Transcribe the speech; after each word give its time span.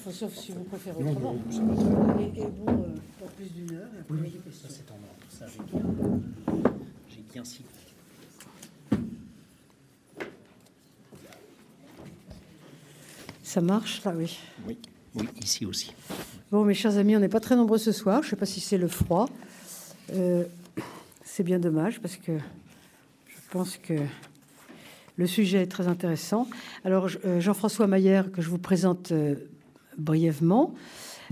enfin, 0.00 0.10
sauf 0.10 0.34
si 0.34 0.52
vous 0.52 0.64
préférez 0.64 1.02
Non, 1.02 1.10
autrement. 1.12 1.34
non, 1.34 1.42
très. 1.50 2.22
Et, 2.24 2.40
et 2.40 2.46
bon, 2.46 2.66
euh, 2.72 2.94
pas 3.20 3.26
plus 3.36 3.50
d'une 3.52 3.76
heure. 3.76 3.88
après, 4.00 4.14
Oui, 4.14 4.32
ça 4.32 4.38
questions. 4.50 4.68
c'est 4.70 4.90
en 4.90 4.94
ordre. 4.94 5.06
Ça, 5.30 5.46
j'ai 5.46 5.62
bien, 5.72 6.60
j'ai 7.08 7.22
bien 7.32 7.44
ciblé. 7.44 7.68
Ça 13.42 13.60
marche, 13.60 14.04
là, 14.04 14.12
oui. 14.16 14.38
Oui, 14.66 14.78
oui, 15.16 15.28
ici 15.42 15.66
aussi. 15.66 15.92
Bon, 16.52 16.64
mes 16.64 16.74
chers 16.74 16.96
amis, 16.98 17.16
on 17.16 17.20
n'est 17.20 17.28
pas 17.28 17.40
très 17.40 17.56
nombreux 17.56 17.78
ce 17.78 17.92
soir. 17.92 18.22
Je 18.22 18.26
ne 18.28 18.30
sais 18.30 18.36
pas 18.36 18.46
si 18.46 18.60
c'est 18.60 18.78
le 18.78 18.88
froid. 18.88 19.28
Euh, 20.12 20.44
c'est 21.24 21.42
bien 21.42 21.58
dommage 21.58 22.00
parce 22.00 22.16
que 22.16 22.32
je 22.36 23.36
pense 23.50 23.76
que 23.76 23.94
le 25.16 25.26
sujet 25.26 25.62
est 25.62 25.66
très 25.70 25.88
intéressant. 25.88 26.48
Alors, 26.84 27.08
euh, 27.24 27.40
Jean-François 27.40 27.86
Maillère, 27.86 28.30
que 28.30 28.40
je 28.42 28.48
vous 28.50 28.58
présente 28.58 29.12
brièvement, 29.98 30.74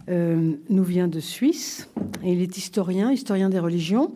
euh, 0.08 0.52
nous 0.68 0.84
vient 0.84 1.08
de 1.08 1.20
Suisse. 1.20 1.88
Il 2.24 2.40
est 2.40 2.56
historien, 2.56 3.12
historien 3.12 3.50
des 3.50 3.58
religions, 3.58 4.14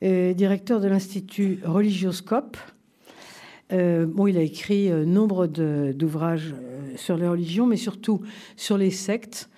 directeur 0.00 0.80
de 0.80 0.88
l'Institut 0.88 1.60
Religioscope. 1.64 2.56
Euh, 3.72 4.04
bon, 4.06 4.26
il 4.26 4.36
a 4.36 4.42
écrit 4.42 4.90
euh, 4.90 5.04
nombre 5.04 5.46
d'ouvrages 5.46 6.54
sur 6.96 7.16
les 7.16 7.28
religions, 7.28 7.66
mais 7.66 7.76
surtout 7.76 8.20
sur 8.56 8.76
les 8.76 8.90
sectes, 8.90 9.48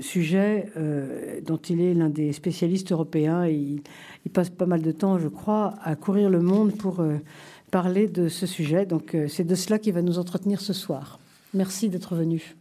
sujet 0.00 0.72
dont 1.44 1.58
il 1.58 1.82
est 1.82 1.92
l'un 1.92 2.08
des 2.08 2.32
spécialistes 2.32 2.92
européens. 2.92 3.46
Il, 3.46 3.82
il 4.24 4.30
passe 4.32 4.48
pas 4.48 4.64
mal 4.64 4.80
de 4.80 4.90
temps, 4.90 5.18
je 5.18 5.28
crois, 5.28 5.74
à 5.82 5.96
courir 5.96 6.30
le 6.30 6.40
monde 6.40 6.74
pour 6.74 7.04
parler 7.70 8.08
de 8.08 8.28
ce 8.28 8.46
sujet. 8.46 8.86
Donc, 8.86 9.14
c'est 9.28 9.44
de 9.44 9.54
cela 9.54 9.78
qu'il 9.78 9.92
va 9.92 10.00
nous 10.00 10.18
entretenir 10.18 10.62
ce 10.62 10.72
soir. 10.72 11.20
Merci 11.52 11.90
d'être 11.90 12.14
venu. 12.14 12.56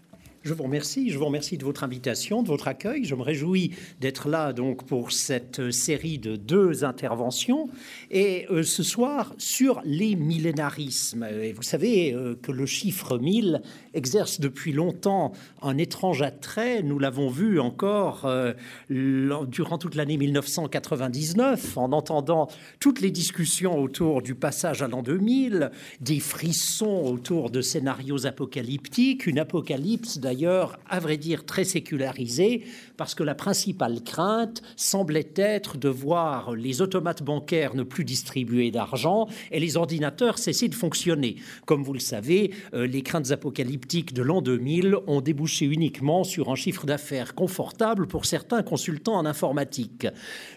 Je 0.48 0.54
vous 0.54 0.64
remercie. 0.64 1.10
Je 1.10 1.18
vous 1.18 1.26
remercie 1.26 1.58
de 1.58 1.66
votre 1.66 1.84
invitation, 1.84 2.42
de 2.42 2.48
votre 2.48 2.70
accueil. 2.70 3.04
Je 3.04 3.16
me 3.16 3.22
réjouis 3.22 3.74
d'être 4.00 4.30
là 4.30 4.54
donc 4.54 4.86
pour 4.86 5.12
cette 5.12 5.72
série 5.72 6.20
de 6.20 6.38
deux 6.38 6.86
interventions 6.86 7.67
et 8.09 8.45
euh, 8.50 8.64
ce 8.64 8.81
soir 8.81 9.34
sur 9.38 9.81
les 9.84 10.16
millénarismes. 10.16 11.28
Et 11.42 11.52
vous 11.52 11.64
savez 11.64 12.14
euh, 12.14 12.39
que 12.42 12.54
le 12.54 12.66
chiffre 12.66 13.17
1000 13.17 13.62
exerce 13.98 14.40
depuis 14.40 14.72
longtemps 14.72 15.34
un 15.62 15.78
étrange 15.78 16.22
attrait. 16.22 16.84
Nous 16.84 17.00
l'avons 17.00 17.30
vu 17.30 17.59
encore 17.59 18.26
euh, 18.26 18.54
durant 18.89 19.78
toute 19.78 19.95
l'année 19.95 20.17
1999 20.17 21.78
en 21.78 21.92
entendant 21.92 22.48
toutes 22.80 23.02
les 23.02 23.12
discussions 23.12 23.78
autour 23.80 24.22
du 24.22 24.36
passage 24.36 24.81
à 24.81 24.88
l'an 24.88 25.02
2000, 25.02 25.72
des 26.00 26.20
frissons 26.20 27.04
autour 27.06 27.50
de 27.50 27.62
scénarios 27.62 28.26
apocalyptiques, 28.26 29.28
une 29.28 29.39
apocalypse 29.39 30.20
d'ailleurs, 30.20 30.80
à 30.88 31.00
vrai 31.00 31.17
dire, 31.17 31.45
très 31.45 31.64
sécularisée, 31.64 32.64
parce 32.98 33.16
que 33.16 33.23
la 33.23 33.36
principale 33.36 34.03
crainte 34.03 34.62
semblait 34.76 35.31
être 35.36 35.78
de 35.78 35.90
voir 35.90 36.53
les 36.56 36.81
automates 36.81 37.23
bancaires 37.23 37.76
ne 37.76 37.84
plus 37.84 38.04
distribuer 38.04 38.72
d'argent 38.72 39.28
et 39.52 39.59
les 39.59 39.78
ordinateurs 39.78 40.38
cesser 40.38 40.67
de 40.67 40.76
fonctionner. 40.76 41.38
Comme 41.66 41.84
vous 41.84 41.94
le 41.94 42.00
savez, 42.00 42.52
euh, 42.73 42.88
les 42.88 43.02
craintes 43.04 43.31
apocalyptiques 43.31 44.14
de 44.14 44.22
l'an 44.22 44.42
2000 44.42 44.98
ont 45.08 45.22
débouché 45.22 45.66
uniquement 45.66 46.23
sur 46.23 46.50
un 46.50 46.56
chiffre 46.56 46.86
d'affaires 46.86 47.36
confortable 47.36 48.08
pour 48.08 48.26
certains 48.26 48.64
consultants 48.64 49.16
en 49.16 49.26
informatique. 49.26 50.08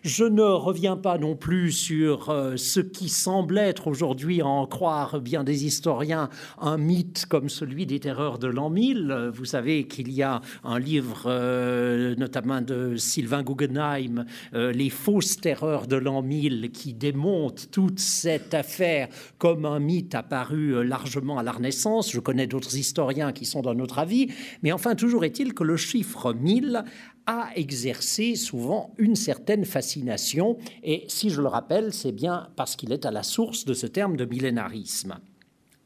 Je 0.03 0.25
ne 0.25 0.43
reviens 0.43 0.97
pas 0.97 1.19
non 1.19 1.37
plus 1.37 1.73
sur 1.73 2.31
euh, 2.31 2.57
ce 2.57 2.81
qui 2.81 3.09
semble 3.09 3.59
être 3.59 3.87
aujourd'hui, 3.87 4.41
à 4.41 4.47
en 4.47 4.67
croire 4.67 5.21
bien 5.21 5.45
des 5.45 5.65
historiens, 5.67 6.29
un 6.61 6.79
mythe 6.79 7.27
comme 7.27 7.49
celui 7.49 7.87
des 7.87 8.01
terreurs 8.01 8.39
de 8.39 8.47
l'an 8.47 8.71
1000. 8.71 9.11
Euh, 9.11 9.31
Vous 9.31 9.45
savez 9.45 9.87
qu'il 9.87 10.13
y 10.13 10.23
a 10.23 10.41
un 10.65 10.79
livre, 10.79 11.25
euh, 11.27 12.15
notamment 12.31 12.61
de 12.61 12.95
Sylvain 12.95 13.43
Guggenheim, 13.43 14.25
euh, 14.55 14.71
Les 14.71 14.89
fausses 14.89 15.37
terreurs 15.39 15.89
de 15.89 15.97
l'an 15.97 16.23
1000, 16.23 16.71
qui 16.71 16.95
démonte 16.95 17.73
toute 17.73 17.99
cette 17.99 18.55
affaire 18.55 19.09
comme 19.39 19.65
un 19.65 19.81
mythe 19.81 20.15
apparu 20.15 20.77
euh, 20.77 20.83
largement 20.85 21.39
à 21.39 21.43
la 21.43 21.51
Renaissance. 21.51 22.13
Je 22.13 22.21
connais 22.21 22.47
d'autres 22.47 22.77
historiens 22.77 23.33
qui 23.33 23.47
sont 23.47 23.63
d'un 23.63 23.81
autre 23.81 23.99
avis, 23.99 24.29
mais 24.63 24.71
enfin, 24.71 24.95
toujours 24.95 25.25
est-il 25.25 25.55
que 25.55 25.65
le 25.65 25.77
chiffre 25.77 26.33
1000 26.33 26.85
a 27.27 27.49
exercé 27.57 28.37
souvent 28.37 28.95
une 28.97 29.17
certaine 29.17 29.65
fascination, 29.65 30.57
et 30.85 31.07
si 31.09 31.31
je 31.31 31.41
le 31.41 31.49
rappelle, 31.49 31.93
c'est 31.93 32.13
bien 32.13 32.49
parce 32.55 32.77
qu'il 32.77 32.93
est 32.93 33.07
à 33.07 33.11
la 33.11 33.25
source 33.25 33.65
de 33.65 33.75
ce 33.75 33.89
terme 33.89 34.17
de 34.17 34.25
millénarisme. 34.25 35.19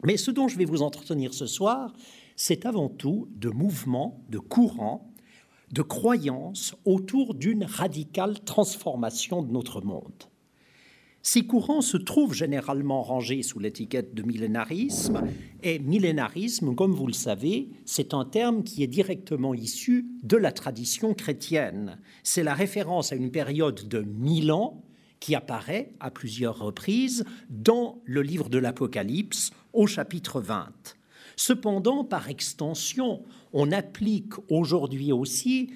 Mais 0.05 0.19
ce 0.19 0.31
dont 0.31 0.49
je 0.49 0.59
vais 0.59 0.67
vous 0.67 0.83
entretenir 0.83 1.33
ce 1.33 1.47
soir, 1.47 1.95
c'est 2.37 2.67
avant 2.67 2.91
tout 2.91 3.29
de 3.35 3.49
mouvements, 3.49 4.23
de 4.29 4.39
courants, 4.39 5.14
de 5.75 5.83
croyances 5.83 6.77
autour 6.85 7.35
d'une 7.35 7.65
radicale 7.65 8.39
transformation 8.45 9.43
de 9.43 9.53
notre 9.53 9.81
monde. 9.83 10.31
Ces 11.21 11.47
courants 11.47 11.81
se 11.81 11.97
trouvent 11.97 12.35
généralement 12.35 13.03
rangés 13.03 13.43
sous 13.43 13.59
l'étiquette 13.59 14.15
de 14.15 14.23
millénarisme, 14.23 15.23
et 15.65 15.81
millénarisme, 15.81 16.77
comme 16.77 16.93
vous 16.93 17.09
le 17.09 17.13
savez, 17.13 17.71
c'est 17.87 18.15
un 18.15 18.25
terme 18.25 18.63
qui 18.63 18.85
est 18.85 18.87
directement 18.87 19.53
issu 19.53 20.07
de 20.23 20.37
la 20.37 20.53
tradition 20.53 21.13
chrétienne. 21.13 21.99
C'est 22.23 22.45
la 22.45 22.55
référence 22.55 23.11
à 23.11 23.17
une 23.17 23.33
période 23.33 23.89
de 23.89 24.01
mille 24.01 24.53
ans 24.53 24.85
qui 25.19 25.35
apparaît 25.35 25.93
à 25.99 26.13
plusieurs 26.13 26.59
reprises 26.59 27.25
dans 27.51 28.01
le 28.05 28.23
livre 28.23 28.49
de 28.49 28.59
l'Apocalypse 28.59 29.51
au 29.73 29.89
chapitre 29.89 30.41
20. 30.41 30.95
Cependant, 31.37 32.05
par 32.05 32.29
extension, 32.29 33.23
on 33.53 33.73
applique 33.73 34.35
aujourd'hui 34.49 35.13
aussi 35.13 35.71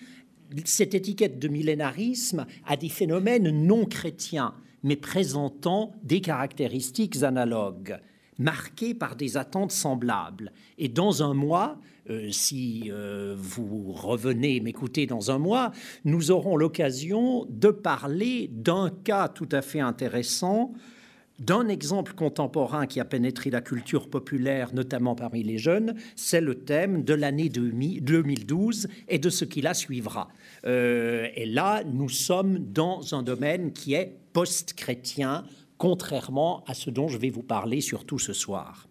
cette 0.64 0.94
étiquette 0.94 1.38
de 1.38 1.48
millénarisme 1.48 2.46
à 2.66 2.76
des 2.76 2.88
phénomènes 2.88 3.50
non 3.50 3.84
chrétiens, 3.84 4.54
mais 4.82 4.96
présentant 4.96 5.92
des 6.02 6.20
caractéristiques 6.20 7.22
analogues, 7.22 7.98
marqués 8.38 8.94
par 8.94 9.16
des 9.16 9.36
attentes 9.36 9.72
semblables. 9.72 10.52
Et 10.78 10.88
dans 10.88 11.22
un 11.22 11.34
mois, 11.34 11.78
euh, 12.10 12.30
si 12.30 12.84
euh, 12.90 13.34
vous 13.36 13.92
revenez 13.92 14.60
m'écouter 14.60 15.06
dans 15.06 15.30
un 15.30 15.38
mois, 15.38 15.72
nous 16.04 16.30
aurons 16.30 16.56
l'occasion 16.56 17.46
de 17.50 17.68
parler 17.68 18.48
d'un 18.52 18.90
cas 19.04 19.28
tout 19.28 19.48
à 19.52 19.60
fait 19.60 19.80
intéressant 19.80 20.72
d'un 21.38 21.68
exemple 21.68 22.14
contemporain 22.14 22.86
qui 22.86 23.00
a 23.00 23.04
pénétré 23.04 23.50
la 23.50 23.60
culture 23.60 24.10
populaire, 24.10 24.74
notamment 24.74 25.14
parmi 25.14 25.42
les 25.42 25.58
jeunes, 25.58 25.94
c'est 26.16 26.40
le 26.40 26.56
thème 26.56 27.04
de 27.04 27.14
l'année 27.14 27.48
2012 27.48 28.88
et 29.08 29.18
de 29.18 29.30
ce 29.30 29.44
qui 29.44 29.60
la 29.60 29.74
suivra. 29.74 30.28
Euh, 30.64 31.28
et 31.34 31.46
là, 31.46 31.84
nous 31.84 32.08
sommes 32.08 32.58
dans 32.58 33.14
un 33.14 33.22
domaine 33.22 33.72
qui 33.72 33.94
est 33.94 34.18
post-chrétien, 34.32 35.44
contrairement 35.78 36.64
à 36.66 36.74
ce 36.74 36.90
dont 36.90 37.08
je 37.08 37.18
vais 37.18 37.30
vous 37.30 37.42
parler 37.42 37.80
surtout 37.80 38.18
ce 38.18 38.32
soir. 38.32 38.87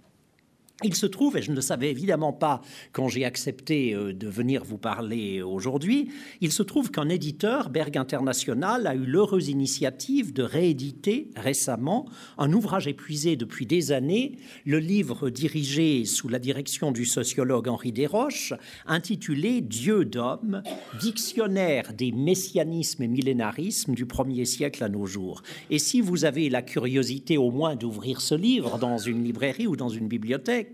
Il 0.84 0.94
se 0.94 1.08
trouve, 1.08 1.36
et 1.38 1.42
je 1.42 1.50
ne 1.50 1.56
le 1.56 1.62
savais 1.62 1.90
évidemment 1.90 2.34
pas 2.34 2.62
quand 2.92 3.08
j'ai 3.08 3.26
accepté 3.26 3.96
euh, 3.96 4.14
de 4.14 4.28
venir 4.28 4.64
vous 4.64 4.78
parler 4.78 5.42
aujourd'hui, 5.42 6.12
il 6.40 6.52
se 6.52 6.62
trouve 6.62 6.92
qu'un 6.92 7.10
éditeur, 7.10 7.72
Berg 7.72 7.98
International, 7.98 8.86
a 8.86 8.94
eu 8.94 9.04
l'heureuse 9.04 9.50
initiative 9.50 10.34
de 10.34 10.44
rééditer 10.44 11.32
récemment 11.36 12.06
un 12.38 12.54
ouvrage 12.54 12.86
épuisé 12.88 13.36
depuis 13.36 13.66
des 13.66 13.92
années, 13.92 14.38
le 14.66 14.78
livre 14.78 15.32
dirigé 15.32 16.06
sous 16.06 16.30
la 16.30 16.38
direction 16.38 16.92
du 16.92 17.06
sociologue 17.06 17.70
Henri 17.70 17.92
Desroches, 17.92 18.54
intitulé 18.86 19.62
Dieu 19.62 20.06
d'homme, 20.06 20.62
dictionnaire 21.00 21.92
des 21.94 22.12
messianismes 22.12 23.02
et 23.02 23.08
millénarismes 23.08 23.96
du 23.96 24.06
premier 24.06 24.46
siècle 24.46 24.84
à 24.84 24.90
nos 24.90 25.08
jours. 25.08 25.42
Et 25.72 25.80
si 25.80 26.02
vous 26.02 26.24
avez 26.24 26.52
la 26.52 26.62
curiosité 26.62 27.36
au 27.40 27.50
moins 27.50 27.76
d'ouvrir 27.76 28.22
ce 28.22 28.36
livre 28.36 28.78
dans 28.78 29.00
une 29.00 29.24
librairie 29.24 29.66
ou 29.66 29.76
dans 29.76 29.90
une 29.90 30.08
bibliothèque, 30.08 30.67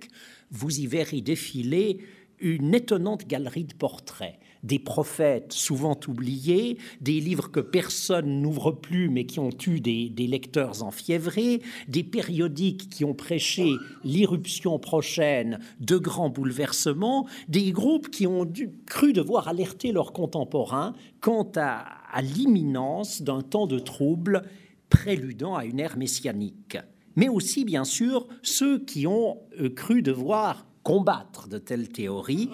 vous 0.52 0.80
y 0.80 0.88
verrez 0.88 1.22
défiler 1.22 2.00
une 2.40 2.76
étonnante 2.76 3.26
galerie 3.26 3.64
de 3.64 3.74
portraits, 3.74 4.38
des 4.64 4.80
prophètes 4.80 5.54
souvent 5.54 5.98
oubliés, 6.08 6.78
des 7.00 7.20
livres 7.20 7.50
que 7.50 7.62
personne 7.62 8.42
n'ouvre 8.42 8.72
plus 8.72 9.10
mais 9.10 9.26
qui 9.26 9.40
ont 9.40 9.50
eu 9.66 9.80
des, 9.80 10.28
lecteurs 10.28 10.84
enfiévrés, 10.84 11.62
des 11.88 12.04
périodiques 12.04 12.90
qui 12.90 13.06
ont 13.06 13.14
prêché 13.14 13.72
l'irruption 14.04 14.78
prochaine 14.78 15.60
de 15.80 15.98
grands 15.98 16.30
bouleversements, 16.30 17.28
des 17.48 17.72
groupes 17.72 18.10
qui 18.10 18.28
ont 18.28 18.52
cru 18.86 19.14
devoir 19.14 19.48
alerter 19.48 19.92
leurs 19.92 20.12
contemporains 20.12 20.94
quant 21.22 21.50
à, 21.56 21.86
à 22.12 22.22
l'imminence 22.22 23.22
d'un 23.22 23.42
temps 23.42 23.68
de 23.68 23.80
trouble 23.80 24.44
préludant 24.90 25.56
à 25.56 25.66
une 25.66 25.80
ère 25.80 25.98
messianique 25.98 26.78
mais 27.16 27.30
aussi, 27.30 27.66
bien 27.66 27.84
sûr, 27.84 28.28
ceux 28.42 28.80
qui 28.80 29.08
ont 29.08 29.40
euh, 29.60 29.70
cru 29.70 30.02
devoir 30.02 30.66
combattre 30.84 31.48
de 31.48 31.58
telles 31.58 31.90
théories. 31.90 32.50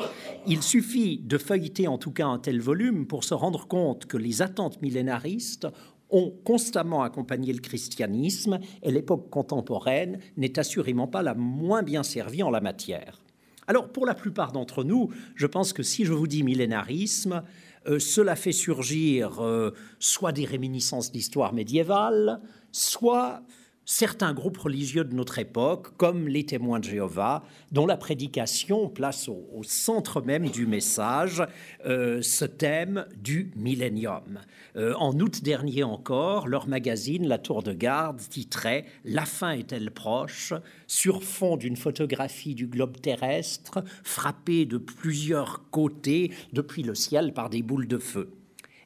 Il 0.46 0.62
suffit 0.62 1.18
de 1.18 1.38
feuilleter 1.38 1.88
en 1.88 1.98
tout 1.98 2.12
cas 2.12 2.28
un 2.28 2.38
tel 2.38 2.62
volume 2.62 3.08
pour 3.08 3.24
se 3.24 3.34
rendre 3.34 3.68
compte 3.68 4.06
que 4.06 4.18
les 4.18 4.42
attentes 4.42 4.82
millénaristes 4.82 5.68
ont 6.12 6.34
constamment 6.44 7.04
accompagné 7.04 7.54
le 7.54 7.60
christianisme 7.60 8.60
et 8.82 8.92
l'époque 8.92 9.30
contemporaine 9.30 10.20
n'est 10.38 10.58
assurément 10.58 11.08
pas 11.08 11.24
la 11.24 11.36
moins 11.36 11.84
bien 11.84 12.04
servie 12.04 12.44
en 12.44 12.50
la 12.50 12.62
matière. 12.62 13.22
Alors, 13.68 13.90
pour 13.90 14.08
la 14.08 14.16
plupart 14.16 14.52
d'entre 14.52 14.84
nous, 14.84 15.10
je 15.36 15.46
pense 15.46 15.74
que 15.74 15.84
si 15.84 16.04
je 16.04 16.14
vous 16.14 16.26
dis 16.26 16.42
millénarisme, 16.42 17.44
euh, 17.88 18.00
cela 18.00 18.36
fait 18.36 18.52
surgir 18.52 19.44
euh, 19.44 19.76
soit 20.00 20.32
des 20.32 20.46
réminiscences 20.46 21.12
d'histoire 21.12 21.54
médiévale, 21.54 22.42
soit 22.72 23.44
certains 23.90 24.34
groupes 24.34 24.60
religieux 24.60 25.04
de 25.04 25.16
notre 25.16 25.40
époque, 25.40 25.98
comme 25.98 26.28
les 26.28 26.46
témoins 26.46 26.80
de 26.80 26.84
Jéhovah, 26.84 27.44
dont 27.72 27.88
la 27.88 27.98
prédication 27.98 28.88
place 28.88 29.28
au, 29.28 29.64
centre 29.64 30.22
même 30.22 30.48
du 30.48 30.68
message 30.68 31.42
euh, 31.88 32.22
ce 32.22 32.46
thème 32.46 33.08
du 33.18 33.52
millénium. 33.56 34.42
Euh, 34.76 34.94
en 34.94 35.20
août 35.20 35.44
dernier 35.44 35.82
encore, 35.82 36.48
leur 36.48 36.68
magazine, 36.68 37.28
La 37.28 37.40
Tour 37.40 37.64
de 37.64 37.74
Garde, 37.74 38.20
titrait 38.20 38.86
La 39.06 39.26
fin 39.26 39.54
est-elle 39.54 39.90
proche? 39.90 40.54
Sur 40.86 41.24
fond 41.24 41.58
d'une 41.58 41.76
photographie 41.76 42.54
du 42.54 42.68
globe 42.68 43.02
terrestre 43.02 43.84
frappé 44.04 44.68
de 44.68 44.78
plusieurs 44.78 45.68
côtés 45.72 46.32
depuis 46.54 46.84
le 46.84 46.94
ciel 46.94 47.34
par 47.34 47.50
des 47.50 47.64
boules 47.64 47.88
de 47.88 47.98
feu. 47.98 48.30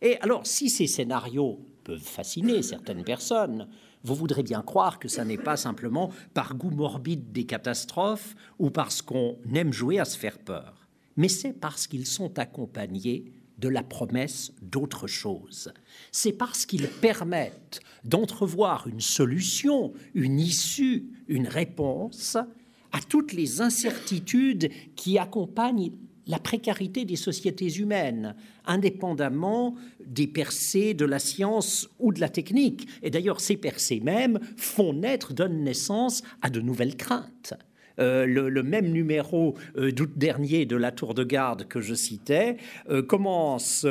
Et 0.02 0.18
alors, 0.22 0.48
si 0.48 0.70
ces 0.70 0.88
scénarios 0.88 1.60
peuvent 1.84 2.00
fasciner 2.00 2.62
certaines 2.62 3.04
personnes, 3.04 3.68
vous 4.04 4.16
voudrez 4.16 4.44
bien 4.44 4.62
croire 4.62 5.00
que 5.00 5.08
ça 5.08 5.26
n'est 5.26 5.38
pas 5.38 5.58
simplement 5.58 6.12
par 6.34 6.56
goût 6.56 6.72
morbide 6.72 7.32
des 7.32 7.46
catastrophes 7.46 8.36
ou 8.60 8.70
parce 8.70 9.02
qu'on 9.02 9.38
aime 9.54 9.74
jouer 9.74 10.00
à 10.00 10.06
se 10.06 10.18
faire 10.18 10.40
peur, 10.40 10.88
mais 11.16 11.30
c'est 11.30 11.54
parce 11.54 11.88
qu'ils 11.88 12.08
sont 12.08 12.38
accompagnés 12.40 13.32
de 13.60 13.70
la 13.70 13.84
promesse 13.84 14.52
d'autre 14.62 15.08
chose. 15.08 15.74
C'est 16.12 16.34
parce 16.34 16.66
qu'ils 16.66 16.90
permettent 16.90 17.80
d'entrevoir 18.04 18.88
une 18.88 19.00
solution, 19.00 19.94
une 20.16 20.40
issue, 20.40 21.06
une 21.28 21.48
réponse 21.48 22.36
à 22.92 23.00
toutes 23.08 23.32
les 23.32 23.62
incertitudes 23.62 24.70
qui 24.96 25.18
accompagnent 25.18 25.92
la 26.28 26.40
précarité 26.40 27.06
des 27.06 27.16
sociétés 27.16 27.74
humaines, 27.80 28.36
indépendamment 28.66 29.76
des 30.06 30.28
percées 30.28 30.94
de 30.94 31.06
la 31.06 31.20
science 31.20 31.90
ou 32.00 32.14
de 32.14 32.20
la 32.20 32.30
technique. 32.30 32.88
Et 33.02 33.10
d'ailleurs, 33.10 33.42
ces 33.42 33.58
percées 33.58 34.00
mêmes 34.00 34.40
font 34.58 34.94
naître, 34.94 35.34
donnent 35.34 35.64
naissance 35.64 36.24
à 36.42 36.50
de 36.50 36.62
nouvelles 36.62 36.96
craintes. 36.96 37.56
Euh, 38.00 38.26
le, 38.26 38.64
même 38.64 38.92
numéro 38.92 39.56
euh, 39.78 39.92
d'août 39.92 40.12
dernier 40.16 40.66
de 40.66 40.76
la 40.76 40.92
Tour 40.92 41.14
de 41.14 41.24
Garde 41.24 41.68
que 41.68 41.80
je 41.80 41.94
citais 41.94 42.58
euh, 42.90 43.04
commence 43.04 43.86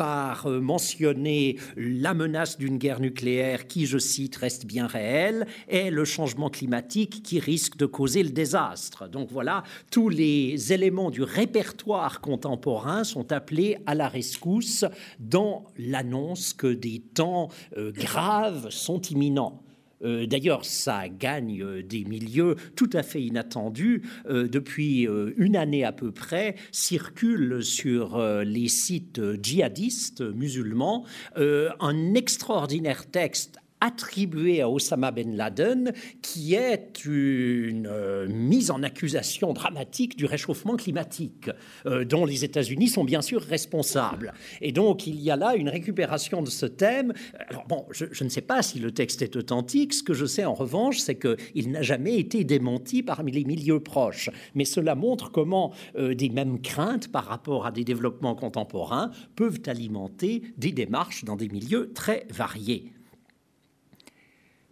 par 0.00 0.48
mentionner 0.48 1.58
la 1.76 2.14
menace 2.14 2.56
d'une 2.56 2.78
guerre 2.78 3.00
nucléaire 3.00 3.66
qui, 3.66 3.84
je 3.84 3.98
cite, 3.98 4.34
reste 4.36 4.64
bien 4.64 4.86
réelle, 4.86 5.46
et 5.68 5.90
le 5.90 6.06
changement 6.06 6.48
climatique 6.48 7.22
qui 7.22 7.38
risque 7.38 7.76
de 7.76 7.84
causer 7.84 8.22
le 8.22 8.30
désastre. 8.30 9.10
Donc 9.10 9.28
voilà, 9.30 9.62
tous 9.90 10.08
les 10.08 10.72
éléments 10.72 11.10
du 11.10 11.22
répertoire 11.22 12.22
contemporain 12.22 13.04
sont 13.04 13.30
appelés 13.30 13.76
à 13.84 13.94
la 13.94 14.08
rescousse 14.08 14.86
dans 15.18 15.66
l'annonce 15.76 16.54
que 16.54 16.72
des 16.72 17.00
temps 17.00 17.48
graves 17.76 18.70
sont 18.70 19.02
imminents. 19.02 19.62
Euh, 20.02 20.26
d'ailleurs, 20.26 20.64
ça 20.64 21.08
gagne 21.08 21.62
euh, 21.62 21.82
des 21.82 22.04
milieux 22.04 22.56
tout 22.76 22.90
à 22.92 23.02
fait 23.02 23.22
inattendus. 23.22 24.02
Euh, 24.28 24.48
depuis 24.48 25.06
une 25.36 25.56
année 25.56 25.84
à 25.84 25.92
peu 25.92 26.10
près, 26.12 26.56
circule 26.72 27.62
sur 27.62 28.18
les 28.44 28.68
sites 28.68 29.20
djihadistes 29.42 30.22
musulmans 30.22 31.04
un 31.36 32.14
extraordinaire 32.14 33.06
texte 33.06 33.59
attribué 33.80 34.60
à 34.60 34.68
Osama 34.68 35.10
Ben 35.10 35.36
Laden, 35.36 35.92
qui 36.22 36.54
est 36.54 37.04
une 37.04 37.88
euh, 37.90 38.28
mise 38.28 38.70
en 38.70 38.82
accusation 38.82 39.52
dramatique 39.52 40.16
du 40.16 40.26
réchauffement 40.26 40.76
climatique, 40.76 41.50
euh, 41.86 42.04
dont 42.04 42.24
les 42.24 42.44
États-Unis 42.44 42.88
sont 42.88 43.04
bien 43.04 43.22
sûr 43.22 43.40
responsables. 43.40 44.32
Et 44.60 44.72
donc 44.72 45.06
il 45.06 45.20
y 45.20 45.30
a 45.30 45.36
là 45.36 45.54
une 45.56 45.68
récupération 45.68 46.42
de 46.42 46.50
ce 46.50 46.66
thème. 46.66 47.12
Alors 47.48 47.66
bon, 47.66 47.86
je, 47.90 48.22
ne 48.22 48.28
sais 48.28 48.40
pas 48.40 48.62
si 48.62 48.78
le 48.78 48.92
texte 48.92 49.22
est 49.22 49.36
authentique. 49.36 49.94
Ce 49.94 50.02
que 50.02 50.14
je 50.14 50.26
sais 50.26 50.44
en 50.44 50.54
revanche, 50.54 50.98
c'est 50.98 51.18
qu'il 51.18 51.70
n'a 51.70 51.82
jamais 51.82 52.18
été 52.18 52.44
démenti 52.44 53.02
parmi 53.02 53.32
les 53.32 53.44
milieux 53.44 53.80
proches. 53.80 54.30
Mais 54.54 54.64
cela 54.64 54.94
montre 54.94 55.30
comment 55.30 55.72
euh, 55.96 56.14
des 56.14 56.28
mêmes 56.28 56.60
craintes 56.60 57.08
par 57.08 57.24
rapport 57.24 57.66
à 57.66 57.70
des 57.70 57.84
développements 57.84 58.34
contemporains 58.34 59.10
peuvent 59.36 59.60
alimenter 59.66 60.42
des 60.58 60.72
démarches 60.72 61.24
dans 61.24 61.36
des 61.36 61.48
milieux 61.48 61.92
très 61.94 62.26
variés. 62.30 62.92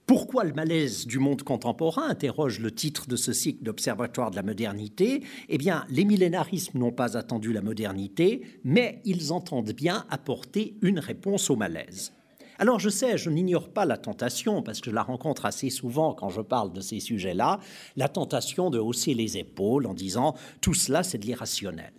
Pourquoi 0.08 0.44
le 0.44 0.54
malaise 0.54 1.06
du 1.06 1.18
monde 1.18 1.42
contemporain 1.42 2.08
interroge 2.08 2.60
le 2.60 2.70
titre 2.70 3.06
de 3.08 3.14
ce 3.14 3.34
cycle 3.34 3.62
d'Observatoire 3.62 4.30
de 4.30 4.36
la 4.36 4.42
modernité? 4.42 5.22
Eh 5.50 5.58
bien, 5.58 5.84
les 5.90 6.06
millénarismes 6.06 6.78
n'ont 6.78 6.92
pas 6.92 7.18
attendu 7.18 7.52
la 7.52 7.60
modernité, 7.60 8.40
mais 8.64 9.02
ils 9.04 9.34
entendent 9.34 9.72
bien 9.72 10.06
apporter 10.08 10.78
une 10.80 10.98
réponse 10.98 11.50
au 11.50 11.56
malaise. 11.56 12.14
Alors 12.58 12.80
je 12.80 12.88
sais, 12.88 13.18
je 13.18 13.28
n'ignore 13.28 13.68
pas 13.68 13.84
la 13.84 13.98
tentation, 13.98 14.62
parce 14.62 14.80
que 14.80 14.88
je 14.88 14.94
la 14.94 15.02
rencontre 15.02 15.44
assez 15.44 15.68
souvent 15.68 16.14
quand 16.14 16.30
je 16.30 16.40
parle 16.40 16.72
de 16.72 16.80
ces 16.80 17.00
sujets-là, 17.00 17.60
la 17.96 18.08
tentation 18.08 18.70
de 18.70 18.78
hausser 18.78 19.12
les 19.12 19.36
épaules 19.36 19.84
en 19.84 19.92
disant 19.92 20.34
tout 20.62 20.72
cela 20.72 21.02
c'est 21.02 21.18
de 21.18 21.26
l'irrationnel. 21.26 21.92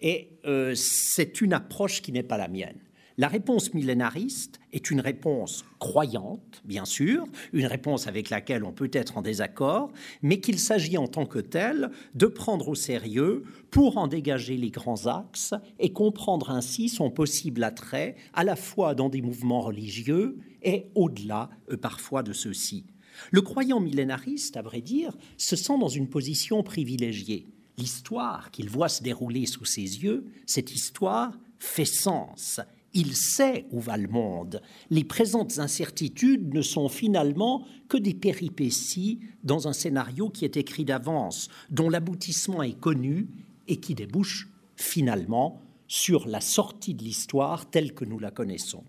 Et 0.00 0.38
euh, 0.46 0.76
c'est 0.76 1.40
une 1.40 1.54
approche 1.54 2.02
qui 2.02 2.12
n'est 2.12 2.22
pas 2.22 2.38
la 2.38 2.46
mienne. 2.46 2.78
La 3.20 3.26
réponse 3.26 3.74
millénariste 3.74 4.60
est 4.72 4.92
une 4.92 5.00
réponse 5.00 5.64
croyante, 5.80 6.62
bien 6.64 6.84
sûr, 6.84 7.24
une 7.52 7.66
réponse 7.66 8.06
avec 8.06 8.30
laquelle 8.30 8.62
on 8.62 8.70
peut 8.70 8.90
être 8.92 9.18
en 9.18 9.22
désaccord, 9.22 9.90
mais 10.22 10.38
qu'il 10.38 10.60
s'agit 10.60 10.96
en 10.96 11.08
tant 11.08 11.26
que 11.26 11.40
telle 11.40 11.90
de 12.14 12.26
prendre 12.26 12.68
au 12.68 12.76
sérieux 12.76 13.42
pour 13.72 13.98
en 13.98 14.06
dégager 14.06 14.56
les 14.56 14.70
grands 14.70 15.06
axes 15.06 15.52
et 15.80 15.92
comprendre 15.92 16.50
ainsi 16.50 16.88
son 16.88 17.10
possible 17.10 17.64
attrait 17.64 18.14
à 18.34 18.44
la 18.44 18.54
fois 18.54 18.94
dans 18.94 19.08
des 19.08 19.20
mouvements 19.20 19.62
religieux 19.62 20.38
et 20.62 20.86
au-delà 20.94 21.50
euh, 21.72 21.76
parfois 21.76 22.22
de 22.22 22.32
ceux-ci. 22.32 22.86
Le 23.32 23.40
croyant 23.40 23.80
millénariste, 23.80 24.56
à 24.56 24.62
vrai 24.62 24.80
dire, 24.80 25.12
se 25.36 25.56
sent 25.56 25.76
dans 25.80 25.88
une 25.88 26.08
position 26.08 26.62
privilégiée. 26.62 27.48
L'histoire 27.78 28.52
qu'il 28.52 28.70
voit 28.70 28.88
se 28.88 29.02
dérouler 29.02 29.46
sous 29.46 29.64
ses 29.64 30.04
yeux, 30.04 30.24
cette 30.46 30.72
histoire 30.72 31.32
fait 31.58 31.84
sens 31.84 32.60
il 32.94 33.14
sait 33.14 33.66
où 33.70 33.80
va 33.80 33.96
le 33.96 34.08
monde. 34.08 34.62
Les 34.90 35.04
présentes 35.04 35.58
incertitudes 35.58 36.54
ne 36.54 36.62
sont 36.62 36.88
finalement 36.88 37.66
que 37.88 37.96
des 37.96 38.14
péripéties 38.14 39.20
dans 39.44 39.68
un 39.68 39.72
scénario 39.72 40.30
qui 40.30 40.44
est 40.44 40.56
écrit 40.56 40.84
d'avance, 40.84 41.48
dont 41.70 41.90
l'aboutissement 41.90 42.62
est 42.62 42.78
connu 42.78 43.28
et 43.66 43.76
qui 43.76 43.94
débouche 43.94 44.48
finalement 44.76 45.60
sur 45.86 46.26
la 46.26 46.40
sortie 46.40 46.94
de 46.94 47.02
l'histoire 47.02 47.70
telle 47.70 47.94
que 47.94 48.04
nous 48.04 48.18
la 48.18 48.30
connaissons. 48.30 48.84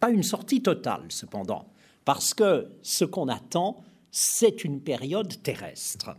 Pas 0.00 0.10
une 0.10 0.22
sortie 0.22 0.62
totale, 0.62 1.06
cependant, 1.08 1.66
parce 2.04 2.34
que 2.34 2.68
ce 2.82 3.04
qu'on 3.04 3.28
attend, 3.28 3.82
c'est 4.10 4.64
une 4.64 4.80
période 4.80 5.42
terrestre. 5.42 6.16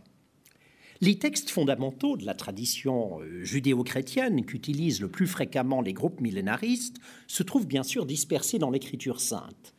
Les 1.00 1.16
textes 1.16 1.50
fondamentaux 1.50 2.16
de 2.16 2.26
la 2.26 2.34
tradition 2.34 3.20
euh, 3.20 3.44
judéo-chrétienne 3.44 4.44
qu'utilisent 4.44 5.00
le 5.00 5.08
plus 5.08 5.28
fréquemment 5.28 5.80
les 5.80 5.92
groupes 5.92 6.20
millénaristes 6.20 6.96
se 7.28 7.44
trouvent 7.44 7.68
bien 7.68 7.84
sûr 7.84 8.04
dispersés 8.04 8.58
dans 8.58 8.70
l'Écriture 8.70 9.20
sainte. 9.20 9.74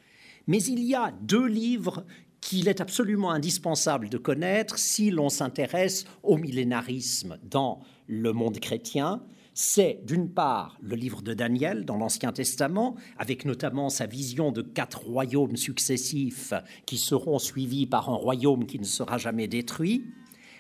Mais 0.47 0.63
il 0.63 0.81
y 0.81 0.95
a 0.95 1.11
deux 1.21 1.45
livres 1.45 2.05
qu'il 2.39 2.69
est 2.69 2.79
absolument 2.79 3.31
indispensable 3.31 4.07
de 4.07 4.17
connaître 4.17 4.79
si 4.79 5.11
l'on 5.11 5.27
s'intéresse 5.27 6.05
au 6.23 6.37
millénarisme 6.37 7.37
dans 7.43 7.81
le 8.07 8.31
monde 8.31 8.59
chrétien. 8.59 9.21
C'est 9.53 9.99
d'une 10.05 10.29
part 10.29 10.77
le 10.81 10.95
livre 10.95 11.21
de 11.21 11.33
Daniel 11.33 11.83
dans 11.83 11.97
l'Ancien 11.97 12.31
Testament, 12.31 12.95
avec 13.17 13.43
notamment 13.43 13.89
sa 13.89 14.05
vision 14.05 14.53
de 14.53 14.61
quatre 14.61 15.01
royaumes 15.01 15.57
successifs 15.57 16.53
qui 16.85 16.97
seront 16.97 17.39
suivis 17.39 17.87
par 17.87 18.09
un 18.09 18.15
royaume 18.15 18.65
qui 18.65 18.79
ne 18.79 18.85
sera 18.85 19.17
jamais 19.17 19.49
détruit. 19.49 20.05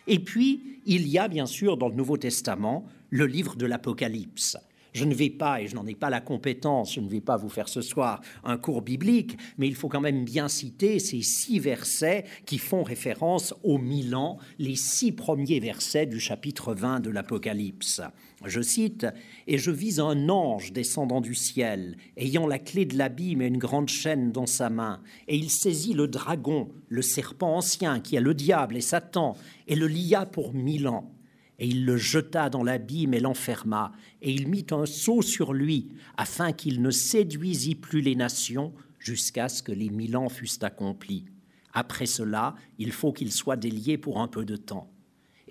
Et 0.09 0.19
puis, 0.19 0.81
il 0.87 1.07
y 1.07 1.19
a 1.19 1.27
bien 1.27 1.45
sûr 1.45 1.77
dans 1.77 1.87
le 1.87 1.93
Nouveau 1.93 2.17
Testament 2.17 2.83
le 3.11 3.27
livre 3.27 3.55
de 3.55 3.67
l'Apocalypse. 3.67 4.57
Je 4.93 5.05
ne 5.05 5.13
vais 5.13 5.29
pas, 5.29 5.61
et 5.61 5.67
je 5.67 5.75
n'en 5.75 5.85
ai 5.85 5.95
pas 5.95 6.09
la 6.09 6.21
compétence, 6.21 6.93
je 6.93 6.99
ne 6.99 7.09
vais 7.09 7.21
pas 7.21 7.37
vous 7.37 7.49
faire 7.49 7.69
ce 7.69 7.81
soir 7.81 8.21
un 8.43 8.57
cours 8.57 8.81
biblique, 8.81 9.37
mais 9.57 9.67
il 9.67 9.75
faut 9.75 9.89
quand 9.89 10.01
même 10.01 10.25
bien 10.25 10.47
citer 10.47 10.99
ces 10.99 11.21
six 11.21 11.59
versets 11.59 12.25
qui 12.45 12.57
font 12.57 12.83
référence 12.83 13.53
aux 13.63 13.77
mille 13.77 14.15
ans, 14.15 14.37
les 14.57 14.75
six 14.75 15.11
premiers 15.11 15.59
versets 15.59 16.05
du 16.05 16.19
chapitre 16.19 16.73
20 16.73 17.01
de 17.01 17.09
l'Apocalypse. 17.09 18.01
Je 18.45 18.61
cite, 18.61 19.05
Et 19.47 19.57
je 19.57 19.71
vis 19.71 19.99
un 19.99 20.29
ange 20.29 20.71
descendant 20.71 21.19
du 21.19 21.35
ciel, 21.35 21.97
ayant 22.15 22.47
la 22.47 22.57
clé 22.57 22.85
de 22.85 22.97
l'abîme 22.97 23.41
et 23.41 23.47
une 23.47 23.57
grande 23.57 23.89
chaîne 23.89 24.31
dans 24.31 24.45
sa 24.45 24.69
main, 24.69 25.01
et 25.27 25.35
il 25.35 25.49
saisit 25.49 25.93
le 25.93 26.07
dragon, 26.07 26.69
le 26.87 27.01
serpent 27.01 27.57
ancien, 27.57 27.99
qui 27.99 28.15
est 28.15 28.21
le 28.21 28.33
diable 28.33 28.77
et 28.77 28.81
Satan, 28.81 29.35
et 29.67 29.75
le 29.75 29.87
lia 29.87 30.25
pour 30.25 30.53
mille 30.53 30.87
ans. 30.87 31.11
Et 31.59 31.67
il 31.67 31.85
le 31.85 31.97
jeta 31.97 32.49
dans 32.49 32.63
l'abîme 32.63 33.13
et 33.13 33.19
l'enferma, 33.19 33.91
et 34.21 34.31
il 34.31 34.47
mit 34.47 34.65
un 34.71 34.85
sceau 34.85 35.21
sur 35.21 35.53
lui, 35.53 35.89
afin 36.17 36.53
qu'il 36.53 36.81
ne 36.81 36.89
séduisit 36.91 37.75
plus 37.75 38.01
les 38.01 38.15
nations, 38.15 38.73
jusqu'à 38.97 39.49
ce 39.49 39.63
que 39.63 39.71
les 39.71 39.89
mille 39.89 40.17
ans 40.17 40.29
fussent 40.29 40.63
accomplis. 40.63 41.25
Après 41.73 42.05
cela, 42.05 42.55
il 42.77 42.91
faut 42.91 43.13
qu'il 43.13 43.31
soit 43.31 43.57
délié 43.57 43.97
pour 43.97 44.19
un 44.19 44.27
peu 44.27 44.45
de 44.45 44.55
temps. 44.55 44.91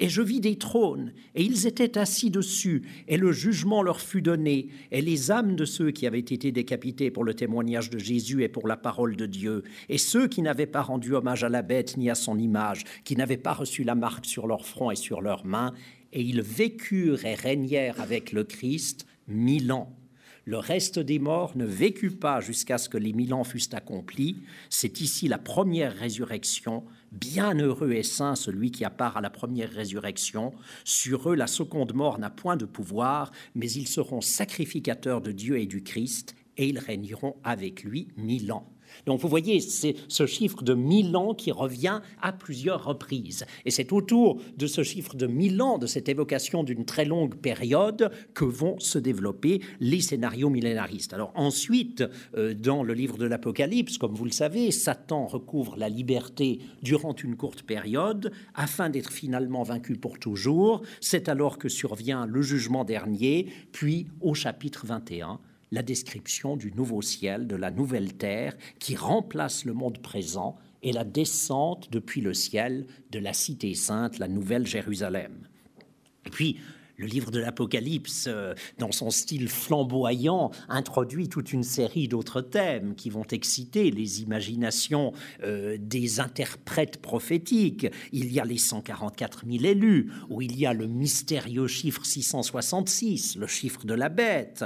Et 0.00 0.08
je 0.08 0.22
vis 0.22 0.40
des 0.40 0.56
trônes, 0.56 1.12
et 1.34 1.42
ils 1.42 1.66
étaient 1.66 1.98
assis 1.98 2.30
dessus, 2.30 2.82
et 3.08 3.16
le 3.16 3.32
jugement 3.32 3.82
leur 3.82 4.00
fut 4.00 4.22
donné, 4.22 4.68
et 4.92 5.02
les 5.02 5.32
âmes 5.32 5.56
de 5.56 5.64
ceux 5.64 5.90
qui 5.90 6.06
avaient 6.06 6.20
été 6.20 6.52
décapités 6.52 7.10
pour 7.10 7.24
le 7.24 7.34
témoignage 7.34 7.90
de 7.90 7.98
Jésus 7.98 8.44
et 8.44 8.48
pour 8.48 8.68
la 8.68 8.76
parole 8.76 9.16
de 9.16 9.26
Dieu, 9.26 9.64
et 9.88 9.98
ceux 9.98 10.28
qui 10.28 10.40
n'avaient 10.40 10.66
pas 10.66 10.82
rendu 10.82 11.14
hommage 11.14 11.42
à 11.42 11.48
la 11.48 11.62
bête 11.62 11.96
ni 11.96 12.10
à 12.10 12.14
son 12.14 12.38
image, 12.38 12.84
qui 13.04 13.16
n'avaient 13.16 13.36
pas 13.36 13.54
reçu 13.54 13.82
la 13.82 13.96
marque 13.96 14.26
sur 14.26 14.46
leur 14.46 14.66
front 14.66 14.92
et 14.92 14.96
sur 14.96 15.20
leurs 15.20 15.44
mains, 15.44 15.74
et 16.12 16.22
ils 16.22 16.42
vécurent 16.42 17.24
et 17.24 17.34
régnèrent 17.34 18.00
avec 18.00 18.32
le 18.32 18.44
Christ 18.44 19.06
mille 19.26 19.72
ans. 19.72 19.94
Le 20.48 20.56
reste 20.56 20.98
des 20.98 21.18
morts 21.18 21.58
ne 21.58 21.66
vécut 21.66 22.10
pas 22.10 22.40
jusqu'à 22.40 22.78
ce 22.78 22.88
que 22.88 22.96
les 22.96 23.12
mille 23.12 23.34
ans 23.34 23.44
fussent 23.44 23.74
accomplis. 23.74 24.38
C'est 24.70 25.02
ici 25.02 25.28
la 25.28 25.36
première 25.36 25.94
résurrection. 25.94 26.84
Bienheureux 27.12 27.92
et 27.92 28.02
saint 28.02 28.34
celui 28.34 28.70
qui 28.70 28.82
a 28.86 28.88
part 28.88 29.18
à 29.18 29.20
la 29.20 29.28
première 29.28 29.70
résurrection. 29.70 30.54
Sur 30.84 31.30
eux, 31.30 31.34
la 31.34 31.48
seconde 31.48 31.92
mort 31.92 32.18
n'a 32.18 32.30
point 32.30 32.56
de 32.56 32.64
pouvoir, 32.64 33.30
mais 33.54 33.70
ils 33.70 33.88
seront 33.88 34.22
sacrificateurs 34.22 35.20
de 35.20 35.32
Dieu 35.32 35.58
et 35.58 35.66
du 35.66 35.82
Christ, 35.82 36.34
et 36.56 36.68
ils 36.68 36.78
régneront 36.78 37.36
avec 37.44 37.84
lui 37.84 38.08
mille 38.16 38.50
ans. 38.50 38.72
Donc 39.06 39.20
vous 39.20 39.28
voyez, 39.28 39.60
c'est 39.60 39.94
ce 40.08 40.26
chiffre 40.26 40.62
de 40.62 40.74
1000 40.74 41.16
ans 41.16 41.34
qui 41.34 41.52
revient 41.52 42.00
à 42.20 42.32
plusieurs 42.32 42.84
reprises. 42.84 43.46
Et 43.64 43.70
c'est 43.70 43.92
autour 43.92 44.40
de 44.56 44.66
ce 44.66 44.82
chiffre 44.82 45.16
de 45.16 45.26
1000 45.26 45.62
ans, 45.62 45.78
de 45.78 45.86
cette 45.86 46.08
évocation 46.08 46.64
d'une 46.64 46.84
très 46.84 47.04
longue 47.04 47.36
période, 47.36 48.10
que 48.34 48.44
vont 48.44 48.78
se 48.78 48.98
développer 48.98 49.60
les 49.80 50.00
scénarios 50.00 50.50
millénaristes. 50.50 51.12
Alors 51.12 51.32
ensuite, 51.34 52.04
euh, 52.36 52.54
dans 52.54 52.82
le 52.82 52.94
livre 52.94 53.18
de 53.18 53.26
l'Apocalypse, 53.26 53.98
comme 53.98 54.14
vous 54.14 54.24
le 54.24 54.30
savez, 54.30 54.70
Satan 54.70 55.26
recouvre 55.26 55.76
la 55.76 55.88
liberté 55.88 56.60
durant 56.82 57.14
une 57.14 57.36
courte 57.36 57.62
période 57.62 58.32
afin 58.54 58.90
d'être 58.90 59.12
finalement 59.12 59.62
vaincu 59.62 59.96
pour 59.96 60.18
toujours. 60.18 60.82
C'est 61.00 61.28
alors 61.28 61.58
que 61.58 61.68
survient 61.68 62.26
le 62.26 62.42
jugement 62.42 62.84
dernier, 62.84 63.46
puis 63.72 64.06
au 64.20 64.34
chapitre 64.34 64.86
21, 64.86 65.40
la 65.70 65.82
description 65.82 66.56
du 66.56 66.72
nouveau 66.72 67.02
ciel, 67.02 67.46
de 67.46 67.56
la 67.56 67.70
nouvelle 67.70 68.14
terre 68.14 68.56
qui 68.78 68.96
remplace 68.96 69.64
le 69.64 69.74
monde 69.74 69.98
présent 69.98 70.56
et 70.82 70.92
la 70.92 71.04
descente 71.04 71.88
depuis 71.90 72.20
le 72.20 72.34
ciel 72.34 72.86
de 73.10 73.18
la 73.18 73.32
cité 73.32 73.74
sainte, 73.74 74.18
la 74.18 74.28
nouvelle 74.28 74.66
Jérusalem. 74.66 75.48
Et 76.26 76.30
puis, 76.30 76.58
le 76.98 77.06
livre 77.06 77.30
de 77.30 77.38
l'Apocalypse, 77.38 78.26
euh, 78.28 78.54
dans 78.78 78.92
son 78.92 79.10
style 79.10 79.48
flamboyant, 79.48 80.50
introduit 80.68 81.28
toute 81.28 81.52
une 81.52 81.62
série 81.62 82.08
d'autres 82.08 82.40
thèmes 82.40 82.94
qui 82.94 83.08
vont 83.08 83.24
exciter 83.30 83.90
les 83.90 84.20
imaginations 84.20 85.12
euh, 85.44 85.78
des 85.80 86.20
interprètes 86.20 87.00
prophétiques. 87.00 87.86
Il 88.12 88.32
y 88.32 88.40
a 88.40 88.44
les 88.44 88.58
144 88.58 89.44
000 89.48 89.64
élus, 89.64 90.10
où 90.28 90.42
il 90.42 90.58
y 90.58 90.66
a 90.66 90.72
le 90.72 90.86
mystérieux 90.86 91.68
chiffre 91.68 92.04
666, 92.04 93.36
le 93.36 93.46
chiffre 93.46 93.86
de 93.86 93.94
la 93.94 94.08
bête. 94.08 94.64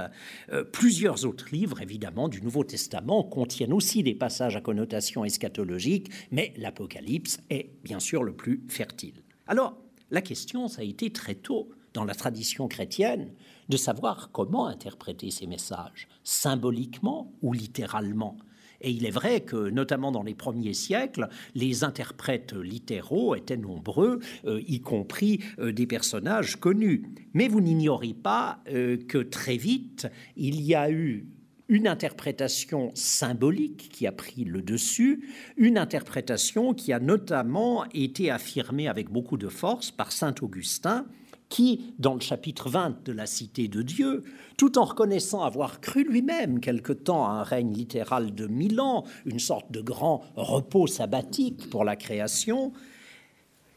Euh, 0.52 0.64
plusieurs 0.64 1.26
autres 1.26 1.46
livres, 1.52 1.82
évidemment, 1.82 2.28
du 2.28 2.40
Nouveau 2.40 2.64
Testament 2.64 3.22
contiennent 3.24 3.74
aussi 3.74 4.02
des 4.02 4.14
passages 4.14 4.56
à 4.56 4.62
connotation 4.62 5.24
eschatologique, 5.24 6.10
mais 6.30 6.54
l'Apocalypse 6.56 7.40
est 7.50 7.70
bien 7.84 8.00
sûr 8.00 8.22
le 8.22 8.32
plus 8.32 8.64
fertile. 8.68 9.22
Alors, 9.46 9.76
la 10.10 10.22
question, 10.22 10.68
ça 10.68 10.80
a 10.80 10.84
été 10.84 11.10
très 11.10 11.34
tôt, 11.34 11.70
dans 11.94 12.04
la 12.04 12.14
tradition 12.14 12.68
chrétienne 12.68 13.32
de 13.68 13.76
savoir 13.76 14.30
comment 14.32 14.66
interpréter 14.66 15.30
ces 15.30 15.46
messages, 15.46 16.08
symboliquement 16.24 17.32
ou 17.42 17.52
littéralement. 17.52 18.36
Et 18.82 18.90
il 18.90 19.06
est 19.06 19.10
vrai 19.10 19.40
que, 19.42 19.70
notamment 19.70 20.10
dans 20.10 20.22
les 20.22 20.34
premiers 20.34 20.74
siècles, 20.74 21.28
les 21.54 21.84
interprètes 21.84 22.52
littéraux 22.52 23.36
étaient 23.36 23.56
nombreux, 23.56 24.18
euh, 24.44 24.60
y 24.66 24.80
compris 24.80 25.40
euh, 25.58 25.72
des 25.72 25.86
personnages 25.86 26.56
connus. 26.56 27.04
Mais 27.32 27.48
vous 27.48 27.60
n'ignorez 27.60 28.12
pas 28.12 28.60
euh, 28.68 28.96
que 28.96 29.18
très 29.18 29.56
vite, 29.56 30.08
il 30.36 30.60
y 30.60 30.74
a 30.74 30.90
eu 30.90 31.26
une 31.68 31.86
interprétation 31.86 32.90
symbolique 32.94 33.88
qui 33.90 34.06
a 34.06 34.12
pris 34.12 34.44
le 34.44 34.60
dessus, 34.60 35.26
une 35.56 35.78
interprétation 35.78 36.74
qui 36.74 36.92
a 36.92 36.98
notamment 36.98 37.84
été 37.94 38.30
affirmée 38.30 38.88
avec 38.88 39.10
beaucoup 39.10 39.38
de 39.38 39.48
force 39.48 39.90
par 39.90 40.12
Saint 40.12 40.34
Augustin, 40.42 41.06
qui, 41.52 41.92
dans 41.98 42.14
le 42.14 42.20
chapitre 42.20 42.70
20 42.70 43.04
de 43.04 43.12
la 43.12 43.26
Cité 43.26 43.68
de 43.68 43.82
Dieu, 43.82 44.22
tout 44.56 44.78
en 44.78 44.84
reconnaissant 44.84 45.42
avoir 45.42 45.82
cru 45.82 46.02
lui-même 46.02 46.60
quelque 46.60 46.94
temps 46.94 47.26
à 47.26 47.32
un 47.32 47.42
règne 47.42 47.74
littéral 47.74 48.34
de 48.34 48.46
mille 48.46 48.80
ans, 48.80 49.04
une 49.26 49.38
sorte 49.38 49.70
de 49.70 49.82
grand 49.82 50.24
repos 50.34 50.86
sabbatique 50.86 51.68
pour 51.68 51.84
la 51.84 51.94
création, 51.94 52.72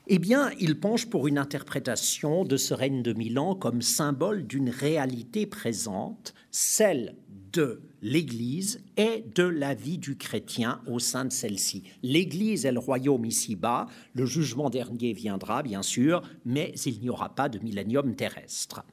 eh 0.07 0.19
bien, 0.19 0.51
il 0.57 0.79
penche 0.79 1.07
pour 1.07 1.27
une 1.27 1.37
interprétation 1.37 2.45
de 2.45 2.55
ce 2.55 2.73
règne 2.73 3.03
de 3.03 3.11
mille 3.11 3.37
ans 3.39 3.55
comme 3.55 3.81
symbole 3.81 4.47
d'une 4.47 4.69
réalité 4.69 5.45
présente, 5.45 6.33
celle 6.51 7.17
de 7.51 7.81
l'Église 8.05 8.83
et 8.97 9.25
de 9.33 9.43
la 9.43 9.73
vie 9.73 9.97
du 9.97 10.15
chrétien 10.15 10.79
au 10.85 10.99
sein 10.99 11.25
de 11.25 11.31
celle-ci. 11.31 11.81
L'Église 12.03 12.67
est 12.67 12.71
le 12.71 12.77
royaume 12.77 13.25
ici-bas, 13.25 13.87
le 14.13 14.27
jugement 14.27 14.69
dernier 14.69 15.11
viendra, 15.13 15.63
bien 15.63 15.81
sûr, 15.81 16.21
mais 16.45 16.71
il 16.85 16.99
n'y 16.99 17.09
aura 17.09 17.33
pas 17.33 17.49
de 17.49 17.57
millénium 17.57 18.15
terrestre. 18.15 18.83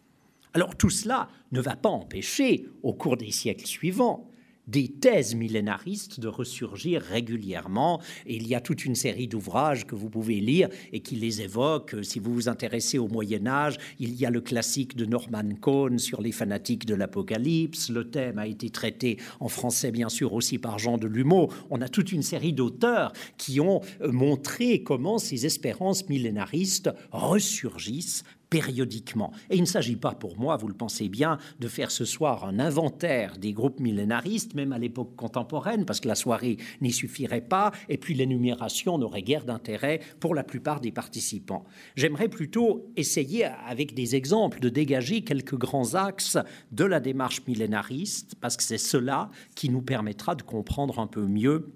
Alors 0.54 0.76
tout 0.76 0.88
cela 0.88 1.28
ne 1.52 1.60
va 1.60 1.76
pas 1.76 1.90
empêcher, 1.90 2.66
au 2.82 2.94
cours 2.94 3.18
des 3.18 3.30
siècles 3.30 3.66
suivants, 3.66 4.30
des 4.66 4.88
thèses 4.88 5.34
millénaristes 5.34 6.20
de 6.20 6.28
ressurgir 6.28 7.02
régulièrement. 7.02 8.00
Et 8.26 8.36
il 8.36 8.46
y 8.46 8.54
a 8.54 8.60
toute 8.60 8.84
une 8.84 8.94
série 8.94 9.28
d'ouvrages 9.28 9.86
que 9.86 9.94
vous 9.94 10.08
pouvez 10.08 10.40
lire 10.40 10.68
et 10.92 11.00
qui 11.00 11.16
les 11.16 11.42
évoquent. 11.42 11.96
Si 12.02 12.18
vous 12.18 12.32
vous 12.32 12.48
intéressez 12.48 12.98
au 12.98 13.08
Moyen 13.08 13.46
Âge, 13.46 13.78
il 13.98 14.14
y 14.14 14.26
a 14.26 14.30
le 14.30 14.40
classique 14.40 14.96
de 14.96 15.04
Norman 15.04 15.54
Cohn 15.60 15.98
sur 15.98 16.22
les 16.22 16.32
fanatiques 16.32 16.86
de 16.86 16.94
l'Apocalypse. 16.94 17.90
Le 17.90 18.10
thème 18.10 18.38
a 18.38 18.46
été 18.46 18.70
traité 18.70 19.18
en 19.40 19.48
français, 19.48 19.90
bien 19.90 20.08
sûr, 20.08 20.32
aussi 20.32 20.58
par 20.58 20.78
Jean 20.78 20.98
de 20.98 21.06
Lumeau. 21.06 21.50
On 21.70 21.80
a 21.80 21.88
toute 21.88 22.12
une 22.12 22.22
série 22.22 22.52
d'auteurs 22.52 23.12
qui 23.36 23.60
ont 23.60 23.80
euh, 24.00 24.12
montré 24.12 24.82
comment 24.82 25.18
ces 25.18 25.46
espérances 25.46 26.08
millénaristes 26.08 26.90
ressurgissent 27.10 28.24
périodiquement. 28.52 29.32
Et 29.48 29.56
il 29.56 29.62
ne 29.62 29.66
s'agit 29.66 29.96
pas 29.96 30.14
pour 30.14 30.38
moi, 30.38 30.58
vous 30.58 30.68
le 30.68 30.74
pensez 30.74 31.08
bien, 31.08 31.38
de 31.58 31.68
faire 31.68 31.90
ce 31.90 32.04
soir 32.04 32.44
un 32.44 32.58
inventaire 32.58 33.38
des 33.38 33.54
groupes 33.54 33.80
millénaristes, 33.80 34.54
même 34.54 34.74
à 34.74 34.78
l'époque 34.78 35.16
contemporaine, 35.16 35.86
parce 35.86 36.00
que 36.00 36.08
la 36.08 36.14
soirée 36.14 36.58
n'y 36.82 36.92
suffirait 36.92 37.40
pas, 37.40 37.72
et 37.88 37.96
puis 37.96 38.12
l'énumération 38.12 38.98
n'aurait 38.98 39.22
guère 39.22 39.46
d'intérêt 39.46 40.00
pour 40.20 40.34
la 40.34 40.44
plupart 40.44 40.82
des 40.82 40.92
participants. 40.92 41.64
J'aimerais 41.96 42.28
plutôt 42.28 42.92
essayer, 42.94 43.44
avec 43.44 43.94
des 43.94 44.16
exemples, 44.16 44.60
de 44.60 44.68
dégager 44.68 45.22
quelques 45.22 45.56
grands 45.56 45.94
axes 45.94 46.36
de 46.72 46.84
la 46.84 47.00
démarche 47.00 47.40
millénariste, 47.46 48.34
parce 48.38 48.58
que 48.58 48.64
c'est 48.64 48.76
cela 48.76 49.30
qui 49.54 49.70
nous 49.70 49.80
permettra 49.80 50.34
de 50.34 50.42
comprendre 50.42 50.98
un 50.98 51.06
peu 51.06 51.24
mieux 51.24 51.72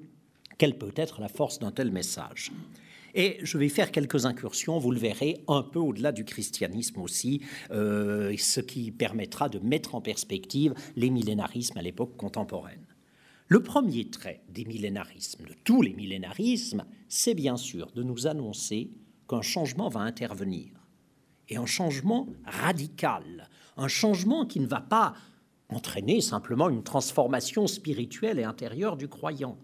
quelle 0.59 0.77
peut 0.77 0.93
être 0.95 1.23
la 1.23 1.29
force 1.29 1.59
d'un 1.59 1.71
tel 1.71 1.91
message. 1.91 2.53
Et 3.19 3.39
je 3.43 3.57
vais 3.57 3.71
faire 3.71 3.93
quelques 3.93 4.27
incursions, 4.27 4.79
vous 4.79 4.93
le 4.93 4.99
verrez, 4.99 5.43
un 5.49 5.63
peu 5.63 5.79
au-delà 5.79 6.13
du 6.13 6.27
christianisme 6.27 7.01
aussi, 7.01 7.41
euh, 7.71 8.37
ce 8.37 8.61
qui 8.61 8.93
permettra 8.93 9.49
de 9.49 9.59
mettre 9.59 9.95
en 9.95 10.03
perspective 10.03 10.75
les 10.97 11.09
millénarismes 11.09 11.79
à 11.79 11.83
l'époque 11.83 12.15
contemporaine. 12.19 12.87
Le 13.49 13.63
premier 13.63 14.11
trait 14.11 14.43
des 14.51 14.67
millénarismes, 14.67 15.47
de 15.47 15.55
tous 15.65 15.81
les 15.81 15.95
millénarismes, 15.95 16.85
c'est 17.09 17.33
bien 17.33 17.57
sûr 17.57 17.91
de 17.93 18.03
nous 18.03 18.27
annoncer 18.27 18.91
qu'un 19.31 19.41
changement 19.41 19.89
va 19.89 20.01
intervenir. 20.01 20.73
Et 21.49 21.57
un 21.57 21.65
changement 21.65 22.29
radical, 22.45 23.49
un 23.79 23.89
changement 23.89 24.45
qui 24.45 24.61
ne 24.61 24.67
va 24.67 24.83
pas 24.83 25.15
entraîner 25.71 26.21
simplement 26.21 26.69
une 26.69 26.83
transformation 26.83 27.67
spirituelle 27.67 28.39
et 28.39 28.45
intérieure 28.45 28.99
du 28.99 29.09
croyant, 29.09 29.57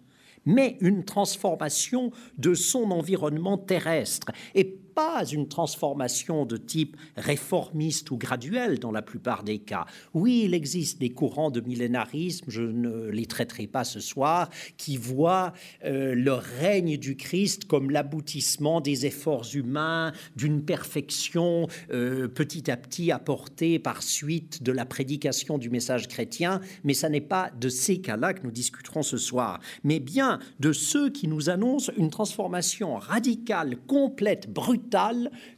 mais 0.45 0.77
une 0.81 1.05
transformation 1.05 2.11
de 2.39 2.55
son 2.55 2.91
environnement 2.91 3.59
terrestre. 3.59 4.33
Et 4.55 4.79
pas 4.95 5.25
une 5.25 5.49
transformation 5.49 6.45
de 6.45 6.57
type 6.57 6.97
réformiste 7.17 8.11
ou 8.11 8.17
graduel 8.17 8.79
dans 8.79 8.93
la 8.93 9.03
plupart 9.03 9.43
des 9.43 9.59
cas. 9.59 9.87
Oui, 10.15 10.43
il 10.45 10.55
existe 10.55 11.01
des 11.01 11.11
courants 11.11 11.51
de 11.51 11.61
millénarisme, 11.61 12.47
je 12.49 12.63
ne 12.63 13.09
les 13.09 13.27
traiterai 13.27 13.67
pas 13.67 13.85
ce 13.85 14.01
soir, 14.01 14.51
qui 14.77 14.97
voient 14.97 15.53
euh, 15.85 16.15
le 16.15 16.33
règne 16.33 16.97
du 16.97 17.17
Christ 17.17 17.65
comme 17.65 17.91
l'aboutissement 17.91 18.81
des 18.81 19.07
efforts 19.07 19.47
humains, 19.55 20.13
d'une 20.37 20.65
perfection 20.65 21.69
euh, 21.93 22.29
petit 22.29 22.71
à 22.71 22.77
petit 22.77 23.11
apportée 23.13 23.79
par 23.79 24.03
suite 24.03 24.63
de 24.63 24.73
la 24.73 24.85
prédication 24.85 25.59
du 25.59 25.71
message 25.71 26.09
chrétien, 26.09 26.61
mais 26.85 26.95
ça 26.95 27.09
n'est 27.09 27.21
pas 27.21 27.51
de 27.61 27.69
ces 27.69 28.01
cas-là 28.01 28.35
que 28.35 28.43
nous 28.45 28.51
discuterons 28.51 29.03
ce 29.03 29.17
soir, 29.17 29.61
mais 29.85 30.01
bien 30.01 30.39
de 30.61 30.73
ceux 30.73 31.11
qui 31.11 31.29
nous 31.29 31.51
annoncent 31.51 31.93
une 31.97 32.11
transformation 32.11 32.97
radicale, 32.97 33.77
complète, 33.87 34.53
brutale, 34.53 34.82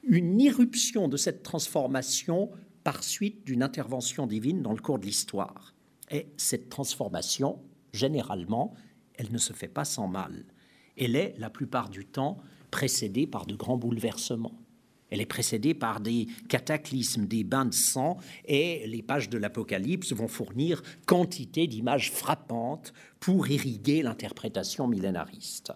une 0.02 0.40
irruption 0.40 1.08
de 1.08 1.16
cette 1.16 1.42
transformation 1.42 2.50
par 2.82 3.02
suite 3.02 3.44
d'une 3.46 3.62
intervention 3.62 4.26
divine 4.26 4.62
dans 4.62 4.72
le 4.72 4.80
cours 4.80 4.98
de 4.98 5.06
l'histoire. 5.06 5.74
Et 6.10 6.26
cette 6.36 6.68
transformation, 6.68 7.60
généralement, 7.92 8.74
elle 9.14 9.32
ne 9.32 9.38
se 9.38 9.52
fait 9.52 9.68
pas 9.68 9.84
sans 9.84 10.06
mal. 10.06 10.44
Elle 10.96 11.16
est, 11.16 11.34
la 11.38 11.50
plupart 11.50 11.88
du 11.88 12.04
temps, 12.04 12.38
précédée 12.70 13.26
par 13.26 13.46
de 13.46 13.54
grands 13.54 13.78
bouleversements. 13.78 14.58
Elle 15.10 15.20
est 15.20 15.26
précédée 15.26 15.74
par 15.74 16.00
des 16.00 16.26
cataclysmes, 16.48 17.26
des 17.26 17.44
bains 17.44 17.66
de 17.66 17.74
sang, 17.74 18.18
et 18.46 18.86
les 18.86 19.02
pages 19.02 19.28
de 19.28 19.38
l'Apocalypse 19.38 20.12
vont 20.12 20.28
fournir 20.28 20.82
quantité 21.06 21.66
d'images 21.66 22.10
frappantes 22.10 22.92
pour 23.20 23.46
irriguer 23.48 24.02
l'interprétation 24.02 24.88
millénariste. 24.88 25.72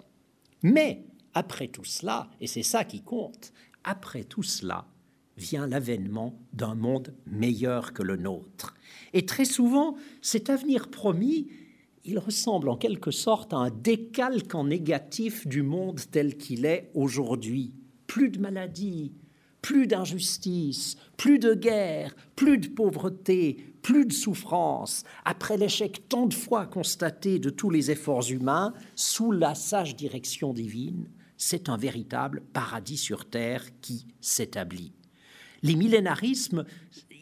Mais 0.63 1.05
après 1.39 1.69
tout 1.69 1.85
cela, 1.85 2.29
et 2.41 2.49
c'est 2.49 2.65
ça 2.65 2.83
qui 2.83 3.01
compte, 3.01 3.53
après 3.85 4.25
tout 4.25 4.43
cela 4.43 4.87
vient 5.37 5.69
l'avènement 5.69 6.37
d'un 6.53 6.75
monde 6.75 7.15
meilleur 7.27 7.93
que 7.93 8.03
le 8.03 8.17
nôtre. 8.17 8.75
Et 9.13 9.25
très 9.25 9.45
souvent, 9.45 9.95
cet 10.21 10.51
avenir 10.51 10.91
promis, 10.91 11.49
il 12.05 12.19
ressemble 12.19 12.69
en 12.69 12.77
quelque 12.77 13.13
sorte 13.13 13.53
à 13.53 13.59
un 13.59 13.71
décalque 13.71 14.53
en 14.57 14.65
négatif 14.65 15.47
du 15.47 15.63
monde 15.63 16.01
tel 16.11 16.37
qu'il 16.37 16.67
est 16.67 16.91
aujourd'hui. 16.95 17.73
Plus 18.09 18.31
de 18.31 18.41
maladies, 18.41 19.13
plus 19.63 19.87
d'injustice, 19.87 20.97
plus 21.17 21.39
de 21.39 21.55
guerre, 21.55 22.17
plus 22.35 22.59
de 22.59 22.67
pauvreté, 22.67 23.59
plus 23.83 24.07
de 24.07 24.13
souffrance. 24.13 25.05
Après 25.25 25.57
l'échec 25.57 26.09
tant 26.09 26.27
de 26.27 26.35
fois 26.35 26.67
constaté 26.67 27.39
de 27.39 27.51
tous 27.51 27.71
les 27.71 27.93
efforts 27.93 28.29
humains, 28.29 28.75
sous 28.97 29.31
la 29.31 29.55
sage 29.55 29.95
direction 29.95 30.53
divine, 30.53 31.09
c'est 31.39 31.69
un 31.69 31.77
véritable 31.77 32.43
paradis 32.53 32.99
sur 32.99 33.25
terre 33.25 33.65
qui 33.81 34.07
s'établit. 34.21 34.93
Les 35.63 35.77
millénarismes, 35.77 36.65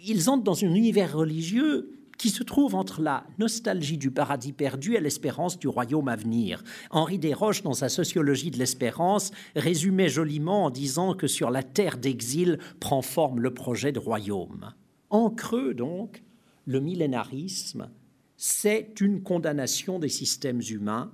ils 0.04 0.28
entrent 0.28 0.42
dans 0.42 0.64
un 0.64 0.75
univers 0.75 1.16
religieux 1.16 1.92
qui 2.18 2.30
se 2.30 2.42
trouve 2.42 2.75
entre 2.75 3.02
la 3.02 3.26
nostalgie 3.38 3.99
du 3.99 4.11
paradis 4.11 4.52
perdu 4.52 4.94
et 4.94 5.00
l'espérance 5.00 5.58
du 5.58 5.68
royaume 5.68 6.08
à 6.08 6.16
venir. 6.16 6.64
Henri 6.90 7.18
Desroches, 7.18 7.62
dans 7.62 7.75
sa 7.75 7.90
sociologie 7.90 8.50
de 8.50 8.58
l'espérance, 8.58 9.32
résumait 9.54 10.08
joliment 10.08 10.64
en 10.64 10.70
disant 10.70 11.14
que 11.14 11.26
sur 11.26 11.50
la 11.50 11.62
terre 11.62 11.99
d'exil 11.99 12.58
prend 12.80 13.02
forme 13.02 13.40
le 13.40 13.52
projet 13.52 13.92
de 13.92 13.99
royaume. 13.99 14.73
En 15.11 15.30
creux, 15.30 15.75
donc, 15.75 16.23
le 16.64 16.80
millénarisme, 16.80 17.90
c'est 18.37 19.00
une 19.00 19.23
condamnation 19.23 19.99
des 19.99 20.08
systèmes 20.08 20.62
humains 20.68 21.12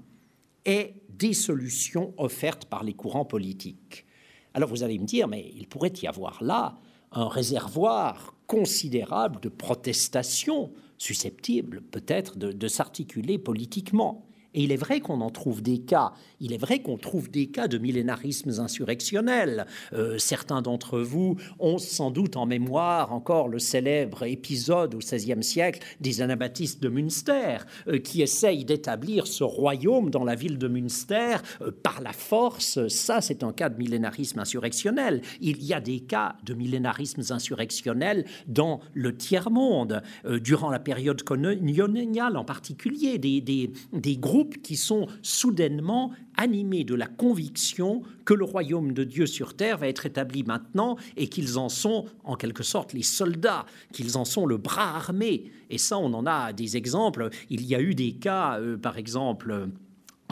et 0.64 0.94
des 1.19 1.35
solutions 1.35 2.14
offertes 2.16 2.66
par 2.66 2.85
les 2.85 2.95
courants 2.95 3.25
politiques. 3.25 4.07
Alors 4.54 4.69
vous 4.69 4.83
allez 4.83 4.99
me 4.99 5.07
dire, 5.07 5.28
mais 5.28 5.52
il 5.57 5.69
pourrait 5.69 5.92
y 6.02 6.07
avoir 6.07 6.42
là 6.42 6.78
un 7.12 7.28
réservoir 7.28 8.35
considérable 8.47 9.40
de 9.40 9.49
protestations 9.49 10.73
susceptibles 10.99 11.81
peut-être 11.81 12.38
de, 12.38 12.52
de 12.52 12.69
s'articuler 12.69 13.38
politiquement. 13.38 14.26
Et 14.54 14.64
il 14.64 14.73
est 14.73 14.76
vrai 14.76 15.00
qu'on 15.00 15.21
en 15.21 15.30
trouve 15.30 15.62
des 15.62 15.78
cas. 15.78 16.12
Il 16.40 16.52
est 16.52 16.59
vrai 16.59 16.82
qu'on 16.82 16.99
trouve 16.99 17.30
des 17.30 17.47
cas 17.47 17.68
de 17.68 17.78
millénarismes 17.78 18.61
insurrectionnels. 18.61 19.66
Euh, 19.92 20.18
certains 20.18 20.61
d'entre 20.61 21.00
vous 21.00 21.37
ont 21.59 21.78
sans 21.78 22.11
doute 22.11 22.37
en 22.37 22.47
mémoire 22.47 23.12
encore 23.12 23.49
le 23.49 23.59
célèbre 23.59 24.25
épisode 24.25 24.94
au 24.94 24.99
XVIe 24.99 25.42
siècle 25.42 25.80
des 26.00 26.21
anabaptistes 26.21 26.82
de 26.82 26.88
Münster, 26.88 27.59
euh, 27.88 27.99
qui 27.99 28.23
essayent 28.23 28.64
d'établir 28.64 29.26
ce 29.26 29.44
royaume 29.44 30.11
dans 30.11 30.25
la 30.25 30.35
ville 30.35 30.59
de 30.59 30.68
Münster 30.68 31.37
euh, 31.62 31.71
par 31.71 32.02
la 32.02 32.12
force. 32.12 32.87
Ça, 32.88 33.21
c'est 33.21 33.42
un 33.42 33.52
cas 33.52 33.68
de 33.68 33.78
millénarisme 33.78 34.38
insurrectionnel. 34.38 35.23
Il 35.40 35.62
y 35.64 35.73
a 35.73 35.80
des 35.80 36.00
cas 36.00 36.37
de 36.44 36.54
millénarismes 36.54 37.23
insurrectionnels 37.30 38.26
dans 38.47 38.80
le 38.94 39.16
tiers-monde, 39.16 40.02
durant 40.25 40.71
la 40.71 40.78
période 40.78 41.23
coloniale 41.23 42.37
en 42.37 42.44
particulier, 42.44 43.18
des, 43.18 43.40
des, 43.40 43.73
des 43.92 44.16
groupes 44.16 44.41
qui 44.44 44.76
sont 44.76 45.06
soudainement 45.22 46.12
animés 46.37 46.84
de 46.84 46.94
la 46.94 47.06
conviction 47.06 48.02
que 48.25 48.34
le 48.34 48.44
royaume 48.44 48.92
de 48.92 49.04
Dieu 49.04 49.26
sur 49.26 49.54
terre 49.54 49.78
va 49.78 49.88
être 49.88 50.06
établi 50.06 50.42
maintenant 50.42 50.96
et 51.16 51.28
qu'ils 51.28 51.58
en 51.58 51.68
sont 51.68 52.06
en 52.25 52.37
quelque 52.37 52.62
sorte 52.62 52.92
les 52.92 53.02
soldats, 53.02 53.66
qu'ils 53.92 54.16
en 54.16 54.25
sont 54.25 54.46
le 54.46 54.56
bras 54.56 54.96
armé. 54.96 55.50
Et 55.70 55.78
ça, 55.78 55.99
on 55.99 56.12
en 56.14 56.26
a 56.26 56.52
des 56.52 56.76
exemples. 56.76 57.30
Il 57.50 57.64
y 57.66 57.75
a 57.75 57.80
eu 57.80 57.94
des 57.94 58.12
cas, 58.12 58.58
euh, 58.58 58.76
par 58.76 58.98
exemple, 58.98 59.68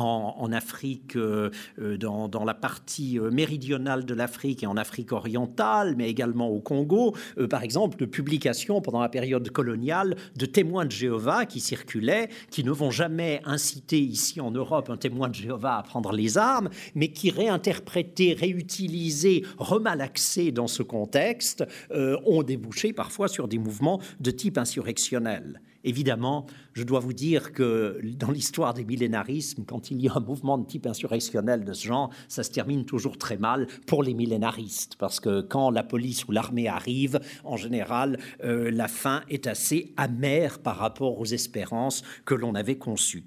en, 0.01 0.53
Afrique, 0.53 1.17
euh, 1.17 1.51
euh, 1.81 1.97
dans, 1.97 2.45
la 2.45 2.55
partie 2.55 3.19
euh, 3.19 3.31
méridionale 3.31 4.05
de 4.05 4.15
l'Afrique 4.15 4.63
et 4.63 4.67
en 4.67 4.77
Afrique 4.77 5.13
orientale, 5.13 5.95
mais 5.97 6.09
également 6.09 6.49
au 6.49 6.61
Congo, 6.61 7.15
par 7.49 7.63
exemple, 7.63 7.97
de 7.99 8.05
publications 8.05 8.81
pendant 8.81 9.01
la 9.01 9.09
période 9.09 9.51
coloniale 9.51 10.17
de 10.37 10.47
témoins 10.47 10.85
de 10.85 10.91
Jéhovah 10.91 11.47
qui 11.47 11.61
circulaient, 11.61 12.29
qui 12.51 12.65
ne 12.65 12.71
vont 12.71 12.91
jamais 12.91 13.41
inciter 13.45 14.01
ici 14.01 14.41
en 14.41 14.51
Europe 14.51 14.91
un 14.91 14.97
témoin 14.97 15.29
de 15.29 15.35
Jéhovah 15.35 15.79
à 15.79 15.83
prendre 15.83 16.13
les 16.13 16.39
armes, 16.39 16.71
mais 16.95 17.09
qui 17.09 17.31
réinterprétés, 17.31 18.35
réutilisés, 18.35 19.45
remalaxés 19.59 20.53
dans 20.53 20.67
ce 20.67 20.83
contexte, 20.83 21.65
ont 21.91 22.43
débouché 22.43 22.93
parfois 22.93 23.29
sur 23.29 23.49
des 23.49 23.59
mouvements 23.59 24.01
de 24.21 24.31
type 24.31 24.59
insurrectionnel. 24.59 25.61
Évidemment, 25.83 26.47
je 26.75 26.83
dois 26.83 27.01
vous 27.01 27.15
dire 27.15 27.53
que 27.53 28.01
dans 28.17 28.31
l'histoire 28.31 28.75
des 28.75 28.85
millénarismes, 28.85 29.65
quand 29.65 29.91
il 29.91 30.01
y 30.03 30.09
a 30.09 30.13
un 30.15 30.21
mouvement 30.21 30.59
de 30.59 30.67
type 30.67 30.87
insurrectionnel 30.87 31.65
de 31.65 31.73
ce 31.73 31.87
genre, 31.87 32.11
ça 32.29 32.43
se 32.43 32.51
termine 32.51 32.85
toujours 32.85 33.17
très 33.17 33.39
mal 33.39 33.67
pour 33.87 34.03
les 34.03 34.13
millénaristes, 34.13 34.97
parce 34.97 35.21
que 35.21 35.41
quand 35.41 35.71
la 35.71 35.83
police 35.83 36.27
ou 36.27 36.33
l'armée 36.33 36.69
arrive, 36.69 37.21
en 37.45 37.57
général, 37.57 38.19
euh, 38.45 38.71
la 38.71 38.89
fin 38.89 39.23
est 39.31 39.47
assez 39.47 39.95
amère 39.97 40.59
par 40.59 40.77
rapport 40.77 41.19
aux 41.19 41.27
espérances 41.27 42.03
que 42.27 42.35
l'on 42.35 42.55
avait 42.55 42.77
conçues. 42.77 43.25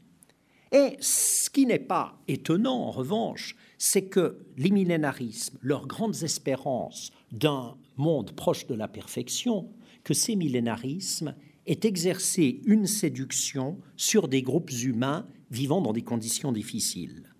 Et 0.71 0.97
ce 0.99 1.49
qui 1.49 1.65
n'est 1.65 1.79
pas 1.79 2.19
étonnant, 2.27 2.87
en 2.87 2.91
revanche, 2.91 3.55
c'est 3.77 4.05
que 4.05 4.45
les 4.57 4.71
millénarismes, 4.71 5.57
leurs 5.61 5.87
grandes 5.87 6.23
espérances 6.23 7.11
d'un 7.31 7.75
monde 7.97 8.31
proche 8.31 8.65
de 8.67 8.75
la 8.75 8.87
perfection, 8.87 9.69
que 10.03 10.13
ces 10.13 10.35
millénarismes 10.35 11.35
est 11.65 11.85
exercer 11.85 12.61
une 12.65 12.87
séduction 12.87 13.79
sur 13.95 14.27
des 14.27 14.41
groupes 14.41 14.71
humains 14.71 15.27
vivant 15.51 15.81
dans 15.81 15.93
des 15.93 16.01
conditions 16.01 16.51
difficiles. 16.51 17.33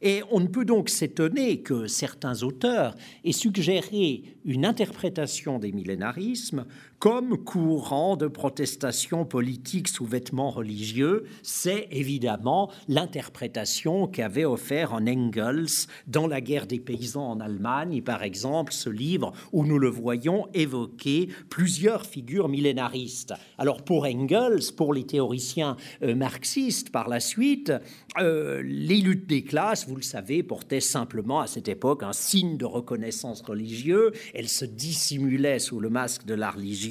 Et 0.00 0.22
on 0.30 0.38
ne 0.38 0.46
peut 0.46 0.64
donc 0.64 0.90
s'étonner 0.90 1.60
que 1.60 1.88
certains 1.88 2.42
auteurs 2.44 2.94
aient 3.24 3.32
suggéré 3.32 4.22
une 4.44 4.64
interprétation 4.64 5.58
des 5.58 5.72
millénarismes 5.72 6.66
comme 6.98 7.38
courant 7.38 8.16
de 8.16 8.26
protestation 8.26 9.24
politique 9.24 9.86
sous 9.86 10.04
vêtements 10.04 10.50
religieux, 10.50 11.26
c'est 11.42 11.86
évidemment 11.92 12.70
l'interprétation 12.88 14.08
qu'avait 14.08 14.44
offert 14.44 14.92
en 14.92 15.06
Engels 15.06 15.86
dans 16.08 16.26
La 16.26 16.40
guerre 16.40 16.66
des 16.66 16.80
paysans 16.80 17.30
en 17.30 17.40
Allemagne, 17.40 18.02
par 18.02 18.24
exemple, 18.24 18.72
ce 18.72 18.90
livre 18.90 19.32
où 19.52 19.64
nous 19.64 19.78
le 19.78 19.88
voyons 19.88 20.48
évoquer 20.54 21.28
plusieurs 21.50 22.04
figures 22.04 22.48
millénaristes. 22.48 23.34
Alors 23.58 23.82
pour 23.82 24.04
Engels, 24.04 24.72
pour 24.76 24.92
les 24.92 25.04
théoriciens 25.04 25.76
euh, 26.02 26.16
marxistes 26.16 26.90
par 26.90 27.08
la 27.08 27.20
suite, 27.20 27.72
euh, 28.18 28.60
les 28.64 28.96
luttes 28.96 29.28
des 29.28 29.44
classes, 29.44 29.86
vous 29.86 29.96
le 29.96 30.02
savez, 30.02 30.42
portaient 30.42 30.80
simplement 30.80 31.40
à 31.40 31.46
cette 31.46 31.68
époque 31.68 32.02
un 32.02 32.12
signe 32.12 32.56
de 32.56 32.64
reconnaissance 32.64 33.42
religieux, 33.42 34.10
elles 34.34 34.48
se 34.48 34.64
dissimulaient 34.64 35.60
sous 35.60 35.78
le 35.78 35.90
masque 35.90 36.24
de 36.24 36.34
la 36.34 36.50
religion, 36.50 36.87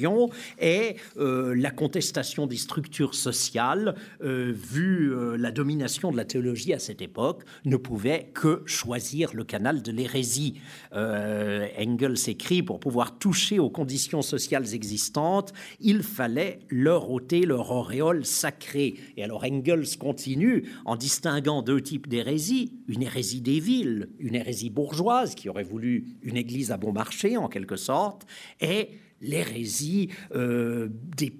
et 0.58 0.96
euh, 1.18 1.54
la 1.56 1.70
contestation 1.70 2.46
des 2.46 2.56
structures 2.56 3.14
sociales, 3.14 3.94
euh, 4.22 4.52
vu 4.54 5.12
euh, 5.12 5.36
la 5.36 5.50
domination 5.50 6.10
de 6.10 6.16
la 6.16 6.24
théologie 6.24 6.72
à 6.72 6.78
cette 6.78 7.02
époque, 7.02 7.42
ne 7.64 7.76
pouvait 7.76 8.30
que 8.34 8.62
choisir 8.66 9.34
le 9.34 9.44
canal 9.44 9.82
de 9.82 9.92
l'hérésie. 9.92 10.60
Engels 10.92 12.28
écrit 12.28 12.62
pour 12.62 12.80
pouvoir 12.80 13.18
toucher 13.18 13.58
aux 13.58 13.70
conditions 13.70 14.22
sociales 14.22 14.74
existantes, 14.74 15.52
il 15.80 16.02
fallait 16.02 16.60
leur 16.70 17.10
ôter 17.10 17.42
leur 17.42 17.70
auréole 17.70 18.24
sacrée. 18.24 18.94
Et 19.16 19.24
alors 19.24 19.44
Engels 19.44 19.96
continue 19.98 20.64
en 20.84 20.96
distinguant 20.96 21.62
deux 21.62 21.80
types 21.80 22.08
d'hérésie 22.08 22.72
une 22.88 23.02
hérésie 23.02 23.40
des 23.40 23.60
villes, 23.60 24.08
une 24.18 24.34
hérésie 24.34 24.70
bourgeoise 24.70 25.34
qui 25.34 25.48
aurait 25.48 25.62
voulu 25.62 26.04
une 26.22 26.36
église 26.36 26.72
à 26.72 26.76
bon 26.76 26.92
marché 26.92 27.36
en 27.36 27.48
quelque 27.48 27.76
sorte, 27.76 28.26
et 28.60 28.90
l'hérésie 29.20 30.10
euh, 30.34 30.88
des 31.16 31.32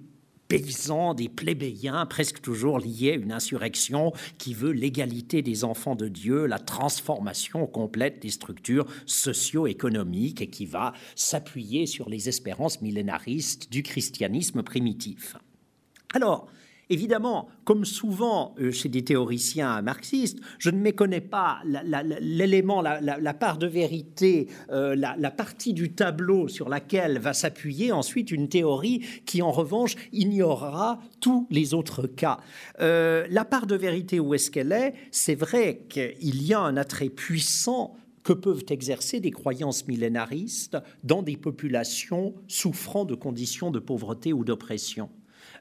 paysans, 0.48 1.14
des 1.14 1.28
plébéiens, 1.28 2.06
presque 2.06 2.40
toujours 2.40 2.78
liés 2.78 3.12
à 3.12 3.16
une 3.16 3.32
insurrection 3.32 4.12
qui 4.38 4.54
veut 4.54 4.72
l'égalité 4.72 5.42
des 5.42 5.62
enfants 5.62 5.94
de 5.94 6.08
Dieu, 6.08 6.46
la 6.46 6.58
transformation 6.58 7.66
complète 7.66 8.20
des 8.20 8.30
structures 8.30 8.86
socio-économiques 9.06 10.40
et 10.40 10.48
qui 10.48 10.64
va 10.64 10.94
s'appuyer 11.14 11.86
sur 11.86 12.08
les 12.08 12.28
espérances 12.28 12.80
millénaristes 12.80 13.70
du 13.70 13.82
christianisme 13.82 14.62
primitif. 14.62 15.36
Alors, 16.14 16.48
Évidemment, 16.90 17.48
comme 17.64 17.84
souvent 17.84 18.54
euh, 18.58 18.70
chez 18.70 18.88
des 18.88 19.04
théoriciens 19.04 19.82
marxistes, 19.82 20.38
je 20.58 20.70
ne 20.70 20.78
méconnais 20.78 21.20
pas 21.20 21.60
l'élément, 21.64 22.80
la, 22.80 23.34
part 23.34 23.58
de 23.58 23.66
vérité, 23.66 24.48
euh, 24.70 24.96
la, 24.96 25.30
partie 25.30 25.74
du 25.74 25.92
tableau 25.92 26.48
sur 26.48 26.68
laquelle 26.68 27.18
va 27.18 27.34
s'appuyer 27.34 27.92
ensuite 27.92 28.30
une 28.30 28.48
théorie 28.48 29.04
qui, 29.26 29.42
en 29.42 29.52
revanche, 29.52 29.96
ignorera 30.12 31.00
tous 31.20 31.46
les 31.50 31.74
autres 31.74 32.06
cas. 32.06 32.38
Euh, 32.80 33.26
la 33.30 33.44
part 33.44 33.66
de 33.66 33.76
vérité, 33.76 34.18
où 34.18 34.32
est-ce 34.32 34.50
qu'elle 34.50 34.72
est? 34.72 34.94
C'est 35.10 35.34
vrai 35.34 35.84
qu'il 35.90 36.42
y 36.42 36.54
a 36.54 36.60
un 36.60 36.76
attrait 36.78 37.10
puissant 37.10 37.96
que 38.22 38.32
peuvent 38.32 38.64
exercer 38.70 39.20
des 39.20 39.30
croyances 39.30 39.86
millénaristes 39.86 40.78
dans 41.04 41.22
des 41.22 41.36
populations 41.36 42.34
souffrant 42.46 43.04
de 43.04 43.14
conditions 43.14 43.70
de 43.70 43.78
pauvreté 43.78 44.32
ou 44.32 44.44
d'oppression. 44.44 45.10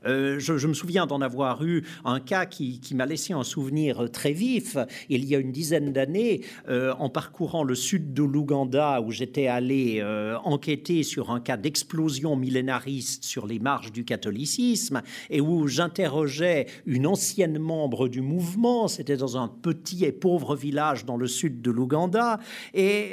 Euh, 0.05 0.39
je, 0.39 0.67
me 0.67 0.73
souviens 0.73 1.07
d'en 1.07 1.21
avoir 1.21 1.63
eu 1.63 1.83
un 2.05 2.19
cas 2.19 2.45
qui, 2.45 2.81
m'a 2.93 3.05
laissé 3.05 3.33
un 3.33 3.43
souvenir 3.43 4.10
très 4.12 4.31
vif. 4.31 4.77
Il 5.10 5.25
y 5.25 5.36
a 5.36 5.39
une 5.39 5.51
dizaine 5.51 5.93
d'années, 5.93 6.41
euh, 6.69 6.93
en 6.99 7.10
parcourant 7.10 7.63
le 7.63 7.75
sud 7.75 8.13
de 8.13 8.23
l'Ouganda, 8.23 9.01
où 9.01 9.12
j'étais 9.12 9.47
allé 9.47 9.99
euh, 10.01 10.38
enquêter 10.43 11.03
sur 11.03 11.31
un 11.31 11.39
cas 11.39 11.57
d'explosion 11.57 12.36
millénariste 12.36 13.23
sur 13.23 13.47
les 13.47 13.60
marges 13.60 13.91
du 13.91 14.05
catholicisme, 14.05 15.01
et 15.29 15.41
où 15.41 15.67
j'interrogeais 15.67 16.67
une 16.86 17.07
ancienne 17.07 17.60
membre 17.60 18.07
du 18.07 18.21
mouvement. 18.21 18.88
C'était 18.88 19.17
dans 19.17 19.38
un 19.38 19.47
petit 19.47 20.05
et 20.05 20.12
pauvre 20.12 20.55
village 20.55 21.05
dans 21.05 21.17
le 21.17 21.27
sud 21.27 21.62
de 21.62 21.71
l'Ouganda. 21.71 22.39
Et 22.73 23.12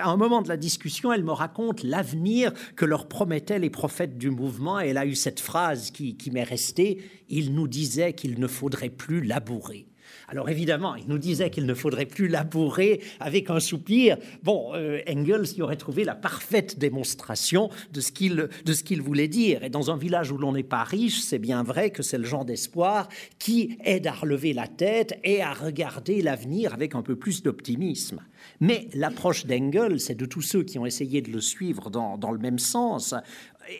à 0.00 0.08
un 0.08 0.16
moment 0.16 0.42
de 0.42 0.48
la 0.48 0.56
discussion, 0.56 1.12
elle 1.12 1.24
me 1.24 1.32
raconte 1.32 1.82
l'avenir 1.82 2.52
que 2.76 2.84
leur 2.84 3.08
promettaient 3.08 3.58
les 3.58 3.70
prophètes 3.70 4.18
du 4.18 4.30
mouvement. 4.30 4.80
Et 4.80 4.88
elle 4.88 4.98
a 4.98 5.06
eu 5.06 5.14
cette 5.14 5.40
phrase 5.40 5.90
qui 5.90 6.23
m'est 6.30 6.42
resté, 6.42 6.98
il 7.28 7.54
nous 7.54 7.68
disait 7.68 8.12
qu'il 8.12 8.38
ne 8.38 8.46
faudrait 8.46 8.90
plus 8.90 9.22
labourer. 9.22 9.86
Alors 10.28 10.48
évidemment, 10.48 10.94
il 10.94 11.06
nous 11.06 11.18
disait 11.18 11.50
qu'il 11.50 11.66
ne 11.66 11.74
faudrait 11.74 12.06
plus 12.06 12.28
labourer 12.28 13.00
avec 13.20 13.50
un 13.50 13.60
soupir. 13.60 14.16
Bon, 14.42 14.72
euh, 14.74 15.00
Engels 15.08 15.56
y 15.56 15.62
aurait 15.62 15.76
trouvé 15.76 16.04
la 16.04 16.14
parfaite 16.14 16.78
démonstration 16.78 17.70
de 17.92 18.00
ce 18.00 18.12
qu'il 18.12 19.02
voulait 19.02 19.28
dire. 19.28 19.62
Et 19.64 19.70
dans 19.70 19.90
un 19.90 19.96
village 19.96 20.30
où 20.30 20.38
l'on 20.38 20.52
n'est 20.52 20.62
pas 20.62 20.84
riche, 20.84 21.20
c'est 21.20 21.38
bien 21.38 21.62
vrai 21.62 21.90
que 21.90 22.02
c'est 22.02 22.18
le 22.18 22.24
genre 22.24 22.44
d'espoir 22.44 23.08
qui 23.38 23.76
aide 23.84 24.06
à 24.06 24.12
relever 24.12 24.52
la 24.52 24.66
tête 24.66 25.18
et 25.24 25.42
à 25.42 25.52
regarder 25.52 26.22
l'avenir 26.22 26.74
avec 26.74 26.94
un 26.94 27.02
peu 27.02 27.16
plus 27.16 27.42
d'optimisme. 27.42 28.20
Mais 28.60 28.88
l'approche 28.94 29.46
d'Engels 29.46 29.98
et 30.08 30.14
de 30.14 30.26
tous 30.26 30.42
ceux 30.42 30.62
qui 30.62 30.78
ont 30.78 30.86
essayé 30.86 31.22
de 31.22 31.30
le 31.30 31.40
suivre 31.40 31.90
dans, 31.90 32.18
dans 32.18 32.30
le 32.30 32.38
même 32.38 32.58
sens 32.58 33.14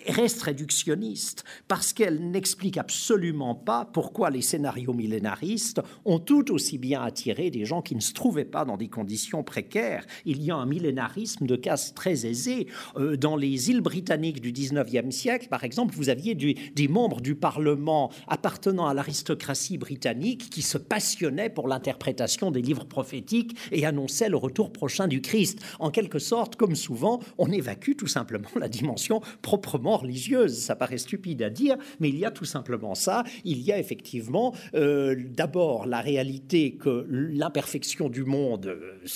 reste 0.06 0.42
réductionniste 0.42 1.44
parce 1.68 1.92
qu'elle 1.92 2.30
n'explique 2.30 2.78
absolument 2.78 3.54
pas 3.54 3.84
pourquoi 3.84 4.30
les 4.30 4.42
scénarios 4.42 4.92
millénaristes 4.92 5.80
ont 6.04 6.18
tout 6.18 6.52
aussi 6.52 6.78
bien 6.78 7.02
attiré 7.02 7.50
des 7.50 7.64
gens 7.64 7.82
qui 7.82 7.94
ne 7.94 8.00
se 8.00 8.12
trouvaient 8.12 8.44
pas 8.44 8.64
dans 8.64 8.76
des 8.76 8.88
conditions 8.88 9.42
précaires. 9.42 10.06
Il 10.24 10.42
y 10.42 10.50
a 10.50 10.56
un 10.56 10.66
millénarisme 10.66 11.46
de 11.46 11.56
casse 11.56 11.94
très 11.94 12.26
aisé. 12.26 12.68
Euh, 12.96 13.16
dans 13.16 13.36
les 13.36 13.70
îles 13.70 13.80
britanniques 13.80 14.40
du 14.40 14.52
19e 14.52 15.10
siècle, 15.10 15.48
par 15.48 15.64
exemple, 15.64 15.94
vous 15.94 16.08
aviez 16.08 16.34
des 16.34 16.88
membres 16.88 17.20
du 17.20 17.34
Parlement 17.34 18.10
appartenant 18.28 18.86
à 18.86 18.94
l'aristocratie 18.94 19.78
britannique 19.78 20.50
qui 20.50 20.62
se 20.62 20.78
passionnaient 20.78 21.50
pour 21.50 21.68
l'interprétation 21.68 22.50
des 22.50 22.62
livres 22.62 22.84
prophétiques 22.84 23.56
et 23.72 23.86
annonçaient 23.86 24.28
le 24.28 24.36
retour 24.36 24.72
prochain 24.72 25.08
du 25.08 25.20
Christ. 25.20 25.60
En 25.78 25.90
quelque 25.90 26.18
sorte, 26.18 26.56
comme 26.56 26.76
souvent, 26.76 27.20
on 27.38 27.50
évacue 27.50 27.92
tout 27.96 28.06
simplement 28.06 28.48
la 28.56 28.68
dimension 28.68 29.20
propre 29.42 29.73
religieuse. 29.82 30.56
Ça 30.58 30.76
paraît 30.76 30.98
stupide 30.98 31.42
à 31.42 31.50
dire, 31.50 31.76
mais 32.00 32.08
il 32.08 32.18
y 32.18 32.24
a 32.24 32.30
tout 32.30 32.44
simplement 32.44 32.94
ça. 32.94 33.24
Il 33.44 33.60
y 33.60 33.72
a 33.72 33.78
effectivement 33.78 34.54
euh, 34.74 35.16
d'abord 35.30 35.86
la 35.86 36.00
réalité 36.00 36.74
que 36.74 37.06
l'imperfection 37.08 38.08
du 38.08 38.24
monde, 38.24 38.66
euh, 38.66 39.06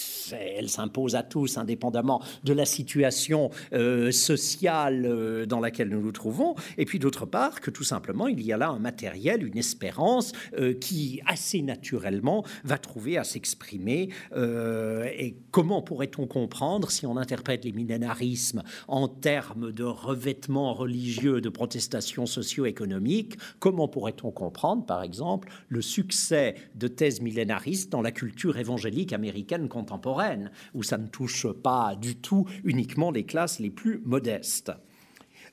elle 0.56 0.68
s'impose 0.68 1.14
à 1.14 1.22
tous, 1.22 1.58
indépendamment 1.58 2.22
de 2.44 2.52
la 2.52 2.64
situation 2.64 3.50
euh, 3.72 4.10
sociale 4.10 5.46
dans 5.46 5.60
laquelle 5.60 5.88
nous 5.88 6.00
nous 6.00 6.12
trouvons. 6.12 6.54
Et 6.76 6.84
puis 6.84 6.98
d'autre 6.98 7.26
part, 7.26 7.60
que 7.60 7.70
tout 7.70 7.84
simplement, 7.84 8.28
il 8.28 8.42
y 8.42 8.52
a 8.52 8.56
là 8.56 8.68
un 8.68 8.78
matériel, 8.78 9.46
une 9.46 9.58
espérance 9.58 10.32
qui, 10.80 11.20
assez 11.26 11.62
naturellement, 11.62 12.44
va 12.64 12.78
trouver 12.78 13.18
à 13.18 13.24
s'exprimer. 13.24 14.10
et 14.34 15.36
comment 15.50 15.82
pourrait-on 15.82 16.26
comprendre 16.26 16.90
si 16.90 17.06
on 17.06 17.16
interprète 17.16 17.64
les 17.64 17.72
millénarismes 17.72 18.62
en 18.86 19.08
termes 19.08 19.72
de 19.72 19.84
revêtement 19.84 20.47
religieux 20.48 21.40
de 21.40 21.48
protestation 21.48 22.26
socio-économique, 22.26 23.36
comment 23.58 23.88
pourrait-on 23.88 24.30
comprendre, 24.30 24.86
par 24.86 25.02
exemple, 25.02 25.48
le 25.68 25.82
succès 25.82 26.54
de 26.74 26.88
thèses 26.88 27.20
millénaristes 27.20 27.90
dans 27.90 28.02
la 28.02 28.12
culture 28.12 28.58
évangélique 28.58 29.12
américaine 29.12 29.68
contemporaine, 29.68 30.50
où 30.74 30.82
ça 30.82 30.98
ne 30.98 31.06
touche 31.06 31.46
pas 31.46 31.94
du 31.96 32.16
tout 32.16 32.46
uniquement 32.64 33.10
les 33.10 33.24
classes 33.24 33.60
les 33.60 33.70
plus 33.70 34.00
modestes? 34.04 34.72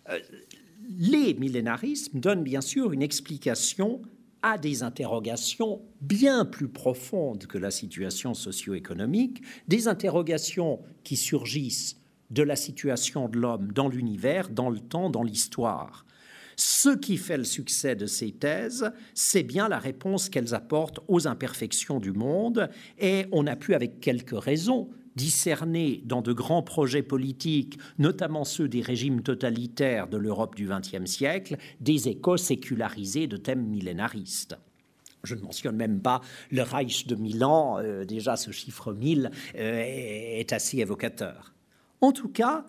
Euh, 0.10 0.20
Les 0.88 1.34
millénarismes 1.34 2.20
donnent 2.20 2.44
bien 2.44 2.62
sûr 2.62 2.94
une 2.94 3.02
explication 3.02 4.02
à 4.44 4.60
des 4.60 4.84
interrogations 4.84 5.82
bien 6.02 6.46
plus 6.46 6.68
profondes 6.68 7.48
que 7.48 7.58
la 7.58 7.72
situation 7.72 8.36
socio-économique, 8.36 9.42
des 9.68 9.88
interrogations 9.88 10.80
qui 11.04 11.18
surgissent 11.18 12.00
de 12.30 12.44
la 12.44 12.56
situation 12.56 13.30
de 13.30 13.40
l'homme 13.40 13.72
dans 13.72 13.88
l'univers, 13.88 14.50
dans 14.50 14.70
le 14.70 14.80
temps, 14.80 15.10
dans 15.10 15.24
l'histoire. 15.24 16.06
Ce 16.58 16.96
qui 16.96 17.18
fait 17.18 17.38
le 17.38 17.44
succès 17.44 17.96
de 17.96 18.06
ces 18.06 18.32
thèses, 18.32 18.92
c'est 19.14 19.44
bien 19.44 19.68
la 19.68 19.80
réponse 19.80 20.30
qu'elles 20.30 20.54
apportent 20.54 21.02
aux 21.08 21.28
imperfections 21.28 22.00
du 22.00 22.14
monde, 22.14 22.70
et 22.98 23.26
on 23.32 23.46
a 23.46 23.56
pu, 23.56 23.74
avec 23.74 24.00
quelques 24.00 24.40
raisons, 24.40 24.90
discerner 25.16 26.02
dans 26.06 26.22
de 26.22 26.34
grands 26.34 26.64
projets 26.64 27.04
politiques, 27.04 27.78
notamment 27.98 28.44
ceux 28.44 28.68
des 28.68 28.82
régimes 28.82 29.22
totalitaires 29.22 30.08
de 30.08 30.18
l'Europe 30.18 30.56
du 30.56 30.68
XXe 30.68 31.10
siècle, 31.10 31.58
des 31.80 32.10
échos 32.10 32.38
sécularisés 32.38 33.28
de 33.28 33.38
thèmes 33.38 33.66
millénaristes. 33.66 34.58
Je 35.24 35.36
ne 35.36 35.42
mentionne 35.42 35.76
même 35.76 36.02
pas 36.02 36.22
le 36.52 36.62
Reich 36.62 37.08
de 37.08 37.16
Milan, 37.16 37.80
euh, 37.80 38.06
déjà 38.06 38.36
ce 38.36 38.52
chiffre 38.52 38.94
1000 38.94 39.32
euh, 39.56 39.82
est 39.84 40.54
assez 40.54 40.78
évocateur. 40.78 41.55
En 42.06 42.12
tout 42.12 42.30
cas, 42.30 42.68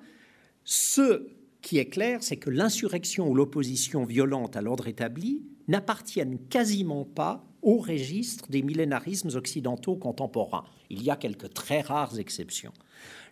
ce 0.64 1.26
qui 1.60 1.76
est 1.76 1.90
clair, 1.90 2.22
c'est 2.22 2.38
que 2.38 2.48
l'insurrection 2.48 3.28
ou 3.28 3.34
l'opposition 3.34 4.06
violente 4.06 4.56
à 4.56 4.62
l'ordre 4.62 4.88
établi 4.88 5.44
n'appartiennent 5.68 6.38
quasiment 6.48 7.04
pas 7.04 7.44
au 7.60 7.76
registre 7.76 8.48
des 8.48 8.62
millénarismes 8.62 9.36
occidentaux 9.36 9.96
contemporains. 9.96 10.64
Il 10.88 11.02
y 11.02 11.10
a 11.10 11.16
quelques 11.16 11.52
très 11.52 11.82
rares 11.82 12.18
exceptions. 12.18 12.72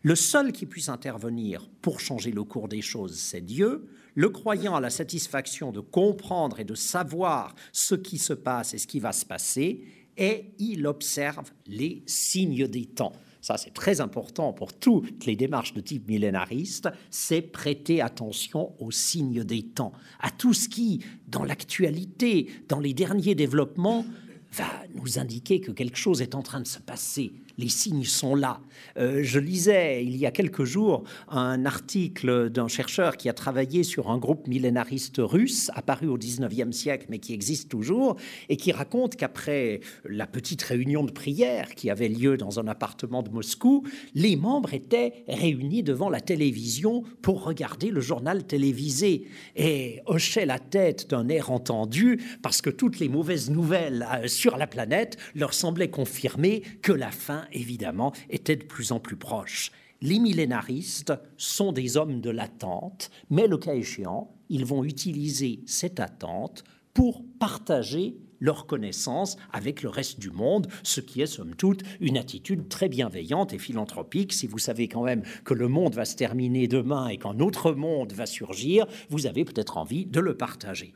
Le 0.02 0.14
seul 0.14 0.52
qui 0.52 0.66
puisse 0.66 0.90
intervenir 0.90 1.70
pour 1.80 2.00
changer 2.00 2.32
le 2.32 2.44
cours 2.44 2.68
des 2.68 2.82
choses, 2.82 3.16
c'est 3.16 3.40
Dieu. 3.40 3.88
Le 4.14 4.28
croyant 4.28 4.74
a 4.74 4.80
la 4.80 4.90
satisfaction 4.90 5.72
de 5.72 5.80
comprendre 5.80 6.60
et 6.60 6.64
de 6.64 6.74
savoir 6.74 7.54
ce 7.72 7.94
qui 7.94 8.18
se 8.18 8.34
passe 8.34 8.74
et 8.74 8.78
ce 8.78 8.86
qui 8.86 9.00
va 9.00 9.12
se 9.12 9.24
passer, 9.24 9.86
et 10.18 10.52
il 10.58 10.86
observe 10.86 11.50
les 11.66 12.02
signes 12.04 12.68
des 12.68 12.84
temps 12.84 13.14
ça 13.44 13.58
c'est 13.58 13.74
très 13.74 14.00
important 14.00 14.54
pour 14.54 14.72
toutes 14.72 15.26
les 15.26 15.36
démarches 15.36 15.74
de 15.74 15.82
type 15.82 16.08
millénariste, 16.08 16.88
c'est 17.10 17.42
prêter 17.42 18.00
attention 18.00 18.72
aux 18.78 18.90
signes 18.90 19.44
des 19.44 19.62
temps, 19.62 19.92
à 20.20 20.30
tout 20.30 20.54
ce 20.54 20.66
qui, 20.66 21.04
dans 21.28 21.44
l'actualité, 21.44 22.48
dans 22.70 22.80
les 22.80 22.94
derniers 22.94 23.34
développements, 23.34 24.06
va 24.54 24.64
nous 24.94 25.18
indiquer 25.18 25.60
que 25.60 25.72
quelque 25.72 25.98
chose 25.98 26.22
est 26.22 26.34
en 26.34 26.40
train 26.40 26.60
de 26.60 26.66
se 26.66 26.78
passer 26.78 27.34
les 27.58 27.68
signes 27.68 28.04
sont 28.04 28.34
là. 28.34 28.60
Euh, 28.96 29.20
je 29.22 29.38
lisais 29.38 30.04
il 30.04 30.16
y 30.16 30.26
a 30.26 30.30
quelques 30.30 30.64
jours 30.64 31.04
un 31.28 31.64
article 31.66 32.50
d'un 32.50 32.68
chercheur 32.68 33.16
qui 33.16 33.28
a 33.28 33.32
travaillé 33.32 33.82
sur 33.82 34.10
un 34.10 34.18
groupe 34.18 34.46
millénariste 34.46 35.16
russe 35.18 35.70
apparu 35.74 36.08
au 36.08 36.18
19e 36.18 36.72
siècle 36.72 37.06
mais 37.08 37.18
qui 37.18 37.32
existe 37.32 37.68
toujours 37.68 38.16
et 38.48 38.56
qui 38.56 38.72
raconte 38.72 39.16
qu'après 39.16 39.80
la 40.04 40.26
petite 40.26 40.62
réunion 40.62 41.04
de 41.04 41.12
prière 41.12 41.74
qui 41.74 41.90
avait 41.90 42.08
lieu 42.08 42.36
dans 42.36 42.58
un 42.58 42.68
appartement 42.68 43.22
de 43.22 43.30
Moscou, 43.30 43.84
les 44.14 44.36
membres 44.36 44.74
étaient 44.74 45.24
réunis 45.28 45.82
devant 45.82 46.10
la 46.10 46.20
télévision 46.20 47.02
pour 47.22 47.44
regarder 47.44 47.90
le 47.90 48.00
journal 48.00 48.44
télévisé 48.44 49.26
et 49.56 50.00
hochaient 50.06 50.46
la 50.46 50.58
tête 50.58 51.10
d'un 51.10 51.28
air 51.28 51.50
entendu 51.50 52.20
parce 52.42 52.60
que 52.60 52.70
toutes 52.70 52.98
les 52.98 53.08
mauvaises 53.08 53.50
nouvelles 53.50 54.06
euh, 54.12 54.28
sur 54.28 54.56
la 54.56 54.66
planète 54.66 55.16
leur 55.34 55.54
semblaient 55.54 55.90
confirmer 55.90 56.62
que 56.82 56.92
la 56.92 57.10
fin 57.10 57.43
évidemment, 57.52 58.12
était 58.30 58.56
de 58.56 58.64
plus 58.64 58.92
en 58.92 59.00
plus 59.00 59.16
proche. 59.16 59.70
Les 60.00 60.18
millénaristes 60.18 61.12
sont 61.36 61.72
des 61.72 61.96
hommes 61.96 62.20
de 62.20 62.30
l'attente, 62.30 63.10
mais 63.30 63.46
le 63.46 63.56
cas 63.56 63.74
échéant, 63.74 64.34
ils 64.50 64.66
vont 64.66 64.84
utiliser 64.84 65.60
cette 65.66 66.00
attente 66.00 66.64
pour 66.92 67.24
partager 67.38 68.16
leur 68.40 68.66
connaissance 68.66 69.36
avec 69.52 69.82
le 69.82 69.88
reste 69.88 70.20
du 70.20 70.30
monde, 70.30 70.68
ce 70.82 71.00
qui 71.00 71.22
est 71.22 71.26
somme 71.26 71.54
toute 71.54 71.82
une 72.00 72.18
attitude 72.18 72.68
très 72.68 72.90
bienveillante 72.90 73.54
et 73.54 73.58
philanthropique. 73.58 74.34
Si 74.34 74.46
vous 74.46 74.58
savez 74.58 74.88
quand 74.88 75.02
même 75.02 75.22
que 75.44 75.54
le 75.54 75.68
monde 75.68 75.94
va 75.94 76.04
se 76.04 76.16
terminer 76.16 76.68
demain 76.68 77.08
et 77.08 77.16
qu'un 77.16 77.40
autre 77.40 77.72
monde 77.72 78.12
va 78.12 78.26
surgir, 78.26 78.86
vous 79.08 79.26
avez 79.26 79.44
peut-être 79.46 79.78
envie 79.78 80.04
de 80.04 80.20
le 80.20 80.36
partager. 80.36 80.92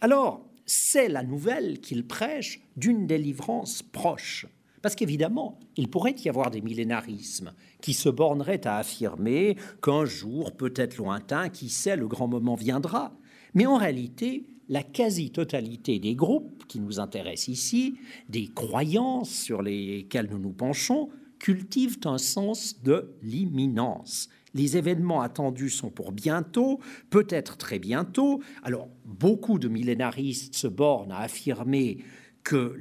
Alors, 0.00 0.46
c'est 0.64 1.08
la 1.08 1.22
nouvelle 1.22 1.80
qu'il 1.80 2.06
prêche 2.06 2.60
d'une 2.76 3.06
délivrance 3.06 3.82
proche. 3.82 4.46
Parce 4.86 4.94
qu'évidemment, 4.94 5.58
il 5.76 5.90
pourrait 5.90 6.14
y 6.24 6.28
avoir 6.28 6.52
des 6.52 6.60
millénarismes 6.60 7.52
qui 7.82 7.92
se 7.92 8.08
borneraient 8.08 8.68
à 8.68 8.76
affirmer 8.76 9.56
qu'un 9.82 10.04
jour, 10.04 10.56
peut-être 10.56 10.96
lointain, 10.96 11.48
qui 11.48 11.70
sait, 11.70 11.96
le 11.96 12.06
grand 12.06 12.28
moment 12.28 12.54
viendra. 12.54 13.12
Mais 13.54 13.66
en 13.66 13.78
réalité, 13.78 14.46
la 14.68 14.84
quasi-totalité 14.84 15.98
des 15.98 16.14
groupes 16.14 16.68
qui 16.68 16.78
nous 16.78 17.00
intéressent 17.00 17.48
ici, 17.48 17.96
des 18.28 18.46
croyances 18.46 19.30
sur 19.30 19.60
lesquelles 19.60 20.28
nous 20.30 20.38
nous 20.38 20.52
penchons, 20.52 21.08
cultivent 21.40 21.98
un 22.04 22.18
sens 22.18 22.80
de 22.80 23.12
l'imminence. 23.24 24.28
Les 24.54 24.76
événements 24.76 25.20
attendus 25.20 25.70
sont 25.70 25.90
pour 25.90 26.12
bientôt, 26.12 26.78
peut-être 27.10 27.56
très 27.56 27.80
bientôt. 27.80 28.40
Alors, 28.62 28.88
beaucoup 29.04 29.58
de 29.58 29.66
millénaristes 29.66 30.54
se 30.54 30.68
bornent 30.68 31.10
à 31.10 31.22
affirmer 31.22 32.04
que 32.44 32.76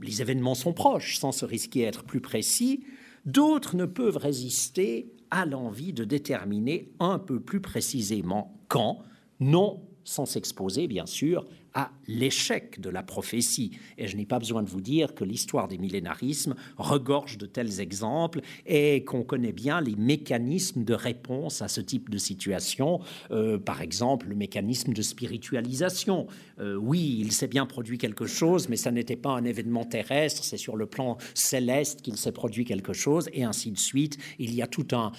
les 0.00 0.20
événements 0.20 0.54
sont 0.54 0.72
proches, 0.72 1.18
sans 1.18 1.32
se 1.32 1.44
risquer 1.44 1.84
à 1.84 1.88
être 1.88 2.04
plus 2.04 2.20
précis. 2.20 2.84
D'autres 3.24 3.76
ne 3.76 3.86
peuvent 3.86 4.16
résister 4.16 5.12
à 5.30 5.46
l'envie 5.46 5.92
de 5.92 6.04
déterminer 6.04 6.92
un 7.00 7.18
peu 7.18 7.40
plus 7.40 7.60
précisément 7.60 8.60
quand, 8.68 9.00
non 9.40 9.82
sans 10.04 10.24
s'exposer, 10.24 10.86
bien 10.86 11.06
sûr, 11.06 11.46
à 11.76 11.90
l'échec 12.08 12.80
de 12.80 12.88
la 12.88 13.02
prophétie. 13.02 13.72
Et 13.98 14.08
je 14.08 14.16
n'ai 14.16 14.24
pas 14.24 14.38
besoin 14.38 14.62
de 14.62 14.70
vous 14.70 14.80
dire 14.80 15.14
que 15.14 15.24
l'histoire 15.24 15.68
des 15.68 15.76
millénarismes 15.76 16.54
regorge 16.78 17.36
de 17.36 17.44
tels 17.44 17.80
exemples 17.80 18.40
et 18.64 19.04
qu'on 19.04 19.22
connaît 19.22 19.52
bien 19.52 19.82
les 19.82 19.94
mécanismes 19.94 20.84
de 20.84 20.94
réponse 20.94 21.60
à 21.60 21.68
ce 21.68 21.82
type 21.82 22.08
de 22.08 22.16
situation. 22.16 23.00
Euh, 23.30 23.58
par 23.58 23.82
exemple, 23.82 24.26
le 24.26 24.34
mécanisme 24.34 24.94
de 24.94 25.02
spiritualisation. 25.02 26.26
Euh, 26.60 26.76
oui, 26.76 27.18
il 27.20 27.30
s'est 27.30 27.46
bien 27.46 27.66
produit 27.66 27.98
quelque 27.98 28.26
chose, 28.26 28.70
mais 28.70 28.76
ça 28.76 28.90
n'était 28.90 29.14
pas 29.14 29.32
un 29.32 29.44
événement 29.44 29.84
terrestre, 29.84 30.44
c'est 30.44 30.56
sur 30.56 30.76
le 30.76 30.86
plan 30.86 31.18
céleste 31.34 32.00
qu'il 32.00 32.16
s'est 32.16 32.32
produit 32.32 32.64
quelque 32.64 32.94
chose, 32.94 33.28
et 33.34 33.44
ainsi 33.44 33.70
de 33.70 33.78
suite. 33.78 34.16
Il 34.38 34.54
y 34.54 34.62
a 34.62 34.66
toute 34.66 34.94
un, 34.94 35.12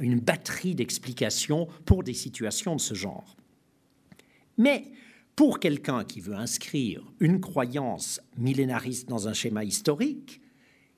une 0.00 0.20
batterie 0.20 0.74
d'explications 0.74 1.68
pour 1.86 2.02
des 2.02 2.12
situations 2.12 2.76
de 2.76 2.80
ce 2.82 2.92
genre. 2.92 3.34
Mais 4.58 4.84
pour 5.36 5.60
quelqu'un 5.60 6.02
qui 6.04 6.20
veut 6.20 6.34
inscrire 6.34 7.02
une 7.20 7.40
croyance 7.40 8.20
millénariste 8.38 9.06
dans 9.08 9.28
un 9.28 9.34
schéma 9.34 9.64
historique, 9.64 10.40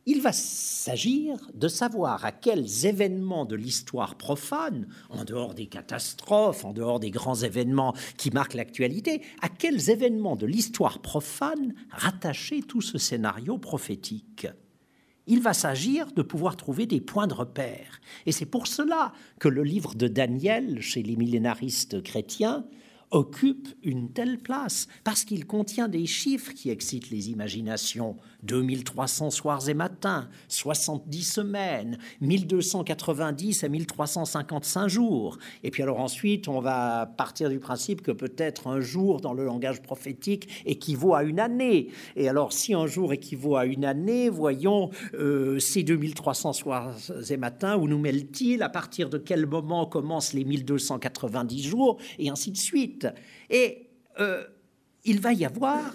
il 0.06 0.22
va 0.22 0.32
s'agir 0.32 1.50
de 1.52 1.68
savoir 1.68 2.24
à 2.24 2.32
quels 2.32 2.86
événements 2.86 3.44
de 3.44 3.56
l'histoire 3.56 4.14
profane, 4.14 4.86
en 5.10 5.24
dehors 5.24 5.54
des 5.54 5.66
catastrophes, 5.66 6.64
en 6.64 6.72
dehors 6.72 7.00
des 7.00 7.10
grands 7.10 7.34
événements 7.34 7.94
qui 8.16 8.30
marquent 8.30 8.54
l'actualité, 8.54 9.20
à 9.42 9.50
quels 9.50 9.90
événements 9.90 10.36
de 10.36 10.46
l'histoire 10.46 11.02
profane 11.02 11.74
rattacher 11.90 12.62
tout 12.62 12.80
ce 12.80 12.96
scénario 12.96 13.58
prophétique. 13.58 14.46
Il 15.26 15.42
va 15.42 15.52
s'agir 15.52 16.10
de 16.12 16.22
pouvoir 16.22 16.56
trouver 16.56 16.86
des 16.86 17.02
points 17.02 17.26
de 17.26 17.34
repère. 17.34 18.00
Et 18.24 18.32
c'est 18.32 18.46
pour 18.46 18.66
cela 18.66 19.12
que 19.40 19.48
le 19.48 19.62
livre 19.62 19.94
de 19.94 20.08
Daniel, 20.08 20.80
chez 20.80 21.02
les 21.02 21.16
millénaristes 21.16 22.02
chrétiens, 22.02 22.64
occupe 23.10 23.68
une 23.82 24.10
telle 24.10 24.38
place 24.38 24.88
parce 25.04 25.24
qu'il 25.24 25.46
contient 25.46 25.88
des 25.88 26.06
chiffres 26.06 26.52
qui 26.52 26.70
excitent 26.70 27.10
les 27.10 27.30
imaginations. 27.30 28.16
2300 28.44 29.30
soirs 29.30 29.68
et 29.68 29.74
matins, 29.74 30.28
70 30.48 31.22
semaines, 31.22 31.98
1290 32.20 33.64
à 33.64 33.68
1355 33.68 34.88
jours. 34.88 35.38
Et 35.64 35.70
puis 35.70 35.82
alors 35.82 36.00
ensuite, 36.00 36.46
on 36.46 36.60
va 36.60 37.06
partir 37.16 37.50
du 37.50 37.58
principe 37.58 38.02
que 38.02 38.12
peut-être 38.12 38.68
un 38.68 38.80
jour 38.80 39.20
dans 39.20 39.32
le 39.32 39.44
langage 39.44 39.82
prophétique 39.82 40.48
équivaut 40.66 41.14
à 41.14 41.24
une 41.24 41.40
année. 41.40 41.88
Et 42.14 42.28
alors 42.28 42.52
si 42.52 42.74
un 42.74 42.86
jour 42.86 43.12
équivaut 43.12 43.56
à 43.56 43.66
une 43.66 43.84
année, 43.84 44.28
voyons 44.28 44.90
euh, 45.14 45.58
ces 45.58 45.82
2300 45.82 46.52
soirs 46.52 46.96
et 47.28 47.36
matins, 47.36 47.76
où 47.76 47.88
nous 47.88 47.98
mêle-t-il 47.98 48.62
À 48.62 48.68
partir 48.68 49.10
de 49.10 49.18
quel 49.18 49.46
moment 49.46 49.86
commencent 49.86 50.32
les 50.32 50.44
1290 50.44 51.62
jours 51.64 51.98
Et 52.18 52.30
ainsi 52.30 52.52
de 52.52 52.56
suite. 52.56 52.97
Et 53.50 53.90
euh, 54.20 54.44
il 55.04 55.20
va 55.20 55.32
y 55.32 55.44
avoir 55.44 55.94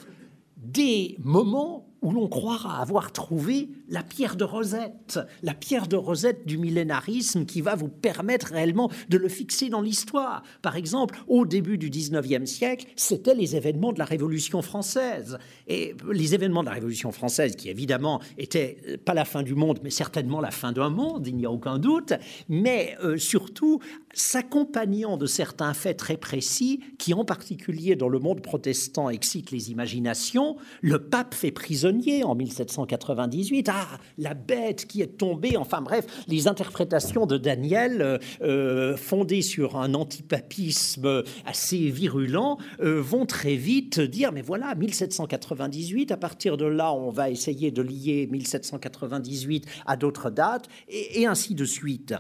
des 0.58 1.18
moments 1.20 1.94
où 2.04 2.12
l'on 2.12 2.28
croira 2.28 2.82
avoir 2.82 3.14
trouvé 3.14 3.70
la 3.88 4.04
pierre 4.04 4.36
de 4.36 4.44
Rosette, 4.44 5.20
la 5.42 5.54
pierre 5.54 5.88
de 5.88 5.96
Rosette 5.96 6.46
du 6.46 6.58
millénarisme 6.58 7.46
qui 7.46 7.62
va 7.62 7.76
vous 7.76 7.88
permettre 7.88 8.48
réellement 8.48 8.92
de 9.08 9.18
le 9.18 9.30
fixer 9.30 9.70
dans 9.70 9.82
l'histoire. 9.82 10.44
Par 10.62 10.76
exemple, 10.76 11.18
au 11.28 11.46
début 11.46 11.78
du 11.78 11.90
19e 11.90 12.46
siècle, 12.46 12.88
c'était 12.98 13.34
les 13.34 13.56
événements 13.56 13.94
de 13.94 14.00
la 14.00 14.06
Révolution 14.06 14.62
française. 14.62 15.38
Et 15.68 15.96
les 16.12 16.36
événements 16.36 16.62
de 16.62 16.68
la 16.68 16.74
Révolution 16.74 17.14
française, 17.14 17.56
qui 17.56 17.70
évidemment 17.70 18.22
étaient 18.38 18.78
euh, 18.90 18.98
pas 18.98 19.14
la 19.14 19.24
fin 19.24 19.42
du 19.42 19.56
monde, 19.56 19.80
mais 19.82 19.90
certainement 19.90 20.42
la 20.42 20.52
fin 20.52 20.74
d'un 20.74 20.90
monde, 20.90 21.26
il 21.26 21.38
n'y 21.38 21.46
a 21.46 21.52
aucun 21.52 21.80
doute, 21.80 22.12
mais 22.50 22.98
euh, 23.02 23.18
surtout 23.18 23.80
s'accompagnant 24.14 25.18
de 25.18 25.26
certains 25.26 25.74
faits 25.74 25.98
très 25.98 26.18
précis 26.18 26.80
qui, 26.98 27.14
en 27.14 27.26
particulier 27.26 27.96
dans 27.96 28.10
le 28.10 28.20
monde 28.20 28.42
protestant, 28.42 29.10
excitent 29.10 29.52
les 29.52 29.72
imaginations. 29.72 30.56
Le 30.82 31.00
pape 31.00 31.34
fait 31.34 31.52
prisonnier 31.52 32.24
en 32.24 32.36
1798. 32.36 33.70
Ah, 33.72 33.88
la 34.18 34.34
bête 34.34 34.86
qui 34.86 35.02
est 35.02 35.18
tombée. 35.18 35.58
Enfin 35.58 35.82
bref, 35.82 36.06
les 36.28 36.48
interprétations 36.48 37.26
de 37.26 37.38
Daniel, 37.38 38.02
euh, 38.02 38.18
euh, 38.42 38.96
fondées 38.96 39.42
sur 39.42 39.78
un 39.78 39.94
antipapisme 39.96 41.24
assez 41.46 41.90
virulent, 41.90 42.58
euh, 42.82 43.02
vont 43.02 43.26
très 43.26 43.56
vite 43.56 44.00
dire, 44.00 44.32
mais 44.32 44.42
voilà, 44.42 44.76
1798, 44.76 46.12
à 46.12 46.18
partir 46.18 46.58
de 46.58 46.66
là, 46.66 46.94
on 46.94 47.10
va 47.10 47.30
essayer 47.30 47.72
de 47.72 47.82
lier 47.82 48.28
1798 48.32 49.66
à 49.86 49.96
d'autres 49.96 50.30
dates, 50.30 50.68
et 50.88 51.26
ainsi 51.26 51.56
de 51.56 51.66
suite 51.66 52.14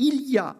il 0.00 0.28
y 0.30 0.38
a 0.38 0.56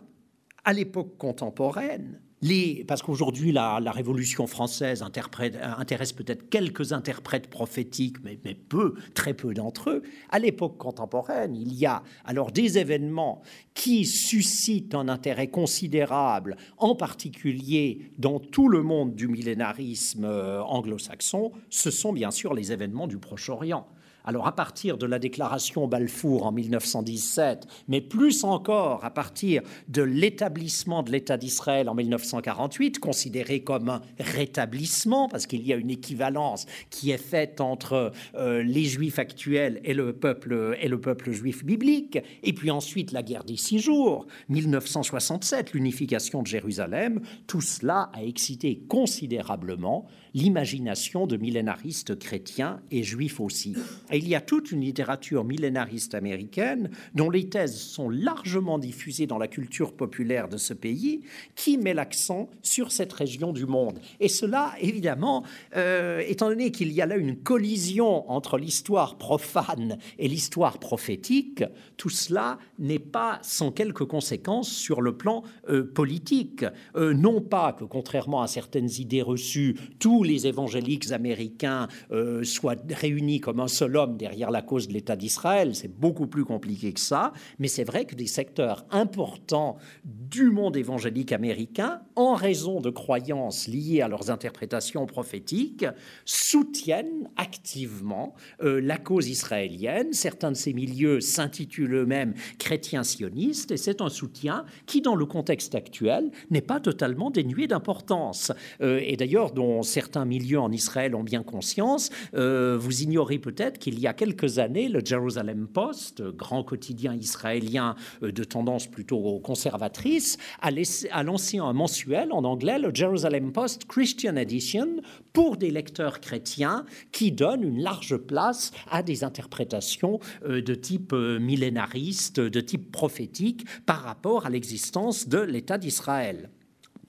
à 0.64 0.72
l'époque 0.74 1.16
contemporaine, 1.16 2.20
les, 2.42 2.84
parce 2.86 3.02
qu'aujourd'hui 3.02 3.52
la, 3.52 3.78
Révolution 3.90 4.46
française 4.46 5.02
intéresse 5.02 6.12
peut-être 6.12 6.48
quelques 6.48 6.92
interprètes 6.92 7.48
prophétiques, 7.48 8.16
mais, 8.22 8.38
mais 8.44 8.54
peu, 8.54 8.94
très 9.14 9.34
peu 9.34 9.54
d'entre 9.54 9.90
eux. 9.90 10.02
À 10.30 10.38
l'époque 10.38 10.76
contemporaine, 10.78 11.56
il 11.56 11.74
y 11.74 11.86
a 11.86 12.02
alors 12.24 12.52
des 12.52 12.78
événements 12.78 13.42
qui 13.74 14.04
suscitent 14.04 14.94
un 14.94 15.08
intérêt 15.08 15.48
considérable, 15.48 16.56
en 16.76 16.94
particulier 16.94 18.12
dans 18.18 18.40
tout 18.40 18.68
le 18.68 18.82
monde 18.82 19.14
du 19.14 19.26
millénarisme 19.26 20.24
euh, 20.24 20.62
anglo-saxon. 20.62 21.52
Ce 21.70 21.90
sont 21.90 22.12
bien 22.12 22.30
sûr 22.30 22.52
les 22.54 22.72
événements 22.72 23.06
du 23.06 23.18
Proche-Orient. 23.18 23.86
Alors 24.30 24.46
à 24.46 24.54
partir 24.54 24.96
de 24.96 25.06
la 25.06 25.18
déclaration 25.18 25.88
Balfour 25.88 26.46
en 26.46 26.52
1917, 26.52 27.66
mais 27.88 28.00
plus 28.00 28.44
encore 28.44 29.04
à 29.04 29.10
partir 29.10 29.60
de 29.88 30.02
l'établissement 30.02 31.02
de 31.02 31.10
l'État 31.10 31.36
d'Israël 31.36 31.88
en 31.88 31.96
1948, 31.96 33.00
considéré 33.00 33.64
comme 33.64 33.88
un 33.88 34.02
rétablissement, 34.20 35.28
parce 35.28 35.48
qu'il 35.48 35.66
y 35.66 35.72
a 35.72 35.76
une 35.76 35.90
équivalence 35.90 36.66
qui 36.90 37.10
est 37.10 37.18
faite 37.18 37.60
entre 37.60 38.12
euh, 38.36 38.62
les 38.62 38.84
Juifs 38.84 39.18
actuels 39.18 39.80
et 39.82 39.94
le 39.94 40.12
peuple 40.12 40.76
et 40.80 40.86
le 40.86 41.00
peuple 41.00 41.32
juif 41.32 41.64
biblique, 41.64 42.16
et 42.44 42.52
puis 42.52 42.70
ensuite 42.70 43.10
la 43.10 43.24
guerre 43.24 43.42
des 43.42 43.56
six 43.56 43.80
jours, 43.80 44.28
1967, 44.48 45.72
l'unification 45.72 46.42
de 46.42 46.46
Jérusalem, 46.46 47.20
tout 47.48 47.62
cela 47.62 48.12
a 48.14 48.22
excité 48.22 48.84
considérablement 48.88 50.06
l'imagination 50.34 51.26
de 51.26 51.36
millénaristes 51.36 52.18
chrétiens 52.18 52.80
et 52.90 53.02
juifs 53.02 53.40
aussi. 53.40 53.74
Il 54.12 54.28
y 54.28 54.34
a 54.34 54.40
toute 54.40 54.72
une 54.72 54.80
littérature 54.80 55.44
millénariste 55.44 56.14
américaine 56.14 56.90
dont 57.14 57.30
les 57.30 57.48
thèses 57.48 57.76
sont 57.76 58.08
largement 58.08 58.78
diffusées 58.78 59.26
dans 59.26 59.38
la 59.38 59.48
culture 59.48 59.92
populaire 59.94 60.48
de 60.48 60.56
ce 60.56 60.74
pays, 60.74 61.22
qui 61.54 61.78
met 61.78 61.94
l'accent 61.94 62.48
sur 62.62 62.92
cette 62.92 63.12
région 63.12 63.52
du 63.52 63.66
monde. 63.66 63.98
Et 64.20 64.28
cela, 64.28 64.74
évidemment, 64.80 65.44
euh, 65.76 66.22
étant 66.26 66.48
donné 66.48 66.70
qu'il 66.70 66.92
y 66.92 67.00
a 67.00 67.06
là 67.06 67.16
une 67.16 67.36
collision 67.36 68.30
entre 68.30 68.58
l'histoire 68.58 69.16
profane 69.16 69.98
et 70.18 70.28
l'histoire 70.28 70.78
prophétique, 70.78 71.64
tout 71.96 72.08
cela 72.08 72.58
n'est 72.78 72.98
pas 72.98 73.38
sans 73.42 73.72
quelques 73.72 74.04
conséquences 74.04 74.70
sur 74.70 75.00
le 75.00 75.16
plan 75.16 75.42
euh, 75.68 75.84
politique. 75.84 76.64
Euh, 76.96 77.14
non 77.14 77.40
pas 77.40 77.72
que, 77.72 77.84
contrairement 77.84 78.42
à 78.42 78.46
certaines 78.46 78.90
idées 78.98 79.22
reçues, 79.22 79.76
tout 79.98 80.19
les 80.22 80.46
évangéliques 80.46 81.12
américains 81.12 81.88
euh, 82.10 82.44
soient 82.44 82.76
réunis 82.90 83.40
comme 83.40 83.60
un 83.60 83.68
seul 83.68 83.96
homme 83.96 84.16
derrière 84.16 84.50
la 84.50 84.62
cause 84.62 84.88
de 84.88 84.92
l'État 84.92 85.16
d'Israël. 85.16 85.74
C'est 85.74 85.88
beaucoup 85.88 86.26
plus 86.26 86.44
compliqué 86.44 86.92
que 86.92 87.00
ça, 87.00 87.32
mais 87.58 87.68
c'est 87.68 87.84
vrai 87.84 88.04
que 88.04 88.14
des 88.14 88.26
secteurs 88.26 88.84
importants 88.90 89.76
du 90.04 90.50
monde 90.50 90.76
évangélique 90.76 91.32
américain, 91.32 92.02
en 92.16 92.34
raison 92.34 92.80
de 92.80 92.90
croyances 92.90 93.68
liées 93.68 94.00
à 94.00 94.08
leurs 94.08 94.30
interprétations 94.30 95.06
prophétiques, 95.06 95.86
soutiennent 96.24 97.28
activement 97.36 98.34
euh, 98.62 98.80
la 98.80 98.96
cause 98.96 99.28
israélienne. 99.28 100.12
Certains 100.12 100.52
de 100.52 100.56
ces 100.56 100.72
milieux 100.72 101.20
s'intitulent 101.20 101.94
eux-mêmes 101.94 102.34
chrétiens 102.58 103.04
sionistes, 103.04 103.70
et 103.70 103.76
c'est 103.76 104.00
un 104.00 104.08
soutien 104.08 104.64
qui, 104.86 105.00
dans 105.00 105.16
le 105.16 105.26
contexte 105.26 105.74
actuel, 105.74 106.30
n'est 106.50 106.60
pas 106.60 106.80
totalement 106.80 107.30
dénué 107.30 107.66
d'importance. 107.66 108.52
Euh, 108.80 109.00
et 109.02 109.16
d'ailleurs, 109.16 109.52
dont 109.52 109.82
certains 109.82 110.09
certains 110.10 110.24
milieux 110.24 110.58
en 110.58 110.72
Israël 110.72 111.14
ont 111.14 111.22
bien 111.22 111.44
conscience. 111.44 112.10
Euh, 112.34 112.76
vous 112.76 113.02
ignorez 113.02 113.38
peut-être 113.38 113.78
qu'il 113.78 114.00
y 114.00 114.08
a 114.08 114.12
quelques 114.12 114.58
années, 114.58 114.88
le 114.88 115.02
Jerusalem 115.04 115.68
Post, 115.68 116.20
grand 116.20 116.64
quotidien 116.64 117.14
israélien 117.14 117.94
euh, 118.24 118.32
de 118.32 118.42
tendance 118.42 118.88
plutôt 118.88 119.38
conservatrice, 119.38 120.36
a, 120.62 120.70
a 121.12 121.22
lancé 121.22 121.58
un 121.58 121.72
mensuel 121.72 122.32
en 122.32 122.42
anglais, 122.42 122.80
le 122.80 122.92
Jerusalem 122.92 123.52
Post 123.52 123.84
Christian 123.84 124.34
Edition, 124.34 124.96
pour 125.32 125.56
des 125.56 125.70
lecteurs 125.70 126.20
chrétiens 126.20 126.84
qui 127.12 127.30
donne 127.30 127.62
une 127.62 127.80
large 127.80 128.16
place 128.16 128.72
à 128.90 129.04
des 129.04 129.22
interprétations 129.22 130.18
euh, 130.44 130.60
de 130.60 130.74
type 130.74 131.12
millénariste, 131.12 132.40
de 132.40 132.60
type 132.60 132.90
prophétique 132.90 133.64
par 133.86 134.02
rapport 134.02 134.44
à 134.44 134.50
l'existence 134.50 135.28
de 135.28 135.38
l'État 135.38 135.78
d'Israël 135.78 136.50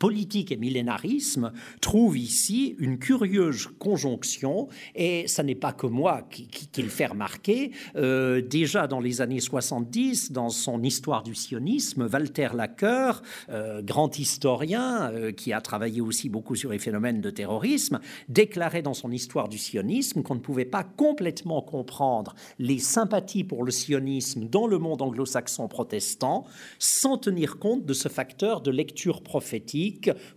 politique 0.02 0.52
et 0.52 0.58
millénarisme 0.58 1.52
trouvent 1.80 2.18
ici 2.18 2.76
une 2.80 2.98
curieuse 2.98 3.68
conjonction, 3.78 4.68
et 4.96 5.28
ça 5.28 5.44
n'est 5.44 5.54
pas 5.54 5.74
que 5.74 5.86
moi 5.86 6.28
qui, 6.32 6.50
le 6.82 6.90
fait 6.90 7.06
remarquer. 7.06 7.70
Euh, 7.96 8.42
déjà 8.42 8.88
dans 8.88 9.00
les 9.00 9.22
années 9.22 9.40
70, 9.40 10.32
dans 10.32 10.50
son 10.50 10.82
Histoire 10.82 11.22
du 11.22 11.36
sionisme, 11.36 12.10
Walter 12.12 12.50
Laqueur, 12.56 13.22
euh, 13.50 13.84
grand 13.84 14.18
historien 14.18 15.12
euh, 15.12 15.32
qui 15.32 15.54
a 15.54 15.62
travaillé 15.62 16.02
aussi 16.02 16.30
beaucoup 16.30 16.56
sur 16.56 16.72
les 16.72 16.80
phénomènes 16.80 17.22
de 17.22 17.30
terrorisme, 17.30 18.00
déclarait 18.28 18.82
dans 18.82 18.96
son 18.96 19.12
Histoire 19.12 19.50
du 19.50 19.60
sionisme 19.60 20.24
qu'on 20.24 20.34
ne 20.34 20.40
pouvait 20.40 20.66
pas 20.66 20.84
complètement 20.84 21.62
comprendre 21.62 22.34
les 22.58 22.80
sympathies 22.80 23.44
pour 23.44 23.64
le 23.64 23.72
sionisme 23.72 24.48
dans 24.48 24.66
le 24.66 24.80
monde 24.80 25.04
anglo-saxon 25.04 25.68
protestant 25.68 26.48
sans 26.80 27.20
tenir 27.20 27.60
compte 27.60 27.86
de 27.86 27.94
ce 27.94 28.10
facteur 28.10 28.62
de 28.62 28.72
lecture 28.72 29.22
prophétique 29.22 29.91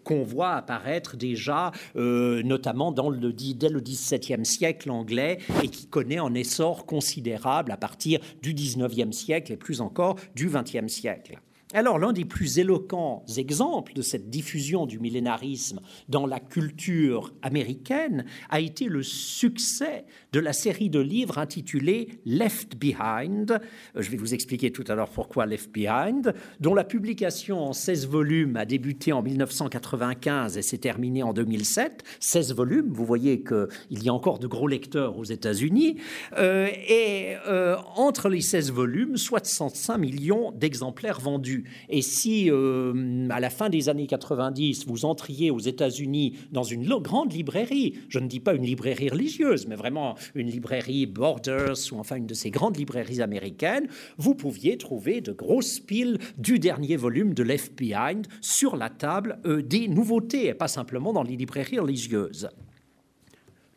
qu'on 0.05 0.23
voit 0.23 0.53
apparaître 0.53 1.17
déjà, 1.17 1.73
euh, 1.97 2.43
notamment 2.43 2.93
dans 2.93 3.11
le, 3.11 3.33
dès 3.33 3.69
le 3.69 3.81
XVIIe 3.81 4.45
siècle 4.45 4.91
anglais, 4.91 5.39
et 5.63 5.69
qui 5.69 5.87
connaît 5.87 6.19
un 6.19 6.35
essor 6.35 6.87
considérable 6.87 7.73
à 7.73 7.77
partir 7.77 8.21
du 8.43 8.55
XIXe 8.55 9.17
siècle 9.17 9.53
et 9.53 9.57
plus 9.57 9.81
encore 9.81 10.17
du 10.35 10.49
XXe 10.49 10.89
siècle. 10.89 11.39
Alors, 11.77 11.99
l'un 11.99 12.13
des 12.13 12.25
plus 12.25 12.61
éloquents 12.61 13.25
exemples 13.37 13.95
de 13.95 14.03
cette 14.03 14.31
diffusion 14.31 14.87
du 14.87 15.01
millénarisme 15.01 15.81
dans 16.09 16.25
la 16.25 16.39
culture 16.39 17.35
américaine 17.43 18.27
a 18.49 18.61
été 18.61 18.85
le 18.85 19.03
succès 19.03 20.05
de 20.33 20.39
la 20.39 20.53
série 20.53 20.89
de 20.89 21.01
livres 21.01 21.37
intitulée 21.37 22.21
Left 22.27 22.77
Behind. 22.77 23.61
Je 23.97 24.09
vais 24.09 24.17
vous 24.17 24.35
expliquer 24.35 24.71
tout 24.71 24.85
à 24.87 24.95
l'heure 24.95 25.09
pourquoi 25.09 25.47
Left 25.47 25.73
Behind, 25.73 26.33
dont 26.61 26.77
la 26.77 26.85
publication 26.85 27.59
en 27.59 27.73
16 27.73 28.07
volumes 28.07 28.57
a 28.57 28.67
débuté 28.67 29.13
en 29.13 29.23
1995 29.23 30.57
et 30.57 30.63
s'est 30.63 30.79
terminée 30.79 31.25
en 31.25 31.33
2007. 31.33 32.05
16 32.21 32.55
volumes, 32.55 32.93
vous 32.93 33.05
voyez 33.05 33.43
qu'il 33.43 34.05
y 34.05 34.09
a 34.09 34.15
encore 34.15 34.39
de 34.39 34.47
gros 34.47 34.69
lecteurs 34.69 35.19
aux 35.19 35.25
États-Unis. 35.25 35.97
Euh, 36.39 36.69
et 36.89 37.35
euh, 37.49 37.75
entre 37.97 38.29
les 38.29 38.43
16 38.43 38.71
volumes, 38.71 39.17
65 39.17 39.99
millions 39.99 40.53
d'exemplaires 40.53 41.19
vendus. 41.19 41.64
Et 41.89 42.03
si, 42.03 42.51
euh, 42.51 43.29
à 43.31 43.41
la 43.41 43.51
fin 43.51 43.69
des 43.69 43.89
années 43.89 44.07
90, 44.07 44.87
vous 44.87 45.05
entriez 45.05 45.51
aux 45.51 45.59
États-Unis 45.59 46.39
dans 46.53 46.63
une 46.63 46.85
grande 46.99 47.33
librairie, 47.33 47.95
je 48.09 48.19
ne 48.19 48.27
dis 48.27 48.41
pas 48.41 48.55
une 48.55 48.65
librairie 48.65 49.09
religieuse, 49.09 49.67
mais 49.67 49.77
vraiment 49.77 50.15
une 50.35 50.49
librairie 50.49 51.07
Borders 51.07 51.77
ou 51.93 51.99
enfin 51.99 52.17
une 52.17 52.27
de 52.27 52.35
ces 52.35 52.51
grandes 52.51 52.77
librairies 52.77 53.21
américaines, 53.21 53.89
vous 54.19 54.35
pouviez 54.35 54.79
trouver 54.79 55.21
de 55.21 55.33
grosses 55.33 55.81
piles 55.81 56.19
du 56.39 56.59
dernier 56.59 56.97
volume 56.97 57.35
de 57.35 57.43
Left 57.43 57.77
Behind 57.77 58.27
sur 58.41 58.77
la 58.77 58.91
table 58.91 59.39
euh, 59.47 59.63
des 59.63 59.89
nouveautés, 59.89 60.49
et 60.49 60.55
pas 60.55 60.69
simplement 60.69 61.13
dans 61.13 61.23
les 61.23 61.37
librairies 61.37 61.79
religieuses. 61.79 62.49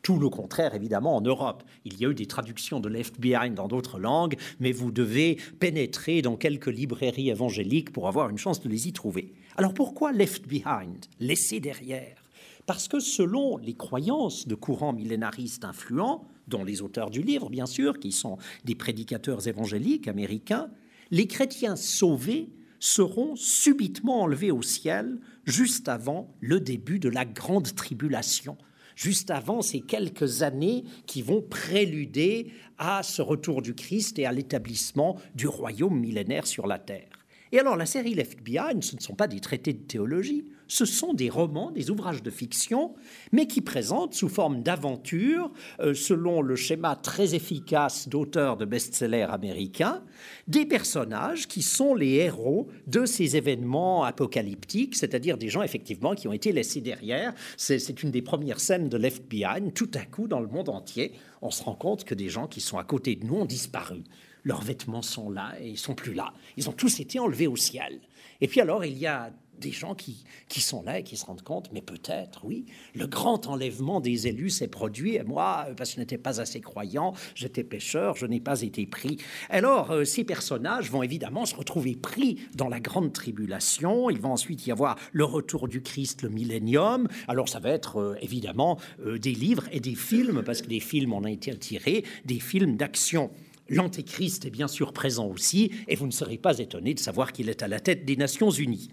Tout 0.08 0.20
le 0.20 0.30
contraire, 0.30 0.74
évidemment, 0.74 1.18
en 1.18 1.22
Europe. 1.22 1.66
Il 1.84 2.00
y 2.00 2.06
a 2.06 2.10
eu 2.10 2.14
des 2.14 2.28
traductions 2.28 2.80
de 2.80 2.88
Left 2.88 3.20
Behind 3.20 3.54
dans 3.54 3.68
d'autres 3.68 4.00
langues, 4.00 4.38
mais 4.62 4.72
vous 4.72 4.90
devez 4.90 5.38
pénétrer 5.60 6.22
dans 6.22 6.38
quelques 6.38 6.68
librairies 6.68 7.30
évangéliques 7.30 7.92
pour 7.92 8.08
avoir 8.08 8.30
une 8.30 8.38
chance 8.38 8.62
de 8.62 8.70
les 8.70 8.88
y 8.88 8.94
trouver. 8.94 9.34
Alors 9.58 9.74
pourquoi 9.74 10.14
Left 10.14 10.48
Behind 10.48 11.08
Laissé 11.20 11.60
derrière? 11.60 12.24
Parce 12.66 12.88
que 12.88 13.02
selon 13.02 13.58
les 13.58 13.74
croyances 13.74 14.48
de 14.48 14.56
courants 14.56 14.94
millénaristes 14.94 15.66
influents, 15.66 16.26
dont 16.48 16.64
les 16.64 16.82
auteurs 16.82 17.10
du 17.10 17.22
livre, 17.22 17.50
bien 17.50 17.66
sûr, 17.66 18.00
qui 18.00 18.14
sont 18.14 18.38
des 18.64 18.76
prédicateurs 18.76 19.46
évangéliques 19.50 20.08
américains, 20.08 20.70
les 21.12 21.28
chrétiens 21.28 21.76
sauvés 21.76 22.48
seront 22.80 23.36
subitement 23.36 24.22
enlevés 24.22 24.52
au 24.52 24.62
ciel 24.62 25.20
juste 25.44 25.90
avant 25.90 26.34
le 26.40 26.62
début 26.62 27.00
de 27.00 27.10
la 27.10 27.26
grande 27.26 27.76
tribulation, 27.76 28.56
juste 28.98 29.30
avant 29.30 29.62
ces 29.62 29.80
quelques 29.80 30.42
années 30.42 30.84
qui 31.06 31.22
vont 31.22 31.42
préluder 31.42 32.52
à 32.80 33.04
ce 33.04 33.22
retour 33.22 33.62
du 33.62 33.76
Christ 33.76 34.20
et 34.20 34.26
à 34.26 34.34
l'établissement 34.34 35.18
du 35.36 35.48
royaume 35.48 35.98
millénaire 35.98 36.48
sur 36.48 36.68
la 36.68 36.80
terre. 36.80 37.08
Et 37.52 37.60
alors 37.60 37.78
la 37.78 37.86
série 37.86 38.16
Left 38.16 38.42
Behind, 38.42 38.84
ce 38.84 38.96
ne 38.96 39.02
sont 39.02 39.16
pas 39.16 39.28
des 39.28 39.40
traités 39.40 39.72
de 39.72 39.84
théologie, 39.84 40.46
ce 40.68 40.86
sont 40.86 41.14
des 41.14 41.30
romans, 41.30 41.72
des 41.72 41.90
ouvrages 41.90 42.24
de 42.24 42.30
fiction, 42.30 42.96
mais 43.32 43.48
qui 43.48 43.62
présentent 43.62 44.14
sous 44.14 44.30
forme 44.30 44.64
d'aventure, 44.64 45.52
euh, 45.80 45.94
selon 45.94 46.42
le 46.42 46.56
schéma 46.56 46.96
très 46.96 47.36
efficace 47.36 48.10
d'auteurs 48.10 48.58
de 48.58 48.66
best-sellers 48.66 49.28
américains, 49.30 50.04
des 50.48 50.66
personnages 50.66 51.48
qui 51.48 51.62
sont 51.62 51.96
les 51.96 52.16
héros 52.16 52.68
de 52.88 53.06
ces 53.06 53.38
événements 53.38 54.04
apocalyptiques, 54.04 54.96
c'est-à-dire 54.96 55.38
des 55.38 55.50
gens 55.50 55.64
effectivement 55.64 56.16
qui 56.16 56.28
ont 56.28 56.34
été 56.34 56.52
laissés 56.52 56.82
derrière. 56.82 57.34
C'est 57.58 58.04
une 58.04 58.12
des 58.12 58.22
premières 58.22 58.60
scènes 58.60 58.90
de 58.90 58.98
Left 58.98 59.28
Behind. 59.28 59.74
Tout 59.74 59.92
à 59.94 60.06
coup, 60.06 60.28
dans 60.28 60.40
le 60.40 60.48
monde 60.48 60.70
entier, 60.70 61.14
on 61.42 61.52
se 61.52 61.64
rend 61.64 61.76
compte 61.76 62.04
que 62.04 62.16
des 62.16 62.30
gens 62.30 62.48
qui 62.48 62.62
sont 62.62 62.78
à 62.78 62.84
côté 62.84 63.16
de 63.16 63.26
nous 63.26 63.36
ont 63.36 63.46
disparu. 63.46 64.04
Leurs 64.44 64.62
vêtements 64.62 65.02
sont 65.02 65.30
là 65.30 65.54
et 65.60 65.68
ils 65.68 65.78
sont 65.78 65.96
plus 65.96 66.14
là. 66.14 66.34
Ils 66.56 66.70
ont 66.70 66.74
tous 66.74 67.00
été 67.00 67.20
enlevés 67.20 67.48
au 67.48 67.56
ciel. 67.56 68.00
Et 68.40 68.48
puis 68.48 68.62
alors, 68.62 68.86
il 68.86 68.98
y 68.98 69.08
a 69.08 69.32
des 69.60 69.72
gens 69.72 69.96
qui, 69.96 70.24
qui 70.48 70.62
sont 70.62 70.84
là 70.84 71.00
et 71.00 71.04
qui 71.04 71.18
se 71.18 71.26
rendent 71.26 71.42
compte, 71.42 71.70
mais 71.72 71.82
peut-être, 71.82 72.46
oui, 72.46 72.66
le 72.96 73.08
grand 73.08 73.48
enlèvement 73.48 74.02
des 74.02 74.28
élus 74.28 74.50
s'est 74.50 74.68
produit, 74.68 75.16
et 75.16 75.24
moi, 75.24 75.68
parce 75.76 75.92
que 75.92 75.96
je 75.96 76.00
n'étais 76.02 76.18
pas 76.18 76.40
assez 76.40 76.62
croyant, 76.62 77.14
j'étais 77.36 77.64
pécheur, 77.64 78.16
je 78.16 78.26
n'ai 78.26 78.40
pas 78.40 78.62
été 78.62 78.86
pris. 78.86 79.18
Alors, 79.50 79.92
euh, 79.92 80.06
ces 80.06 80.24
personnages 80.24 80.92
vont 80.92 81.04
évidemment 81.04 81.46
se 81.46 81.56
retrouver 81.56 81.96
pris 81.96 82.40
dans 82.56 82.70
la 82.70 82.80
grande 82.80 83.14
tribulation, 83.14 84.10
il 84.10 84.20
va 84.20 84.30
ensuite 84.30 84.66
y 84.68 84.72
avoir 84.72 84.98
le 85.12 85.26
retour 85.26 85.68
du 85.68 85.82
Christ, 85.82 86.24
le 86.24 86.30
millénium, 86.30 87.08
alors 87.28 87.50
ça 87.50 87.60
va 87.60 87.70
être 87.70 88.00
euh, 88.00 88.16
évidemment 88.22 88.78
euh, 89.06 89.18
des 89.18 89.34
livres 89.34 89.64
et 89.72 89.80
des 89.80 89.96
films, 89.96 90.44
parce 90.44 90.62
que 90.62 90.68
des 90.68 90.80
films 90.80 91.14
en 91.14 91.18
ont 91.20 91.28
été 91.28 91.56
tirés, 91.58 92.04
des 92.26 92.40
films 92.40 92.78
d'action. 92.78 93.32
L'Antéchrist 93.70 94.46
est 94.46 94.50
bien 94.50 94.68
sûr 94.68 94.94
présent 94.94 95.28
aussi, 95.28 95.72
et 95.88 95.96
vous 95.96 96.08
ne 96.08 96.12
serez 96.12 96.38
pas 96.38 96.60
étonné 96.60 96.94
de 96.94 97.00
savoir 97.00 97.34
qu'il 97.34 97.50
est 97.50 97.64
à 97.64 97.68
la 97.68 97.80
tête 97.80 98.06
des 98.06 98.16
Nations 98.16 98.50
Unies. 98.50 98.90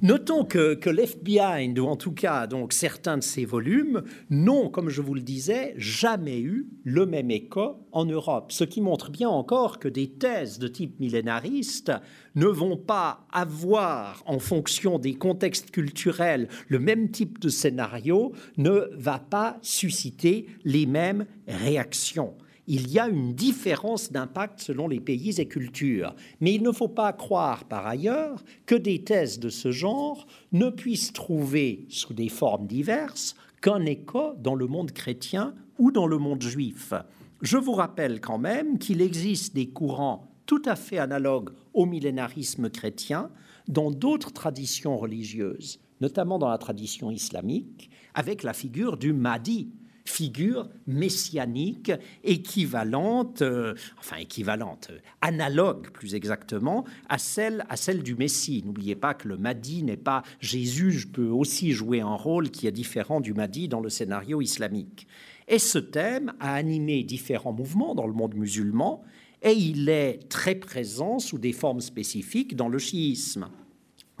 Notons 0.00 0.44
que, 0.44 0.74
que 0.74 0.90
Left 0.90 1.22
Behind, 1.22 1.78
ou 1.78 1.86
en 1.86 1.96
tout 1.96 2.12
cas 2.12 2.46
donc 2.46 2.72
certains 2.72 3.18
de 3.18 3.22
ces 3.22 3.44
volumes, 3.44 4.02
n'ont, 4.30 4.68
comme 4.68 4.88
je 4.88 5.02
vous 5.02 5.14
le 5.14 5.22
disais, 5.22 5.74
jamais 5.76 6.40
eu 6.40 6.68
le 6.84 7.06
même 7.06 7.30
écho 7.30 7.86
en 7.92 8.04
Europe, 8.04 8.52
ce 8.52 8.64
qui 8.64 8.80
montre 8.80 9.10
bien 9.10 9.28
encore 9.28 9.78
que 9.78 9.88
des 9.88 10.10
thèses 10.10 10.58
de 10.58 10.68
type 10.68 10.98
millénariste 11.00 11.92
ne 12.34 12.46
vont 12.46 12.76
pas 12.76 13.26
avoir, 13.32 14.22
en 14.26 14.38
fonction 14.38 14.98
des 14.98 15.14
contextes 15.14 15.70
culturels, 15.70 16.48
le 16.68 16.78
même 16.78 17.10
type 17.10 17.38
de 17.38 17.48
scénario, 17.48 18.32
ne 18.56 18.88
va 18.92 19.18
pas 19.18 19.58
susciter 19.62 20.46
les 20.64 20.86
mêmes 20.86 21.26
réactions 21.46 22.34
il 22.66 22.90
y 22.90 22.98
a 22.98 23.08
une 23.08 23.34
différence 23.34 24.12
d'impact 24.12 24.60
selon 24.60 24.88
les 24.88 25.00
pays 25.00 25.40
et 25.40 25.46
cultures. 25.46 26.14
Mais 26.40 26.54
il 26.54 26.62
ne 26.62 26.72
faut 26.72 26.88
pas 26.88 27.12
croire 27.12 27.64
par 27.64 27.86
ailleurs 27.86 28.42
que 28.66 28.74
des 28.74 29.02
thèses 29.02 29.38
de 29.40 29.48
ce 29.48 29.72
genre 29.72 30.26
ne 30.52 30.70
puissent 30.70 31.12
trouver, 31.12 31.86
sous 31.88 32.14
des 32.14 32.28
formes 32.28 32.66
diverses, 32.66 33.34
qu'un 33.60 33.84
écho 33.86 34.34
dans 34.38 34.54
le 34.54 34.66
monde 34.66 34.92
chrétien 34.92 35.54
ou 35.78 35.90
dans 35.90 36.06
le 36.06 36.18
monde 36.18 36.42
juif. 36.42 36.92
Je 37.40 37.56
vous 37.56 37.72
rappelle 37.72 38.20
quand 38.20 38.38
même 38.38 38.78
qu'il 38.78 39.00
existe 39.00 39.54
des 39.54 39.68
courants 39.68 40.28
tout 40.46 40.62
à 40.64 40.76
fait 40.76 40.98
analogues 40.98 41.50
au 41.72 41.86
millénarisme 41.86 42.70
chrétien 42.70 43.30
dans 43.68 43.90
d'autres 43.90 44.32
traditions 44.32 44.96
religieuses, 44.96 45.80
notamment 46.00 46.38
dans 46.38 46.48
la 46.48 46.58
tradition 46.58 47.10
islamique, 47.10 47.90
avec 48.14 48.42
la 48.42 48.52
figure 48.52 48.96
du 48.96 49.12
Mahdi, 49.12 49.72
figure 50.04 50.68
messianique 50.86 51.92
équivalente, 52.24 53.42
euh, 53.42 53.74
enfin 53.98 54.16
équivalente, 54.16 54.90
analogue 55.20 55.90
plus 55.90 56.14
exactement, 56.14 56.84
à 57.08 57.18
celle, 57.18 57.64
à 57.68 57.76
celle 57.76 58.02
du 58.02 58.14
Messie. 58.14 58.62
N'oubliez 58.64 58.96
pas 58.96 59.14
que 59.14 59.28
le 59.28 59.36
Mahdi 59.36 59.82
n'est 59.82 59.96
pas 59.96 60.22
Jésus, 60.40 61.06
peut 61.12 61.28
aussi 61.28 61.72
jouer 61.72 62.00
un 62.00 62.14
rôle 62.14 62.50
qui 62.50 62.66
est 62.66 62.72
différent 62.72 63.20
du 63.20 63.34
Mahdi 63.34 63.68
dans 63.68 63.80
le 63.80 63.88
scénario 63.88 64.40
islamique. 64.40 65.06
Et 65.48 65.58
ce 65.58 65.78
thème 65.78 66.32
a 66.40 66.54
animé 66.54 67.02
différents 67.02 67.52
mouvements 67.52 67.94
dans 67.94 68.06
le 68.06 68.12
monde 68.12 68.34
musulman, 68.34 69.02
et 69.42 69.52
il 69.52 69.88
est 69.88 70.28
très 70.28 70.54
présent 70.54 71.18
sous 71.18 71.38
des 71.38 71.52
formes 71.52 71.80
spécifiques 71.80 72.54
dans 72.54 72.68
le 72.68 72.78
chiisme. 72.78 73.48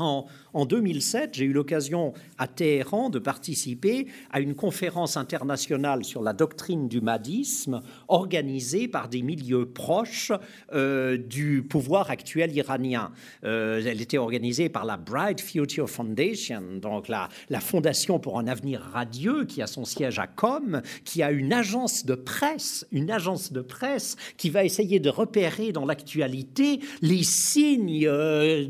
En, 0.02 0.66
2007, 0.66 1.34
j'ai 1.34 1.44
eu 1.44 1.52
l'occasion 1.52 2.12
à 2.38 2.46
Téhéran 2.46 3.08
de 3.08 3.18
participer 3.18 4.06
à 4.30 4.40
une 4.40 4.54
conférence 4.54 5.16
internationale 5.16 6.04
sur 6.04 6.22
la 6.22 6.32
doctrine 6.32 6.88
du 6.88 7.00
madisme 7.00 7.80
organisée 8.08 8.88
par 8.88 9.08
des 9.08 9.22
milieux 9.22 9.66
proches 9.66 10.32
euh, 10.72 11.16
du 11.16 11.62
pouvoir 11.62 12.10
actuel 12.10 12.54
iranien. 12.54 13.12
Euh, 13.44 13.82
elle 13.84 14.00
était 14.00 14.18
organisée 14.18 14.68
par 14.68 14.84
la 14.84 14.96
Bright 14.96 15.40
Future 15.40 15.88
Foundation, 15.88 16.62
donc 16.80 17.08
la, 17.08 17.28
fondation 17.60 18.18
pour 18.18 18.38
un 18.38 18.48
avenir 18.48 18.80
radieux 18.80 19.44
qui 19.44 19.62
a 19.62 19.66
son 19.66 19.84
siège 19.84 20.18
à 20.18 20.26
Com, 20.26 20.82
qui 21.04 21.22
a 21.22 21.30
une 21.30 21.52
agence 21.52 22.04
de 22.04 22.14
presse, 22.14 22.86
une 22.90 23.10
agence 23.10 23.52
de 23.52 23.60
presse 23.60 24.16
qui 24.36 24.50
va 24.50 24.64
essayer 24.64 25.00
de 25.00 25.08
repérer 25.08 25.72
dans 25.72 25.86
l'actualité 25.86 26.80
les 27.00 27.22
signes 27.22 28.06
euh, 28.06 28.66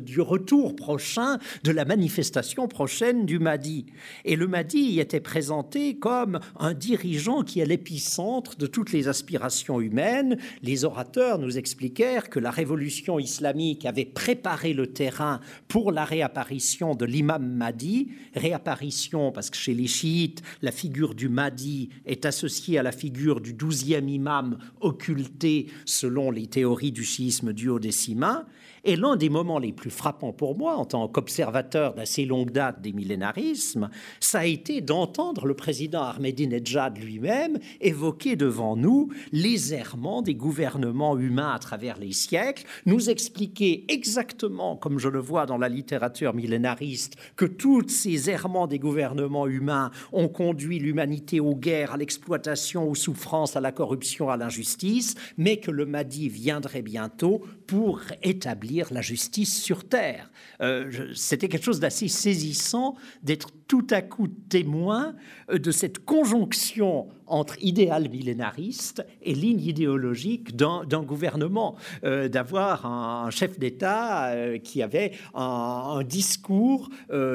du 0.00 0.20
retour 0.20 0.59
prochain 0.68 1.38
de 1.64 1.72
la 1.72 1.84
manifestation 1.84 2.68
prochaine 2.68 3.26
du 3.26 3.38
Mahdi. 3.38 3.86
Et 4.24 4.36
le 4.36 4.46
Mahdi 4.46 5.00
était 5.00 5.20
présenté 5.20 5.98
comme 5.98 6.40
un 6.58 6.74
dirigeant 6.74 7.42
qui 7.42 7.60
est 7.60 7.66
l'épicentre 7.66 8.56
de 8.56 8.66
toutes 8.66 8.92
les 8.92 9.08
aspirations 9.08 9.80
humaines. 9.80 10.38
Les 10.62 10.84
orateurs 10.84 11.38
nous 11.38 11.58
expliquèrent 11.58 12.30
que 12.30 12.38
la 12.38 12.50
révolution 12.50 13.18
islamique 13.18 13.86
avait 13.86 14.04
préparé 14.04 14.72
le 14.72 14.88
terrain 14.88 15.40
pour 15.68 15.92
la 15.92 16.04
réapparition 16.04 16.94
de 16.94 17.04
l'imam 17.04 17.46
Mahdi. 17.46 18.08
Réapparition 18.34 19.32
parce 19.32 19.50
que 19.50 19.56
chez 19.56 19.74
les 19.74 19.86
chiites, 19.86 20.42
la 20.62 20.72
figure 20.72 21.14
du 21.14 21.28
Mahdi 21.28 21.90
est 22.06 22.26
associée 22.26 22.78
à 22.78 22.82
la 22.82 22.92
figure 22.92 23.40
du 23.40 23.52
douzième 23.52 24.08
imam 24.08 24.58
occulté 24.80 25.66
selon 25.84 26.30
les 26.30 26.46
théories 26.46 26.92
du 26.92 27.04
chiisme 27.04 27.52
duodécimain. 27.52 28.46
Et 28.84 28.96
l'un 28.96 29.16
des 29.16 29.28
moments 29.28 29.58
les 29.58 29.72
plus 29.72 29.90
frappants 29.90 30.32
pour 30.32 30.56
moi, 30.56 30.76
en 30.76 30.84
tant 30.84 31.06
qu'observateur 31.08 31.94
d'assez 31.94 32.24
longue 32.24 32.50
date 32.50 32.80
des 32.80 32.92
millénarismes, 32.92 33.90
ça 34.20 34.40
a 34.40 34.44
été 34.46 34.80
d'entendre 34.80 35.46
le 35.46 35.54
président 35.54 36.02
Ahmadinejad 36.02 36.98
lui-même 36.98 37.58
évoquer 37.80 38.36
devant 38.36 38.76
nous 38.76 39.10
les 39.32 39.74
errements 39.74 40.22
des 40.22 40.34
gouvernements 40.34 41.18
humains 41.18 41.52
à 41.52 41.58
travers 41.58 41.98
les 41.98 42.12
siècles, 42.12 42.64
nous 42.86 43.10
expliquer 43.10 43.84
exactement, 43.88 44.76
comme 44.76 44.98
je 44.98 45.08
le 45.08 45.18
vois 45.18 45.46
dans 45.46 45.58
la 45.58 45.68
littérature 45.68 46.34
millénariste, 46.34 47.16
que 47.36 47.44
tous 47.44 47.88
ces 47.88 48.30
errements 48.30 48.66
des 48.66 48.78
gouvernements 48.78 49.46
humains 49.46 49.90
ont 50.12 50.28
conduit 50.28 50.78
l'humanité 50.78 51.40
aux 51.40 51.54
guerres, 51.54 51.92
à 51.92 51.96
l'exploitation, 51.96 52.88
aux 52.88 52.94
souffrances, 52.94 53.56
à 53.56 53.60
la 53.60 53.72
corruption, 53.72 54.30
à 54.30 54.36
l'injustice, 54.36 55.14
mais 55.36 55.58
que 55.58 55.70
le 55.70 55.86
Mahdi 55.86 56.28
viendrait 56.28 56.82
bientôt 56.82 57.42
pour 57.70 58.00
établir 58.24 58.92
la 58.92 59.00
justice 59.00 59.62
sur 59.62 59.88
Terre. 59.88 60.28
Euh, 60.60 61.12
c'était 61.14 61.46
quelque 61.46 61.64
chose 61.64 61.78
d'assez 61.78 62.08
saisissant 62.08 62.96
d'être 63.22 63.52
tout 63.70 63.86
à 63.90 64.02
coup 64.02 64.26
témoin 64.26 65.14
euh, 65.48 65.58
de 65.58 65.70
cette 65.70 66.04
conjonction 66.04 67.06
entre 67.28 67.54
idéal 67.62 68.08
millénariste 68.10 69.06
et 69.22 69.32
ligne 69.32 69.60
idéologique 69.60 70.56
d'un 70.56 71.02
gouvernement, 71.04 71.76
euh, 72.02 72.28
d'avoir 72.28 72.84
un, 72.84 73.30
chef 73.30 73.56
d'État 73.60 74.34
qui 74.64 74.82
avait 74.82 75.12
un, 75.34 76.02
discours, 76.04 76.88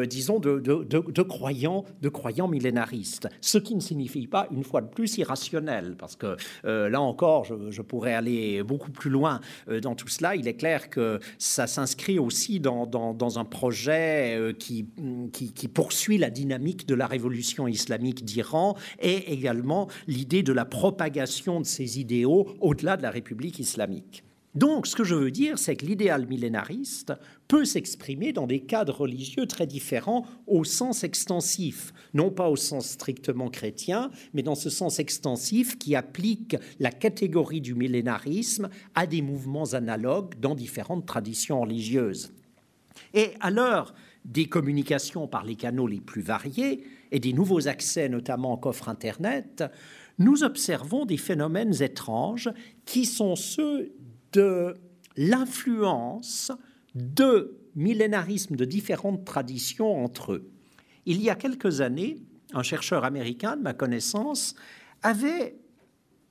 disons, 0.05 0.39
de, 0.39 0.59
de, 0.59 1.21
croyants, 1.21 1.85
de 2.01 2.09
croyants 2.09 2.49
millénaristes. 2.49 3.29
Ce 3.39 3.57
qui 3.57 3.73
ne 3.73 3.79
signifie 3.79 4.27
pas, 4.27 4.49
une 4.51 4.65
fois 4.65 4.81
de 4.81 4.87
plus, 4.87 5.17
irrationnel, 5.17 5.95
parce 5.97 6.17
que 6.17 6.35
là 6.65 6.99
encore, 6.99 7.45
je, 7.45 7.81
pourrais 7.81 8.13
aller 8.13 8.63
beaucoup 8.63 8.91
plus 8.91 9.09
loin 9.09 9.39
dans 9.81 9.95
tout 9.95 10.09
cela. 10.09 10.35
Il 10.35 10.49
est 10.49 10.55
clair 10.55 10.89
que 10.89 11.21
ça 11.37 11.67
s'inscrit 11.67 12.19
aussi 12.19 12.59
dans, 12.59 13.39
un 13.39 13.45
projet 13.45 14.37
euh, 14.37 14.53
qui, 14.53 14.85
qui, 15.31 15.67
poursuit 15.67 16.17
la 16.17 16.24
dynamique 16.29 16.87
de 16.87 16.95
la 16.95 17.07
révolution 17.07 17.67
islamique 17.67 18.25
d'Iran 18.25 18.75
et 18.99 19.33
également 19.33 19.87
l'idée 20.07 20.43
de 20.43 20.53
la 20.53 20.65
propagation 20.65 21.59
de 21.59 21.65
ces 21.65 21.99
idéaux 21.99 22.55
au-delà 22.61 22.97
de 22.97 23.03
la 23.03 23.11
République 23.11 23.59
islamique. 23.59 24.23
Donc, 24.55 24.87
ce 24.87 24.95
que 24.95 25.03
je 25.03 25.15
veux 25.15 25.31
dire, 25.31 25.59
c'est 25.59 25.75
que 25.75 25.85
l'idéal 25.85 26.27
millénariste 26.27 27.11
peut 27.49 27.65
s'exprimer 27.65 28.31
dans 28.31 28.47
des 28.47 28.61
cadres 28.61 29.01
religieux 29.01 29.47
très 29.47 29.67
différents 29.67 30.25
au 30.47 30.63
sens 30.63 31.03
extensif, 31.03 31.93
non 32.13 32.31
pas 32.31 32.49
au 32.49 32.55
sens 32.55 32.87
strictement 32.87 33.49
chrétien, 33.49 34.11
mais 34.33 34.43
dans 34.43 34.55
ce 34.55 34.69
sens 34.69 34.99
extensif 34.99 35.77
qui 35.77 35.93
applique 35.93 36.55
la 36.79 36.91
catégorie 36.91 37.59
du 37.59 37.75
millénarisme 37.75 38.69
à 38.95 39.05
des 39.05 39.21
mouvements 39.21 39.73
analogues 39.73 40.39
dans 40.39 40.55
différentes 40.55 41.05
traditions 41.05 41.59
religieuses. 41.59 42.31
Et 43.13 43.31
à 43.41 43.51
l'heure 43.51 43.93
des 44.25 44.47
communications 44.47 45.27
par 45.27 45.45
les 45.45 45.55
canaux 45.55 45.87
les 45.87 46.01
plus 46.01 46.21
variés 46.21 46.83
et 47.11 47.19
des 47.19 47.31
nouveaux 47.31 47.67
accès, 47.67 48.09
notamment 48.09 48.57
qu'offre 48.57 48.89
Internet, 48.89 49.63
nous 50.17 50.43
observons 50.43 51.05
des 51.05 51.17
phénomènes 51.17 51.81
étranges 51.81 52.49
qui 52.85 53.05
sont 53.05 53.35
ceux 53.35 53.93
de 54.33 54.75
l'influence 55.15 56.51
de 56.95 57.57
millénarismes 57.75 58.55
de 58.55 58.65
différentes 58.65 59.25
traditions 59.25 60.03
entre 60.03 60.33
eux. 60.33 60.49
Il 61.05 61.21
y 61.21 61.29
a 61.29 61.35
quelques 61.35 61.81
années, 61.81 62.17
un 62.53 62.63
chercheur 62.63 63.03
américain 63.03 63.57
de 63.57 63.61
ma 63.61 63.73
connaissance 63.73 64.55
avait 65.03 65.55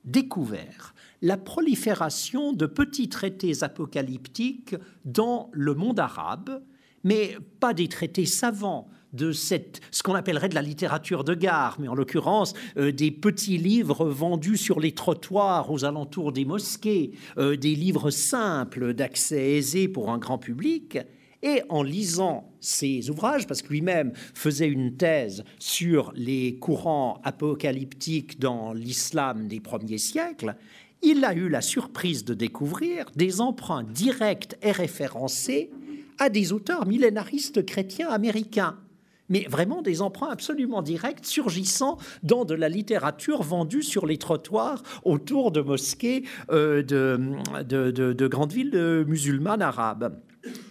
découvert 0.03 0.93
la 1.21 1.37
prolifération 1.37 2.51
de 2.51 2.65
petits 2.65 3.09
traités 3.09 3.63
apocalyptiques 3.63 4.75
dans 5.05 5.49
le 5.53 5.73
monde 5.73 5.99
arabe, 5.99 6.61
mais 7.05 7.37
pas 7.61 7.73
des 7.73 7.87
traités 7.87 8.25
savants, 8.25 8.89
de 9.15 9.31
ce 9.31 10.03
qu'on 10.03 10.13
appellerait 10.13 10.49
de 10.49 10.55
la 10.55 10.61
littérature 10.61 11.23
de 11.23 11.33
gare, 11.33 11.77
mais 11.79 11.87
en 11.87 11.95
l'occurrence 11.95 12.53
euh, 12.77 12.91
des 12.91 13.11
petits 13.11 13.57
livres 13.57 14.05
vendus 14.05 14.57
sur 14.57 14.81
les 14.81 14.91
trottoirs 14.91 15.71
aux 15.71 15.85
alentours 15.85 16.33
des 16.33 16.43
mosquées, 16.43 17.11
euh, 17.37 17.55
des 17.55 17.75
livres 17.75 18.09
simples 18.09 18.93
d'accès 18.93 19.53
aisé 19.53 19.87
pour 19.87 20.11
un 20.11 20.17
grand 20.17 20.37
public. 20.37 20.99
Et 21.43 21.61
en 21.69 21.83
lisant 21.83 22.51
ces 22.59 23.09
ouvrages, 23.09 23.47
parce 23.47 23.61
que 23.61 23.69
lui-même 23.69 24.11
faisait 24.33 24.67
une 24.67 24.97
thèse 24.97 25.43
sur 25.59 26.11
les 26.15 26.57
courants 26.57 27.21
apocalyptiques 27.23 28.39
dans 28.39 28.73
l'islam 28.73 29.47
des 29.47 29.59
premiers 29.59 29.99
siècles, 29.99 30.55
il 31.03 31.23
a 31.23 31.35
eu 31.35 31.47
la 31.47 31.61
surprise 31.61 32.25
de 32.25 32.33
découvrir 32.33 33.05
des 33.15 33.39
emprunts 33.41 33.83
directs 33.83 34.55
et 34.63 34.71
référencés 34.71 35.69
à 36.19 36.29
des 36.29 36.53
auteurs 36.53 36.85
millénaristes 36.85 37.65
chrétiens 37.65 38.09
américains 38.09 38.77
mais 39.29 39.45
vraiment 39.49 39.81
des 39.81 40.01
emprunts 40.01 40.29
absolument 40.29 40.81
directs 40.81 41.25
surgissant 41.25 41.97
dans 42.23 42.45
de 42.45 42.53
la 42.53 42.69
littérature 42.69 43.41
vendue 43.41 43.83
sur 43.83 44.05
les 44.05 44.17
trottoirs 44.17 44.83
autour 45.03 45.51
de 45.51 45.61
mosquées 45.61 46.23
euh, 46.51 46.83
de, 46.83 48.27
grandes 48.27 48.53
villes 48.53 49.03
musulmanes 49.07 49.61
arabes. 49.61 50.21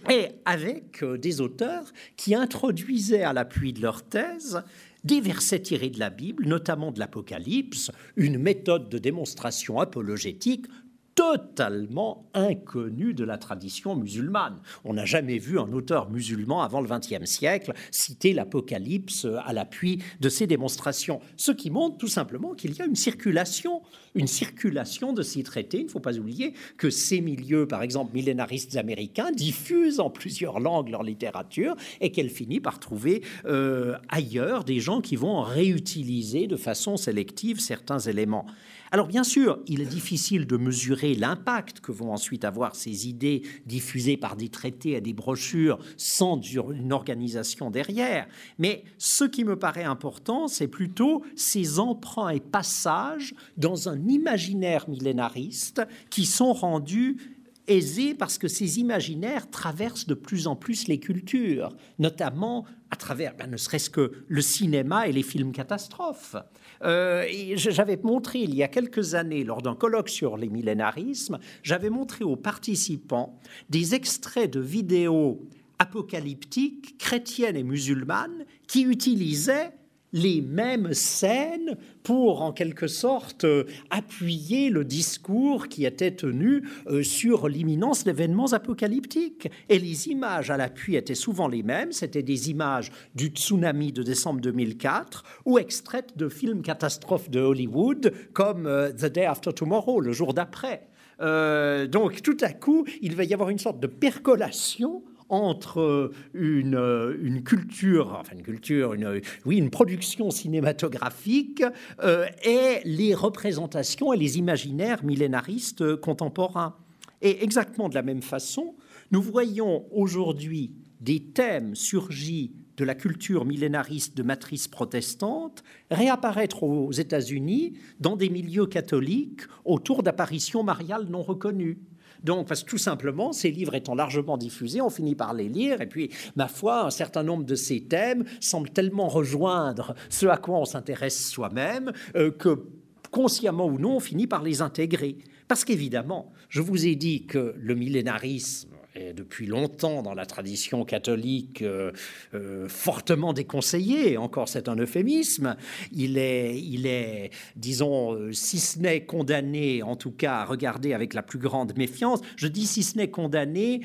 Et 0.08 0.28
avec 0.44 1.02
euh, 1.02 1.18
des 1.18 1.40
auteurs 1.40 1.84
qui 2.16 2.34
introduisaient 2.34 3.24
à 3.24 3.32
l'appui 3.32 3.72
de 3.72 3.82
leur 3.82 4.02
thèse 4.02 4.62
des 5.02 5.20
versets 5.20 5.60
tirés 5.60 5.90
de 5.90 5.98
la 5.98 6.10
Bible, 6.10 6.46
notamment 6.46 6.90
de 6.90 6.98
l'Apocalypse, 6.98 7.90
une 8.16 8.38
méthode 8.38 8.88
de 8.88 8.98
démonstration 8.98 9.78
apologétique 9.78 10.66
totalement 11.14 12.26
inconnu 12.34 13.14
de 13.14 13.24
la 13.24 13.38
tradition 13.38 13.94
musulmane. 13.94 14.60
On 14.84 14.94
n'a 14.94 15.04
jamais 15.04 15.38
vu 15.38 15.58
un 15.58 15.72
auteur 15.72 16.10
musulman 16.10 16.62
avant 16.62 16.80
le 16.80 16.88
XXe 16.88 17.24
siècle 17.24 17.72
citer 17.90 18.32
l'Apocalypse 18.32 19.26
à 19.44 19.52
l'appui 19.52 20.02
de 20.20 20.28
ces 20.28 20.46
démonstrations, 20.46 21.20
ce 21.36 21.52
qui 21.52 21.70
montre 21.70 21.98
tout 21.98 22.08
simplement 22.08 22.54
qu'il 22.54 22.74
y 22.76 22.82
a 22.82 22.86
une 22.86 22.96
circulation, 22.96 23.82
une 24.14 24.26
circulation 24.26 25.12
de 25.12 25.22
ces 25.22 25.42
traités. 25.42 25.80
Il 25.80 25.86
ne 25.86 25.90
faut 25.90 26.00
pas 26.00 26.16
oublier 26.16 26.54
que 26.76 26.90
ces 26.90 27.20
milieux, 27.20 27.66
par 27.66 27.82
exemple 27.82 28.14
millénaristes 28.14 28.76
américains, 28.76 29.30
diffusent 29.32 30.00
en 30.00 30.10
plusieurs 30.10 30.60
langues 30.60 30.88
leur 30.88 31.02
littérature 31.02 31.76
et 32.00 32.10
qu'elle 32.10 32.30
finit 32.30 32.60
par 32.60 32.80
trouver 32.80 33.22
euh, 33.44 33.96
ailleurs 34.08 34.64
des 34.64 34.80
gens 34.80 35.00
qui 35.00 35.16
vont 35.16 35.42
réutiliser 35.42 36.46
de 36.46 36.56
façon 36.56 36.96
sélective 36.96 37.60
certains 37.60 37.98
éléments. 37.98 38.46
Alors 38.94 39.08
bien 39.08 39.24
sûr, 39.24 39.58
il 39.66 39.80
est 39.80 39.86
difficile 39.86 40.46
de 40.46 40.56
mesurer 40.56 41.16
l'impact 41.16 41.80
que 41.80 41.90
vont 41.90 42.12
ensuite 42.12 42.44
avoir 42.44 42.76
ces 42.76 43.08
idées 43.08 43.42
diffusées 43.66 44.16
par 44.16 44.36
des 44.36 44.50
traités 44.50 44.92
et 44.92 45.00
des 45.00 45.12
brochures 45.12 45.80
sans 45.96 46.40
une 46.40 46.92
organisation 46.92 47.72
derrière, 47.72 48.28
mais 48.60 48.84
ce 48.96 49.24
qui 49.24 49.42
me 49.42 49.58
paraît 49.58 49.82
important, 49.82 50.46
c'est 50.46 50.68
plutôt 50.68 51.24
ces 51.34 51.80
emprunts 51.80 52.28
et 52.28 52.38
passages 52.38 53.34
dans 53.56 53.88
un 53.88 54.00
imaginaire 54.06 54.88
millénariste 54.88 55.82
qui 56.08 56.24
sont 56.24 56.52
rendus 56.52 57.33
aisés 57.66 58.14
parce 58.14 58.38
que 58.38 58.48
ces 58.48 58.78
imaginaires 58.78 59.50
traversent 59.50 60.06
de 60.06 60.14
plus 60.14 60.46
en 60.46 60.56
plus 60.56 60.88
les 60.88 60.98
cultures, 60.98 61.70
notamment 61.98 62.66
à 62.90 62.96
travers, 62.96 63.34
ben, 63.36 63.50
ne 63.50 63.56
serait-ce 63.56 63.90
que 63.90 64.12
le 64.28 64.40
cinéma 64.42 65.08
et 65.08 65.12
les 65.12 65.22
films 65.22 65.52
catastrophes. 65.52 66.36
Euh, 66.82 67.24
j'avais 67.54 67.98
montré 68.02 68.40
il 68.40 68.54
y 68.54 68.62
a 68.62 68.68
quelques 68.68 69.14
années, 69.14 69.44
lors 69.44 69.62
d'un 69.62 69.74
colloque 69.74 70.08
sur 70.08 70.36
les 70.36 70.48
millénarismes, 70.48 71.38
j'avais 71.62 71.90
montré 71.90 72.24
aux 72.24 72.36
participants 72.36 73.38
des 73.70 73.94
extraits 73.94 74.52
de 74.52 74.60
vidéos 74.60 75.40
apocalyptiques, 75.78 76.98
chrétiennes 76.98 77.56
et 77.56 77.64
musulmanes, 77.64 78.44
qui 78.68 78.82
utilisaient 78.82 79.72
les 80.14 80.40
mêmes 80.40 80.94
scènes 80.94 81.76
pour, 82.04 82.40
en 82.40 82.52
quelque 82.52 82.86
sorte, 82.86 83.44
euh, 83.44 83.64
appuyer 83.90 84.70
le 84.70 84.84
discours 84.84 85.66
qui 85.68 85.84
était 85.84 86.12
tenu 86.12 86.62
euh, 86.86 87.02
sur 87.02 87.48
l'imminence 87.48 88.04
d'événements 88.04 88.52
apocalyptiques. 88.52 89.50
Et 89.68 89.78
les 89.80 90.08
images 90.08 90.50
à 90.50 90.56
l'appui 90.56 90.94
étaient 90.94 91.16
souvent 91.16 91.48
les 91.48 91.64
mêmes. 91.64 91.90
C'était 91.90 92.22
des 92.22 92.48
images 92.48 92.92
du 93.16 93.26
tsunami 93.26 93.92
de 93.92 94.04
décembre 94.04 94.40
2004 94.40 95.24
ou 95.46 95.58
extraites 95.58 96.16
de 96.16 96.28
films 96.28 96.62
catastrophes 96.62 97.28
de 97.28 97.40
Hollywood 97.40 98.14
comme 98.32 98.66
euh, 98.66 98.92
The 98.92 99.06
Day 99.06 99.24
After 99.24 99.52
Tomorrow, 99.52 100.00
le 100.00 100.12
jour 100.12 100.32
d'après. 100.32 100.86
donc 101.18 102.22
tout 102.22 102.36
à 102.40 102.52
coup, 102.52 102.84
il 103.02 103.16
va 103.16 103.24
y 103.24 103.34
avoir 103.34 103.50
une 103.50 103.58
sorte 103.58 103.80
de 103.80 103.88
percolation 103.88 105.02
entre 105.34 105.80
euh, 105.80 106.12
euh, 106.34 107.16
une, 107.20 107.42
culture, 107.42 108.16
enfin 108.18 108.36
une 108.36 108.42
culture, 108.42 108.94
une, 108.94 109.20
oui, 109.44 109.56
une 109.56 109.70
production 109.70 110.30
cinématographique 110.30 111.62
euh, 112.02 112.26
et 112.44 112.80
les 112.84 113.14
représentations 113.14 114.12
et 114.12 114.16
les 114.16 114.38
imaginaires 114.38 115.04
millénaristes 115.04 115.96
contemporains. 115.96 116.76
Et 117.22 117.42
exactement 117.42 117.88
de 117.88 117.94
la 117.94 118.02
même 118.02 118.22
façon, 118.22 118.74
nous 119.10 119.22
voyons 119.22 119.84
aujourd'hui 119.92 120.72
des 121.00 121.20
thèmes 121.20 121.74
surgis 121.74 122.52
de 122.76 122.84
la 122.84 122.94
culture 122.94 123.44
millénariste 123.44 124.16
de 124.16 124.22
matrice 124.22 124.68
protestante 124.68 125.62
réapparaître 125.90 126.62
aux 126.62 126.92
États-Unis 126.92 127.74
dans 128.00 128.16
des 128.16 128.28
milieux 128.28 128.66
catholiques 128.66 129.42
autour 129.64 130.02
d'apparitions 130.02 130.64
mariales 130.64 131.06
non 131.08 131.22
reconnues. 131.22 131.78
Donc, 132.24 132.48
parce 132.48 132.64
que 132.64 132.70
tout 132.70 132.78
simplement, 132.78 133.32
ces 133.32 133.50
livres 133.50 133.74
étant 133.74 133.94
largement 133.94 134.36
diffusés, 134.36 134.80
on 134.80 134.90
finit 134.90 135.14
par 135.14 135.34
les 135.34 135.48
lire. 135.48 135.80
Et 135.80 135.86
puis, 135.86 136.10
ma 136.36 136.48
foi, 136.48 136.84
un 136.84 136.90
certain 136.90 137.22
nombre 137.22 137.44
de 137.44 137.54
ces 137.54 137.84
thèmes 137.84 138.24
semblent 138.40 138.70
tellement 138.70 139.08
rejoindre 139.08 139.94
ce 140.08 140.26
à 140.26 140.38
quoi 140.38 140.58
on 140.58 140.64
s'intéresse 140.64 141.28
soi-même 141.28 141.92
euh, 142.16 142.30
que, 142.30 142.66
consciemment 143.10 143.66
ou 143.66 143.78
non, 143.78 143.96
on 143.96 144.00
finit 144.00 144.26
par 144.26 144.42
les 144.42 144.62
intégrer. 144.62 145.18
Parce 145.46 145.64
qu'évidemment, 145.64 146.32
je 146.48 146.62
vous 146.62 146.86
ai 146.86 146.96
dit 146.96 147.26
que 147.26 147.54
le 147.58 147.74
millénarisme 147.74 148.73
depuis 148.96 149.46
longtemps 149.46 150.02
dans 150.02 150.14
la 150.14 150.24
tradition 150.24 150.84
catholique 150.84 151.62
euh, 151.62 151.90
euh, 152.34 152.68
fortement 152.68 153.32
déconseillé, 153.32 154.16
encore 154.16 154.48
c'est 154.48 154.68
un 154.68 154.76
euphémisme, 154.76 155.56
il 155.92 156.16
est, 156.16 157.30
disons, 157.56 158.14
euh, 158.14 158.32
si 158.32 158.60
ce 158.60 158.78
n'est 158.78 159.04
condamné, 159.04 159.82
en 159.82 159.96
tout 159.96 160.12
cas 160.12 160.36
à 160.36 160.44
regarder 160.44 160.94
avec 160.94 161.14
la 161.14 161.22
plus 161.22 161.38
grande 161.38 161.76
méfiance. 161.76 162.20
Je 162.36 162.46
dis 162.46 162.66
si 162.66 162.82
ce 162.82 162.96
n'est 162.96 163.10
condamné 163.10 163.80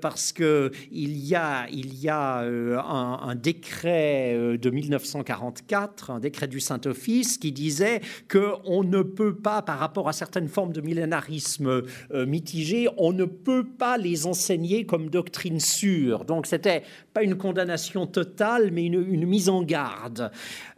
parce 0.00 0.32
que 0.32 0.70
il 0.90 1.16
y 1.18 1.34
a, 1.34 1.66
il 1.70 1.98
y 1.98 2.08
a 2.08 2.40
un, 2.40 3.34
décret 3.34 4.58
de 4.58 4.70
1944, 4.70 6.10
un 6.10 6.20
décret 6.20 6.48
du 6.48 6.60
Saint-Office 6.60 7.38
qui 7.38 7.52
disait 7.52 8.00
que 8.28 8.52
on 8.64 8.84
ne 8.84 9.02
peut 9.02 9.34
pas, 9.34 9.62
par 9.62 9.78
rapport 9.78 10.08
à 10.08 10.12
certaines 10.12 10.48
formes 10.48 10.72
de 10.72 10.80
millénarisme 10.80 11.82
mitigé, 12.12 12.88
on 12.96 13.12
ne 13.12 13.24
peut 13.24 13.64
pas 13.64 13.96
les 13.96 14.26
enseigner 14.26 14.49
comme 14.86 15.10
doctrine 15.10 15.60
sûre. 15.60 16.24
Donc 16.24 16.46
c'était 16.46 16.82
pas 17.12 17.22
une 17.22 17.36
condamnation 17.36 18.06
totale, 18.06 18.70
mais 18.72 18.84
une, 18.84 19.26
mise 19.26 19.48
en 19.48 19.62
garde. 19.62 20.32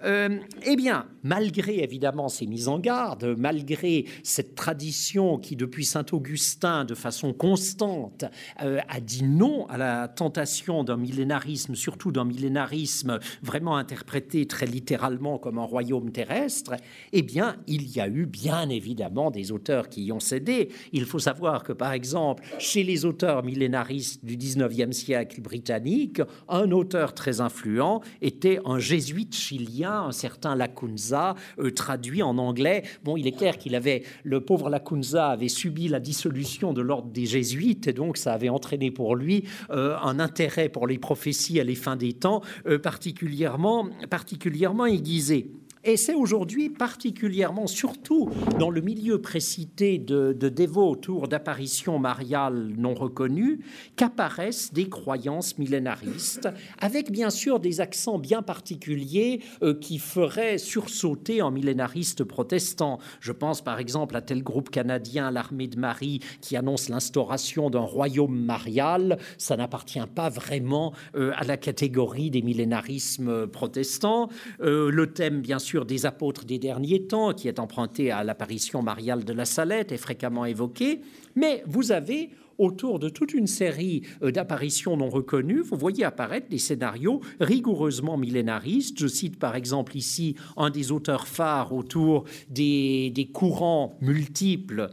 Euh, 0.05 0.39
eh 0.66 0.77
bien, 0.77 1.07
malgré 1.23 1.83
évidemment 1.83 2.29
ces 2.29 2.47
mises 2.47 2.68
en 2.68 2.79
garde, 2.79 3.35
malgré 3.39 4.05
cette 4.23 4.55
tradition 4.55 5.39
qui 5.39 5.57
depuis 5.57 5.85
saint 5.85 6.05
Augustin, 6.12 6.85
de 6.85 6.95
façon 6.95 7.33
constante, 7.33 8.25
euh, 8.62 8.81
a 8.89 9.01
dit 9.01 9.25
non 9.25 9.66
à 9.68 9.79
la 9.79 10.09
tentation 10.09 10.85
d'un 10.85 10.97
millénarisme, 10.97 11.75
surtout 11.75 12.12
d'un 12.12 12.25
millénarisme 12.25 13.20
vraiment 13.43 13.77
interprété 13.77 14.47
très 14.47 14.66
littéralement 14.66 15.39
comme 15.39 15.59
un 15.59 15.64
royaume 15.64 16.12
terrestre, 16.12 16.75
eh 17.12 17.23
bien, 17.23 17.57
il 17.66 17.89
y 17.89 18.01
a 18.01 18.09
eu 18.09 18.27
bien 18.27 18.68
évidemment 18.68 19.31
des 19.31 19.53
auteurs 19.53 19.89
qui 19.89 20.05
y 20.05 20.12
ont 20.12 20.20
cédé. 20.20 20.68
Il 20.93 21.05
faut 21.07 21.18
savoir 21.18 21.62
que, 21.62 21.73
par 21.73 21.93
exemple, 21.93 22.43
chez 22.59 22.83
les 22.83 23.05
auteurs 23.05 23.43
millénaristes, 23.43 23.61
du 23.68 24.36
19e 24.36 24.92
siècle 24.92 25.40
britannique, 25.40 26.20
un 26.48 26.70
auteur 26.70 27.14
très 27.14 27.40
influent 27.40 28.00
était 28.20 28.60
un 28.64 28.78
jésuite 28.78 29.34
chilien, 29.34 30.02
un 30.02 30.12
certain 30.12 30.54
Lacunza, 30.54 31.34
euh, 31.58 31.70
traduit 31.70 32.22
en 32.22 32.38
anglais. 32.38 32.82
Bon, 33.04 33.16
il 33.16 33.26
est 33.26 33.32
clair 33.32 33.58
qu'il 33.58 33.74
avait, 33.74 34.02
le 34.24 34.40
pauvre 34.40 34.70
Lacunza 34.70 35.28
avait 35.28 35.48
subi 35.48 35.88
la 35.88 36.00
dissolution 36.00 36.72
de 36.72 36.82
l'ordre 36.82 37.10
des 37.10 37.26
jésuites, 37.26 37.88
et 37.88 37.92
donc 37.92 38.16
ça 38.16 38.32
avait 38.32 38.48
entraîné 38.48 38.90
pour 38.90 39.16
lui 39.16 39.44
euh, 39.70 39.96
un 40.02 40.18
intérêt 40.18 40.68
pour 40.68 40.86
les 40.86 40.98
prophéties 40.98 41.60
à 41.60 41.64
les 41.64 41.74
fins 41.74 41.96
des 41.96 42.12
temps 42.12 42.42
euh, 42.66 42.78
particulièrement, 42.78 43.88
particulièrement 44.10 44.86
aiguisé. 44.86 45.50
Et 45.85 45.97
c'est 45.97 46.14
aujourd'hui 46.14 46.70
particulièrement, 46.70 47.66
surtout 47.66 48.30
dans 48.61 48.70
le 48.70 48.80
milieu 48.80 49.20
précité 49.20 49.99
de, 49.99 50.33
de 50.33 50.49
dévots 50.49 50.89
autour 50.89 51.26
d'apparitions 51.26 51.99
mariales 51.99 52.72
non 52.76 52.95
reconnues, 52.95 53.64
qu'apparaissent 53.97 54.72
des 54.72 54.89
croyances 54.89 55.59
millénaristes, 55.59 56.49
avec 56.80 57.11
bien 57.11 57.30
sûr 57.30 57.59
des 57.59 57.80
accents 57.80 58.20
bien 58.20 58.43
particuliers 58.43 59.41
euh, 59.64 59.74
qui 59.74 59.99
feraient 59.99 60.57
sursauter 60.57 61.41
un 61.41 61.51
millénariste 61.51 62.22
protestant. 62.22 63.01
Je 63.18 63.33
pense 63.33 63.61
par 63.61 63.80
exemple 63.80 64.14
à 64.14 64.20
tel 64.20 64.45
groupe 64.45 64.70
canadien, 64.70 65.33
l'Armée 65.33 65.66
de 65.66 65.80
Marie, 65.80 66.20
qui 66.41 66.57
annonce 66.57 66.91
l'instauration 66.91 67.70
d'un 67.70 67.80
royaume 67.80 68.39
marial. 68.39 69.18
Ça 69.37 69.57
n'appartient 69.57 69.99
pas 70.14 70.28
vraiment 70.28 70.93
euh, 71.16 71.33
à 71.35 71.43
la 71.43 71.57
catégorie 71.57 72.30
des 72.30 72.43
millénarismes 72.43 73.49
protestants. 73.49 74.28
Euh, 74.61 74.89
le 74.89 75.12
thème, 75.12 75.41
bien 75.41 75.59
sûr, 75.59 75.72
des 75.81 76.07
apôtres 76.07 76.45
des 76.45 76.59
derniers 76.59 77.07
temps, 77.07 77.33
qui 77.33 77.49
est 77.49 77.59
emprunté 77.59 78.11
à 78.11 78.25
l'apparition 78.25 78.83
mariale 78.83 79.25
de 79.25 79.33
la 79.33 79.45
Salette, 79.45 79.93
est 79.93 79.97
fréquemment 79.97 80.45
évoqué, 80.45 81.01
mais 81.35 81.62
vous 81.66 81.93
avez 81.93 82.31
autour 82.59 82.99
de 82.99 83.09
toute 83.09 83.35
une 83.35 83.47
série 83.47 84.03
euh, 84.23 84.31
d'apparitions 84.31 84.97
non 84.97 85.09
reconnues, 85.09 85.62
vous 85.62 85.77
voyez 85.77 86.05
apparaître 86.05 86.49
des 86.49 86.59
scénarios 86.59 87.20
rigoureusement 87.41 88.16
millénaristes. 88.16 88.99
Je 88.99 89.07
cite 89.07 89.39
par 89.39 89.57
exemple 89.57 89.97
ici 89.97 90.37
un 90.57 90.70
des 90.70 90.93
auteurs 90.93 91.27
phares 91.27 91.73
autour 91.73 92.25
des, 92.49 93.11
des 93.11 93.27
courants 93.27 93.97
multiples 94.01 94.91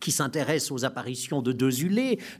qui 0.00 0.12
s'intéresse 0.12 0.70
aux 0.70 0.84
apparitions 0.84 1.42
de 1.42 1.52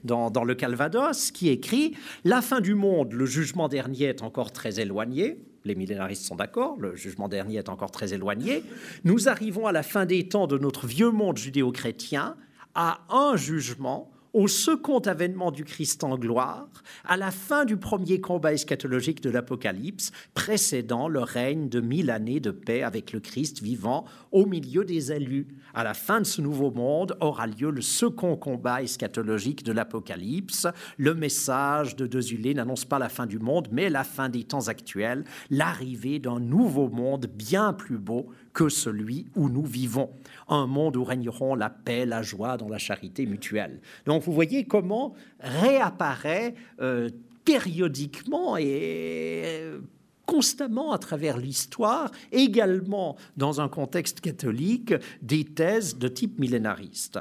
dans, 0.03 0.31
dans 0.31 0.43
le 0.43 0.55
Calvados, 0.55 1.31
qui 1.31 1.49
écrit 1.49 1.93
La 2.23 2.41
fin 2.41 2.61
du 2.61 2.73
monde, 2.73 3.13
le 3.13 3.25
jugement 3.25 3.67
dernier 3.67 4.05
est 4.05 4.23
encore 4.23 4.51
très 4.51 4.79
éloigné 4.79 5.39
les 5.65 5.75
millénaristes 5.75 6.25
sont 6.25 6.35
d'accord, 6.35 6.77
le 6.79 6.95
jugement 6.95 7.27
dernier 7.27 7.57
est 7.57 7.69
encore 7.69 7.91
très 7.91 8.13
éloigné. 8.13 8.63
Nous 9.03 9.29
arrivons 9.29 9.67
à 9.67 9.71
la 9.71 9.83
fin 9.83 10.05
des 10.05 10.27
temps 10.27 10.47
de 10.47 10.57
notre 10.57 10.87
vieux 10.87 11.11
monde 11.11 11.37
judéo-chrétien, 11.37 12.35
à 12.75 13.01
un 13.09 13.35
jugement 13.35 14.11
au 14.33 14.47
second 14.47 14.99
avènement 14.99 15.51
du 15.51 15.65
Christ 15.65 16.03
en 16.03 16.17
gloire, 16.17 16.67
à 17.05 17.17
la 17.17 17.31
fin 17.31 17.65
du 17.65 17.77
premier 17.77 18.21
combat 18.21 18.53
eschatologique 18.53 19.21
de 19.21 19.29
l'Apocalypse, 19.29 20.11
précédant 20.33 21.07
le 21.07 21.21
règne 21.21 21.69
de 21.69 21.81
mille 21.81 22.09
années 22.09 22.39
de 22.39 22.51
paix 22.51 22.83
avec 22.83 23.11
le 23.11 23.19
Christ 23.19 23.61
vivant 23.61 24.05
au 24.31 24.45
milieu 24.45 24.85
des 24.85 25.11
élus. 25.11 25.47
À 25.73 25.83
la 25.83 25.93
fin 25.93 26.19
de 26.19 26.25
ce 26.25 26.41
nouveau 26.41 26.71
monde 26.71 27.17
aura 27.21 27.47
lieu 27.47 27.71
le 27.71 27.81
second 27.81 28.35
combat 28.35 28.83
eschatologique 28.83 29.63
de 29.63 29.71
l'Apocalypse. 29.71 30.67
Le 30.97 31.13
message 31.13 31.95
de 31.95 32.07
Dezulé 32.07 32.53
n'annonce 32.53 32.85
pas 32.85 32.99
la 32.99 33.09
fin 33.09 33.25
du 33.25 33.39
monde, 33.39 33.67
mais 33.71 33.89
la 33.89 34.03
fin 34.03 34.29
des 34.29 34.43
temps 34.43 34.67
actuels, 34.67 35.23
l'arrivée 35.49 36.19
d'un 36.19 36.39
nouveau 36.39 36.89
monde 36.89 37.27
bien 37.33 37.73
plus 37.73 37.97
beau 37.97 38.27
que 38.53 38.69
celui 38.69 39.27
où 39.35 39.49
nous 39.49 39.65
vivons. 39.65 40.09
Un 40.47 40.67
monde 40.67 40.97
où 40.97 41.03
régneront 41.03 41.55
la 41.55 41.69
paix, 41.69 42.05
la 42.05 42.21
joie 42.21 42.57
dans 42.57 42.69
la 42.69 42.77
charité 42.77 43.25
mutuelle. 43.25 43.81
Donc 44.05 44.23
vous 44.23 44.33
voyez 44.33 44.65
comment 44.65 45.13
réapparaît 45.39 46.55
euh, 46.81 47.09
périodiquement 47.45 48.57
et 48.57 49.43
euh, 49.45 49.79
constamment 50.25 50.91
à 50.91 50.99
travers 50.99 51.37
l'histoire, 51.37 52.11
également 52.31 53.15
dans 53.37 53.61
un 53.61 53.67
contexte 53.67 54.21
catholique, 54.21 54.93
des 55.21 55.43
thèses 55.43 55.97
de 55.97 56.07
type 56.07 56.39
millénariste. 56.39 57.19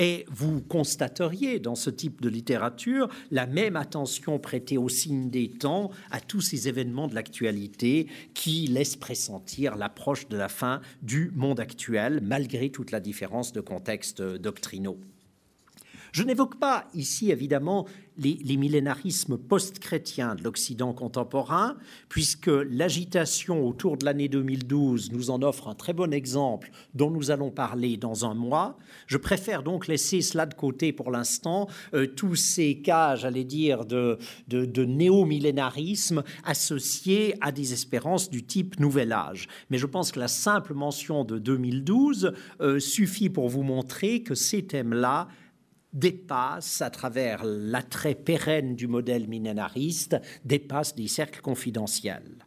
Et 0.00 0.24
vous 0.30 0.62
constateriez 0.62 1.60
dans 1.60 1.74
ce 1.74 1.90
type 1.90 2.22
de 2.22 2.30
littérature 2.30 3.08
la 3.30 3.46
même 3.46 3.76
attention 3.76 4.38
prêtée 4.38 4.78
au 4.78 4.88
signe 4.88 5.28
des 5.28 5.50
temps, 5.50 5.90
à 6.10 6.20
tous 6.20 6.40
ces 6.40 6.68
événements 6.68 7.06
de 7.06 7.14
l'actualité 7.14 8.06
qui 8.32 8.66
laissent 8.66 8.96
pressentir 8.96 9.76
l'approche 9.76 10.26
de 10.28 10.38
la 10.38 10.48
fin 10.48 10.80
du 11.02 11.30
monde 11.36 11.60
actuel, 11.60 12.20
malgré 12.22 12.70
toute 12.70 12.92
la 12.92 13.00
différence 13.00 13.52
de 13.52 13.60
contexte 13.60 14.22
doctrinaux. 14.22 14.98
Je 16.12 16.22
n'évoque 16.22 16.58
pas 16.58 16.86
ici, 16.94 17.30
évidemment, 17.30 17.86
les, 18.20 18.56
millénarismes 18.56 19.38
post-chrétiens 19.38 20.34
de 20.34 20.42
l'Occident 20.42 20.92
contemporain, 20.92 21.76
puisque 22.08 22.50
l'agitation 22.50 23.66
autour 23.66 23.96
de 23.96 24.04
l'année 24.04 24.28
2012 24.28 25.12
nous 25.12 25.30
en 25.30 25.42
offre 25.42 25.68
un 25.68 25.74
très 25.74 25.92
bon 25.92 26.12
exemple 26.12 26.70
dont 26.94 27.10
nous 27.10 27.30
allons 27.30 27.50
parler 27.50 27.96
dans 27.96 28.26
un 28.26 28.34
mois. 28.34 28.76
Je 29.06 29.16
préfère 29.16 29.62
donc 29.62 29.86
laisser 29.86 30.20
cela 30.20 30.46
de 30.46 30.54
côté 30.54 30.92
pour 30.92 31.10
l'instant, 31.10 31.68
euh, 31.94 32.06
tous 32.06 32.36
ces 32.36 32.80
cas, 32.82 33.16
j'allais 33.16 33.44
dire, 33.44 33.86
de, 33.86 34.18
de, 34.48 34.84
néo-millénarisme 34.84 36.22
associés 36.44 37.34
à 37.40 37.52
des 37.52 37.72
espérances 37.72 38.30
du 38.30 38.44
type 38.44 38.78
Nouvel 38.80 39.12
Âge. 39.12 39.48
Mais 39.70 39.78
je 39.78 39.86
pense 39.86 40.12
que 40.12 40.20
la 40.20 40.28
simple 40.28 40.74
mention 40.74 41.24
de 41.24 41.38
2012 41.38 42.32
euh, 42.60 42.78
suffit 42.80 43.30
pour 43.30 43.48
vous 43.48 43.62
montrer 43.62 44.22
que 44.22 44.34
ces 44.34 44.62
thèmes-là 44.62 45.28
dépasse, 45.92 46.82
à 46.82 46.90
travers 46.90 47.44
l'attrait 47.44 48.14
pérenne 48.14 48.76
du 48.76 48.86
modèle 48.86 49.28
millénariste, 49.28 50.16
dépasse 50.44 50.94
des 50.94 51.08
cercles 51.08 51.40
confidentiels. 51.40 52.44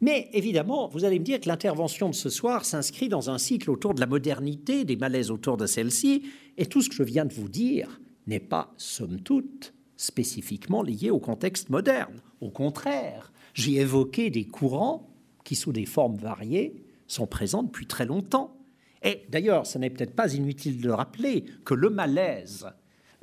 Mais 0.00 0.28
évidemment, 0.32 0.88
vous 0.88 1.04
allez 1.04 1.20
me 1.20 1.24
dire 1.24 1.40
que 1.40 1.48
l'intervention 1.48 2.08
de 2.08 2.14
ce 2.14 2.28
soir 2.28 2.64
s'inscrit 2.64 3.08
dans 3.08 3.30
un 3.30 3.38
cycle 3.38 3.70
autour 3.70 3.94
de 3.94 4.00
la 4.00 4.06
modernité, 4.06 4.84
des 4.84 4.96
malaises 4.96 5.30
autour 5.30 5.56
de 5.56 5.66
celle-ci, 5.66 6.24
et 6.58 6.66
tout 6.66 6.82
ce 6.82 6.88
que 6.88 6.96
je 6.96 7.04
viens 7.04 7.24
de 7.24 7.32
vous 7.32 7.48
dire 7.48 8.00
n'est 8.26 8.40
pas, 8.40 8.74
somme 8.76 9.20
toute, 9.20 9.74
spécifiquement 9.96 10.82
lié 10.82 11.10
au 11.10 11.20
contexte 11.20 11.70
moderne. 11.70 12.20
Au 12.40 12.50
contraire, 12.50 13.32
j'ai 13.54 13.76
évoqué 13.76 14.30
des 14.30 14.44
courants 14.44 15.08
qui, 15.44 15.54
sous 15.54 15.72
des 15.72 15.86
formes 15.86 16.16
variées, 16.16 16.82
sont 17.06 17.28
présents 17.28 17.62
depuis 17.62 17.86
très 17.86 18.06
longtemps. 18.06 18.56
Et 19.02 19.24
d'ailleurs, 19.28 19.66
ce 19.66 19.78
n'est 19.78 19.90
peut-être 19.90 20.14
pas 20.14 20.32
inutile 20.34 20.80
de 20.80 20.90
rappeler 20.90 21.44
que 21.64 21.74
le 21.74 21.90
malaise 21.90 22.66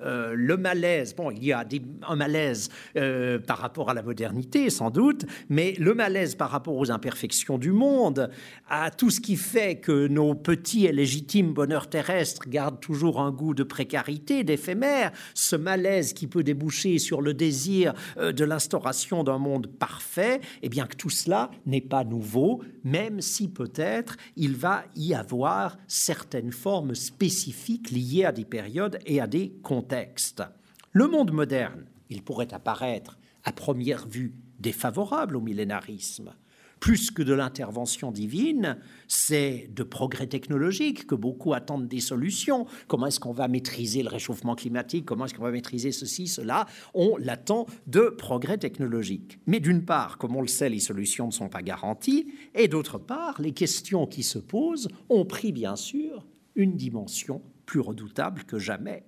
euh, 0.04 0.34
le 0.36 0.58
malaise, 0.58 1.16
bon, 1.16 1.32
il 1.32 1.44
y 1.44 1.52
a 1.52 1.66
un 2.08 2.16
malaise 2.16 2.70
euh, 2.96 3.40
par 3.40 3.58
rapport 3.58 3.90
à 3.90 3.94
la 3.94 4.02
modernité, 4.02 4.70
sans 4.70 4.90
doute, 4.90 5.26
mais 5.50 5.74
le 5.78 5.94
malaise 5.94 6.36
par 6.36 6.50
rapport 6.50 6.76
aux 6.76 6.92
imperfections 6.92 7.58
du 7.58 7.72
monde, 7.72 8.30
à 8.70 8.92
tout 8.92 9.10
ce 9.10 9.20
qui 9.20 9.36
fait 9.36 9.78
que 9.78 10.08
nos 10.08 10.36
petits 10.36 10.86
et 10.86 10.92
légitimes 10.92 11.54
bonheurs 11.54 11.90
terrestres 11.90 12.48
gardent 12.48 12.80
toujours 12.80 13.20
un 13.20 13.32
goût 13.32 13.54
de 13.54 13.64
précarité, 13.64 14.44
d'éphémère, 14.44 15.12
ce 15.34 15.56
malaise 15.56 16.14
qui 16.14 16.28
peut 16.28 16.44
déboucher 16.44 16.98
sur 16.98 17.22
le 17.22 17.34
désir 17.34 17.94
euh, 18.18 18.32
de 18.32 18.46
l'instauration 18.46 19.24
d'un 19.24 19.38
monde 19.38 19.68
parfait, 19.68 20.40
eh 20.62 20.70
bien 20.70 20.86
que 20.86 20.96
tout 20.96 21.10
cela 21.10 21.52
n'est 21.66 21.82
pas 21.82 22.04
nouveau, 22.04 22.62
même 22.84 23.22
si 23.22 23.50
peut-être 23.50 24.16
il 24.36 24.56
va 24.56 24.84
y 24.96 25.14
avoir 25.14 25.78
certaines 25.88 26.52
formes 26.52 26.96
spécifiques 26.96 27.92
liées 27.92 28.26
à 28.26 28.32
des 28.32 28.46
périodes 28.46 29.00
et 29.06 29.20
à 29.20 29.28
des 29.28 29.54
contextes. 29.64 29.89
Le 30.92 31.08
monde 31.08 31.32
moderne, 31.32 31.86
il 32.10 32.24
pourrait 32.24 32.54
apparaître 32.54 33.18
à 33.44 33.52
première 33.52 34.08
vue 34.08 34.34
défavorable 34.60 35.38
au 35.38 35.42
millénarisme. 35.42 36.34
Plus 36.80 37.12
que 37.12 37.22
de 37.22 37.34
l'intervention 37.34 38.12
divine, 38.12 38.78
c'est 39.08 39.70
de 39.74 39.84
progrès 39.84 40.28
technologiques 40.28 41.08
que 41.08 41.16
beaucoup 41.16 41.54
attendent 41.54 41.90
des 41.90 42.00
solutions. 42.00 42.68
Comment 42.88 43.08
est-ce 43.08 43.20
qu'on 43.20 43.34
va 43.34 43.50
maîtriser 43.50 44.02
le 44.02 44.08
réchauffement 44.08 44.56
climatique? 44.56 45.06
Comment 45.06 45.26
est-ce 45.26 45.34
qu'on 45.34 45.44
va 45.44 45.52
maîtriser 45.52 45.92
ceci, 45.92 46.28
cela? 46.28 46.68
On 46.94 47.18
l'attend 47.18 47.66
de 47.88 48.04
progrès 48.18 48.58
technologiques. 48.58 49.40
Mais 49.46 49.60
d'une 49.60 49.84
part, 49.84 50.18
comme 50.18 50.38
on 50.38 50.42
le 50.42 50.48
sait, 50.48 50.70
les 50.70 50.80
solutions 50.80 51.28
ne 51.28 51.32
sont 51.32 51.50
pas 51.50 51.62
garanties, 51.62 52.32
et 52.56 52.70
d'autre 52.70 52.98
part, 52.98 53.42
les 53.42 53.52
questions 53.52 54.08
qui 54.08 54.24
se 54.24 54.40
posent 54.40 54.88
ont 55.10 55.26
pris 55.26 55.52
bien 55.52 55.76
sûr 55.76 56.26
une 56.56 56.78
dimension 56.78 57.42
plus 57.66 57.82
redoutable 57.82 58.46
que 58.46 58.58
jamais 58.58 59.04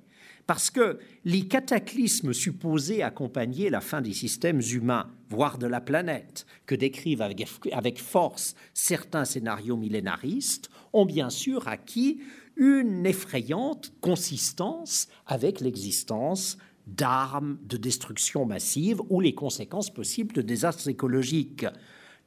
parce 0.52 0.70
que 0.70 0.99
les 1.24 1.47
cataclysmes 1.47 2.34
supposés 2.34 3.04
accompagner 3.04 3.70
la 3.70 3.80
fin 3.80 4.02
des 4.02 4.12
systèmes 4.12 4.60
humains, 4.60 5.10
voire 5.30 5.58
de 5.58 5.66
la 5.66 5.80
planète, 5.80 6.45
que 6.66 6.76
décrivent 6.76 7.22
avec, 7.22 8.02
force 8.02 8.56
certains 8.74 9.24
scénarios 9.24 9.78
millénaristes, 9.78 10.70
ont 10.91 11.06
bien 11.06 11.30
sûr 11.30 11.70
acquis 11.70 12.20
une 12.58 13.06
effrayante 13.06 13.93
consistance 14.02 15.08
avec 15.26 15.62
l'existence 15.62 16.58
d'armes 16.86 17.58
de 17.64 17.78
destruction 17.78 18.45
massive 18.45 18.99
ou 19.10 19.22
les 19.22 19.34
conséquences 19.34 19.89
possibles 19.89 20.36
de 20.36 20.41
désastres 20.41 20.89
écologiques. 20.89 21.66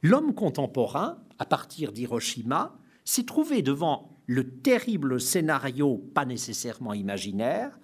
L'homme 0.01 0.33
contemporain, 0.33 1.19
à 1.37 1.45
partir 1.45 1.91
d'Hiroshima, 1.91 2.75
s'est 3.03 3.25
trouvé 3.25 3.61
devant 3.61 4.17
le 4.25 4.49
terrible 4.49 5.21
scénario, 5.21 5.97
pas 6.15 6.25
nécessairement 6.25 6.95
imaginaire, 6.95 7.77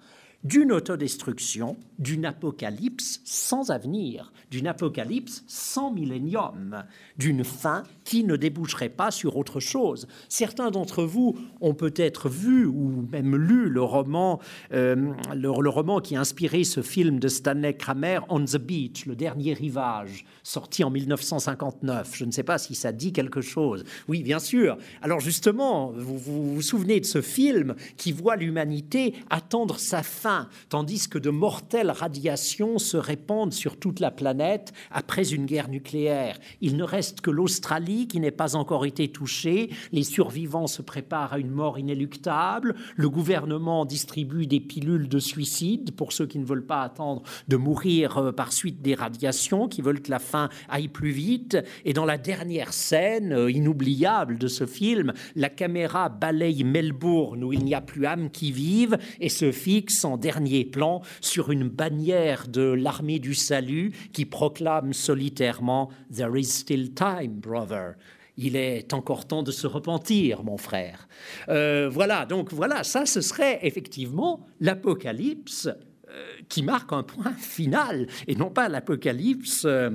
d'une 0.44 0.72
autodestruction, 0.72 1.76
d'une 1.98 2.24
apocalypse 2.24 3.20
sans 3.24 3.70
avenir, 3.70 4.32
d'une 4.50 4.66
apocalypse 4.66 5.44
sans 5.46 5.92
millénium, 5.92 6.82
d'une 7.16 7.44
fin 7.44 7.84
qui 8.04 8.24
ne 8.24 8.34
déboucherait 8.34 8.88
pas 8.88 9.12
sur 9.12 9.36
autre 9.36 9.60
chose. 9.60 10.08
Certains 10.28 10.70
d'entre 10.70 11.04
vous 11.04 11.36
ont 11.60 11.74
peut-être 11.74 12.28
vu 12.28 12.66
ou 12.66 13.06
même 13.12 13.36
lu 13.36 13.68
le 13.68 13.82
roman, 13.82 14.40
euh, 14.72 15.12
le, 15.34 15.48
roman 15.48 16.00
qui 16.00 16.16
a 16.16 16.20
inspiré 16.20 16.64
ce 16.64 16.82
film 16.82 17.20
de 17.20 17.28
Stanley 17.28 17.74
Kramer, 17.74 18.20
On 18.28 18.44
the 18.44 18.56
Beach, 18.56 19.06
le 19.06 19.14
dernier 19.14 19.54
rivage, 19.54 20.24
sorti 20.42 20.82
en 20.82 20.90
1959. 20.90 22.10
Je 22.14 22.24
ne 22.24 22.32
sais 22.32 22.42
pas 22.42 22.58
si 22.58 22.74
ça 22.74 22.90
dit 22.90 23.12
quelque 23.12 23.40
chose. 23.40 23.84
Oui, 24.08 24.22
bien 24.22 24.40
sûr. 24.40 24.76
Alors 25.02 25.20
justement, 25.20 25.92
vous 25.96 26.18
vous, 26.18 26.54
vous 26.54 26.62
souvenez 26.62 26.98
de 26.98 27.06
ce 27.06 27.22
film 27.22 27.76
qui 27.96 28.10
voit 28.10 28.36
l'humanité 28.36 29.14
attendre 29.30 29.78
sa 29.78 30.02
fin 30.02 30.31
tandis 30.68 31.08
que 31.08 31.18
de 31.18 31.30
mortelles 31.30 31.90
radiations 31.90 32.78
se 32.78 32.96
répandent 32.96 33.52
sur 33.52 33.78
toute 33.78 34.00
la 34.00 34.10
planète 34.10 34.72
après 34.90 35.32
une 35.32 35.46
guerre 35.46 35.68
nucléaire. 35.68 36.38
Il 36.60 36.76
ne 36.76 36.84
reste 36.84 37.20
que 37.20 37.30
l'Australie 37.30 38.08
qui 38.08 38.20
n'est 38.20 38.30
pas 38.30 38.56
encore 38.56 38.84
été 38.84 39.08
touchée, 39.08 39.70
les 39.92 40.02
survivants 40.02 40.66
se 40.66 40.82
préparent 40.82 41.32
à 41.34 41.38
une 41.38 41.50
mort 41.50 41.78
inéluctable, 41.78 42.74
le 42.96 43.08
gouvernement 43.08 43.84
distribue 43.84 44.46
des 44.46 44.60
pilules 44.60 45.08
de 45.08 45.18
suicide 45.18 45.94
pour 45.94 46.12
ceux 46.12 46.26
qui 46.26 46.38
ne 46.38 46.44
veulent 46.44 46.66
pas 46.66 46.82
attendre 46.82 47.22
de 47.48 47.56
mourir 47.56 48.18
euh, 48.18 48.32
par 48.32 48.52
suite 48.52 48.82
des 48.82 48.94
radiations, 48.94 49.68
qui 49.68 49.82
veulent 49.82 50.02
que 50.02 50.10
la 50.10 50.18
fin 50.18 50.48
aille 50.68 50.88
plus 50.88 51.10
vite, 51.10 51.58
et 51.84 51.92
dans 51.92 52.04
la 52.04 52.18
dernière 52.18 52.72
scène 52.72 53.32
euh, 53.32 53.50
inoubliable 53.50 54.38
de 54.38 54.48
ce 54.48 54.66
film, 54.66 55.12
la 55.36 55.48
caméra 55.48 56.08
balaye 56.08 56.64
Melbourne 56.64 57.44
où 57.44 57.52
il 57.52 57.64
n'y 57.64 57.74
a 57.74 57.80
plus 57.80 58.06
âme 58.06 58.30
qui 58.30 58.52
vive 58.52 58.98
et 59.20 59.28
se 59.28 59.52
fixe 59.52 60.04
en 60.04 60.16
dernier 60.22 60.64
plan 60.64 61.02
sur 61.20 61.50
une 61.50 61.68
bannière 61.68 62.48
de 62.48 62.62
l'armée 62.62 63.18
du 63.18 63.34
salut 63.34 63.92
qui 64.12 64.24
proclame 64.24 64.94
solitairement 64.94 65.90
There 66.14 66.38
is 66.38 66.44
still 66.44 66.94
time, 66.94 67.34
brother. 67.34 67.96
Il 68.38 68.56
est 68.56 68.94
encore 68.94 69.26
temps 69.26 69.42
de 69.42 69.50
se 69.50 69.66
repentir, 69.66 70.42
mon 70.42 70.56
frère. 70.56 71.06
Euh, 71.48 71.90
voilà, 71.90 72.24
donc 72.24 72.52
voilà, 72.52 72.82
ça, 72.84 73.04
ce 73.04 73.20
serait 73.20 73.58
effectivement 73.62 74.46
l'Apocalypse 74.60 75.66
euh, 75.66 76.24
qui 76.48 76.62
marque 76.62 76.92
un 76.92 77.02
point 77.02 77.34
final, 77.34 78.06
et 78.26 78.34
non 78.34 78.50
pas 78.50 78.68
l'Apocalypse 78.68 79.64
euh, 79.66 79.90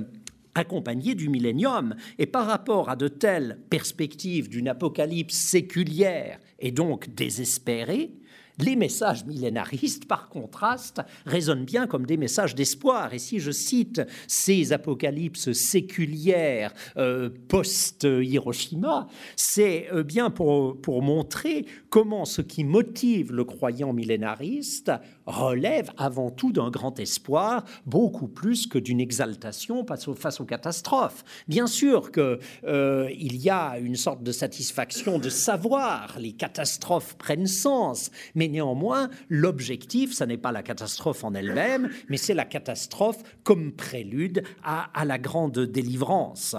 accompagné 0.54 1.14
du 1.14 1.28
millénium. 1.28 1.96
Et 2.18 2.26
par 2.26 2.46
rapport 2.46 2.88
à 2.90 2.96
de 2.96 3.08
telles 3.08 3.58
perspectives 3.70 4.48
d'une 4.48 4.68
apocalypse 4.68 5.34
séculière 5.34 6.38
et 6.58 6.70
donc 6.70 7.08
désespérée, 7.14 8.12
les 8.58 8.76
messages 8.76 9.24
millénaristes, 9.24 10.06
par 10.06 10.28
contraste, 10.28 11.00
résonnent 11.26 11.64
bien 11.64 11.86
comme 11.86 12.06
des 12.06 12.16
messages 12.16 12.54
d'espoir. 12.54 13.14
Et 13.14 13.18
si 13.18 13.38
je 13.38 13.50
cite 13.50 14.02
ces 14.26 14.72
apocalypses 14.72 15.52
séculières 15.52 16.72
euh, 16.96 17.30
post-Hiroshima, 17.48 19.08
c'est 19.36 19.88
euh, 19.92 20.02
bien 20.02 20.30
pour, 20.30 20.80
pour 20.80 21.02
montrer 21.02 21.66
comment 21.90 22.24
ce 22.24 22.42
qui 22.42 22.64
motive 22.64 23.32
le 23.32 23.44
croyant 23.44 23.92
millénariste 23.92 24.92
relève 25.28 25.90
avant 25.96 26.30
tout 26.30 26.52
d'un 26.52 26.70
grand 26.70 26.98
espoir, 26.98 27.64
beaucoup 27.86 28.28
plus 28.28 28.66
que 28.66 28.78
d'une 28.78 29.00
exaltation 29.00 29.84
face 29.86 30.40
aux, 30.40 30.44
catastrophes. 30.44 31.24
Bien 31.46 31.66
sûr 31.66 32.10
qu'il 32.10 32.38
euh, 32.64 33.10
y 33.12 33.50
a 33.50 33.78
une 33.78 33.96
sorte 33.96 34.22
de 34.22 34.32
satisfaction 34.32 35.18
de 35.18 35.28
savoir, 35.28 36.16
les 36.18 36.32
catastrophes 36.32 37.16
prennent 37.16 37.46
sens, 37.46 38.10
mais 38.34 38.48
néanmoins, 38.48 39.10
l'objectif, 39.28 40.14
ce 40.14 40.24
n'est 40.24 40.38
pas 40.38 40.52
la 40.52 40.62
catastrophe 40.62 41.24
en 41.24 41.34
elle-même, 41.34 41.90
mais 42.08 42.16
c'est 42.16 42.34
la 42.34 42.46
catastrophe 42.46 43.22
comme 43.44 43.72
prélude 43.72 44.42
à 44.64 45.04
la 45.04 45.18
grande 45.18 45.58
délivrance. 45.58 46.56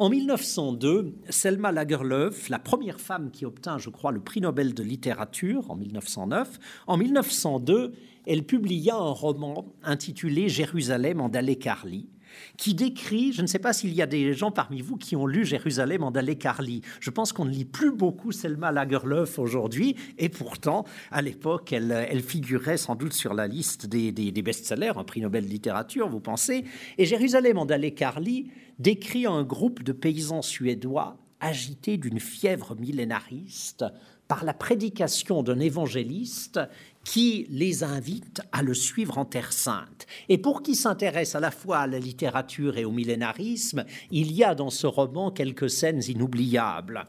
En 0.00 0.08
1902, 0.08 1.12
Selma 1.28 1.72
Lagerlöf, 1.72 2.48
la 2.48 2.58
première 2.58 2.98
femme 2.98 3.30
qui 3.30 3.44
obtint, 3.44 3.76
je 3.76 3.90
crois, 3.90 4.12
le 4.12 4.20
prix 4.20 4.40
Nobel 4.40 4.72
de 4.72 4.82
littérature 4.82 5.70
en 5.70 5.76
1909, 5.76 6.58
en 6.86 6.96
1902, 6.96 7.92
elle 8.26 8.44
publia 8.44 8.94
un 8.94 9.10
roman 9.10 9.74
intitulé 9.82 10.48
Jérusalem 10.48 11.20
en 11.20 11.28
Dallé 11.28 11.56
Carly, 11.56 12.08
qui 12.56 12.74
décrit, 12.74 13.32
je 13.32 13.42
ne 13.42 13.46
sais 13.46 13.58
pas 13.58 13.72
s'il 13.72 13.94
y 13.94 14.02
a 14.02 14.06
des 14.06 14.32
gens 14.32 14.50
parmi 14.50 14.82
vous 14.82 14.96
qui 14.96 15.16
ont 15.16 15.26
lu 15.26 15.44
Jérusalem 15.44 16.02
en 16.02 16.10
Dallé 16.10 16.36
Carly. 16.36 16.82
Je 17.00 17.10
pense 17.10 17.32
qu'on 17.32 17.44
ne 17.44 17.50
lit 17.50 17.64
plus 17.64 17.92
beaucoup 17.92 18.32
Selma 18.32 18.72
Lagerlöf 18.72 19.38
aujourd'hui, 19.38 19.96
et 20.18 20.28
pourtant, 20.28 20.84
à 21.10 21.22
l'époque, 21.22 21.72
elle, 21.72 22.22
figurait 22.22 22.76
sans 22.76 22.94
doute 22.94 23.12
sur 23.12 23.34
la 23.34 23.46
liste 23.46 23.86
des, 23.86 24.42
best-sellers, 24.42 24.92
un 24.96 25.04
prix 25.04 25.20
Nobel 25.20 25.44
de 25.44 25.50
littérature, 25.50 26.08
vous 26.08 26.20
pensez. 26.20 26.64
Et 26.98 27.06
Jérusalem 27.06 27.58
en 27.58 27.66
Dallé 27.66 27.92
Carly 27.94 28.50
décrit 28.78 29.26
un 29.26 29.42
groupe 29.42 29.82
de 29.82 29.92
paysans 29.92 30.42
suédois 30.42 31.18
agités 31.40 31.96
d'une 31.96 32.20
fièvre 32.20 32.76
millénariste 32.76 33.84
par 34.28 34.44
la 34.44 34.54
prédication 34.54 35.42
d'un 35.42 35.58
évangéliste 35.58 36.60
qui 37.04 37.46
les 37.50 37.82
invite 37.82 38.42
à 38.52 38.62
le 38.62 38.74
suivre 38.74 39.18
en 39.18 39.24
Terre 39.24 39.52
sainte. 39.52 40.06
Et 40.28 40.38
pour 40.38 40.62
qui 40.62 40.74
s'intéresse 40.74 41.34
à 41.34 41.40
la 41.40 41.50
fois 41.50 41.78
à 41.78 41.86
la 41.86 41.98
littérature 41.98 42.76
et 42.76 42.84
au 42.84 42.90
millénarisme, 42.90 43.84
il 44.10 44.32
y 44.32 44.44
a 44.44 44.54
dans 44.54 44.70
ce 44.70 44.86
roman 44.86 45.30
quelques 45.30 45.70
scènes 45.70 46.02
inoubliables. 46.06 47.04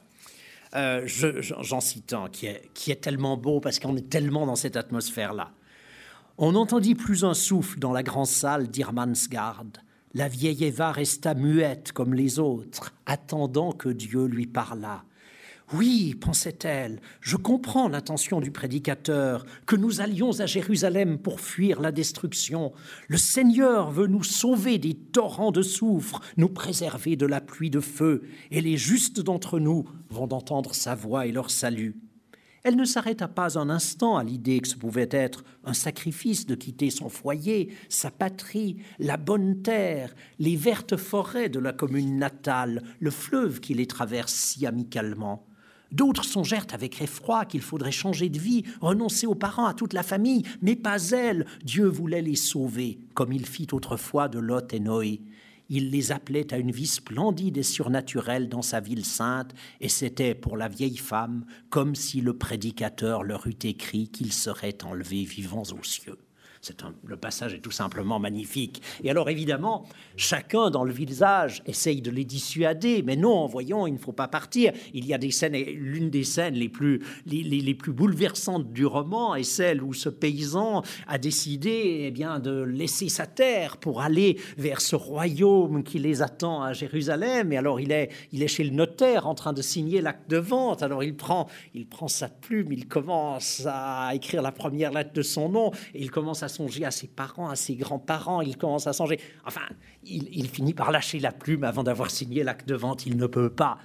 Euh, 0.76 1.06
j'en 1.06 1.82
cite 1.82 2.14
un 2.14 2.30
qui 2.30 2.46
est, 2.46 2.70
qui 2.74 2.92
est 2.92 3.02
tellement 3.02 3.36
beau 3.36 3.60
parce 3.60 3.80
qu'on 3.80 3.98
est 3.98 4.10
tellement 4.10 4.46
dans 4.46 4.56
cette 4.56 4.78
atmosphère-là. 4.78 5.52
On 6.38 6.54
n'entendit 6.54 6.96
plus 6.96 7.26
un 7.26 7.34
souffle 7.34 7.78
dans 7.80 7.92
la 7.92 8.04
grande 8.04 8.28
salle 8.28 8.70
d'Irmansgard. 8.70 9.66
La 10.14 10.28
vieille 10.28 10.64
Eva 10.64 10.92
resta 10.92 11.36
muette 11.36 11.92
comme 11.92 12.14
les 12.14 12.40
autres, 12.40 12.94
attendant 13.06 13.74
que 13.74 13.90
Dieu 13.90 14.26
lui 14.26 14.48
parlât. 14.48 15.04
Oui, 15.74 16.16
pensait-elle, 16.16 17.00
je 17.22 17.38
comprends 17.38 17.88
l'intention 17.88 18.42
du 18.42 18.52
prédicateur, 18.52 19.46
que 19.66 19.78
nous 19.78 20.02
allions 20.02 20.42
à 20.42 20.46
Jérusalem 20.46 21.18
pour 21.18 21.40
fuir 21.40 21.80
la 21.80 21.94
destruction. 21.94 22.74
Le 23.08 23.16
Seigneur 23.16 23.90
veut 23.90 24.08
nous 24.08 24.24
sauver 24.24 24.80
des 24.80 24.96
torrents 24.96 25.54
de 25.54 25.62
soufre, 25.62 26.20
nous 26.36 26.50
préserver 26.50 27.16
de 27.16 27.26
la 27.26 27.40
pluie 27.40 27.70
de 27.70 27.80
feu, 27.80 28.24
et 28.52 28.60
les 28.60 28.76
justes 28.76 29.22
d'entre 29.22 29.60
nous 29.60 29.86
vont 30.10 30.34
entendre 30.34 30.76
sa 30.76 30.94
voix 30.94 31.26
et 31.26 31.32
leur 31.32 31.50
salut. 31.50 31.96
Elle 32.64 32.76
ne 32.76 32.84
s'arrêta 32.84 33.30
pas 33.30 33.58
un 33.58 33.70
instant 33.70 34.18
à 34.18 34.26
l'idée 34.26 34.60
que 34.60 34.68
ce 34.68 34.76
pouvait 34.76 35.10
être 35.10 35.46
un 35.64 35.74
sacrifice 35.74 36.46
de 36.46 36.56
quitter 36.56 36.90
son 36.90 37.08
foyer, 37.08 37.74
sa 37.88 38.12
patrie, 38.12 38.78
la 39.00 39.16
bonne 39.16 39.62
terre, 39.62 40.14
les 40.38 40.58
vertes 40.58 40.98
forêts 40.98 41.50
de 41.50 41.60
la 41.60 41.72
commune 41.72 42.18
natale, 42.18 42.84
le 43.00 43.10
fleuve 43.10 43.62
qui 43.62 43.74
les 43.74 43.88
traverse 43.88 44.34
si 44.34 44.68
amicalement. 44.68 45.48
D'autres 45.92 46.24
songèrent 46.24 46.68
avec 46.74 47.02
effroi 47.02 47.46
qu'il 47.46 47.62
faudrait 47.62 47.92
changer 47.92 48.30
de 48.30 48.40
vie, 48.40 48.64
renoncer 48.80 49.28
aux 49.28 49.36
parents, 49.36 49.66
à 49.66 49.74
toute 49.74 49.94
la 49.94 50.04
famille, 50.04 50.44
mais 50.62 50.76
pas 50.76 51.10
elle. 51.12 51.46
Dieu 51.64 51.88
voulait 51.88 52.22
les 52.22 52.36
sauver, 52.36 53.00
comme 53.14 53.34
il 53.34 53.46
fit 53.46 53.68
autrefois 53.72 54.30
de 54.30 54.40
Lot 54.40 54.74
et 54.74 54.80
Noé. 54.80 55.22
Il 55.70 55.90
les 55.90 56.12
appelait 56.12 56.54
à 56.54 56.58
une 56.58 56.72
vie 56.72 56.88
splendide 56.88 57.58
et 57.58 57.64
surnaturelle 57.64 58.50
dans 58.50 58.62
sa 58.62 58.80
ville 58.80 59.06
sainte, 59.06 59.54
et 59.80 59.90
c'était 59.90 60.36
pour 60.36 60.58
la 60.58 60.68
vieille 60.68 60.98
femme 60.98 61.46
comme 61.70 61.96
si 61.96 62.20
le 62.20 62.38
prédicateur 62.38 63.24
leur 63.24 63.48
eût 63.48 63.60
écrit 63.64 64.10
qu'ils 64.10 64.34
seraient 64.34 64.84
enlevés 64.84 65.24
vivants 65.24 65.64
aux 65.64 65.84
cieux 65.84 66.18
le 67.06 67.18
passage 67.18 67.54
est 67.54 67.60
tout 67.60 67.72
simplement 67.72 68.20
magnifique. 68.20 68.82
Et 69.04 69.10
alors 69.10 69.30
évidemment, 69.30 69.86
chacun 70.16 70.70
dans 70.70 70.84
le 70.84 70.94
visage 70.94 71.64
essaye 71.66 72.02
de 72.02 72.12
les 72.12 72.26
dissuader, 72.26 73.04
mais 73.04 73.16
non, 73.16 73.48
voyons, 73.48 73.88
il 73.88 73.94
ne 73.94 73.98
faut 73.98 74.12
pas 74.12 74.28
partir. 74.28 74.72
Il 74.94 75.06
y 75.06 75.14
a 75.14 75.18
des 75.18 75.32
scènes, 75.32 75.54
l'une 75.54 76.10
des 76.10 76.24
scènes 76.24 76.54
les 76.54 76.70
plus, 76.70 77.02
les, 77.26 77.74
plus 77.74 77.92
bouleversantes 77.92 78.72
du 78.72 78.86
roman 78.86 79.36
est 79.36 79.44
celle 79.44 79.82
où 79.82 79.94
ce 79.94 80.10
paysan 80.10 80.84
a 81.08 81.18
décidé 81.18 82.04
eh 82.04 82.12
bien, 82.12 82.40
de 82.40 82.62
laisser 82.62 83.10
sa 83.10 83.26
terre 83.26 83.78
pour 83.78 84.02
aller 84.02 84.38
vers 84.58 84.82
ce 84.82 84.96
royaume 84.96 85.84
qui 85.84 86.00
les 86.00 86.22
attend 86.22 86.62
à 86.62 86.74
Jérusalem. 86.74 87.52
Et 87.52 87.58
alors 87.58 87.80
il 87.80 87.92
est, 87.92 88.10
il 88.32 88.44
est 88.44 88.48
chez 88.48 88.64
le 88.64 88.72
notaire 88.72 89.26
en 89.28 89.36
train 89.36 89.54
de 89.54 89.62
signer 89.62 90.02
l'acte 90.02 90.30
de 90.30 90.38
vente. 90.38 90.84
Alors 90.84 91.04
il 91.04 91.16
prend, 91.16 91.48
il 91.74 91.88
prend 91.88 92.08
sa 92.08 92.30
plume, 92.30 92.72
il 92.72 92.88
commence 92.88 93.64
à 93.66 94.14
écrire 94.14 94.42
la 94.42 94.52
première 94.52 94.92
lettre 94.92 95.14
de 95.14 95.22
son 95.22 95.50
nom, 95.50 95.72
et 95.94 96.02
il 96.02 96.12
commence 96.12 96.44
à 96.44 96.51
songer 96.52 96.86
à 96.86 96.92
ses 96.92 97.08
parents, 97.08 97.50
à 97.50 97.56
ses 97.56 97.76
grands-parents, 97.76 98.42
il 98.42 98.58
commence 98.58 98.86
à 98.86 98.94
songer. 98.94 99.20
Enfin, 99.46 99.62
il, 100.04 100.48
finit 100.48 100.76
par 100.76 100.92
lâcher 100.92 101.20
la 101.20 101.32
plume 101.32 101.64
avant 101.64 101.84
d'avoir 101.84 102.12
signé 102.12 102.44
l'acte 102.44 102.68
de 102.68 102.76
vente, 102.76 103.08
il 103.08 103.18
ne 103.18 103.26
peut 103.26 103.50
pas. 103.50 103.80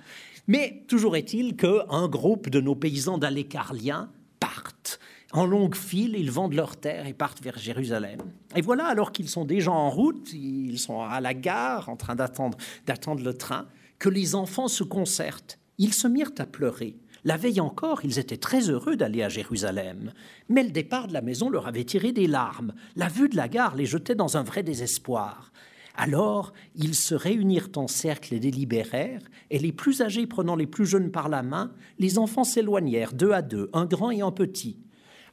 Mais 0.47 0.85
toujours 0.87 1.17
est-il 1.17 1.57
qu'un 1.57 2.09
groupe 2.09 2.51
de 2.51 2.61
nos 2.61 2.75
paysans 2.75 3.19
d'alécarliens 3.19 4.11
partent. 4.39 5.01
En 5.33 5.47
longue 5.47 5.75
file, 5.75 6.15
ils 6.17 6.31
vendent 6.31 6.55
leurs 6.55 6.77
terres 6.77 7.07
et 7.07 7.13
partent 7.13 7.43
vers 7.43 7.59
Jérusalem. 7.59 8.21
Et 8.55 8.61
voilà, 8.61 8.87
alors 8.87 9.13
qu'ils 9.13 9.29
sont 9.29 9.45
déjà 9.45 9.73
en 9.73 9.91
route, 9.91 10.33
ils 10.33 10.79
sont 10.79 11.01
à 11.03 11.21
la 11.21 11.35
gare 11.35 11.89
en 11.89 11.97
train 11.97 12.15
d'attendre, 12.15 12.59
d'attendre 12.87 13.25
le 13.25 13.35
train, 13.35 13.67
que 13.99 14.09
les 14.09 14.35
enfants 14.35 14.69
se 14.69 14.85
concertent. 14.85 15.59
Ils 15.79 15.95
se 15.95 16.07
mirent 16.07 16.33
à 16.39 16.47
pleurer. 16.47 16.97
La 17.27 17.37
veille 17.37 17.61
encore, 17.61 18.05
ils 18.05 18.21
étaient 18.21 18.37
très 18.37 18.71
heureux 18.71 18.95
d'aller 18.95 19.25
à 19.25 19.29
Jérusalem. 19.29 20.13
Mais 20.49 20.63
le 20.63 20.71
départ 20.71 21.09
de 21.09 21.13
la 21.13 21.23
maison 21.23 21.51
leur 21.51 21.67
avait 21.67 21.83
tiré 21.83 22.13
des 22.13 22.29
larmes. 22.29 22.73
La 22.95 23.09
vue 23.09 23.29
de 23.29 23.35
la 23.35 23.49
gare 23.49 23.75
les 23.75 23.85
jetait 23.85 24.15
dans 24.15 24.37
un 24.37 24.45
vrai 24.45 24.63
désespoir. 24.63 25.51
Alors, 25.97 26.53
ils 26.77 26.95
se 26.95 27.17
réunirent 27.17 27.71
en 27.75 27.89
cercle 27.89 28.33
et 28.33 28.39
délibérèrent, 28.39 29.25
et 29.51 29.59
les 29.59 29.73
plus 29.73 30.03
âgés 30.03 30.29
prenant 30.29 30.55
les 30.55 30.69
plus 30.69 30.87
jeunes 30.87 31.11
par 31.11 31.29
la 31.29 31.43
main, 31.43 31.73
les 31.99 32.17
enfants 32.21 32.45
s'éloignèrent 32.45 33.13
deux 33.13 33.33
à 33.33 33.43
deux, 33.43 33.71
un 33.73 33.87
grand 33.87 34.13
et 34.13 34.21
un 34.21 34.31
petit. 34.31 34.79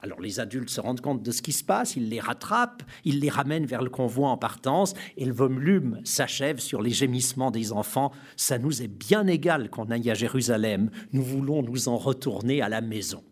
Alors 0.03 0.19
les 0.19 0.41
adultes 0.41 0.69
se 0.69 0.81
rendent 0.81 0.99
compte 0.99 1.23
de 1.23 1.31
ce 1.31 1.41
qui 1.41 1.53
se 1.53 1.63
passe, 1.63 1.95
ils 1.95 2.09
les 2.09 2.19
rattrapent, 2.19 2.83
ils 3.05 3.21
les 3.21 3.29
ramènent 3.29 3.65
vers 3.65 3.81
le 3.81 3.89
convoi 3.89 4.27
en 4.27 4.37
partance, 4.37 4.93
et 5.15 5.23
le 5.23 5.31
volume 5.31 6.01
s'achève 6.03 6.59
sur 6.59 6.81
les 6.81 6.89
gémissements 6.89 7.51
des 7.51 7.71
enfants. 7.71 8.11
Ça 8.35 8.57
nous 8.59 8.81
est 8.81 8.89
bien 8.89 9.27
égal 9.27 9.69
qu'on 9.69 9.89
aille 9.91 10.11
à 10.11 10.13
Jérusalem, 10.13 10.91
nous 11.13 11.23
voulons 11.23 11.63
nous 11.63 11.87
en 11.87 11.95
retourner 11.95 12.61
à 12.61 12.67
la 12.67 12.81
maison. 12.81 13.23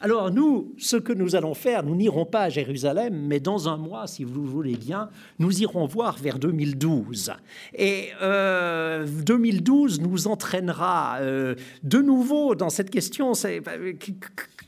Alors 0.00 0.30
nous, 0.30 0.72
ce 0.78 0.96
que 0.96 1.12
nous 1.12 1.34
allons 1.34 1.54
faire, 1.54 1.82
nous 1.82 1.96
n'irons 1.96 2.24
pas 2.24 2.42
à 2.42 2.48
Jérusalem, 2.48 3.26
mais 3.26 3.40
dans 3.40 3.68
un 3.68 3.76
mois, 3.76 4.06
si 4.06 4.24
vous 4.24 4.46
voulez 4.46 4.76
bien, 4.76 5.10
nous 5.38 5.60
irons 5.60 5.86
voir 5.86 6.16
vers 6.16 6.38
2012. 6.38 7.32
Et 7.74 8.10
2012 8.22 9.98
euh, 9.98 10.02
nous 10.02 10.28
entraînera 10.28 11.18
euh, 11.20 11.54
de 11.82 11.98
nouveau 11.98 12.54
dans 12.54 12.70
cette 12.70 12.90
question 12.90 13.32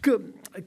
que, 0.03 0.21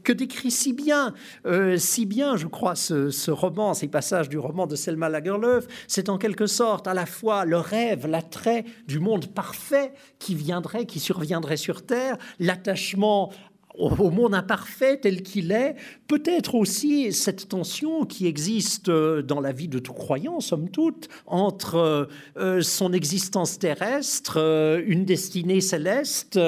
que 0.04 0.14
décrit 0.14 0.52
si 0.52 0.74
bien, 0.74 1.14
euh, 1.46 1.78
si 1.78 2.06
bien, 2.06 2.38
je 2.38 2.48
crois, 2.48 2.76
ce, 2.76 3.10
ce, 3.10 3.32
roman, 3.32 3.74
ces 3.74 3.88
passages 3.88 4.30
du 4.30 4.38
roman 4.38 4.68
de 4.68 4.76
Selma 4.76 5.10
Lagerlöf, 5.10 5.68
c'est 5.88 6.10
en 6.10 6.18
quelque 6.18 6.48
sorte 6.48 6.88
à 6.88 6.94
la 6.94 7.06
fois 7.06 7.46
le 7.46 7.58
rêve, 7.58 8.08
l'attrait 8.08 8.66
du 8.88 9.00
monde 9.00 9.28
parfait 9.28 9.94
qui 10.20 10.36
viendrait, 10.36 10.86
qui 10.86 11.00
surviendrait 11.00 11.58
sur 11.58 11.86
Terre, 11.86 12.18
l'attachement 12.40 13.32
au 13.78 14.12
monde 14.12 14.36
imparfait 14.36 14.98
tel 14.98 15.24
qu'il 15.24 15.52
est, 15.52 15.76
peut-être 16.08 16.56
aussi 16.56 17.12
cette 17.12 17.50
tension 17.50 18.06
qui 18.06 18.28
existe 18.28 18.90
euh, 18.90 19.22
dans 19.22 19.42
la 19.42 19.52
vie 19.52 19.68
de 19.68 19.80
tout 19.80 19.94
croyant, 19.94 20.40
somme 20.40 20.70
toute, 20.70 21.10
entre 21.26 22.08
euh, 22.38 22.62
son 22.62 22.94
existence 22.94 23.60
terrestre, 23.60 24.38
euh, 24.38 24.82
une 24.86 25.06
destinée 25.06 25.62
céleste. 25.62 26.40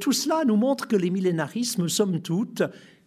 tout 0.00 0.12
cela 0.12 0.44
nous 0.46 0.56
montre 0.56 0.88
que 0.88 0.96
les 0.96 1.10
millénarismes, 1.10 1.88
somme 1.88 2.20
toute, 2.20 2.62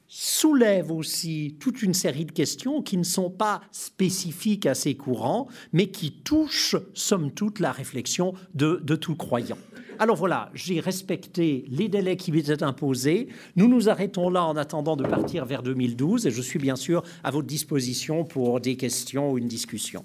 soulèvent 0.08 0.91
aussi 0.91 1.56
toute 1.60 1.82
une 1.82 1.93
série 1.93 2.26
de 2.26 2.32
questions 2.32 2.82
qui 2.82 2.97
ne 2.97 3.04
sont 3.04 3.30
pas 3.30 3.62
spécifiques 3.72 4.66
à 4.66 4.76
ces 4.76 4.95
courants, 4.95 5.47
mais 5.72 5.88
qui 5.89 6.12
touchent, 6.12 6.76
somme 6.93 7.32
toute, 7.32 7.60
la 7.60 7.72
réflexion 7.72 8.34
de, 8.54 8.82
de 8.84 8.95
tout 8.95 9.16
croyant. 9.16 9.58
Alors 10.02 10.16
voilà, 10.16 10.49
j'ai 10.56 10.80
respecté 10.80 11.64
les 11.68 11.88
délais 11.88 12.18
qui 12.18 12.32
m'étaient 12.32 12.64
imposés. 12.64 13.28
Nous 13.56 13.68
nous 13.68 13.88
arrêtons 13.88 14.32
là 14.32 14.43
en 14.43 14.58
attendant 14.58 14.95
de 14.95 15.04
partir 15.04 15.45
vers 15.45 15.62
2012 15.62 16.26
et 16.26 16.32
je 16.32 16.41
suis 16.41 16.58
bien 16.58 16.76
sûr 16.76 17.04
à 17.24 17.30
votre 17.30 17.45
disposition 17.45 18.26
pour 18.26 18.60
des 18.60 18.78
questions 18.78 19.32
ou 19.32 19.38
une 19.38 19.47
discussion. 19.47 20.04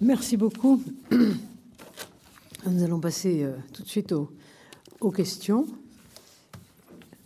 Merci 0.00 0.38
beaucoup. 0.38 0.82
Nous 2.66 2.82
allons 2.82 3.00
passer 3.00 3.42
euh, 3.42 3.52
tout 3.74 3.82
de 3.82 3.88
suite 3.88 4.12
aux, 4.12 5.10
questions. 5.10 5.66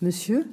Monsieur? 0.03 0.45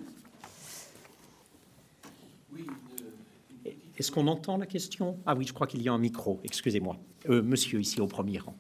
Est-ce 3.98 4.12
qu'on 4.12 4.28
entend 4.28 4.58
la 4.58 4.68
question? 4.68 5.18
Ah 5.26 5.34
oui, 5.34 5.48
je 5.48 5.54
crois 5.54 5.66
qu'il 5.66 5.82
y 5.82 5.90
a 5.90 5.94
un 5.94 5.98
micro. 5.98 6.40
Excusez-moi. 6.44 6.96
Euh, 7.28 7.42
monsieur, 7.42 7.82
ici 7.82 8.00
au 8.00 8.06
premier 8.06 8.38
rang. 8.38 8.56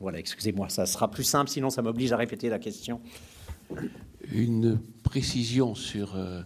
Voilà, 0.00 0.18
excusez-moi, 0.18 0.68
ça 0.68 0.86
sera 0.86 1.10
plus 1.10 1.24
simple, 1.24 1.50
sinon 1.50 1.70
ça 1.70 1.82
m'oblige 1.82 2.12
à 2.12 2.16
répéter 2.16 2.48
la 2.48 2.58
question. 2.58 3.00
Une 4.32 4.80
précision 5.02 5.74
sur 5.74 6.14
euh, 6.14 6.42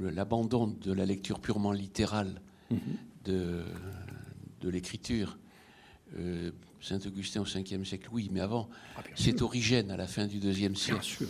l'abandon 0.00 0.68
de 0.68 0.92
la 0.92 1.04
lecture 1.04 1.40
purement 1.40 1.72
littérale 1.72 2.40
mhm. 2.70 2.78
de, 3.24 3.64
de 4.60 4.68
l'écriture. 4.68 5.38
Euh, 6.18 6.50
Saint-Augustin 6.80 7.40
au 7.40 7.44
5e 7.44 7.84
siècle, 7.84 8.08
oui, 8.12 8.30
mais 8.32 8.40
avant, 8.40 8.68
ah, 8.96 9.02
c'est 9.16 9.42
Origène 9.42 9.90
à 9.90 9.96
la 9.96 10.06
fin 10.06 10.26
du 10.26 10.38
2e 10.38 10.76
siècle, 10.76 11.26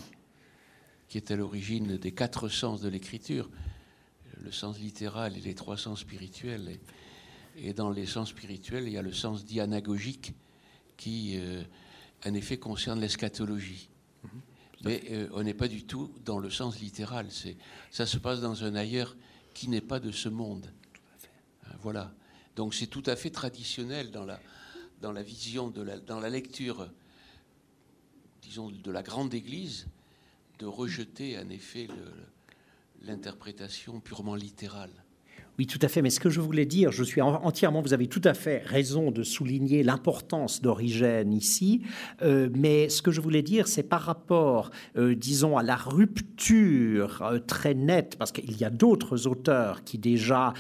qui 1.09 1.17
est 1.17 1.31
à 1.31 1.37
l'origine 1.37 1.97
des 1.97 2.13
quatre 2.13 2.49
sens 2.49 2.81
de 2.83 2.89
l'écriture, 2.89 3.49
le 4.43 4.53
sens 4.53 4.79
littéral 4.79 5.37
et 5.37 5.41
les 5.41 5.55
trois 5.55 5.79
sens 5.79 6.01
spirituels. 6.01 6.69
Et 6.69 6.81
dans 7.75 7.91
les 7.91 8.07
sens 8.07 8.31
spirituels, 8.31 8.85
il 8.87 8.93
y 8.93 8.99
a 8.99 9.03
le 9.03 9.13
sens 9.13 9.45
dianagogique 9.45 10.35
qui, 10.97 11.35
euh, 11.37 11.63
en 12.25 12.35
effet, 12.35 12.59
concerne 12.59 13.01
l'eschatologie. 13.01 13.89
Mhm. 14.23 14.31
Mais 14.85 15.03
euh, 15.11 15.29
on 15.33 15.43
n'est 15.43 15.55
pas 15.55 15.69
du 15.69 15.85
tout 15.85 16.13
dans 16.25 16.39
le 16.39 16.51
sens 16.51 16.81
littéral. 16.81 17.27
C'est, 17.31 17.57
ça 17.91 18.07
se 18.07 18.19
passe 18.19 18.41
dans 18.41 18.65
un 18.65 18.75
ailleurs 18.75 19.17
qui 19.55 19.69
n'est 19.69 19.81
pas 19.81 20.01
de 20.01 20.13
ce 20.13 20.29
monde. 20.29 20.73
Hein, 21.65 21.75
voilà. 21.83 22.13
Donc 22.57 22.75
c'est 22.75 22.87
tout 22.87 23.03
à 23.07 23.17
fait 23.17 23.31
traditionnel 23.31 24.11
dans 24.11 24.25
la, 24.25 24.41
dans 25.01 25.13
la 25.13 25.23
vision, 25.23 25.69
de 25.69 25.83
la, 25.83 25.99
dans 25.99 26.21
la 26.21 26.31
lecture, 26.31 26.91
disons, 28.43 28.71
de 28.71 28.91
la 28.91 29.03
grande 29.03 29.35
Église, 29.35 29.87
de 30.59 30.67
rejeter 30.67 31.39
en 31.39 31.49
effet 31.51 31.89
l'interprétation 33.03 34.01
purement 34.01 34.35
littérale. 34.35 34.91
Oui, 35.59 35.67
tout 35.67 35.81
à 35.83 35.89
fait. 35.89 36.03
Mais 36.03 36.11
ce 36.11 36.21
que 36.21 36.31
je 36.31 36.41
voulais 36.41 36.67
dire, 36.67 36.93
je 36.93 37.03
suis 37.03 37.21
entièrement, 37.21 37.83
vous 37.83 37.93
avez 37.93 38.07
tout 38.07 38.21
à 38.23 38.33
fait 38.33 38.63
raison 38.65 39.11
de 39.11 39.25
souligner 39.25 39.83
l'importance 39.83 40.63
d'Origène 40.63 41.33
ici. 41.33 41.83
Euh, 42.23 42.49
mais 42.55 42.89
ce 42.89 43.03
que 43.03 43.11
je 43.11 43.21
voulais 43.21 43.43
dire, 43.43 43.67
c'est 43.67 43.83
par 43.83 44.03
rapport, 44.03 44.71
euh, 44.97 45.17
disons, 45.17 45.57
à 45.57 45.65
la 45.65 45.75
rupture 45.75 47.23
euh, 47.23 47.41
très 47.41 47.75
nette, 47.75 48.15
parce 48.17 48.31
qu'il 48.31 48.57
y 48.57 48.65
a 48.65 48.71
d'autres 48.71 49.27
auteurs 49.27 49.83
qui 49.83 49.99
déjà 49.99 50.55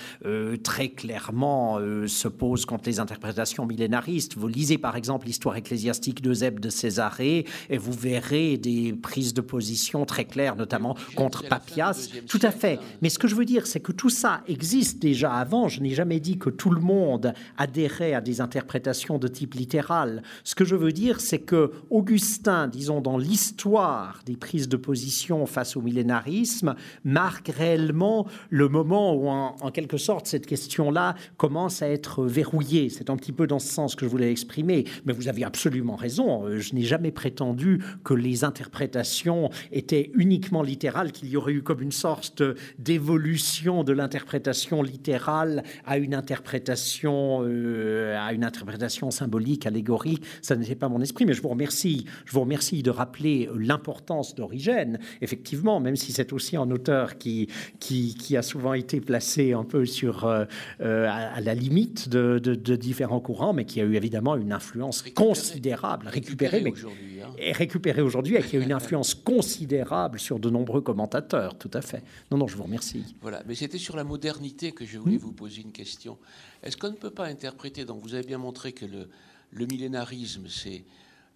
très 0.65 0.89
clairement 0.89 1.79
se 2.07 2.29
posent 2.29 2.65
contre 2.65 2.89
les 2.89 2.99
interprétations 2.99 3.67
millénaristes. 3.67 4.37
Vous 4.37 4.49
lisez 4.49 4.79
par 4.79 4.97
exemple 4.97 5.27
l'histoire 5.27 5.57
ecclésiastique 5.57 6.23
d'Eusèbe 6.23 6.59
de 6.61 6.71
Césarée, 6.71 7.45
et 7.71 7.79
vous 7.79 7.93
verrez 7.93 8.57
des 8.57 8.93
prises 8.93 9.35
de 9.35 9.41
position 9.41 10.05
très 10.07 10.25
claires, 10.25 10.57
notamment 10.57 10.97
contre 11.15 11.47
Papias. 11.49 12.09
Tout 12.29 12.41
à 12.43 12.51
fait. 12.51 12.75
Hein. 12.75 12.99
Mais 13.03 13.11
ce 13.11 13.19
que 13.19 13.29
je 13.29 13.35
veux 13.35 13.45
dire, 13.45 13.67
c'est 13.67 13.81
que 13.81 13.93
tout 13.93 14.11
ça 14.11 14.43
existe 14.49 14.88
déjà 14.97 15.33
avant. 15.33 15.69
Je 15.69 15.81
n'ai 15.81 15.91
jamais 15.91 16.21
dit 16.21 16.39
que 16.39 16.51
tout 16.51 16.71
le 16.71 16.81
monde 16.81 17.33
adhérait 17.57 18.15
à 18.15 18.21
des 18.21 18.41
interprétations 18.41 19.19
de 19.19 19.29
type 19.29 19.55
littéral. 19.55 20.23
Ce 20.45 20.55
que 20.55 20.65
je 20.65 20.77
veux 20.77 20.93
dire, 20.93 21.21
c'est 21.21 21.39
que 21.39 21.73
Augustin, 21.91 22.69
disons, 22.69 23.01
dans 23.01 23.19
l'histoire 23.19 24.23
des 24.27 24.37
prises 24.37 24.69
de 24.69 24.77
position 24.77 25.47
face 25.47 25.77
au 25.77 25.83
millénarisme, 25.83 26.75
marque 27.05 27.49
réellement 27.49 28.27
le 28.51 28.69
moment 28.69 29.15
où, 29.15 29.29
en, 29.29 29.71
quelque 29.71 29.97
sorte, 29.97 30.27
cette 30.27 30.47
question-là 30.47 31.15
commence 31.37 31.83
à 31.83 31.89
être 31.89 32.25
verrouillée. 32.25 32.89
C'est 32.89 33.11
un 33.11 33.17
petit 33.17 33.33
peu 33.33 33.47
dans 33.47 33.59
ce 33.59 33.69
sens 33.69 33.95
que 33.95 34.07
je 34.07 34.11
voulais 34.11 34.31
exprimer. 34.31 34.85
Mais 35.05 35.13
vous 35.13 35.29
avez 35.29 35.45
absolument 35.45 35.97
raison. 35.97 36.47
Euh, 36.47 36.59
je 36.59 36.75
n'ai 36.75 36.83
jamais 36.83 37.11
prétendu 37.11 37.83
que 38.05 38.15
les 38.15 38.45
interprétations 38.45 39.51
étaient 39.73 40.11
uniquement 40.15 40.63
littérales, 40.63 41.13
qu'il 41.13 41.29
y 41.29 41.37
aurait 41.37 41.53
eu 41.53 41.63
comme 41.63 41.83
une 41.83 41.93
sorte 41.93 42.43
d'évolution 42.79 43.85
de 43.85 43.93
l'interprétation 43.93 44.78
littérale 44.83 45.63
à 45.87 45.99
une 45.99 46.15
interprétation, 46.15 47.41
euh, 47.43 48.17
à 48.19 48.33
une 48.33 48.45
interprétation 48.45 49.11
symbolique, 49.11 49.67
allégorique. 49.67 50.25
Ça 50.43 50.57
n'était 50.57 50.75
pas 50.75 50.89
mon 50.89 51.01
esprit, 51.01 51.27
mais 51.27 51.35
je 51.35 51.43
vous 51.43 51.49
remercie. 51.49 52.07
Je 52.25 52.33
vous 52.33 52.41
remercie 52.41 52.83
de 52.83 52.91
rappeler 52.91 53.49
l'importance 53.57 54.35
d'Origène. 54.35 54.99
Effectivement, 55.21 55.81
même 55.81 55.97
si 55.97 56.13
c'est 56.13 56.33
aussi 56.33 56.57
un 56.57 56.71
auteur 56.71 57.19
qui, 57.19 57.49
qui, 57.81 58.37
a 58.37 58.43
souvent 58.43 58.75
été 58.75 59.01
placé 59.01 59.53
un 59.53 59.65
peu 59.65 59.87
sur 59.87 60.25
euh, 60.25 60.45
euh, 60.81 61.09
à, 61.09 61.41
la 61.41 61.55
limite 61.55 62.09
de, 62.09 62.39
différents 62.77 63.21
courants, 63.21 63.53
mais 63.53 63.65
qui 63.65 63.81
a 63.81 63.85
eu 63.85 63.97
évidemment 63.97 64.37
une 64.37 64.53
influence 64.53 65.03
considérable, 65.15 66.09
récupérée, 66.09 66.61
mais 66.63 66.73
hein. 67.18 67.18
Et 67.37 67.53
récupérée 67.53 68.03
aujourd'hui, 68.03 68.37
et 68.37 68.43
qui 68.43 68.57
a 68.57 68.61
une 68.61 68.73
influence 68.73 69.15
considérable 69.15 70.19
sur 70.19 70.39
de 70.39 70.51
nombreux 70.51 70.81
commentateurs. 70.81 71.59
Tout 71.59 71.71
à 71.75 71.81
fait. 71.81 72.03
Non, 72.31 72.39
non, 72.39 72.47
je 72.47 72.57
vous 72.57 72.63
remercie. 72.63 73.17
Voilà, 73.21 73.43
mais 73.47 73.55
c'était 73.55 73.79
sur 73.79 73.97
la 73.97 74.05
modernité 74.05 74.73
que 74.73 74.85
je 74.85 74.99
voulais 74.99 75.17
vous 75.17 75.33
poser 75.33 75.63
une 75.63 75.73
question. 75.73 76.19
Est-ce 76.63 76.77
qu'on 76.77 76.91
ne 76.91 76.97
peut 76.97 77.11
pas 77.11 77.27
interpréter, 77.27 77.85
donc 77.85 78.03
vous 78.03 78.15
avez 78.15 78.27
bien 78.27 78.39
montré 78.39 78.73
que 78.73 78.87
le, 78.87 79.09
le 79.51 79.67
millénarisme, 79.67 80.49
c'est 80.49 80.85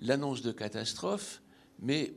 l'annonce 0.01 0.43
de 0.43 0.53
catastrophe, 0.53 1.43
mais 1.81 2.15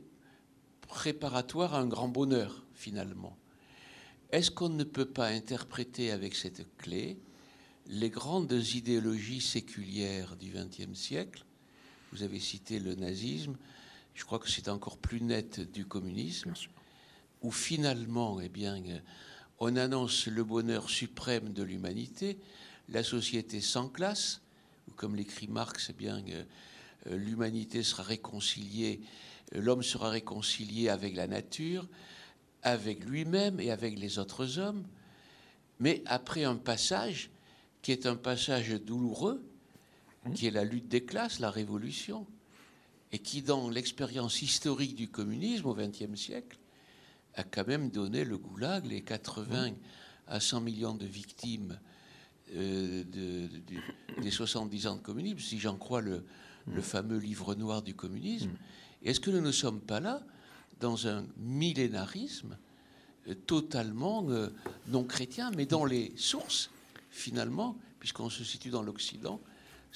préparatoire 0.88 1.74
à 1.74 1.80
un 1.80 1.86
grand 1.86 2.08
bonheur, 2.08 2.64
finalement. 2.74 3.36
Est-ce 4.30 4.50
qu'on 4.50 4.68
ne 4.68 4.84
peut 4.84 5.06
pas 5.06 5.28
interpréter 5.28 6.10
avec 6.10 6.34
cette 6.34 6.66
clé 6.78 7.18
les 7.88 8.10
grandes 8.10 8.52
idéologies 8.52 9.40
séculières 9.40 10.36
du 10.36 10.50
XXe 10.50 10.98
siècle 10.98 11.45
Vous 12.12 12.22
avez 12.22 12.40
cité 12.40 12.78
le 12.78 12.94
nazisme, 12.94 13.56
je 14.14 14.24
crois 14.24 14.38
que 14.38 14.48
c'est 14.48 14.68
encore 14.68 14.96
plus 14.96 15.20
net 15.20 15.60
du 15.72 15.84
communisme, 15.84 16.52
où 17.42 17.50
finalement, 17.50 18.40
eh 18.40 18.48
bien, 18.48 18.82
on 19.58 19.76
annonce 19.76 20.26
le 20.26 20.42
bonheur 20.42 20.88
suprême 20.88 21.52
de 21.52 21.62
l'humanité, 21.62 22.38
la 22.88 23.02
société 23.02 23.60
sans 23.60 23.88
classe, 23.88 24.40
ou 24.88 24.92
comme 24.92 25.16
l'écrit 25.16 25.48
Marx, 25.48 25.88
eh 25.90 25.92
bien, 25.92 26.22
euh, 26.28 27.16
l'humanité 27.16 27.82
sera 27.82 28.02
réconciliée, 28.02 29.00
euh, 29.54 29.60
l'homme 29.60 29.82
sera 29.82 30.10
réconcilié 30.10 30.88
avec 30.88 31.14
la 31.16 31.26
nature, 31.26 31.86
avec 32.62 33.04
lui-même 33.04 33.60
et 33.60 33.70
avec 33.70 33.98
les 33.98 34.18
autres 34.18 34.58
hommes, 34.58 34.84
mais 35.78 36.02
après 36.06 36.44
un 36.44 36.56
passage 36.56 37.30
qui 37.82 37.92
est 37.92 38.06
un 38.06 38.16
passage 38.16 38.70
douloureux, 38.70 39.44
qui 40.34 40.46
est 40.46 40.50
la 40.50 40.64
lutte 40.64 40.88
des 40.88 41.04
classes, 41.04 41.40
la 41.40 41.50
révolution, 41.50 42.26
et 43.12 43.18
qui, 43.18 43.42
dans 43.42 43.70
l'expérience 43.70 44.42
historique 44.42 44.94
du 44.94 45.08
communisme 45.08 45.66
au 45.66 45.74
XXe 45.74 46.14
siècle, 46.14 46.58
a 47.34 47.44
quand 47.44 47.66
même 47.66 47.90
donné 47.90 48.24
le 48.24 48.38
goulag, 48.38 48.86
les 48.86 49.02
80 49.02 49.72
à 50.26 50.40
100 50.40 50.60
millions 50.60 50.94
de 50.94 51.06
victimes 51.06 51.78
euh, 52.54 53.04
des 54.22 54.30
70 54.30 54.86
ans 54.86 54.96
de 54.96 55.00
communisme, 55.00 55.38
si 55.38 55.58
j'en 55.58 55.76
crois 55.76 56.00
le, 56.00 56.24
fameux 56.80 57.18
livre 57.18 57.54
noir 57.54 57.82
du 57.82 57.94
communisme. 57.94 58.50
Est-ce 59.04 59.20
que 59.20 59.30
nous 59.30 59.40
ne 59.40 59.52
sommes 59.52 59.80
pas 59.80 60.00
là 60.00 60.22
dans 60.80 61.06
un 61.06 61.24
millénarisme 61.36 62.58
euh, 63.28 63.34
totalement 63.34 64.28
euh, 64.30 64.48
non 64.88 65.04
chrétien, 65.04 65.50
mais 65.56 65.66
dont 65.66 65.84
les 65.84 66.12
sources, 66.16 66.70
finalement, 67.10 67.76
puisqu'on 68.00 68.30
se 68.30 68.44
situe 68.44 68.70
dans 68.70 68.82
l'Occident, 68.82 69.40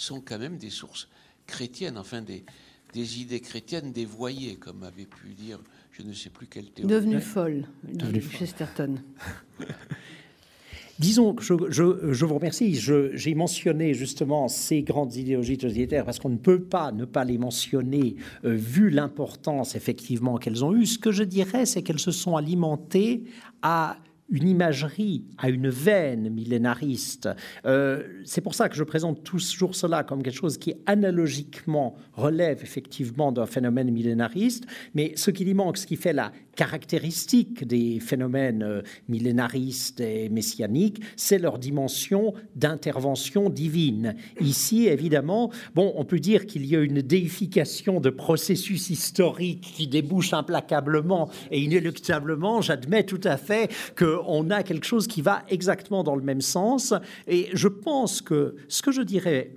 sont 0.01 0.21
quand 0.21 0.39
même 0.39 0.59
des 0.59 0.71
sources 0.71 1.09
chrétiennes, 1.47 1.99
enfin 1.99 2.23
des, 2.23 2.45
des 2.93 3.21
idées 3.21 3.41
chrétiennes 3.41 3.93
dévoyées, 3.93 4.57
comme 4.57 4.83
avait 4.83 5.07
pu 5.07 5.35
dire 5.35 5.59
je 5.93 6.03
ne 6.03 6.13
sais 6.13 6.31
plus 6.31 6.47
quelle 6.47 6.71
théorie. 6.71 6.93
Devenue 6.93 7.21
folle, 7.21 7.67
de 7.85 8.21
Chesterton. 8.21 8.97
Disons 10.99 11.33
que 11.33 11.43
je, 11.43 11.55
je, 11.71 12.25
vous 12.27 12.35
remercie. 12.35 12.75
J'ai 12.75 13.35
mentionné 13.35 13.95
justement 13.95 14.49
ces 14.49 14.83
grandes 14.83 15.15
idéologies 15.17 15.57
totalitaires 15.57 16.05
parce 16.05 16.19
qu'on 16.19 16.29
ne 16.29 16.37
peut 16.37 16.61
pas 16.61 16.93
ne 16.93 17.07
pas 17.07 17.25
les 17.25 17.39
mentionner 17.39 18.17
euh, 18.45 18.55
vu 18.55 18.91
l'importance 18.91 19.77
effectivement 19.77 20.37
qu'elles 20.37 20.63
ont 20.63 20.75
eue. 20.75 20.85
Ce 20.85 20.99
que 20.99 21.11
je 21.11 21.25
dirais, 21.25 21.65
c'est 21.65 21.83
qu'elles 21.83 21.99
se 21.99 22.11
sont 22.11 22.37
alimentées 22.37 23.25
à 23.63 23.97
une 24.31 24.49
imagerie, 24.49 25.25
à 25.39 25.49
une 25.49 25.69
veine 25.69 26.31
millénariste. 26.31 27.29
Euh, 27.67 28.03
c'est 28.25 28.41
pour 28.41 28.55
ça 28.55 28.69
que 28.69 28.77
je 28.77 28.85
présente 28.85 29.25
toujours 29.25 29.75
cela 29.75 30.05
comme 30.05 30.23
quelque 30.23 30.37
chose 30.37 30.59
qui 30.59 30.75
analogiquement 30.87 31.97
relève 32.13 32.63
effectivement 32.63 33.33
d'un 33.33 33.47
phénomène 33.47 33.91
millénariste, 33.91 34.65
mais 34.95 35.13
ce 35.17 35.31
qui 35.31 35.45
lui 35.45 35.55
manque, 35.55 35.79
ce 35.79 35.87
qui 35.87 35.97
fait 35.97 36.13
la 36.13 36.33
caractéristique 36.57 37.67
des 37.67 38.01
phénomènes 38.01 38.63
euh, 38.63 38.83
millénaristes 39.09 40.01
et 40.01 40.29
messianiques, 40.29 41.01
c'est 41.17 41.39
leur 41.39 41.59
dimension 41.59 42.35
d'intervention 42.57 43.51
divine. 43.51 44.17
Ici, 44.41 44.87
évidemment, 44.87 45.51
bon, 45.75 45.93
on 45.97 46.05
peut 46.05 46.19
dire 46.19 46.47
qu'il 46.47 46.67
y 46.67 46.77
a 46.77 46.81
une 46.81 47.03
déification 47.03 48.01
de 48.01 48.11
processus 48.11 48.91
historiques 48.91 49.73
qui 49.77 49.87
débouche 49.87 50.33
implacablement 50.33 51.31
et 51.51 51.61
inéluctablement. 51.61 52.61
J'admets 52.61 53.05
tout 53.05 53.21
à 53.25 53.37
fait 53.37 53.71
qu'on 53.97 54.51
a 54.51 54.63
quelque 54.63 54.87
chose 54.87 55.07
qui 55.07 55.23
va 55.23 55.43
exactement 55.49 56.03
dans 56.03 56.17
le 56.17 56.23
même 56.23 56.41
sens. 56.41 56.95
Et 57.27 57.49
je 57.53 57.69
pense 57.69 58.21
que 58.21 58.57
ce 58.69 58.83
que 58.83 58.93
je 58.93 59.03
dirais 59.03 59.53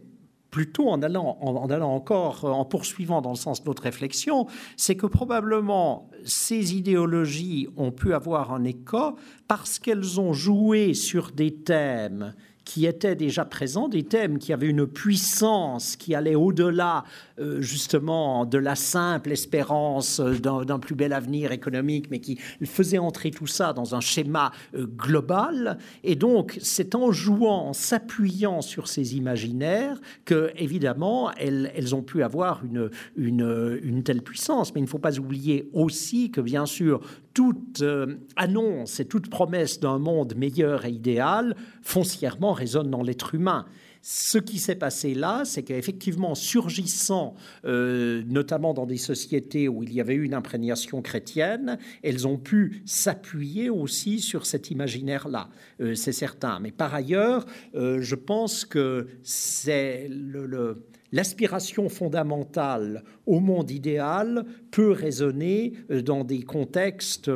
plutôt 0.54 0.88
en 0.88 1.02
allant, 1.02 1.40
en, 1.42 1.68
allant 1.72 1.96
encore, 1.96 2.46
en 2.46 2.64
poursuivant 2.64 3.24
dans 3.24 3.32
le 3.32 3.36
sens 3.36 3.64
de 3.64 3.68
notre 3.68 3.82
réflexion, 3.82 4.46
c'est 4.78 4.96
que 4.96 5.08
probablement 5.08 6.12
ces 6.26 6.76
idéologies 6.76 7.68
ont 7.76 7.92
pu 7.92 8.14
avoir 8.14 8.54
un 8.54 8.64
écho 8.64 9.18
parce 9.48 9.80
qu'elles 9.80 10.20
ont 10.20 10.32
joué 10.32 10.94
sur 10.94 11.32
des 11.32 11.56
thèmes 11.56 12.36
qui 12.74 12.88
étaient 12.88 13.16
déjà 13.16 13.46
présents, 13.46 13.88
des 13.88 14.02
thèmes 14.02 14.40
qui 14.40 14.52
avaient 14.52 14.68
une 14.68 14.88
puissance 14.88 15.96
qui 15.96 16.16
allait 16.16 16.34
au-delà 16.34 17.04
euh, 17.40 17.62
justement 17.62 18.48
de 18.48 18.58
la 18.58 18.74
simple 18.74 19.32
espérance 19.32 20.20
euh, 20.20 20.40
d'un 20.40 20.80
plus 20.80 20.96
bel 20.96 21.14
avenir 21.14 21.52
économique, 21.52 22.10
mais 22.10 22.20
qui 22.20 22.40
faisait 22.66 22.98
entrer 22.98 23.30
tout 23.30 23.46
ça 23.46 23.74
dans 23.74 23.94
un 23.94 24.00
schéma 24.00 24.52
euh, 24.74 24.88
global. 24.88 25.78
Et 26.04 26.16
donc, 26.16 26.58
c'est 26.64 26.96
en 26.96 27.12
jouant, 27.12 27.68
en 27.68 27.74
s'appuyant 27.74 28.62
sur 28.62 28.88
ces 28.88 29.18
imaginaires 29.18 30.02
que, 30.26 30.50
évidemment, 30.56 31.32
elles, 31.34 31.72
elles 31.76 31.94
ont 31.94 32.02
pu 32.02 32.24
avoir 32.24 32.66
une, 32.66 32.90
une, 33.16 33.80
une 33.84 34.02
telle 34.02 34.24
puissance. 34.24 34.74
Mais 34.74 34.82
il 34.82 34.86
ne 34.86 34.90
faut 34.90 34.98
pas 34.98 35.20
oublier 35.20 35.70
aussi 35.74 36.32
que, 36.32 36.42
bien 36.42 36.66
sûr, 36.66 37.02
toute 37.34 37.82
euh, 37.82 38.18
annonce 38.36 39.00
et 39.00 39.06
toute 39.06 39.30
promesse 39.30 39.80
d'un 39.80 39.98
monde 39.98 40.36
meilleur 40.36 40.86
et 40.86 40.92
idéal 40.92 41.56
foncièrement 41.82 42.54
résonne 42.54 42.90
dans 42.90 43.02
l'être 43.02 43.36
humain. 43.36 43.66
Ce 44.06 44.38
qui 44.38 44.60
s'est 44.60 44.76
passé 44.76 45.14
là, 45.14 45.44
c'est 45.46 45.64
qu'effectivement, 45.64 46.36
surgissant 46.36 47.36
euh, 47.64 48.22
notamment 48.28 48.74
dans 48.74 48.86
des 48.86 48.98
sociétés 48.98 49.70
où 49.70 49.82
il 49.82 49.94
y 49.94 50.02
avait 50.02 50.16
eu 50.16 50.24
une 50.24 50.34
imprégnation 50.34 51.02
chrétienne, 51.02 51.78
elles 52.04 52.28
ont 52.28 52.38
pu 52.38 52.84
s'appuyer 52.86 53.70
aussi 53.70 54.20
sur 54.20 54.46
cet 54.46 54.72
imaginaire-là, 54.72 55.50
euh, 55.80 55.96
c'est 55.96 56.12
certain. 56.12 56.60
Mais 56.60 56.72
par 56.72 56.94
ailleurs, 56.94 57.46
je 57.74 58.16
pense 58.16 58.66
que 58.66 59.08
c'est 59.24 60.08
le, 60.10 60.84
l'aspiration 61.14 61.88
fondamentale 61.88 63.06
au 63.26 63.40
monde 63.40 63.72
idéal 63.72 64.44
peut 64.72 64.92
résonner 64.92 65.74
dans 65.90 66.26
des 66.26 66.42
contextes 66.44 67.32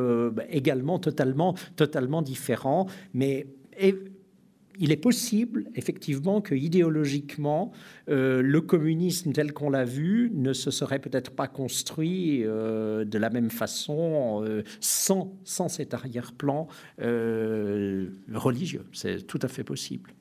également 0.49 0.99
totalement, 0.99 1.55
totalement 1.78 2.21
différents, 2.21 2.88
mais 3.13 3.47
il 4.80 4.91
est 4.91 4.97
possible, 4.97 5.65
effectivement, 5.75 6.41
que 6.41 6.53
idéologiquement, 6.55 7.71
euh, 8.09 8.41
le 8.41 8.61
communisme 8.61 9.32
tel 9.32 9.53
qu'on 9.53 9.69
l'a 9.69 9.86
vu 9.86 10.32
ne 10.34 10.53
se 10.53 10.71
serait 10.71 10.99
peut-être 10.99 11.32
pas 11.32 11.47
construit 11.47 12.43
euh, 12.43 13.05
de 13.05 13.17
la 13.17 13.30
même 13.30 13.49
façon 13.49 14.43
euh, 14.43 14.63
sans, 14.80 15.34
sans 15.43 15.67
cet 15.67 15.93
arrière-plan 15.93 16.67
religieux. 18.34 18.86
C'est 18.93 19.25
tout 19.25 19.39
à 19.41 19.47
fait 19.47 19.63
possible. 19.63 20.13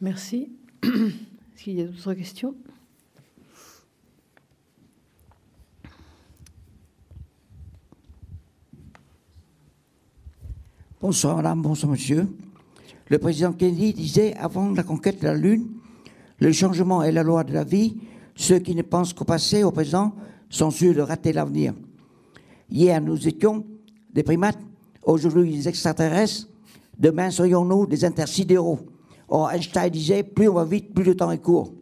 Merci. 0.00 0.50
Est-ce 0.82 1.62
qu'il 1.62 1.74
y 1.74 1.82
a 1.82 1.86
d'autres 1.86 2.14
questions? 2.14 2.54
Bonsoir 11.00 11.36
madame, 11.36 11.62
bonsoir 11.62 11.92
monsieur. 11.92 12.26
Le 13.08 13.18
président 13.18 13.52
Kennedy 13.52 13.92
disait 13.92 14.34
avant 14.34 14.70
la 14.70 14.82
conquête 14.82 15.20
de 15.20 15.26
la 15.26 15.34
Lune, 15.34 15.68
le 16.40 16.52
changement 16.52 17.02
est 17.02 17.12
la 17.12 17.22
loi 17.22 17.44
de 17.44 17.52
la 17.52 17.64
vie. 17.64 17.96
Ceux 18.34 18.58
qui 18.58 18.74
ne 18.74 18.82
pensent 18.82 19.12
qu'au 19.12 19.24
passé, 19.24 19.62
au 19.62 19.70
présent, 19.70 20.14
sont 20.50 20.70
sûrs 20.70 20.94
de 20.94 21.00
rater 21.00 21.32
l'avenir. 21.32 21.74
Hier, 22.70 23.00
nous 23.00 23.28
étions 23.28 23.64
des 24.12 24.22
primates, 24.22 24.58
aujourd'hui 25.02 25.52
des 25.56 25.68
extraterrestres, 25.68 26.48
demain 26.98 27.30
serions-nous 27.30 27.86
des 27.86 28.04
intersidéraux? 28.04 28.80
Or, 29.28 29.48
Einstein 29.48 29.90
disait, 29.90 30.22
plus 30.22 30.48
on 30.48 30.54
va 30.54 30.64
vite, 30.64 30.94
plus 30.94 31.04
le 31.04 31.16
temps 31.16 31.30
est 31.30 31.38
court. 31.38 31.72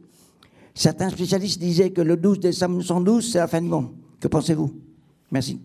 Certains 0.74 1.10
spécialistes 1.10 1.60
disaient 1.60 1.90
que 1.90 2.00
le 2.00 2.16
12 2.16 2.40
décembre 2.40 2.76
1912, 2.76 3.32
c'est 3.32 3.38
la 3.38 3.46
fin 3.46 3.60
du 3.60 3.68
monde. 3.68 3.90
Que 4.18 4.28
pensez-vous? 4.28 4.74
Merci. 5.30 5.60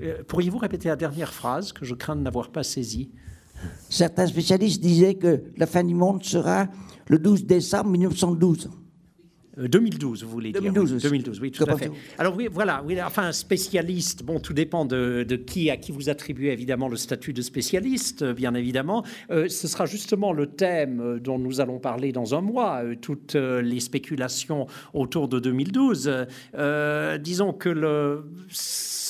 Euh, 0.00 0.22
pourriez-vous 0.26 0.58
répéter 0.58 0.88
la 0.88 0.96
dernière 0.96 1.32
phrase 1.32 1.72
que 1.72 1.84
je 1.84 1.94
crains 1.94 2.16
de 2.16 2.22
n'avoir 2.22 2.50
pas 2.50 2.62
saisie? 2.62 3.10
Certains 3.88 4.26
spécialistes 4.26 4.80
disaient 4.80 5.14
que 5.14 5.44
la 5.56 5.66
fin 5.66 5.84
du 5.84 5.94
monde 5.94 6.24
sera 6.24 6.66
le 7.06 7.18
12 7.18 7.46
décembre 7.46 7.90
1912. 7.90 8.70
2012, 9.56 10.22
euh, 10.22 10.26
vous 10.26 10.32
voulez 10.32 10.52
dire 10.52 10.60
2012, 10.62 11.02
2012, 11.02 11.40
oui, 11.40 11.50
tout 11.50 11.64
à 11.64 11.76
fait. 11.76 11.90
Alors 12.18 12.34
oui, 12.36 12.48
voilà, 12.50 12.82
oui, 12.86 13.00
enfin, 13.02 13.32
spécialiste, 13.32 14.22
bon, 14.22 14.40
tout 14.40 14.52
dépend 14.52 14.84
de, 14.84 15.24
qui, 15.46 15.70
à 15.70 15.76
qui 15.76 15.92
vous 15.92 16.08
attribuez 16.08 16.52
évidemment 16.52 16.88
le 16.88 16.96
statut 16.96 17.32
de 17.32 17.42
spécialiste, 17.42 18.24
bien 18.24 18.54
évidemment. 18.54 19.04
Euh, 19.30 19.48
ce 19.48 19.68
sera 19.68 19.86
justement 19.86 20.32
le 20.32 20.46
thème 20.46 21.18
dont 21.20 21.38
nous 21.38 21.60
allons 21.60 21.78
parler 21.78 22.12
dans 22.12 22.34
un 22.34 22.40
mois, 22.40 22.82
toutes 23.00 23.34
les 23.34 23.80
spéculations 23.80 24.66
autour 24.94 25.28
de 25.28 25.38
2012. 25.38 26.26
disons 27.20 27.52
que 27.52 27.68
le 27.68 28.24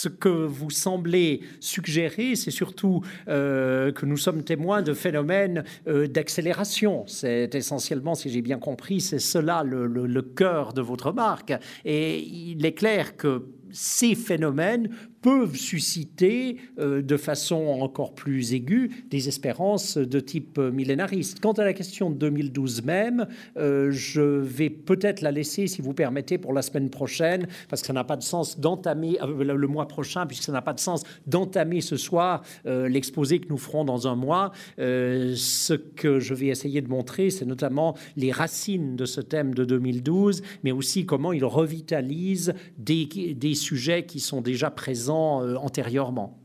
ce 0.02 0.08
que 0.08 0.28
vous 0.28 0.70
semblez 0.70 1.42
suggérer, 1.60 2.34
c'est 2.34 2.50
surtout 2.50 3.02
euh, 3.28 3.92
que 3.92 4.04
nous 4.04 4.16
sommes 4.16 4.42
témoins 4.42 4.82
de 4.82 4.94
phénomènes 4.94 5.62
euh, 5.86 6.08
d'accélération. 6.08 7.04
C'est 7.06 7.54
essentiellement, 7.54 8.16
si 8.16 8.28
j'ai 8.28 8.42
bien 8.42 8.58
compris, 8.58 9.00
c'est 9.00 9.20
cela 9.20 9.62
le, 9.62 9.86
le, 9.86 10.22
cœur 10.34 10.72
de 10.72 10.82
votre 10.82 11.12
marque. 11.12 11.52
Et 11.84 12.18
il 12.20 12.64
est 12.64 12.74
clair 12.74 13.16
que 13.16 13.46
ces 13.70 14.14
phénomènes 14.14 14.90
peuvent 15.22 15.54
susciter 15.54 16.56
euh, 16.78 17.00
de 17.00 17.16
façon 17.16 17.54
encore 17.80 18.14
plus 18.14 18.52
aiguë 18.52 18.90
des 19.08 19.28
espérances 19.28 19.96
de 19.96 20.20
type 20.20 20.58
millénariste. 20.58 21.40
Quant 21.40 21.52
à 21.52 21.64
la 21.64 21.72
question 21.72 22.10
de 22.10 22.16
2012 22.16 22.84
même, 22.84 23.26
euh, 23.56 23.90
je 23.92 24.20
vais 24.20 24.68
peut-être 24.68 25.20
la 25.20 25.30
laisser, 25.30 25.68
si 25.68 25.80
vous 25.80 25.94
permettez, 25.94 26.38
pour 26.38 26.52
la 26.52 26.62
semaine 26.62 26.90
prochaine, 26.90 27.46
parce 27.68 27.82
que 27.82 27.86
ça 27.86 27.92
n'a 27.92 28.04
pas 28.04 28.16
de 28.16 28.22
sens 28.22 28.58
d'entamer, 28.58 29.18
euh, 29.22 29.44
le 29.44 29.68
mois 29.68 29.86
prochain, 29.86 30.26
puisque 30.26 30.42
ça 30.42 30.52
n'a 30.52 30.62
pas 30.62 30.74
de 30.74 30.80
sens 30.80 31.04
d'entamer 31.26 31.80
ce 31.80 31.96
soir 31.96 32.42
l'exposé 32.64 33.38
que 33.38 33.48
nous 33.48 33.58
ferons 33.58 33.84
dans 33.84 34.08
un 34.08 34.16
mois. 34.16 34.52
ce 34.78 35.74
que 35.74 36.18
je 36.18 36.34
vais 36.34 36.46
essayer 36.46 36.80
de 36.80 36.88
montrer, 36.88 37.30
c'est 37.30 37.44
notamment 37.44 37.96
les 38.16 38.32
racines 38.32 38.96
de 38.96 39.04
ce 39.04 39.20
thème 39.20 39.54
de 39.54 39.64
2012, 39.64 40.42
mais 40.64 40.72
aussi 40.72 41.06
comment 41.06 41.32
il 41.32 41.44
revitalise 41.44 42.54
des, 42.78 43.06
des 43.06 43.54
sujets 43.54 44.04
qui 44.04 44.18
sont 44.18 44.40
déjà 44.40 44.70
présents 44.70 45.11
euh, 45.14 45.56
antérieurement. 45.56 46.38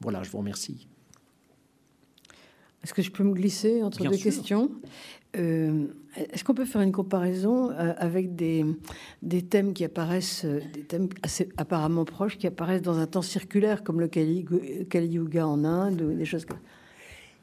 Voilà, 0.00 0.22
je 0.22 0.30
vous 0.30 0.38
remercie. 0.38 0.88
Est-ce 2.82 2.94
que 2.94 3.02
je 3.02 3.10
peux 3.10 3.24
me 3.24 3.34
glisser 3.34 3.82
entre 3.82 4.02
deux 4.02 4.16
questions? 4.16 4.70
Euh, 5.36 5.86
Est-ce 6.16 6.42
qu'on 6.42 6.54
peut 6.54 6.64
faire 6.64 6.80
une 6.80 6.92
comparaison 6.92 7.70
euh, 7.70 7.92
avec 7.98 8.34
des, 8.34 8.64
des 9.22 9.42
thèmes 9.42 9.74
qui 9.74 9.84
apparaissent, 9.84 10.46
des 10.46 10.84
thèmes 10.84 11.08
assez 11.22 11.50
apparemment 11.58 12.06
proches, 12.06 12.38
qui 12.38 12.46
apparaissent 12.46 12.82
dans 12.82 12.98
un 12.98 13.06
temps 13.06 13.22
circulaire, 13.22 13.84
comme 13.84 14.00
le 14.00 14.08
Kali, 14.08 14.46
Kali 14.88 15.08
Yuga 15.08 15.46
en 15.46 15.64
Inde, 15.64 16.00
ou 16.00 16.14
des 16.14 16.24
choses 16.24 16.46
comme 16.46 16.56
ça? 16.56 16.62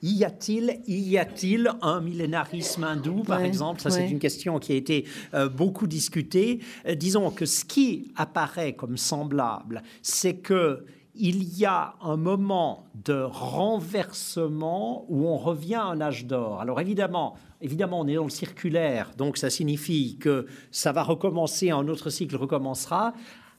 Y 0.02 0.24
a-t-il, 0.24 0.82
y 0.88 1.18
a-t-il 1.18 1.72
un 1.82 2.02
millénarisme 2.02 2.84
hindou, 2.84 3.24
par 3.24 3.42
exemple? 3.42 3.82
Ça, 3.82 3.90
c'est 3.90 4.10
une 4.10 4.20
question 4.20 4.60
qui 4.60 4.74
a 4.74 4.76
été 4.76 5.06
euh, 5.34 5.50
beaucoup 5.50 5.88
discutée. 5.88 6.60
Euh, 6.88 6.96
disons 6.96 7.32
que 7.32 7.46
ce 7.46 7.66
qui 7.66 8.12
apparaît 8.16 8.74
comme 8.74 8.98
semblable, 8.98 9.84
c'est 10.02 10.36
que 10.36 10.86
il 11.20 11.58
y 11.58 11.66
a 11.66 11.96
un 12.02 12.16
moment 12.16 12.86
de 13.04 13.20
renversement 13.24 15.06
où 15.10 15.26
on 15.28 15.38
revient 15.38 15.76
à 15.76 15.86
un 15.86 16.00
âge 16.00 16.28
d'or. 16.28 16.62
Alors 16.62 16.80
évidemment, 16.80 17.36
évidemment, 17.60 18.02
on 18.02 18.08
est 18.08 18.14
dans 18.14 18.24
le 18.24 18.30
circulaire, 18.30 19.12
donc 19.18 19.38
ça 19.38 19.50
signifie 19.50 20.18
que 20.20 20.46
ça 20.70 20.92
va 20.92 21.02
recommencer, 21.02 21.72
un 21.72 21.88
autre 21.88 22.12
cycle 22.12 22.36
recommencera 22.36 23.14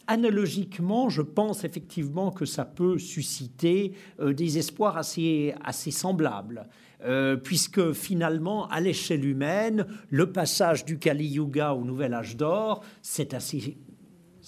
analogiquement, 0.08 1.08
je 1.08 1.22
pense 1.22 1.62
effectivement 1.62 2.32
que 2.32 2.46
ça 2.46 2.64
peut 2.64 2.98
susciter 2.98 3.92
euh, 4.18 4.32
des 4.32 4.58
espoirs 4.58 4.96
assez, 4.96 5.54
semblables. 5.90 6.66
Euh, 7.04 7.36
puisque 7.36 7.92
finalement, 7.92 8.66
à 8.68 8.80
l'échelle 8.80 9.24
humaine, 9.24 9.86
le 10.10 10.32
passage 10.32 10.84
du 10.84 10.98
Kali 10.98 11.26
Yuga 11.26 11.74
au 11.74 11.84
Nouvel 11.84 12.12
Âge 12.12 12.36
d'Or, 12.36 12.82
c'est 13.02 13.34
assez 13.34 13.76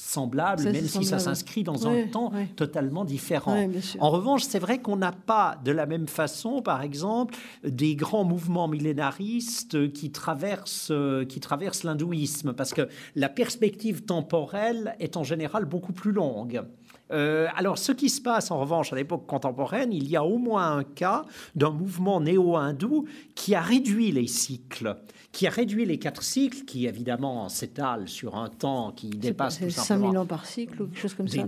semblable, 0.01 0.65
même 0.65 0.87
si 0.87 1.05
ça 1.05 1.19
s'inscrit 1.19 1.63
dans 1.63 1.87
un 1.87 2.07
temps 2.07 2.33
totalement 2.57 3.05
différent. 3.05 3.69
en 3.99 4.11
revanche, 4.11 4.43
c'est 4.43 4.59
vrai 4.59 4.81
qu'on 4.81 4.97
n'a 4.97 5.13
pas 5.13 5.59
de 5.65 5.73
la 5.73 5.87
même 5.87 6.09
façon, 6.09 6.63
par 6.63 6.83
exemple, 6.83 7.35
des 7.65 7.95
grands 7.95 8.25
mouvements 8.25 8.69
millénaristes 8.69 9.93
qui 9.93 10.11
traversent, 10.11 10.93
qui 11.29 11.41
traversent 11.41 11.85
l'hindouisme, 11.85 12.53
parce 12.53 12.73
que 12.73 12.89
la 13.15 13.29
perspective 13.29 14.05
temporelle 14.05 14.97
est 14.99 15.17
en 15.17 15.25
général 15.25 15.65
beaucoup 15.65 15.93
plus 15.93 16.13
longue. 16.13 16.63
Euh, 17.11 17.49
alors, 17.57 17.79
ce 17.79 17.93
qui 17.93 18.09
se 18.09 18.21
passe 18.21 18.51
en 18.51 18.61
revanche 18.61 18.93
à 18.93 18.97
l'époque 18.97 19.27
contemporaine, 19.27 19.93
il 19.93 20.09
y 20.09 20.17
a 20.17 20.25
au 20.25 20.39
moins 20.39 20.77
un 20.77 20.85
cas 20.85 21.25
d'un 21.55 21.71
mouvement 21.71 22.21
néo-hindou 22.21 23.07
qui 23.35 23.55
a 23.55 23.61
réduit 23.61 24.13
les 24.13 24.27
cycles 24.27 24.97
qui 25.33 25.47
a 25.47 25.51
réduit 25.51 25.85
les 25.85 25.99
quatre 25.99 26.23
cycles, 26.23 26.65
qui 26.65 26.87
évidemment 26.87 27.49
s'étalent 27.49 28.09
sur 28.09 28.35
un 28.35 28.49
temps 28.49 28.91
qui 28.91 29.11
dépasse 29.11 29.61
tout 29.61 29.71
simplement... 29.71 30.07
5000 30.07 30.19
ans 30.19 30.27
par 30.27 30.45
cycle 30.45 30.83
ou 30.83 30.87
quelque 30.87 31.01
chose 31.01 31.15
comme 31.15 31.29
ça 31.29 31.45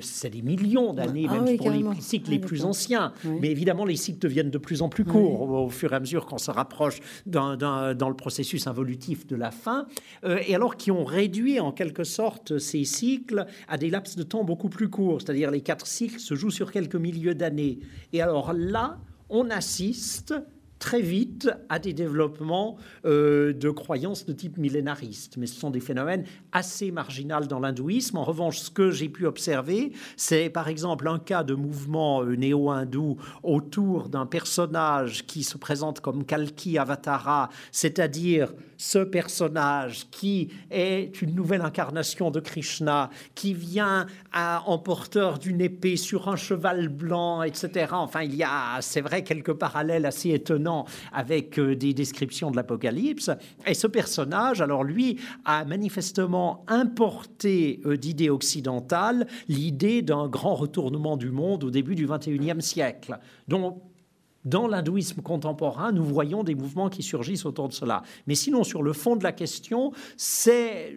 C'est 0.00 0.30
des 0.30 0.42
millions 0.42 0.92
d'années, 0.92 1.26
ah 1.28 1.40
même 1.40 1.56
pour 1.56 1.70
les 1.70 1.84
cycles 2.00 2.30
les 2.30 2.40
plus 2.40 2.64
anciens. 2.64 3.12
Mais 3.40 3.50
évidemment, 3.50 3.84
les 3.84 3.96
cycles 3.96 4.18
deviennent 4.18 4.50
de 4.50 4.58
plus 4.58 4.82
en 4.82 4.88
plus 4.88 5.04
courts 5.04 5.42
au, 5.42 5.68
fur 5.68 5.92
et 5.92 5.96
à 5.96 6.00
mesure 6.00 6.26
qu'on 6.26 6.38
se 6.38 6.50
rapproche 6.50 7.00
dans 7.26 7.56
le 7.56 8.16
processus 8.16 8.66
involutif 8.66 9.26
de 9.26 9.36
la 9.36 9.50
fin. 9.50 9.86
Euh, 10.24 10.40
et 10.46 10.54
alors 10.54 10.76
qui 10.76 10.90
ont 10.90 11.04
réduit 11.04 11.60
en 11.60 11.72
quelque 11.72 12.04
sorte 12.04 12.58
ces 12.58 12.84
cycles 12.84 13.46
à 13.68 13.78
des 13.78 13.90
laps 13.90 14.16
de 14.16 14.22
temps 14.22 14.44
beaucoup 14.44 14.68
plus 14.68 14.83
courts. 14.88 15.20
C'est-à-dire 15.20 15.50
les 15.50 15.60
quatre 15.60 15.86
cycles 15.86 16.20
se 16.20 16.34
jouent 16.34 16.50
sur 16.50 16.72
quelques 16.72 16.96
milliers 16.96 17.34
d'années. 17.34 17.80
Et 18.12 18.22
alors 18.22 18.52
là, 18.52 18.98
on 19.28 19.50
assiste 19.50 20.34
très 20.84 21.00
vite 21.00 21.48
à 21.70 21.78
des 21.78 21.94
développements 21.94 22.76
euh, 23.06 23.54
de 23.54 23.70
croyances 23.70 24.26
de 24.26 24.34
type 24.34 24.58
millénariste. 24.58 25.38
Mais 25.38 25.46
ce 25.46 25.58
sont 25.58 25.70
des 25.70 25.80
phénomènes 25.80 26.24
assez 26.52 26.90
marginaux 26.90 27.46
dans 27.48 27.58
l'hindouisme. 27.58 28.18
En 28.18 28.24
revanche, 28.24 28.58
ce 28.58 28.70
que 28.70 28.90
j'ai 28.90 29.08
pu 29.08 29.24
observer, 29.24 29.92
c'est 30.18 30.50
par 30.50 30.68
exemple 30.68 31.08
un 31.08 31.18
cas 31.18 31.42
de 31.42 31.54
mouvement 31.54 32.22
euh, 32.22 32.36
néo-hindou 32.36 33.16
autour 33.42 34.10
d'un 34.10 34.26
personnage 34.26 35.24
qui 35.26 35.42
se 35.42 35.56
présente 35.56 36.00
comme 36.00 36.22
Kalki 36.22 36.76
Avatara, 36.76 37.48
c'est-à-dire 37.72 38.52
ce 38.76 38.98
personnage 38.98 40.06
qui 40.10 40.50
est 40.70 41.20
une 41.22 41.34
nouvelle 41.34 41.62
incarnation 41.62 42.30
de 42.30 42.40
Krishna, 42.40 43.10
qui 43.34 43.54
vient 43.54 44.06
en 44.34 44.78
porteur 44.78 45.38
d'une 45.38 45.60
épée 45.60 45.96
sur 45.96 46.28
un 46.28 46.36
cheval 46.36 46.88
blanc, 46.88 47.42
etc. 47.42 47.88
Enfin, 47.92 48.22
il 48.22 48.34
y 48.34 48.42
a, 48.42 48.78
c'est 48.80 49.00
vrai, 49.00 49.22
quelques 49.22 49.52
parallèles 49.52 50.06
assez 50.06 50.30
étonnants 50.30 50.86
avec 51.12 51.58
euh, 51.58 51.76
des 51.76 51.94
descriptions 51.94 52.50
de 52.50 52.56
l'Apocalypse. 52.56 53.30
Et 53.66 53.74
ce 53.74 53.86
personnage, 53.86 54.60
alors 54.60 54.84
lui, 54.84 55.18
a 55.44 55.64
manifestement 55.64 56.64
importé 56.68 57.80
euh, 57.86 57.96
d'idées 57.96 58.30
occidentales 58.30 59.26
l'idée 59.48 60.02
d'un 60.02 60.28
grand 60.28 60.54
retournement 60.54 61.16
du 61.16 61.30
monde 61.30 61.64
au 61.64 61.70
début 61.70 61.94
du 61.94 62.06
XXIe 62.06 62.60
siècle, 62.60 63.18
dont 63.48 63.80
dans 64.44 64.66
l'hindouisme 64.66 65.22
contemporain, 65.22 65.92
nous 65.92 66.04
voyons 66.04 66.44
des 66.44 66.54
mouvements 66.54 66.88
qui 66.88 67.02
surgissent 67.02 67.46
autour 67.46 67.68
de 67.68 67.74
cela. 67.74 68.02
Mais 68.26 68.34
sinon, 68.34 68.64
sur 68.64 68.82
le 68.82 68.92
fond 68.92 69.16
de 69.16 69.24
la 69.24 69.32
question, 69.32 69.92
c'est 70.16 70.96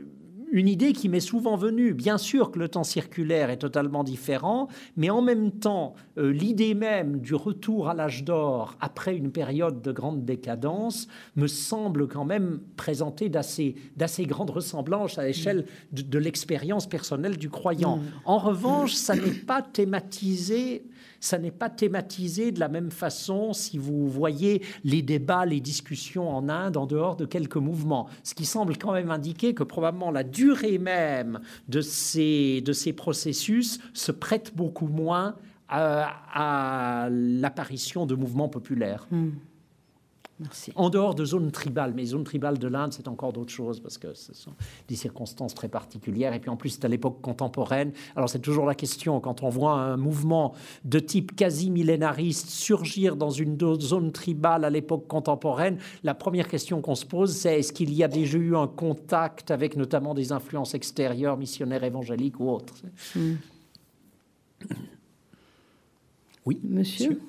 une 0.52 0.68
idée 0.68 0.94
qui 0.94 1.10
m'est 1.10 1.20
souvent 1.20 1.56
venue. 1.56 1.94
Bien 1.94 2.18
sûr 2.18 2.52
que 2.52 2.60
le 2.60 2.70
temps 2.70 2.84
circulaire 2.84 3.50
est 3.50 3.58
totalement 3.58 4.04
différent, 4.04 4.68
mais 4.96 5.10
en 5.10 5.22
même 5.22 5.52
temps, 5.52 5.94
euh, 6.18 6.32
l'idée 6.32 6.74
même 6.74 7.20
du 7.20 7.36
retour 7.36 7.90
à 7.90 7.94
l'âge 7.94 8.24
d'or 8.24 8.76
après 8.80 9.16
une 9.16 9.32
période 9.32 9.82
de 9.82 9.92
grande 9.92 10.26
décadence 10.26 11.08
me 11.36 11.48
semble 11.48 12.08
quand 12.08 12.26
même 12.26 12.60
présenter 12.76 13.30
d'assez, 13.30 13.76
d'assez 13.96 14.26
grandes 14.26 14.52
ressemblances 14.52 15.18
à 15.18 15.24
l'échelle 15.24 15.66
de, 15.92 16.18
l'expérience 16.18 16.88
personnelle 16.88 17.38
du 17.38 17.50
croyant. 17.50 17.98
Mm. 17.98 18.04
En 18.26 18.38
revanche, 18.38 18.94
ça 18.94 19.16
n'est 19.16 19.32
pas 19.32 19.62
thématisé 19.62 20.84
ça 21.20 21.38
n'est 21.38 21.52
pas 21.52 21.70
thématisé 21.70 22.52
de 22.52 22.60
la 22.60 22.68
même 22.68 22.92
façon 22.92 23.54
si 23.54 23.78
vous 23.78 24.08
voyez 24.08 24.62
les 24.84 25.02
débats, 25.02 25.46
les 25.46 25.60
discussions 25.60 26.30
en 26.30 26.50
Inde 26.50 26.78
en 26.78 26.86
dehors 26.86 27.16
de 27.16 27.26
quelques 27.26 27.58
mouvements. 27.58 28.08
Ce 28.24 28.34
qui 28.34 28.46
semble 28.46 28.78
quand 28.78 28.94
même 28.94 29.12
indiquer 29.12 29.54
que 29.54 29.64
probablement 29.64 30.12
la 30.12 30.24
durée 30.24 30.78
même 30.78 31.40
de 31.68 31.82
ces, 31.82 32.62
de 32.62 32.74
ces 32.74 32.94
processus 32.94 33.80
se 33.94 34.12
prête 34.12 34.54
beaucoup 34.56 34.88
moins 34.88 35.36
à, 35.70 37.10
l'apparition 37.12 38.06
de 38.06 38.16
mouvements 38.16 38.50
populaires. 38.50 39.08
En 40.76 40.90
dehors 40.90 41.16
de 41.16 41.26
zones 41.26 41.52
tribales, 41.52 41.94
mais 41.96 42.04
les 42.04 42.10
zones 42.10 42.24
tribales 42.24 42.60
de 42.60 42.68
l'Inde, 42.68 42.94
c'est 42.94 43.08
encore 43.08 43.34
d'autres 43.34 43.52
choses 43.52 43.80
parce 43.80 43.98
que 43.98 44.14
ce 44.14 44.34
sont 44.36 44.54
des 44.88 44.96
circonstances 44.96 45.56
très 45.56 45.68
particulières. 45.68 46.34
Et 46.34 46.40
puis 46.40 46.52
en 46.52 46.58
plus, 46.58 46.70
c'est 46.70 46.86
à 46.86 46.88
l'époque 46.88 47.22
contemporaine. 47.22 47.92
Alors 48.16 48.30
c'est 48.30 48.40
toujours 48.40 48.66
la 48.66 48.76
question, 48.76 49.20
quand 49.20 49.42
on 49.42 49.50
voit 49.50 49.74
un 49.74 49.98
mouvement 49.98 50.54
de 50.86 51.00
type 51.00 51.36
quasi 51.36 51.72
millénariste 51.72 52.50
surgir 52.50 53.16
dans 53.16 53.32
une 53.32 53.58
zone 53.80 54.12
tribale 54.12 54.64
à 54.64 54.70
l'époque 54.70 55.08
contemporaine, 55.08 55.80
la 56.04 56.14
première 56.14 56.48
question 56.48 56.82
qu'on 56.82 56.96
se 56.96 57.06
pose, 57.06 57.36
c'est 57.36 57.60
est-ce 57.60 57.74
qu'il 57.74 57.94
y 57.94 58.04
a 58.04 58.08
déjà 58.08 58.38
eu 58.38 58.56
un 58.56 58.68
contact 58.68 59.50
avec 59.50 59.76
notamment 59.76 60.14
des 60.14 60.32
influences 60.32 60.76
extérieures, 60.76 61.38
missionnaires 61.38 61.84
évangéliques 61.84 62.40
ou 62.40 62.50
autres? 62.50 62.76
Hmm. 63.16 63.36
Oui, 66.46 66.60
monsieur? 66.64 67.20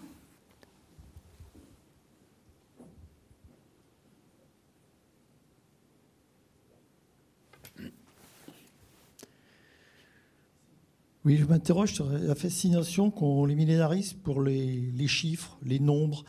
Oui, 11.28 11.36
je 11.36 11.44
m'interroge 11.44 11.92
sur 11.92 12.08
la 12.08 12.34
fascination 12.34 13.10
qu'ont 13.10 13.44
les 13.44 13.54
millénaristes 13.54 14.16
pour 14.22 14.40
les, 14.40 15.06
chiffres, 15.06 15.58
les 15.62 15.78
nombres. 15.78 16.24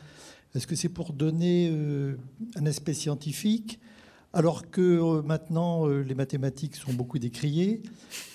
Est-ce 0.53 0.67
que 0.67 0.75
c'est 0.75 0.89
pour 0.89 1.13
donner 1.13 1.69
euh, 1.71 2.17
un 2.57 2.65
aspect 2.65 2.93
scientifique 2.93 3.79
alors 4.33 4.69
que 4.69 4.81
euh, 4.81 5.21
maintenant 5.21 5.87
euh, 5.87 6.01
les 6.01 6.15
mathématiques 6.15 6.75
sont 6.75 6.91
beaucoup 6.91 7.17
décriées? 7.17 7.81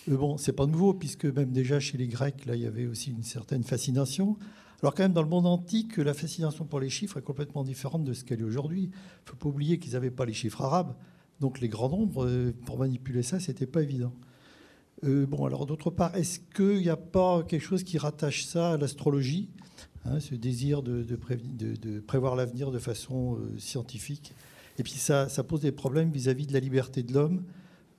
Bon, 0.09 0.39
c'est 0.39 0.55
pas 0.55 0.65
nouveau 0.65 0.95
puisque 0.95 1.27
même 1.27 1.53
déjà 1.53 1.81
chez 1.81 1.99
les 1.99 2.09
Grecs, 2.09 2.47
là, 2.47 2.57
il 2.57 2.63
y 2.63 2.67
avait 2.67 2.87
aussi 2.87 3.11
une 3.11 3.25
certaine 3.25 3.63
fascination. 3.63 4.39
Alors 4.83 4.95
quand 4.95 5.03
même 5.03 5.13
dans 5.13 5.23
le 5.23 5.29
monde 5.29 5.47
antique, 5.47 5.99
la 5.99 6.15
fascination 6.15 6.65
pour 6.65 6.81
les 6.81 6.89
chiffres 6.89 7.19
est 7.19 7.23
complètement 7.23 7.63
différente 7.63 8.05
de 8.05 8.15
ce 8.15 8.25
qu'elle 8.25 8.41
est 8.41 8.43
aujourd'hui. 8.43 8.85
Il 8.85 8.89
ne 8.89 9.31
faut 9.33 9.37
pas 9.37 9.51
oublier 9.51 9.79
qu'ils 9.79 9.93
n'avaient 9.93 10.11
pas 10.11 10.25
les 10.25 10.33
chiffres 10.33 10.63
arabes, 10.63 10.95
donc 11.41 11.61
les 11.61 11.69
grands 11.69 11.91
nombres 11.91 12.27
pour 12.65 12.79
manipuler 12.79 13.23
ça, 13.23 13.39
c'était 13.39 13.67
pas 13.67 13.83
évident. 13.83 14.15
Euh, 15.03 15.27
bon, 15.27 15.45
alors 15.45 15.67
d'autre 15.67 15.91
part, 15.91 16.15
est-ce 16.17 16.39
qu'il 16.55 16.79
n'y 16.79 16.89
a 16.89 16.97
pas 16.97 17.43
quelque 17.43 17.63
chose 17.63 17.83
qui 17.83 17.99
rattache 17.99 18.45
ça 18.45 18.73
à 18.73 18.77
l'astrologie, 18.77 19.51
hein, 20.05 20.21
ce 20.21 20.35
désir 20.35 20.83
de, 20.83 21.05
prévoir 22.07 22.37
l'avenir 22.37 22.71
de 22.71 22.79
façon 22.79 23.37
euh, 23.37 23.59
scientifique? 23.59 24.33
Et 24.79 24.83
puis 24.83 24.93
ça, 24.93 25.27
pose 25.47 25.61
des 25.61 25.73
problèmes 25.73 26.11
vis-à-vis 26.11 26.47
de 26.47 26.53
la 26.53 26.61
liberté 26.61 27.03
de 27.03 27.13
l'homme. 27.13 27.45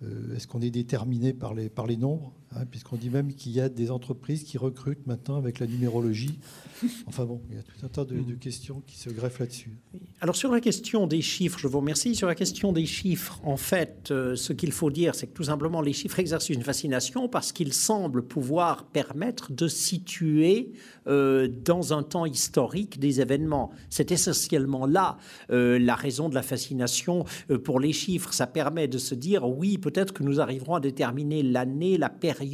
Euh, 0.04 0.36
est-ce 0.36 0.48
qu'on 0.48 0.62
est 0.62 0.72
déterminé 0.72 1.34
par 1.34 1.54
les, 1.54 1.98
nombres? 1.98 2.34
Puisqu'on 2.64 2.96
dit 2.96 3.10
même 3.10 3.34
qu'il 3.34 3.52
y 3.52 3.60
a 3.60 3.68
des 3.68 3.92
entreprises 3.92 4.44
qui 4.44 4.58
recrutent 4.58 5.06
maintenant 5.08 5.36
avec 5.36 5.60
la 5.60 5.68
numérologie. 5.68 6.40
Enfin 7.08 7.26
bon, 7.26 7.42
il 7.50 7.56
y 7.56 7.60
a 7.60 7.64
tout 7.64 7.86
un 7.86 7.90
tas 7.90 8.06
de, 8.06 8.34
questions 8.34 8.82
qui 8.86 8.98
se 8.98 9.10
greffent 9.10 9.40
là-dessus. 9.40 9.72
Alors 10.20 10.36
sur 10.36 10.52
la 10.52 10.60
question 10.60 11.08
des 11.08 11.22
chiffres, 11.22 11.58
je 11.58 11.68
vous 11.68 11.80
remercie. 11.80 12.16
Sur 12.16 12.28
la 12.28 12.36
question 12.36 12.74
des 12.74 12.86
chiffres, 12.86 13.40
en 13.44 13.56
fait, 13.58 14.10
euh, 14.12 14.36
ce 14.36 14.54
qu'il 14.54 14.72
faut 14.72 14.92
dire, 14.92 15.16
c'est 15.16 15.28
que 15.28 15.34
tout 15.34 15.46
simplement 15.46 15.82
les 15.82 15.94
chiffres 15.94 16.20
exercent 16.20 16.50
une 16.50 16.64
fascination 16.64 17.30
parce 17.30 17.52
qu'ils 17.52 17.74
semblent 17.74 18.24
pouvoir 18.24 18.86
permettre 18.88 19.54
de 19.54 19.68
situer 19.68 20.74
euh, 21.08 21.48
dans 21.48 21.94
un 21.94 22.04
temps 22.04 22.26
historique 22.26 23.00
des 23.00 23.22
événements. 23.22 23.72
C'est 23.90 24.12
essentiellement 24.12 24.86
là 24.86 25.18
euh, 25.52 25.80
la 25.80 25.96
raison 25.96 26.28
de 26.28 26.36
la 26.36 26.44
fascination 26.44 27.26
pour 27.64 27.80
les 27.80 27.94
chiffres. 27.94 28.34
Ça 28.34 28.48
permet 28.48 28.88
de 28.88 28.98
se 28.98 29.16
dire, 29.16 29.48
oui, 29.48 29.78
peut-être 29.78 30.14
que 30.14 30.24
nous 30.24 30.42
arriverons 30.42 30.76
à 30.76 30.80
déterminer 30.80 31.42
l'année, 31.42 31.98
la 31.98 32.10
période 32.10 32.45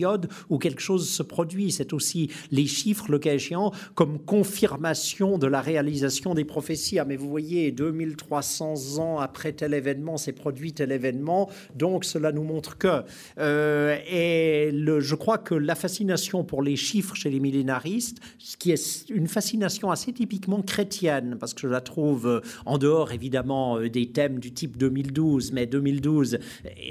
où 0.49 0.57
quelque 0.57 0.81
chose 0.81 1.09
se 1.09 1.23
produit. 1.23 1.71
C'est 1.71 1.93
aussi 1.93 2.29
les 2.51 2.65
chiffres, 2.65 3.11
le 3.11 3.19
cas 3.19 3.33
échéant, 3.33 3.71
comme 3.95 4.19
confirmation 4.19 5.37
de 5.37 5.47
la 5.47 5.61
réalisation 5.61 6.33
des 6.33 6.45
prophéties. 6.45 6.99
Ah, 6.99 7.05
mais 7.05 7.15
vous 7.15 7.29
voyez, 7.29 7.71
2300 7.71 8.99
ans 8.99 9.19
après 9.19 9.53
tel 9.53 9.73
événement, 9.73 10.17
s'est 10.17 10.31
produit 10.31 10.73
tel 10.73 10.91
événement, 10.91 11.49
donc 11.75 12.05
cela 12.05 12.31
nous 12.31 12.43
montre 12.43 12.77
que. 12.77 13.03
Euh, 13.39 13.97
et 14.09 14.71
je 14.99 15.15
crois 15.15 15.37
que 15.37 15.55
la 15.55 15.75
fascination 15.75 16.43
pour 16.43 16.61
les 16.61 16.75
chiffres 16.75 17.15
chez 17.15 17.29
les 17.29 17.39
millénaristes, 17.39 18.19
ce 18.37 18.57
qui 18.57 18.71
est 18.71 19.09
une 19.09 19.27
fascination 19.27 19.91
assez 19.91 20.13
typiquement 20.13 20.61
chrétienne, 20.61 21.37
parce 21.39 21.53
que 21.53 21.61
je 21.61 21.67
la 21.67 21.81
trouve 21.81 22.27
euh, 22.27 22.41
en 22.65 22.77
dehors 22.77 23.11
évidemment 23.11 23.77
euh, 23.77 23.89
des 23.89 24.11
thèmes 24.11 24.39
du 24.39 24.51
type 24.53 24.77
2012, 24.77 25.51
mais 25.53 25.65
2012, 25.65 26.39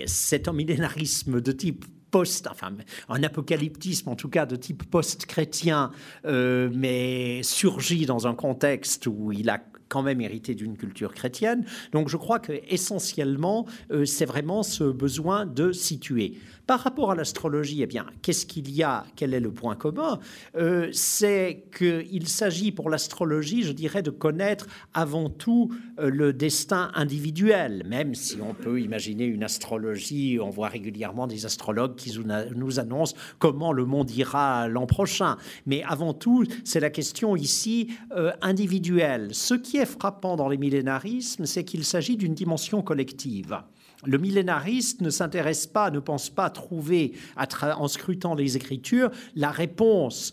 c'est 0.06 0.48
un 0.48 0.52
millénarisme 0.52 1.40
de 1.40 1.52
type 1.52 1.84
post, 2.10 2.46
enfin 2.50 2.72
un 3.08 3.22
apocalyptisme 3.22 4.08
en 4.08 4.16
tout 4.16 4.28
cas 4.28 4.46
de 4.46 4.56
type 4.56 4.84
post-chrétien, 4.90 5.90
euh, 6.24 6.70
mais 6.74 7.42
surgit 7.42 8.06
dans 8.06 8.26
un 8.26 8.34
contexte 8.34 9.06
où 9.06 9.32
il 9.32 9.48
a 9.50 9.60
quand 9.90 10.02
même 10.02 10.20
hérité 10.22 10.54
d'une 10.54 10.76
culture 10.76 11.12
chrétienne. 11.12 11.66
Donc 11.92 12.08
je 12.08 12.16
crois 12.16 12.38
que 12.38 12.52
essentiellement, 12.68 13.66
euh, 13.90 14.06
c'est 14.06 14.24
vraiment 14.24 14.62
ce 14.62 14.84
besoin 14.84 15.44
de 15.44 15.72
situer. 15.72 16.38
Par 16.70 16.78
rapport 16.78 17.10
à 17.10 17.16
l'astrologie, 17.16 17.82
eh 17.82 17.88
bien, 17.88 18.06
qu'est-ce 18.22 18.46
qu'il 18.46 18.70
y 18.70 18.84
a? 18.84 19.04
Quel 19.16 19.34
est 19.34 19.40
le 19.40 19.50
point 19.50 19.74
commun? 19.74 20.20
Euh, 20.54 20.88
C'est 20.92 21.64
qu'il 21.76 22.28
s'agit 22.28 22.70
pour 22.70 22.90
l'astrologie, 22.90 23.64
je 23.64 23.72
dirais, 23.72 24.02
de 24.02 24.10
connaître 24.10 24.68
avant 24.94 25.30
tout 25.30 25.74
euh, 25.98 26.08
le 26.08 26.32
destin 26.32 26.92
individuel, 26.94 27.82
même 27.88 28.14
si 28.14 28.38
on 28.40 28.54
peut 28.54 28.80
imaginer 28.80 29.24
une 29.24 29.42
astrologie, 29.42 30.38
on 30.40 30.50
voit 30.50 30.68
régulièrement 30.68 31.26
des 31.26 31.44
astrologues 31.44 31.96
qui 31.96 32.16
nous 32.54 32.78
annoncent 32.78 33.16
comment 33.40 33.72
le 33.72 33.84
monde 33.84 34.08
ira 34.12 34.68
l'an 34.68 34.86
prochain. 34.86 35.38
Mais 35.66 35.82
avant 35.82 36.14
tout, 36.14 36.44
c'est 36.62 36.78
la 36.78 36.90
question 36.90 37.34
ici 37.34 37.88
euh, 38.12 38.30
individuelle. 38.42 39.30
Ce 39.32 39.54
qui 39.54 39.78
est 39.78 39.86
frappant 39.86 40.36
dans 40.36 40.48
les 40.48 40.56
millénarismes, 40.56 41.46
c'est 41.46 41.64
qu'il 41.64 41.84
s'agit 41.84 42.16
d'une 42.16 42.34
dimension 42.34 42.80
collective. 42.80 43.58
Le 44.04 44.18
millénariste 44.18 45.00
ne 45.02 45.10
s'intéresse 45.10 45.66
pas, 45.66 45.90
ne 45.90 45.98
pense 45.98 46.30
pas 46.30 46.48
trouver, 46.50 47.12
en 47.36 47.88
scrutant 47.88 48.34
les 48.34 48.56
Écritures, 48.56 49.10
la 49.34 49.50
réponse 49.50 50.32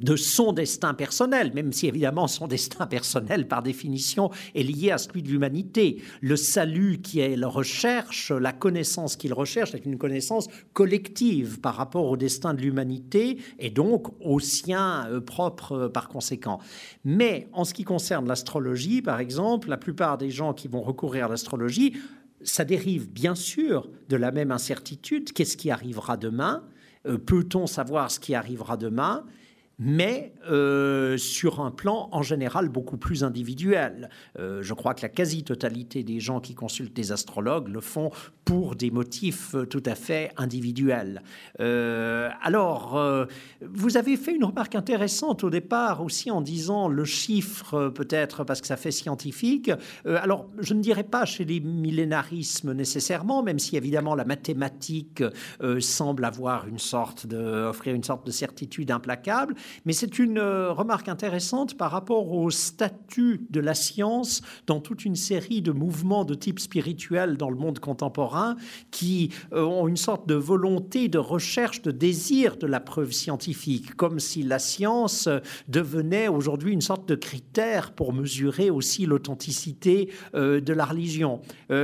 de 0.00 0.16
son 0.16 0.52
destin 0.52 0.94
personnel, 0.94 1.52
même 1.54 1.72
si 1.72 1.86
évidemment 1.86 2.26
son 2.26 2.46
destin 2.46 2.86
personnel, 2.86 3.46
par 3.46 3.62
définition, 3.62 4.30
est 4.54 4.62
lié 4.62 4.90
à 4.90 4.98
celui 4.98 5.22
de 5.22 5.28
l'humanité. 5.28 6.02
Le 6.20 6.36
salut 6.36 7.00
qu'il 7.02 7.44
recherche, 7.44 8.30
la 8.30 8.52
connaissance 8.52 9.16
qu'il 9.16 9.34
recherche, 9.34 9.74
est 9.74 9.84
une 9.84 9.98
connaissance 9.98 10.48
collective 10.72 11.60
par 11.60 11.74
rapport 11.74 12.06
au 12.06 12.16
destin 12.16 12.54
de 12.54 12.62
l'humanité 12.62 13.38
et 13.58 13.70
donc 13.70 14.08
au 14.20 14.40
sien 14.40 15.06
euh, 15.10 15.20
propre 15.20 15.72
euh, 15.72 15.88
par 15.88 16.08
conséquent. 16.08 16.60
Mais 17.04 17.48
en 17.52 17.64
ce 17.64 17.74
qui 17.74 17.84
concerne 17.84 18.26
l'astrologie, 18.26 19.02
par 19.02 19.20
exemple, 19.20 19.68
la 19.68 19.76
plupart 19.76 20.18
des 20.18 20.30
gens 20.30 20.54
qui 20.54 20.68
vont 20.68 20.82
recourir 20.82 21.26
à 21.26 21.28
l'astrologie, 21.28 21.94
ça 22.42 22.64
dérive 22.64 23.10
bien 23.10 23.34
sûr 23.34 23.88
de 24.08 24.16
la 24.16 24.30
même 24.30 24.50
incertitude. 24.50 25.32
Qu'est-ce 25.32 25.56
qui 25.56 25.70
arrivera 25.70 26.16
demain? 26.16 26.64
Euh, 27.06 27.18
Peut-on 27.18 27.66
savoir 27.66 28.10
ce 28.10 28.20
qui 28.20 28.34
arrivera 28.34 28.76
demain? 28.76 29.24
Mais 29.80 30.34
euh, 30.50 31.16
sur 31.16 31.60
un 31.60 31.70
plan 31.70 32.10
en 32.12 32.22
général 32.22 32.68
beaucoup 32.68 32.98
plus 32.98 33.24
individuel. 33.24 34.10
Euh, 34.38 34.62
je 34.62 34.74
crois 34.74 34.92
que 34.92 35.00
la 35.00 35.08
quasi-totalité 35.08 36.02
des 36.02 36.20
gens 36.20 36.38
qui 36.40 36.54
consultent 36.54 36.94
des 36.94 37.12
astrologues 37.12 37.68
le 37.68 37.80
font 37.80 38.10
pour 38.44 38.76
des 38.76 38.90
motifs 38.90 39.54
euh, 39.54 39.64
tout 39.64 39.82
à 39.86 39.94
fait 39.94 40.32
individuels. 40.36 41.22
alors, 41.58 43.00
vous 43.62 43.96
avez 43.96 44.16
fait 44.16 44.34
une 44.34 44.44
remarque 44.44 44.74
intéressante 44.74 45.44
au 45.44 45.50
départ 45.50 46.02
aussi 46.02 46.30
en 46.30 46.42
disant 46.42 46.88
le 46.88 47.04
chiffre, 47.04 47.88
peut-être 47.88 48.44
parce 48.44 48.60
que 48.60 48.66
ça 48.66 48.76
fait 48.76 48.90
scientifique. 48.90 49.70
alors, 50.04 50.48
je 50.58 50.74
ne 50.74 50.80
dirais 50.80 51.04
pas 51.04 51.24
chez 51.24 51.44
les 51.44 51.60
millénarismes 51.60 52.72
nécessairement, 52.72 53.42
même 53.42 53.58
si 53.58 53.76
évidemment 53.76 54.14
la 54.14 54.24
mathématique 54.24 55.22
semble 55.80 56.24
avoir 56.24 56.66
une 56.66 56.78
sorte 56.78 57.26
de, 57.26 57.68
offrir 57.68 57.94
une 57.94 58.04
sorte 58.04 58.26
de 58.26 58.32
certitude 58.32 58.90
implacable. 58.90 59.54
Mais 59.84 59.92
c'est 59.92 60.18
une 60.18 60.38
euh, 60.38 60.72
remarque 60.72 61.08
intéressante 61.08 61.76
par 61.76 61.90
rapport 61.90 62.32
au 62.32 62.50
statut 62.50 63.46
de 63.50 63.60
la 63.60 63.74
science 63.74 64.42
dans 64.66 64.80
toute 64.80 65.04
une 65.04 65.16
série 65.16 65.62
de 65.62 65.72
mouvements 65.72 66.24
de 66.24 66.34
type 66.34 66.60
spirituel 66.60 67.36
dans 67.36 67.50
le 67.50 67.56
monde 67.56 67.78
contemporain 67.78 68.56
qui 68.90 69.30
euh, 69.52 69.64
ont 69.64 69.88
une 69.88 69.96
sorte 69.96 70.28
de 70.28 70.34
volonté 70.34 71.08
de 71.08 71.18
recherche, 71.18 71.82
de 71.82 71.90
désir 71.90 72.56
de 72.56 72.66
la 72.66 72.80
preuve 72.80 73.12
scientifique, 73.12 73.94
comme 73.94 74.18
si 74.18 74.42
la 74.42 74.58
science 74.58 75.28
devenait 75.68 76.28
aujourd'hui 76.28 76.72
une 76.72 76.80
sorte 76.80 77.08
de 77.08 77.14
critère 77.14 77.92
pour 77.92 78.12
mesurer 78.12 78.70
aussi 78.70 79.06
l'authenticité 79.06 80.10
euh, 80.34 80.60
de 80.60 80.72
la 80.72 80.84
religion. 80.84 81.40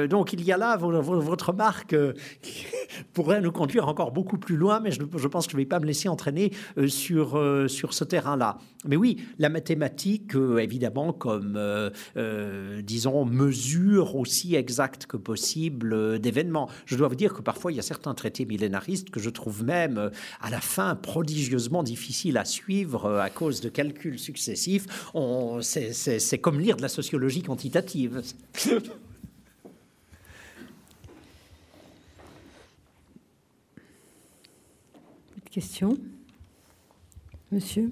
donc 0.09 0.33
il 0.33 0.43
y 0.45 0.53
a 0.53 0.57
là 0.57 0.77
votre 0.77 1.49
remarque 1.49 1.97
qui 2.43 2.67
pourrait 3.13 3.41
nous 3.41 3.53
conduire 3.53 3.89
encore 3.89 4.13
beaucoup 4.13 4.39
plus 4.39 4.57
loin, 4.57 4.81
mais 4.81 4.91
je, 4.91 5.29
pense 5.29 5.47
que 5.47 5.53
je 5.53 5.57
ne 5.57 5.63
vais 5.63 5.67
pas 5.67 5.81
me 5.81 5.87
laisser 5.87 6.09
entraîner 6.09 6.53
sur 6.87 7.37
sur 7.77 7.95
ce 7.95 8.03
terrain-là. 8.05 8.59
Mais 8.87 8.97
oui, 8.97 9.19
la 9.39 9.49
mathématique, 9.49 10.35
euh, 10.35 10.59
évidemment, 10.59 11.13
comme, 11.13 11.55
euh, 11.57 11.91
euh, 12.17 12.83
disons, 12.83 13.25
mesure 13.25 14.17
aussi 14.17 14.55
exacte 14.55 15.07
que 15.07 15.17
possible 15.17 16.19
d'événements. 16.19 16.69
Je 16.87 16.97
dois 16.97 17.09
vous 17.09 17.15
dire 17.15 17.35
que 17.35 17.43
parfois, 17.43 17.73
il 17.73 17.77
y 17.77 17.79
a 17.79 17.83
certains 17.83 18.15
traités 18.15 18.45
millénaristes 18.45 19.11
que 19.11 19.21
je 19.21 19.31
trouve 19.31 19.65
même, 19.65 20.11
à 20.41 20.51
la 20.51 20.61
fin, 20.61 20.95
prodigieusement 20.97 21.83
difficiles 21.83 22.39
à 22.39 22.45
suivre 22.45 23.19
à 23.19 23.31
cause 23.31 23.61
de 23.61 23.69
calculs 23.69 24.19
successifs. 24.19 24.87
C'est 25.61 26.39
comme 26.39 26.61
lire 26.61 26.77
de 26.77 26.83
la 26.83 26.89
sociologie 26.89 27.43
quantitative. 27.43 28.23
Question? 35.51 35.97
Monsieur 37.57 37.91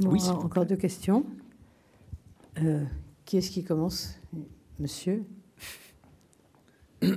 Oui. 0.00 0.20
Encore 0.28 0.66
deux 0.66 0.76
questions. 0.76 1.24
Euh, 2.58 2.84
qui 3.24 3.38
est-ce 3.38 3.50
qui 3.50 3.64
commence? 3.64 4.20
Monsieur 4.78 5.24
euh, 7.02 7.16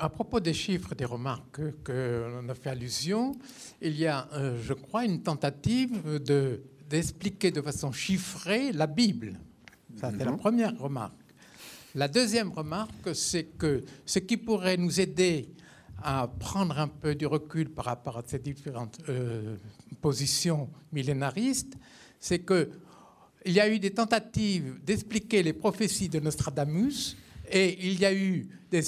à 0.00 0.08
propos 0.08 0.40
des 0.40 0.52
chiffres, 0.52 0.96
des 0.96 1.04
remarques 1.04 1.60
que 1.84 2.28
l'on 2.34 2.48
a 2.48 2.56
fait 2.56 2.70
allusion, 2.70 3.36
il 3.80 3.96
y 3.96 4.08
a, 4.08 4.28
euh, 4.32 4.60
je 4.60 4.72
crois, 4.72 5.04
une 5.04 5.22
tentative 5.22 6.18
de, 6.18 6.64
d'expliquer 6.88 7.52
de 7.52 7.62
façon 7.62 7.92
chiffrée 7.92 8.72
la 8.72 8.88
Bible. 8.88 9.38
Ça, 9.94 10.10
c'est 10.10 10.24
la 10.24 10.32
première 10.32 10.76
remarque. 10.76 11.14
La 11.94 12.08
deuxième 12.08 12.50
remarque, 12.50 13.14
c'est 13.14 13.44
que 13.44 13.84
ce 14.04 14.18
qui 14.18 14.36
pourrait 14.36 14.76
nous 14.76 15.00
aider 15.00 15.54
à 16.02 16.28
prendre 16.38 16.78
un 16.78 16.88
peu 16.88 17.14
du 17.14 17.26
recul 17.26 17.70
par 17.70 17.84
rapport 17.86 18.18
à 18.18 18.22
ces 18.26 18.38
différentes 18.38 18.98
euh, 19.08 19.56
positions 20.00 20.68
millénaristes, 20.92 21.74
c'est 22.18 22.40
que 22.40 22.70
il 23.46 23.52
y 23.52 23.60
a 23.60 23.68
eu 23.70 23.78
des 23.78 23.90
tentatives 23.90 24.78
d'expliquer 24.84 25.42
les 25.42 25.54
prophéties 25.54 26.10
de 26.10 26.20
Nostradamus 26.20 27.16
et 27.50 27.86
il 27.86 27.98
y 27.98 28.04
a 28.04 28.12
eu 28.12 28.46
des, 28.70 28.82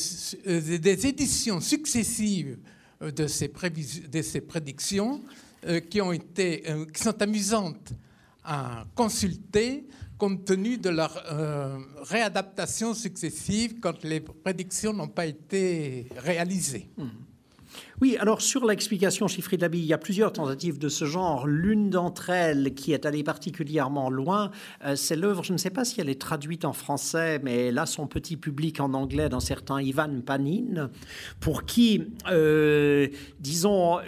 euh, 0.47 0.79
éditions 0.83 1.61
successives 1.61 2.59
euh, 3.01 3.11
de 3.11 3.27
ces, 3.27 3.49
de 3.49 4.23
ces 4.23 4.41
prédictions 4.41 5.23
qui, 5.91 6.01
ont 6.01 6.11
été, 6.11 6.65
qui 6.93 7.01
sont 7.01 7.23
amusantes 7.23 7.93
à 8.43 8.85
consulter 8.97 9.85
compte 10.23 10.45
tenu 10.45 10.79
de 10.79 10.89
leur 10.89 11.21
euh, 11.33 11.79
réadaptation 12.05 12.95
successive 12.95 13.81
quand 13.81 14.05
les 14.05 14.21
prédictions 14.21 14.93
n'ont 14.93 15.09
pas 15.09 15.27
été 15.27 16.07
réalisées. 16.17 16.87
Hmm. 16.97 17.09
Oui, 18.01 18.17
alors 18.21 18.41
sur 18.41 18.65
l'explication 18.65 19.27
chiffrée 19.27 19.57
de 19.57 19.63
la 19.63 19.69
Bible, 19.69 19.83
il 19.83 19.89
y 19.89 19.93
a 19.93 19.99
plusieurs 19.99 20.33
tentatives 20.33 20.79
de 20.79 20.89
ce 20.89 21.07
genre. 21.07 21.49
L'une 21.49 21.91
d'entre 21.91 22.31
elles, 22.31 22.73
qui 22.75 22.93
est 22.93 23.05
allée 23.05 23.25
particulièrement 23.25 24.11
loin, 24.11 24.53
euh, 24.85 24.95
c'est 24.95 25.17
l'œuvre, 25.17 25.43
je 25.43 25.55
ne 25.55 25.59
sais 25.59 25.71
pas 25.71 25.85
si 25.85 26.01
elle 26.01 26.09
est 26.09 26.21
traduite 26.21 26.65
en 26.65 26.73
français, 26.73 27.41
mais 27.43 27.73
là, 27.73 27.85
son 27.85 28.07
petit 28.07 28.37
public 28.37 28.79
en 28.79 28.95
anglais 28.95 29.29
d'un 29.29 29.41
certain 29.41 29.83
Ivan 29.83 30.21
Panin, 30.25 30.89
pour 31.41 31.65
qui, 31.65 32.13
euh, 32.31 33.09
disons, 33.41 33.99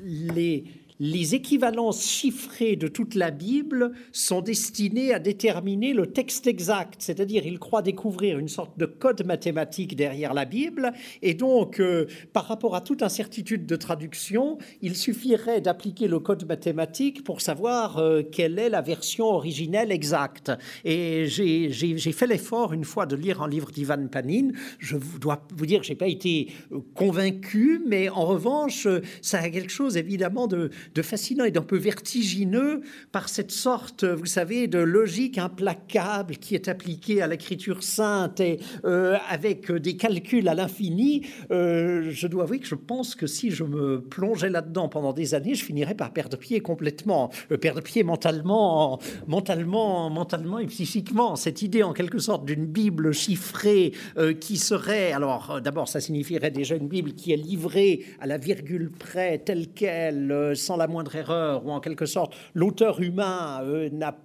les 0.00 0.64
les 1.00 1.34
équivalences 1.34 2.06
chiffrées 2.06 2.76
de 2.76 2.86
toute 2.86 3.16
la 3.16 3.32
Bible 3.32 3.92
sont 4.12 4.40
destinées 4.40 5.12
à 5.12 5.18
déterminer 5.18 5.92
le 5.92 6.06
texte 6.06 6.46
exact, 6.46 6.96
c'est-à-dire 6.98 7.44
il 7.46 7.58
croit 7.58 7.82
découvrir 7.82 8.38
une 8.38 8.48
sorte 8.48 8.78
de 8.78 8.86
code 8.86 9.26
mathématique 9.26 9.96
derrière 9.96 10.34
la 10.34 10.44
Bible, 10.44 10.92
et 11.20 11.34
donc 11.34 11.80
euh, 11.80 12.06
par 12.32 12.46
rapport 12.46 12.76
à 12.76 12.80
toute 12.80 13.02
incertitude 13.02 13.66
de 13.66 13.76
traduction, 13.76 14.58
il 14.82 14.94
suffirait 14.94 15.60
d'appliquer 15.60 16.06
le 16.06 16.20
code 16.20 16.46
mathématique 16.46 17.24
pour 17.24 17.40
savoir 17.40 17.98
euh, 17.98 18.22
quelle 18.22 18.58
est 18.58 18.68
la 18.68 18.80
version 18.80 19.26
originelle 19.26 19.90
exacte. 19.90 20.52
Et 20.84 21.26
j'ai 21.26 22.12
fait 22.12 22.26
l'effort 22.26 22.72
une 22.72 22.84
fois 22.84 23.06
de 23.06 23.16
lire 23.16 23.42
un 23.42 23.48
livre 23.48 23.72
d'Ivan 23.72 24.06
Panin. 24.06 24.50
Je 24.78 24.96
dois 25.20 25.44
vous 25.56 25.66
dire 25.66 25.80
que 25.80 25.86
j'ai 25.86 25.96
pas 25.96 26.06
été 26.06 26.52
euh, 26.70 26.78
convaincu, 26.94 27.82
mais 27.84 28.08
en 28.08 28.26
revanche, 28.26 28.86
ça 29.22 29.40
a 29.40 29.50
quelque 29.50 29.72
chose 29.72 29.96
évidemment 29.96 30.46
de 30.46 30.70
de 30.94 31.02
fascinant 31.02 31.44
et 31.44 31.50
d'un 31.50 31.62
peu 31.62 31.76
vertigineux 31.76 32.82
par 33.12 33.28
cette 33.28 33.50
sorte, 33.50 34.04
vous 34.04 34.26
savez, 34.26 34.66
de 34.66 34.78
logique 34.78 35.38
implacable 35.38 36.36
qui 36.36 36.54
est 36.54 36.68
appliquée 36.68 37.22
à 37.22 37.26
l'écriture 37.26 37.82
sainte 37.82 38.40
et 38.40 38.60
euh, 38.84 39.16
avec 39.28 39.70
des 39.72 39.96
calculs 39.96 40.48
à 40.48 40.54
l'infini. 40.54 41.26
Euh, 41.50 42.10
je 42.10 42.26
dois 42.26 42.44
avouer 42.44 42.58
que 42.58 42.66
je 42.66 42.74
pense 42.74 43.14
que 43.14 43.26
si 43.26 43.50
je 43.50 43.64
me 43.64 44.00
plongeais 44.00 44.50
là-dedans 44.50 44.88
pendant 44.88 45.12
des 45.12 45.34
années, 45.34 45.54
je 45.54 45.64
finirais 45.64 45.94
par 45.94 46.12
perdre 46.12 46.36
pied 46.36 46.60
complètement, 46.60 47.30
euh, 47.50 47.56
perdre 47.56 47.82
pied 47.82 48.02
mentalement, 48.02 49.00
mentalement, 49.26 50.10
mentalement 50.10 50.58
et 50.58 50.66
psychiquement. 50.66 51.36
Cette 51.36 51.62
idée, 51.62 51.82
en 51.82 51.92
quelque 51.92 52.18
sorte, 52.18 52.44
d'une 52.44 52.66
Bible 52.66 53.12
chiffrée 53.12 53.92
qui 54.40 54.56
serait, 54.56 55.12
alors 55.12 55.60
d'abord, 55.60 55.88
ça 55.88 56.00
signifierait 56.00 56.50
déjà 56.50 56.74
une 56.76 56.88
Bible 56.88 57.12
qui 57.12 57.32
est 57.32 57.36
livrée 57.36 58.04
à 58.20 58.26
la 58.26 58.38
virgule 58.38 58.90
près, 58.90 59.38
telle 59.38 59.68
qu'elle, 59.68 60.54
la 60.76 60.86
moindre 60.86 61.14
erreur, 61.16 61.64
ou 61.64 61.70
en 61.70 61.80
quelque 61.80 62.06
sorte 62.06 62.34
l'auteur 62.54 63.00
humain 63.00 63.60
euh, 63.62 63.88
n'a 63.90 64.16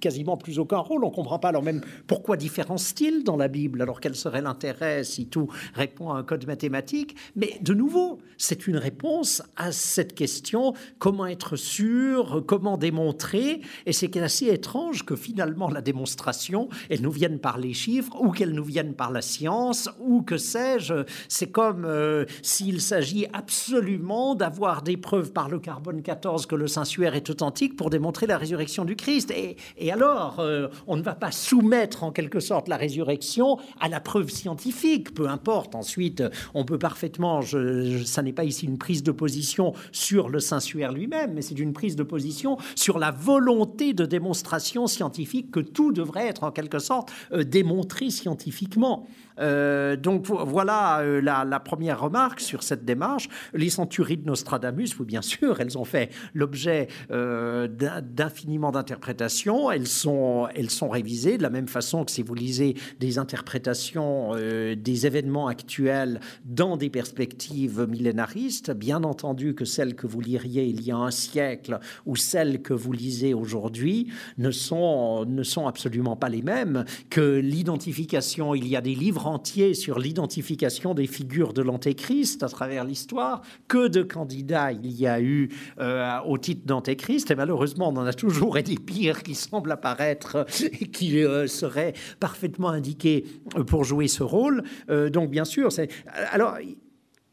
quasiment 0.00 0.36
plus 0.36 0.58
aucun 0.58 0.78
rôle. 0.78 1.04
On 1.04 1.10
ne 1.10 1.14
comprend 1.14 1.38
pas 1.38 1.48
alors 1.48 1.62
même 1.62 1.80
pourquoi 2.06 2.36
différents 2.36 2.78
styles 2.78 3.24
dans 3.24 3.36
la 3.36 3.48
Bible, 3.48 3.82
alors 3.82 4.00
quel 4.00 4.14
serait 4.14 4.42
l'intérêt 4.42 5.04
si 5.04 5.26
tout 5.26 5.48
répond 5.74 6.10
à 6.12 6.18
un 6.18 6.22
code 6.22 6.46
mathématique. 6.46 7.16
Mais 7.36 7.58
de 7.62 7.74
nouveau, 7.74 8.18
c'est 8.38 8.66
une 8.66 8.76
réponse 8.76 9.42
à 9.56 9.72
cette 9.72 10.14
question 10.14 10.74
comment 10.98 11.26
être 11.26 11.56
sûr, 11.56 12.44
comment 12.46 12.76
démontrer. 12.76 13.60
Et 13.86 13.92
c'est 13.92 14.16
assez 14.16 14.46
étrange 14.46 15.04
que 15.04 15.16
finalement 15.16 15.70
la 15.70 15.82
démonstration, 15.82 16.68
elle 16.88 17.02
nous 17.02 17.10
vienne 17.10 17.38
par 17.38 17.58
les 17.58 17.72
chiffres 17.72 18.16
ou 18.20 18.30
qu'elle 18.30 18.52
nous 18.52 18.64
vienne 18.64 18.94
par 18.94 19.10
la 19.10 19.22
science 19.22 19.88
ou 20.00 20.22
que 20.22 20.36
sais-je. 20.36 21.04
C'est 21.28 21.50
comme 21.50 21.84
euh, 21.84 22.24
s'il 22.42 22.80
s'agit 22.80 23.26
absolument 23.32 24.34
d'avoir 24.34 24.82
des 24.82 24.96
preuves 24.96 25.32
par 25.32 25.48
le 25.48 25.58
carbone 25.58 26.02
14 26.02 26.46
que 26.46 26.54
le 26.54 26.66
Saint-Suaire 26.66 27.14
est 27.14 27.30
authentique 27.30 27.76
pour 27.76 27.90
démontrer 27.90 28.26
la 28.26 28.38
résurrection 28.38 28.84
du 28.84 28.96
Christ. 28.96 29.30
Et 29.30 29.56
Et 29.76 29.92
alors, 29.92 30.40
euh, 30.40 30.68
on 30.86 30.96
ne 30.96 31.02
va 31.02 31.14
pas 31.14 31.30
soumettre 31.30 32.04
en 32.04 32.12
quelque 32.12 32.40
sorte 32.40 32.68
la 32.68 32.76
résurrection 32.76 33.58
à 33.80 33.88
la 33.88 34.00
preuve 34.00 34.30
scientifique, 34.30 35.14
peu 35.14 35.28
importe. 35.28 35.74
Ensuite, 35.74 36.22
on 36.54 36.64
peut 36.64 36.78
parfaitement, 36.78 37.40
je, 37.40 38.02
ça 38.04 38.22
n'est 38.22 38.32
pas 38.32 38.44
ici 38.44 38.66
une 38.66 38.78
prise 38.78 39.02
de 39.02 39.12
position 39.12 39.72
sur 39.92 40.28
le 40.28 40.40
Saint-Suaire 40.40 40.92
lui-même, 40.92 41.34
mais 41.34 41.42
c'est 41.42 41.58
une 41.58 41.72
prise 41.72 41.96
de 41.96 42.02
position 42.02 42.56
sur 42.74 42.98
la 42.98 43.10
volonté 43.10 43.94
de 43.94 44.04
démonstration 44.04 44.86
scientifique 44.86 45.50
que 45.50 45.60
tout 45.60 45.92
devrait 45.92 46.26
être 46.26 46.44
en 46.44 46.50
quelque 46.50 46.78
sorte 46.78 47.12
euh, 47.32 47.44
démontré 47.44 48.10
scientifiquement. 48.10 49.06
Euh, 49.38 49.96
donc 49.96 50.26
voilà 50.26 51.00
euh, 51.00 51.20
la, 51.20 51.60
première 51.60 52.00
remarque 52.00 52.40
sur 52.40 52.62
cette 52.62 52.84
démarche. 52.84 53.28
Les 53.54 53.70
centuries 53.70 54.18
de 54.18 54.26
Nostradamus, 54.26 54.98
oui, 54.98 55.06
bien 55.06 55.22
sûr, 55.22 55.60
elles 55.60 55.78
ont 55.78 55.84
fait 55.84 56.10
l'objet 56.34 56.88
d'infiniment 57.10 58.70
d'interprétations. 58.70 59.59
Elles 59.70 59.86
sont, 59.86 60.48
elles 60.54 60.70
sont 60.70 60.88
révisées 60.88 61.38
de 61.38 61.42
la 61.42 61.50
même 61.50 61.68
façon 61.68 62.04
que 62.04 62.10
si 62.10 62.22
vous 62.22 62.34
lisez 62.34 62.74
des 62.98 63.18
interprétations 63.18 64.34
des 64.34 65.06
événements 65.06 65.48
actuels 65.48 66.20
dans 66.44 66.76
des 66.76 66.90
perspectives 66.90 67.86
millénaristes, 67.88 68.70
bien 68.70 69.04
entendu 69.04 69.54
que 69.54 69.64
celles 69.64 69.94
que 69.94 70.06
vous 70.06 70.20
liriez 70.20 70.64
il 70.64 70.82
y 70.82 70.90
a 70.90 70.96
un 70.96 71.10
siècle 71.10 71.78
ou 72.06 72.16
celles 72.16 72.62
que 72.62 72.74
vous 72.74 72.92
lisez 72.92 73.34
aujourd'hui 73.34 74.08
ne 74.38 74.50
sont, 74.50 75.24
ne 75.26 75.42
sont 75.42 75.66
absolument 75.66 76.16
pas 76.16 76.28
les 76.28 76.42
mêmes, 76.42 76.84
que 77.10 77.38
l'identification, 77.38 78.54
il 78.54 78.66
y 78.66 78.76
a 78.76 78.80
des 78.80 78.94
livres 78.94 79.26
entier 79.26 79.74
sur 79.74 79.98
l'identification 79.98 80.94
des 80.94 81.06
figures 81.06 81.52
de 81.52 81.62
l'Antéchrist 81.62 82.42
à 82.42 82.48
travers 82.48 82.84
l'histoire. 82.84 83.42
Que 83.68 83.88
de 83.88 84.02
candidats 84.02 84.72
il 84.72 84.92
y 84.92 85.06
a 85.06 85.20
eu 85.20 85.48
euh, 85.78 86.18
au 86.26 86.38
titre 86.38 86.66
d'Antéchrist, 86.66 87.30
et 87.30 87.34
malheureusement, 87.34 87.88
on 87.88 87.96
en 87.96 88.06
a 88.06 88.12
toujours 88.12 88.58
et 88.58 88.62
des 88.62 88.76
pires 88.76 89.22
qui 89.22 89.34
semblent 89.50 89.72
apparaître 89.72 90.46
et 90.80 90.86
qui 90.86 91.24
euh, 91.24 91.46
seraient 91.46 91.94
parfaitement 92.20 92.70
indiqués 92.70 93.24
pour 93.66 93.84
jouer 93.84 94.08
ce 94.08 94.22
rôle. 94.22 94.62
Euh, 94.88 95.10
donc, 95.10 95.30
bien 95.30 95.44
sûr, 95.44 95.72
c'est. 95.72 95.88
Alors. 96.32 96.56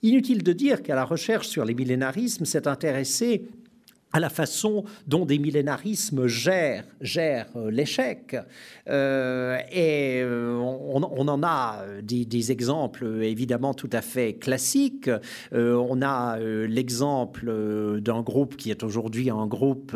Inutile 0.03 0.43
de 0.43 0.53
dire 0.53 0.83
qu'à 0.83 0.93
la 0.93 1.03
recherche 1.03 1.47
sur 1.47 1.65
les 1.65 1.73
millénarismes 1.73 2.45
s'est 2.45 2.67
intéressé 2.67 3.47
à 4.13 4.19
la 4.19 4.29
façon 4.29 4.85
dont 5.05 5.25
des 5.25 5.37
millénarismes 5.37 6.27
gèrent, 6.27 6.85
gèrent 7.01 7.49
euh, 7.55 7.69
l'échec. 7.69 8.37
Euh, 8.89 9.57
et 9.71 10.21
euh, 10.21 10.55
on, 10.57 11.03
en 11.03 11.43
a 11.43 11.83
des, 12.01 12.51
exemples 12.51 13.05
évidemment 13.23 13.73
tout 13.73 13.89
à 13.91 14.01
fait 14.01 14.35
classiques. 14.35 15.09
on 15.51 16.01
a 16.01 16.37
l'exemple 16.39 17.99
d'un 17.99 18.21
groupe 18.21 18.55
qui 18.55 18.71
est 18.71 18.83
aujourd'hui 18.83 19.29
un 19.29 19.47
groupe 19.47 19.95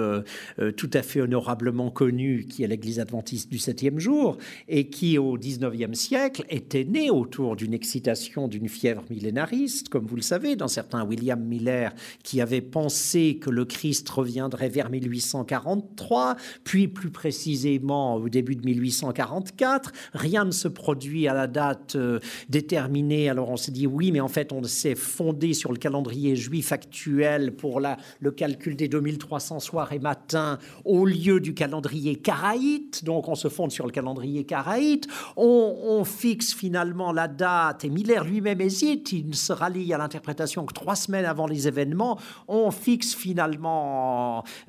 tout 0.75 0.89
à 0.93 1.01
fait 1.01 1.21
honorablement 1.21 1.91
connu, 1.91 2.45
qui 2.49 2.63
est 2.63 2.67
l'Église 2.67 2.99
adventiste 2.99 3.49
du 3.49 3.59
septième 3.59 3.99
jour, 3.99 4.37
et 4.67 4.89
qui 4.89 5.17
au 5.17 5.37
XIXe 5.37 5.97
siècle 5.97 6.43
était 6.49 6.83
né 6.83 7.09
autour 7.09 7.55
d'une 7.55 7.73
excitation, 7.73 8.47
d'une 8.47 8.67
fièvre 8.67 9.03
millénariste, 9.09 9.87
comme 9.87 10.05
vous 10.05 10.17
le 10.17 10.21
savez, 10.21 10.55
dans 10.55 10.67
certains 10.67 11.05
William 11.05 11.41
Miller 11.41 11.93
qui 12.23 12.41
avait 12.41 12.61
pensé 12.61 13.37
que 13.39 13.49
le 13.49 13.65
Christ 13.65 14.00
reviendrait 14.09 14.69
vers 14.69 14.89
1843, 14.89 16.35
puis 16.63 16.87
plus 16.87 17.11
précisément 17.11 18.15
au 18.15 18.29
début 18.29 18.55
de 18.55 18.65
1844. 18.65 19.91
Rien 20.13 20.45
ne 20.45 20.51
se 20.51 20.67
produit 20.67 21.27
à 21.27 21.33
la 21.33 21.47
date 21.47 21.95
euh, 21.95 22.19
déterminée. 22.49 23.29
Alors 23.29 23.49
on 23.49 23.57
s'est 23.57 23.71
dit 23.71 23.87
oui, 23.87 24.11
mais 24.11 24.19
en 24.19 24.27
fait 24.27 24.51
on 24.51 24.63
s'est 24.63 24.95
fondé 24.95 25.53
sur 25.53 25.71
le 25.71 25.77
calendrier 25.77 26.35
juif 26.35 26.71
actuel 26.71 27.55
pour 27.55 27.79
la, 27.79 27.97
le 28.19 28.31
calcul 28.31 28.75
des 28.75 28.87
2300 28.87 29.59
soirs 29.59 29.91
et 29.93 29.99
matins 29.99 30.57
au 30.85 31.05
lieu 31.05 31.39
du 31.39 31.53
calendrier 31.53 32.15
karaïte. 32.15 33.03
Donc 33.03 33.27
on 33.27 33.35
se 33.35 33.47
fonde 33.47 33.71
sur 33.71 33.85
le 33.85 33.91
calendrier 33.91 34.43
karaïte. 34.43 35.07
On, 35.37 35.75
on 35.83 36.03
fixe 36.03 36.53
finalement 36.53 37.11
la 37.11 37.27
date, 37.27 37.85
et 37.85 37.89
Miller 37.89 38.23
lui-même 38.23 38.61
hésite, 38.61 39.11
il 39.11 39.29
ne 39.29 39.33
se 39.33 39.53
rallie 39.53 39.93
à 39.93 39.97
l'interprétation 39.97 40.65
que 40.65 40.73
trois 40.73 40.95
semaines 40.95 41.25
avant 41.25 41.47
les 41.47 41.67
événements. 41.67 42.19
On 42.47 42.71
fixe 42.71 43.13
finalement 43.15 43.90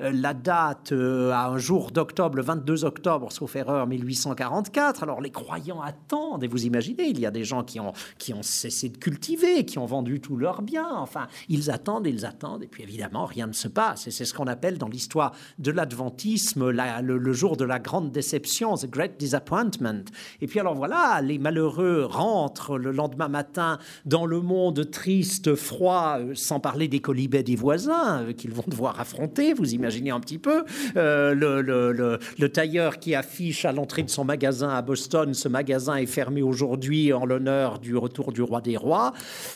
euh, 0.00 0.10
la 0.12 0.34
date 0.34 0.92
euh, 0.92 1.30
à 1.30 1.46
un 1.46 1.58
jour 1.58 1.90
d'octobre, 1.90 2.36
le 2.36 2.42
22 2.42 2.84
octobre, 2.84 3.30
sauf 3.32 3.56
erreur, 3.56 3.86
1844. 3.86 5.02
Alors 5.02 5.20
les 5.20 5.30
croyants 5.30 5.80
attendent, 5.80 6.44
et 6.44 6.48
vous 6.48 6.64
imaginez, 6.64 7.08
il 7.08 7.20
y 7.20 7.26
a 7.26 7.30
des 7.30 7.44
gens 7.44 7.62
qui 7.62 7.80
ont, 7.80 7.92
qui 8.18 8.34
ont 8.34 8.42
cessé 8.42 8.88
de 8.88 8.96
cultiver, 8.96 9.64
qui 9.64 9.78
ont 9.78 9.86
vendu 9.86 10.20
tous 10.20 10.36
leurs 10.36 10.62
biens. 10.62 10.90
Enfin, 10.96 11.26
ils 11.48 11.70
attendent, 11.70 12.06
ils 12.06 12.26
attendent, 12.26 12.62
et 12.62 12.68
puis 12.68 12.82
évidemment, 12.82 13.24
rien 13.24 13.46
ne 13.46 13.52
se 13.52 13.68
passe. 13.68 14.06
Et 14.06 14.10
c'est 14.10 14.24
ce 14.24 14.34
qu'on 14.34 14.46
appelle 14.46 14.78
dans 14.78 14.88
l'histoire 14.88 15.32
de 15.58 15.70
l'adventisme 15.70 16.70
le, 16.70 17.32
jour 17.32 17.56
de 17.56 17.64
la 17.64 17.78
grande 17.78 18.10
déception, 18.10 18.76
the 18.76 18.90
great 18.90 19.18
disappointment. 19.18 20.04
Et 20.40 20.46
puis 20.46 20.60
alors 20.60 20.74
voilà, 20.74 21.20
les 21.22 21.38
malheureux 21.38 22.04
rentrent 22.04 22.78
le 22.78 22.92
lendemain 22.92 23.28
matin 23.28 23.78
dans 24.04 24.26
le 24.26 24.40
monde 24.40 24.90
triste, 24.90 25.54
froid, 25.54 26.18
euh, 26.18 26.34
sans 26.34 26.60
parler 26.60 26.88
des 26.88 27.00
colibets 27.00 27.42
des 27.42 27.56
voisins 27.56 28.26
qu'ils 28.36 28.52
vont 28.52 28.64
devoir 28.66 29.00
affronter 29.00 29.11
vous 29.56 29.74
imaginez 29.74 30.10
un 30.10 30.20
petit 30.20 30.38
peu 30.38 30.64
euh, 30.96 31.34
le, 31.34 32.48
tailleur 32.48 32.98
qui 32.98 33.14
affiche 33.14 33.64
à 33.64 33.72
l'entrée 33.72 34.02
de 34.02 34.10
son 34.10 34.24
magasin 34.24 34.70
à 34.70 34.82
Boston, 34.82 35.32
ce 35.34 35.48
magasin 35.48 35.96
est 35.96 36.06
fermé 36.06 36.42
aujourd'hui 36.42 37.12
en 37.12 37.24
l'honneur 37.24 37.78
du 37.78 37.96
retour 37.96 38.32
du 38.32 38.42
roi 38.42 38.60
des 38.60 38.76
rois. 38.76 39.12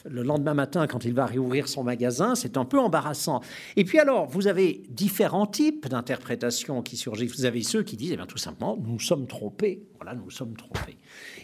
Le 0.08 0.22
lendemain 0.22 0.54
matin, 0.54 0.86
quand 0.86 1.04
il 1.04 1.12
va 1.12 1.26
réouvrir 1.26 1.68
son 1.68 1.84
magasin, 1.84 2.34
c'est 2.34 2.56
un 2.56 2.64
peu 2.64 2.78
embarrassant. 2.78 3.40
Et 3.76 3.84
puis 3.84 3.98
alors, 3.98 4.26
vous 4.26 4.46
avez 4.46 4.82
différents 4.88 5.46
types 5.46 5.88
d'interprétations 5.88 6.82
qui 6.82 6.96
surgissent. 6.96 7.36
Vous 7.36 7.44
avez 7.44 7.62
ceux 7.62 7.82
qui 7.82 7.96
disent, 7.96 8.12
eh 8.12 8.16
bien, 8.16 8.26
tout 8.26 8.38
simplement, 8.38 8.78
nous 8.82 9.00
sommes 9.00 9.26
trompés. 9.26 9.82
Voilà, 10.06 10.20
nous 10.22 10.30
sommes 10.30 10.56
trompés. 10.56 10.98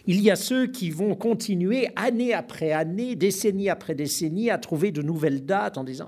Il 0.07 0.21
y 0.21 0.31
a 0.31 0.37
ceux 0.37 0.69
qui 0.69 0.91
vont 0.91 1.17
continuer 1.17 1.89
année 1.97 2.33
après 2.33 2.71
année, 2.71 3.17
décennie 3.17 3.69
après 3.69 3.97
décennie, 3.97 4.51
à 4.51 4.59
trouver 4.59 4.93
de 4.93 5.03
nouvelles 5.03 5.45
dates 5.45 5.79
en 5.79 5.85
disant. 5.85 6.07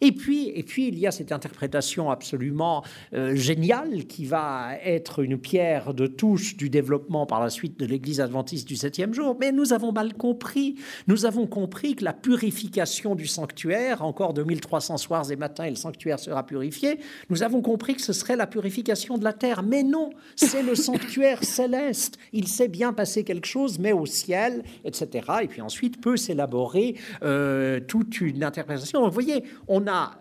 Et 0.00 0.10
puis, 0.10 0.48
et 0.48 0.64
puis 0.64 0.88
il 0.88 0.98
y 0.98 1.06
a 1.06 1.12
cette 1.12 1.30
interprétation 1.30 2.10
absolument 2.10 2.82
euh, 3.14 3.36
géniale 3.36 4.06
qui 4.06 4.24
va 4.24 4.70
être 4.84 5.22
une 5.22 5.38
pierre 5.38 5.94
de 5.94 6.08
touche 6.08 6.56
du 6.56 6.70
développement 6.70 7.24
par 7.24 7.40
la 7.40 7.50
suite 7.50 7.78
de 7.78 7.86
l'Église 7.86 8.20
adventiste 8.20 8.66
du 8.66 8.74
septième 8.74 9.14
jour. 9.14 9.36
Mais 9.38 9.52
nous 9.52 9.72
avons 9.72 9.92
mal 9.92 10.14
compris. 10.14 10.74
Nous 11.06 11.24
avons 11.24 11.46
compris 11.46 11.94
que 11.94 12.04
la 12.04 12.12
purification 12.12 13.14
du 13.14 13.28
sanctuaire, 13.28 14.02
encore 14.02 14.34
2300 14.34 14.96
soirs 14.96 15.30
et 15.30 15.36
matins, 15.36 15.64
et 15.64 15.70
le 15.70 15.76
sanctuaire 15.76 16.18
sera 16.18 16.44
purifié. 16.44 16.98
Nous 17.30 17.44
avons 17.44 17.62
compris 17.62 17.94
que 17.94 18.02
ce 18.02 18.12
serait 18.12 18.34
la 18.34 18.48
purification 18.48 19.18
de 19.18 19.24
la 19.24 19.32
terre. 19.32 19.62
Mais 19.62 19.84
non, 19.84 20.10
c'est 20.34 20.64
le 20.64 20.74
sanctuaire 20.74 21.44
céleste. 21.44 21.91
Il 22.32 22.48
s'est 22.48 22.68
bien 22.68 22.92
passé 22.92 23.24
quelque 23.24 23.46
chose, 23.46 23.78
mais 23.78 23.92
au 23.92 24.06
ciel, 24.06 24.62
etc. 24.84 25.26
Et 25.42 25.48
puis 25.48 25.60
ensuite 25.60 26.00
peut 26.00 26.16
s'élaborer 26.16 26.96
euh, 27.22 27.80
toute 27.80 28.20
une 28.20 28.44
interprétation. 28.44 29.04
vous 29.04 29.10
voyez, 29.10 29.44
on 29.68 29.86
a 29.86 30.18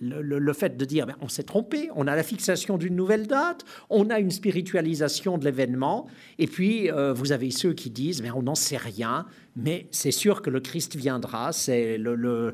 le, 0.00 0.52
fait 0.52 0.76
de 0.76 0.84
dire 0.84 1.06
ben, 1.06 1.16
on 1.20 1.28
s'est 1.28 1.42
trompé, 1.42 1.88
on 1.94 2.06
a 2.06 2.16
la 2.16 2.22
fixation 2.22 2.76
d'une 2.76 2.96
nouvelle 2.96 3.26
date, 3.26 3.64
on 3.90 4.10
a 4.10 4.18
une 4.18 4.30
spiritualisation 4.30 5.38
de 5.38 5.44
l'événement, 5.44 6.06
et 6.38 6.46
puis 6.46 6.90
euh, 6.90 7.12
vous 7.12 7.32
avez 7.32 7.50
ceux 7.50 7.72
qui 7.72 7.90
disent 7.90 8.22
mais 8.22 8.28
ben, 8.28 8.36
on 8.36 8.42
n'en 8.42 8.54
sait 8.54 8.76
rien, 8.76 9.26
mais 9.56 9.86
c'est 9.90 10.10
sûr 10.10 10.42
que 10.42 10.50
le 10.50 10.60
Christ 10.60 10.96
viendra. 10.96 11.52
C'est 11.52 11.96
le, 11.98 12.52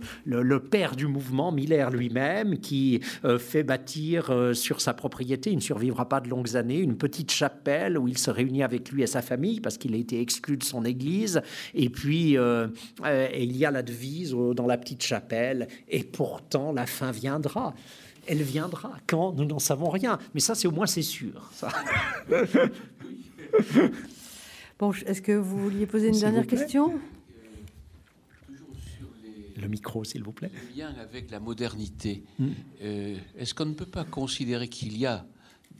père 0.70 0.96
du 0.96 1.06
mouvement, 1.06 1.52
Miller 1.52 1.90
lui-même, 1.90 2.58
qui 2.58 3.00
euh, 3.24 3.38
fait 3.38 3.62
bâtir 3.62 4.30
euh, 4.30 4.52
sur 4.52 4.80
sa 4.80 4.94
propriété, 4.94 5.50
il 5.50 5.56
ne 5.56 5.60
survivra 5.60 6.08
pas 6.08 6.20
de 6.20 6.28
longues 6.28 6.56
années, 6.56 6.78
une 6.78 6.96
petite 6.96 7.30
chapelle 7.30 7.98
où 7.98 8.08
il 8.08 8.18
se 8.18 8.30
réunit 8.30 8.62
avec 8.62 8.90
lui 8.90 9.02
et 9.02 9.06
sa 9.06 9.22
famille 9.22 9.60
parce 9.60 9.78
qu'il 9.78 9.94
a 9.94 9.96
été 9.96 10.20
exclu 10.20 10.56
de 10.56 10.64
son 10.64 10.84
église. 10.84 11.40
Et 11.74 11.88
puis, 11.88 12.36
euh, 12.36 12.68
il 13.34 13.56
y 13.56 13.64
a 13.64 13.70
la 13.70 13.82
devise 13.82 14.36
dans 14.54 14.66
la 14.66 14.76
petite 14.76 15.02
chapelle, 15.02 15.68
et 15.88 16.04
pourtant 16.04 16.72
la 16.72 16.86
fin 16.86 17.10
viendra 17.10 17.74
elle 18.26 18.42
viendra. 18.42 18.92
Quand 19.06 19.32
Nous 19.32 19.44
n'en 19.44 19.58
savons 19.58 19.88
rien. 19.88 20.18
Mais 20.34 20.40
ça, 20.40 20.54
c'est 20.54 20.68
au 20.68 20.70
moins, 20.70 20.86
c'est 20.86 21.02
sûr. 21.02 21.50
Ça. 21.52 21.68
Bon, 24.80 24.92
est-ce 24.92 25.20
que 25.20 25.32
vous 25.32 25.58
vouliez 25.58 25.84
poser 25.84 26.08
une 26.08 26.18
dernière 26.18 26.46
question 26.46 26.98
le 29.56 29.68
micro, 29.68 30.04
s'il 30.04 30.22
vous 30.22 30.32
plaît. 30.32 30.50
Le 30.54 30.78
lien 30.78 30.94
avec 30.98 31.30
la 31.30 31.38
modernité. 31.38 32.24
Hmm. 32.38 32.48
Euh, 32.80 33.18
est-ce 33.36 33.52
qu'on 33.52 33.66
ne 33.66 33.74
peut 33.74 33.84
pas 33.84 34.04
considérer 34.04 34.68
qu'il 34.68 34.96
y 34.96 35.04
a 35.04 35.26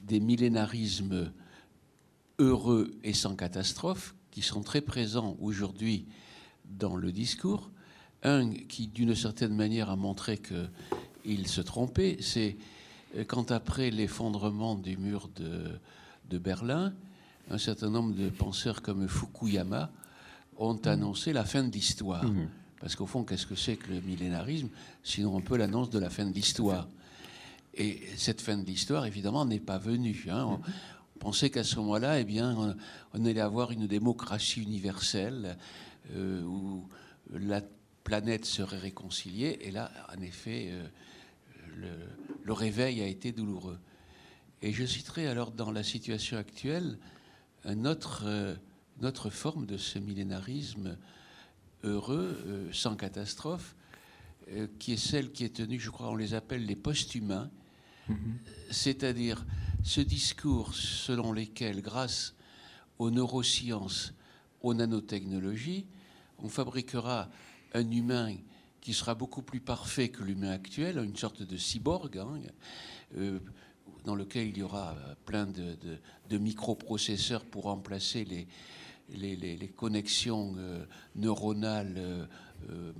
des 0.03 0.21
millénarismes 0.21 1.33
heureux 2.39 2.91
et 3.03 3.15
sans 3.15 3.37
catastrophe 3.37 4.15
qui 4.31 4.43
sont 4.43 4.61
très 4.61 4.83
présents 4.83 5.35
aujourd'hui 5.41 6.05
dans 6.67 6.95
le 6.95 7.11
discours? 7.11 7.71
Un 8.23 8.51
qui, 8.53 8.87
d'une 8.87 9.15
certaine 9.15 9.57
manière, 9.57 9.89
a 9.89 9.97
montré 9.97 10.37
qu'il 10.37 11.47
se 11.47 11.63
trompait, 11.63 12.19
c'est 12.21 12.59
euh, 13.17 13.25
quand 13.25 13.51
après 13.51 13.91
l'effondrement 13.91 14.75
du 14.75 14.99
mur 14.99 15.31
de, 15.37 15.71
de 16.29 16.37
Berlin, 16.37 16.93
un 17.51 17.59
certain 17.59 17.91
nombre 17.91 18.15
de 18.15 18.29
penseurs 18.29 18.81
comme 18.83 19.07
Fukuyama 19.09 19.91
ont 20.57 20.75
mmh. 20.75 20.89
annoncé 20.89 21.33
la 21.33 21.45
fin 21.45 21.65
de 21.65 21.73
l'histoire. 21.73 22.25
Mmh. 22.25 22.49
Parce 22.81 22.97
qu'au 22.97 23.07
fond, 23.07 23.25
qu'est-ce 23.25 23.47
que 23.47 23.55
c'est 23.55 23.77
que 23.77 23.93
le 23.93 24.01
millénarisme 24.01 24.69
Sinon 25.03 25.37
un 25.37 25.43
peu 25.43 25.57
l'annonce 25.57 25.91
de 25.91 25.99
la 25.99 26.09
fin 26.09 26.25
de 26.25 26.33
l'histoire. 26.33 26.89
Et 27.75 28.01
cette 28.17 28.41
fin 28.41 28.57
de 28.57 28.65
l'histoire, 28.65 29.05
évidemment, 29.07 29.45
n'est 29.45 29.61
pas 29.61 29.79
venue. 29.79 30.27
Hein. 30.31 30.61
On 31.17 31.19
pensait 31.19 31.51
qu'à 31.51 31.65
ce 31.65 31.77
moment-là, 31.77 32.21
eh 32.21 32.25
bien, 32.25 32.77
on, 33.13 33.25
allait 33.25 33.41
avoir 33.41 33.71
une 33.71 33.87
démocratie 33.87 34.63
universelle 34.63 35.59
euh, 36.15 36.43
où 36.43 36.89
la 37.33 37.61
planète 38.03 38.47
serait 38.47 38.79
réconciliée. 38.79 39.59
Et 39.61 39.71
là, 39.71 39.91
en 40.17 40.21
effet, 40.23 40.71
euh, 40.71 40.87
le, 42.45 42.53
réveil 42.53 43.01
a 43.03 43.07
été 43.07 43.33
douloureux. 43.33 43.79
Et 44.63 44.73
je 44.73 44.85
citerai 44.85 45.27
alors 45.27 45.53
dans 45.53 45.71
la 45.71 45.83
situation 45.83 46.39
actuelle 46.39 46.99
une 47.65 47.87
autre, 47.87 48.23
euh, 48.27 48.55
autre 49.03 49.31
forme 49.31 49.67
de 49.67 49.77
ce 49.77 49.99
millénarisme 49.99 50.97
heureux, 51.83 52.69
sans 52.73 52.95
catastrophe, 52.95 53.75
qui 54.79 54.93
est 54.93 54.99
celle 54.99 55.33
qui 55.33 55.45
est 55.45 55.57
tenue, 55.57 55.81
je 55.81 55.89
crois, 55.89 56.11
on 56.11 56.17
les 56.17 56.35
appelle 56.35 56.67
les 56.67 56.77
post-humains, 56.77 57.51
c'est-à-dire 58.71 59.47
ce 59.83 60.03
discours 60.03 60.75
selon 60.75 61.33
lequel, 61.33 61.81
grâce 61.81 62.35
aux 62.99 63.11
neurosciences, 63.11 64.13
aux 64.63 64.75
nanotechnologies, 64.75 65.87
on 66.39 66.49
fabriquera 66.49 67.31
un 67.75 67.91
humain 67.91 68.37
qui 68.81 68.95
sera 68.95 69.15
beaucoup 69.15 69.43
plus 69.43 69.61
parfait 69.61 70.09
que 70.09 70.23
l'humain 70.23 70.51
actuel, 70.51 70.99
une 70.99 71.17
sorte 71.17 71.43
de 71.43 71.57
cyborg, 71.57 72.19
hein, 72.19 72.41
euh, 73.17 73.39
dans 74.05 74.15
lequel 74.15 74.49
il 74.49 74.59
y 74.59 74.63
aura 74.63 74.97
plein 75.25 75.47
de, 75.47 76.39
microprocesseurs 76.39 77.45
pour 77.45 77.65
remplacer 77.65 78.25
les, 78.25 78.47
les, 79.13 79.69
connexions 79.69 80.55
euh, 80.59 80.85
neuronales 81.17 82.29
euh, 82.69 82.93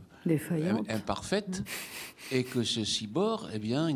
imparfaites, 0.89 1.63
et 2.33 2.45
que 2.45 2.63
ce 2.63 2.85
cyborg, 2.85 3.51
eh 3.53 3.59
bien, 3.59 3.89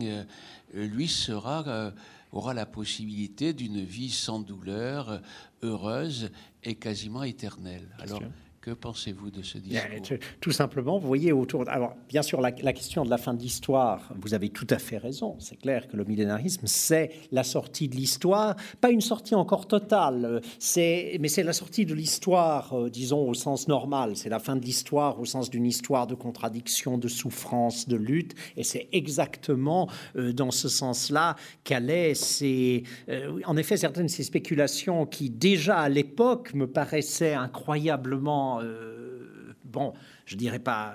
lui 0.72 1.08
sera, 1.08 1.66
euh, 1.66 1.90
aura 2.32 2.54
la 2.54 2.66
possibilité 2.66 3.52
d'une 3.52 3.82
vie 3.82 4.10
sans 4.10 4.40
douleur, 4.40 5.20
heureuse 5.62 6.30
et 6.62 6.74
quasiment 6.74 7.22
éternelle. 7.22 7.88
Alors, 7.98 8.22
que 8.64 8.70
pensez-vous 8.70 9.30
de 9.30 9.42
ce 9.42 9.58
discours 9.58 10.16
Tout 10.40 10.50
simplement, 10.50 10.98
vous 10.98 11.06
voyez 11.06 11.32
autour. 11.32 11.68
Alors, 11.68 11.96
bien 12.08 12.22
sûr, 12.22 12.40
la, 12.40 12.50
question 12.50 13.04
de 13.04 13.10
la 13.10 13.18
fin 13.18 13.34
de 13.34 13.40
l'histoire, 13.42 14.10
vous 14.18 14.32
avez 14.32 14.48
tout 14.48 14.66
à 14.70 14.78
fait 14.78 14.96
raison. 14.96 15.36
C'est 15.38 15.56
clair 15.56 15.86
que 15.86 15.98
le 15.98 16.04
millénarisme, 16.04 16.66
c'est 16.66 17.10
la 17.30 17.44
sortie 17.44 17.88
de 17.88 17.94
l'histoire, 17.94 18.56
pas 18.80 18.88
une 18.88 19.02
sortie 19.02 19.34
encore 19.34 19.68
totale, 19.68 20.40
c'est, 20.58 21.18
mais 21.20 21.28
c'est 21.28 21.42
la 21.42 21.52
sortie 21.52 21.84
de 21.84 21.92
l'histoire, 21.92 22.72
euh, 22.72 22.88
disons, 22.88 23.28
au 23.28 23.34
sens 23.34 23.68
normal. 23.68 24.16
C'est 24.16 24.30
la 24.30 24.38
fin 24.38 24.56
de 24.56 24.64
l'histoire 24.64 25.20
au 25.20 25.26
sens 25.26 25.50
d'une 25.50 25.66
histoire 25.66 26.06
de 26.06 26.14
contradiction, 26.14 26.96
de 26.96 27.08
souffrance, 27.08 27.86
de 27.86 27.96
lutte. 27.96 28.34
Et 28.56 28.64
c'est 28.64 28.88
exactement 28.92 29.90
euh, 30.16 30.32
dans 30.32 30.50
ce 30.50 30.70
sens-là 30.70 31.36
qu'allaient 31.64 32.14
ces. 32.14 32.84
Euh, 33.10 33.42
en 33.44 33.58
effet, 33.58 33.76
certaines 33.76 34.06
de 34.06 34.10
ces 34.10 34.22
spéculations 34.24 35.04
qui, 35.04 35.28
déjà 35.28 35.80
à 35.80 35.90
l'époque, 35.90 36.54
me 36.54 36.66
paraissaient 36.66 37.34
incroyablement 37.34 38.53
bon, 39.64 39.94
je 40.26 40.36
dirais 40.36 40.58
pas, 40.58 40.94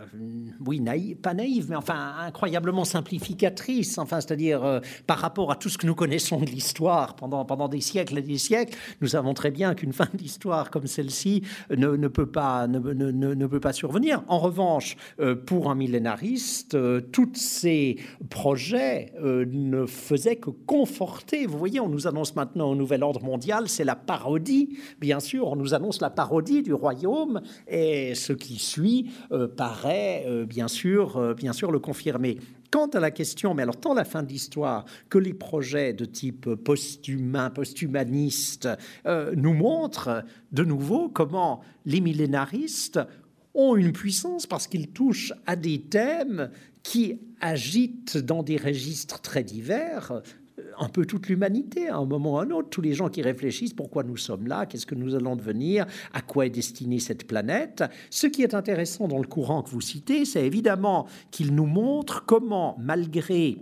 oui, 0.66 0.80
naïve, 0.80 1.18
pas 1.18 1.36
naïve, 1.36 1.68
mais 1.70 1.76
enfin 1.76 2.16
incroyablement 2.20 2.84
simplificatrice, 2.84 4.00
enfin, 4.00 4.22
c'est-à-dire 4.22 4.64
euh, 4.64 4.80
par 5.06 5.20
rapport 5.20 5.52
à 5.52 5.56
tout 5.56 5.70
ce 5.70 5.78
que 5.78 5.86
nous 5.86 5.94
connaissons 5.94 6.40
de 6.40 6.48
l'histoire 6.48 7.16
pendant, 7.16 7.46
pendant 7.46 7.68
des 7.68 7.82
siècles 7.82 8.18
et 8.18 8.22
des 8.24 8.40
siècles, 8.40 8.76
nous 9.02 9.10
savons 9.10 9.36
très 9.36 9.52
bien 9.52 9.76
qu'une 9.76 9.94
fin 9.94 10.08
d'histoire 10.14 10.72
comme 10.72 10.88
celle-ci 10.88 11.44
ne, 11.70 11.90
ne, 11.90 12.08
peut 12.08 12.26
pas, 12.26 12.66
ne, 12.68 12.80
ne, 12.80 13.12
ne, 13.12 13.48
peut 13.48 13.60
pas 13.60 13.74
survenir. 13.74 14.24
En 14.28 14.40
revanche, 14.40 14.98
euh, 15.20 15.36
pour 15.36 15.70
un 15.70 15.76
millénariste, 15.76 16.74
euh, 16.74 17.00
tous 17.00 17.36
ces 17.36 17.98
projets 18.30 19.14
ne 19.22 19.86
faisaient 19.86 20.38
que 20.38 20.50
conforter. 20.50 21.46
Vous 21.46 21.58
voyez, 21.58 21.80
on 21.80 21.90
nous 21.90 22.08
annonce 22.08 22.36
maintenant 22.36 22.72
au 22.72 22.76
nouvel 22.76 23.04
ordre 23.04 23.24
mondial, 23.24 23.70
c'est 23.70 23.84
la 23.84 23.96
parodie, 23.96 24.78
bien 25.00 25.20
sûr, 25.20 25.48
on 25.48 25.56
nous 25.56 25.74
annonce 25.74 26.02
la 26.02 26.10
parodie 26.10 26.64
du 26.64 26.74
royaume, 26.74 27.42
et 27.68 28.16
ce 28.16 28.34
qui 28.34 28.58
suit 28.58 29.10
euh, 29.32 29.48
paraît 29.48 30.26
euh, 30.28 30.46
bien 30.46 30.68
sûr, 30.68 31.18
euh, 31.18 31.34
bien 31.34 31.54
sûr 31.54 31.72
le 31.72 31.80
confirmer. 31.80 32.38
Quant 32.72 32.88
à 32.88 33.00
la 33.00 33.12
question, 33.12 33.54
mais 33.54 33.64
alors 33.64 33.78
tant 33.78 33.94
la 33.94 34.06
fin 34.06 34.22
de 34.22 34.30
l'histoire 34.30 34.86
que 35.10 35.18
les 35.18 35.34
projets 35.34 35.94
de 35.94 36.06
type 36.06 36.54
post-humain, 36.54 37.50
post-humaniste 37.50 38.70
nous 39.36 39.54
montrent 39.54 40.24
de 40.52 40.64
nouveau 40.64 41.10
comment 41.10 41.62
les 41.86 42.00
millénaristes 42.00 43.00
ont 43.56 43.76
une 43.76 43.92
puissance 43.92 44.46
parce 44.46 44.68
qu'ils 44.68 44.90
touchent 44.90 45.34
à 45.48 45.56
des 45.56 45.82
thèmes 45.82 46.52
qui 46.84 47.20
agitent 47.42 48.20
dans 48.20 48.44
des 48.44 48.58
registres 48.58 49.20
très 49.20 49.44
divers 49.44 50.22
un 50.80 50.90
peu 50.90 51.06
toute 51.06 51.28
l'humanité, 51.28 51.88
à 51.90 51.98
un 51.98 52.06
moment 52.06 52.34
ou 52.34 52.38
à 52.38 52.44
un 52.44 52.52
autre, 52.52 52.70
tous 52.70 52.82
les 52.82 52.94
gens 52.94 53.10
qui 53.10 53.22
réfléchissent 53.22 53.74
pourquoi 53.74 54.04
nous 54.04 54.18
sommes 54.18 54.48
là, 54.48 54.66
qu'est-ce 54.66 54.86
que 54.86 54.96
nous 54.96 55.16
allons 55.16 55.36
devenir, 55.36 55.86
à 56.14 56.22
quoi 56.22 56.46
est 56.46 56.50
destinée 56.50 57.00
cette 57.00 57.28
planète. 57.28 57.84
Ce 58.10 58.28
qui 58.28 58.44
est 58.44 58.54
intéressant 58.54 59.08
dans 59.08 59.20
le 59.20 59.28
courant 59.28 59.64
que 59.64 59.70
vous 59.70 59.82
citez, 59.82 60.26
c'est 60.26 60.46
évidemment 60.46 61.08
qu'il 61.32 61.54
nous 61.54 61.66
montre 61.66 62.26
comment, 62.26 62.78
malgré 62.80 63.58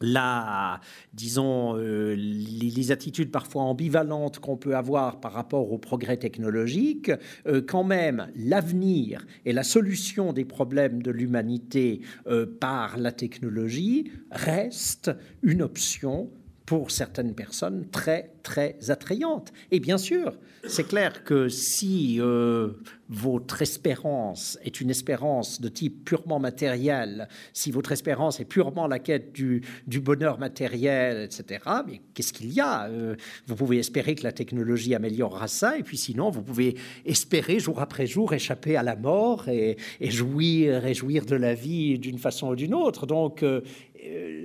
la, 0.00 0.80
disons, 1.14 1.76
euh, 1.76 2.14
les, 2.16 2.92
attitudes 2.92 3.30
parfois 3.30 3.62
ambivalentes 3.62 4.38
qu'on 4.38 4.56
peut 4.56 4.76
avoir 4.76 5.20
par 5.20 5.32
rapport 5.32 5.72
au 5.72 5.78
progrès 5.78 6.16
technologique, 6.16 7.10
euh, 7.46 7.62
quand 7.66 7.84
même 7.84 8.28
l'avenir 8.36 9.26
et 9.44 9.52
la 9.52 9.64
solution 9.64 10.32
des 10.32 10.44
problèmes 10.44 11.02
de 11.02 11.10
l'humanité 11.10 12.00
euh, 12.26 12.46
par 12.46 12.96
la 12.98 13.12
technologie 13.12 14.10
reste 14.30 15.10
une 15.42 15.62
option 15.62 16.30
pour 16.66 16.90
certaines 16.90 17.34
personnes 17.34 17.88
très, 17.90 18.32
très 18.42 18.76
attrayante. 18.90 19.52
Et 19.70 19.80
bien 19.80 19.98
sûr, 19.98 20.36
c'est 20.68 20.86
clair 20.86 21.22
que 21.22 21.48
si 21.48 22.16
euh, 22.20 22.72
votre 23.08 23.62
espérance 23.62 24.58
est 24.64 24.80
une 24.80 24.90
espérance 24.90 25.60
de 25.60 25.68
type 25.68 26.04
purement 26.04 26.40
matériel, 26.40 27.28
si 27.52 27.70
votre 27.70 27.92
espérance 27.92 28.40
est 28.40 28.44
purement 28.44 28.88
la 28.88 28.98
quête 28.98 29.32
du, 29.32 29.62
bonheur 30.00 30.38
matériel, 30.38 31.22
etc., 31.22 31.60
mais 31.86 32.00
qu'est-ce 32.14 32.32
qu'il 32.32 32.52
y 32.52 32.60
a 32.60 32.88
euh, 32.88 33.14
Vous 33.46 33.54
pouvez 33.54 33.78
espérer 33.78 34.16
que 34.16 34.24
la 34.24 34.32
technologie 34.32 34.94
améliorera 34.94 35.46
ça, 35.46 35.78
et 35.78 35.82
puis 35.82 35.96
sinon, 35.96 36.30
vous 36.30 36.42
pouvez 36.42 36.76
espérer 37.04 37.60
jour 37.60 37.80
après 37.80 38.06
jour 38.06 38.34
échapper 38.34 38.76
à 38.76 38.82
la 38.82 38.96
mort 38.96 39.48
et, 39.48 39.76
jouir, 40.00 40.84
et 40.84 40.94
jouir 40.94 41.26
de 41.26 41.36
la 41.36 41.54
vie 41.54 41.98
d'une 41.98 42.18
façon 42.18 42.48
ou 42.48 42.56
d'une 42.56 42.74
autre. 42.74 43.06
Donc, 43.06 43.42
euh, 43.42 43.60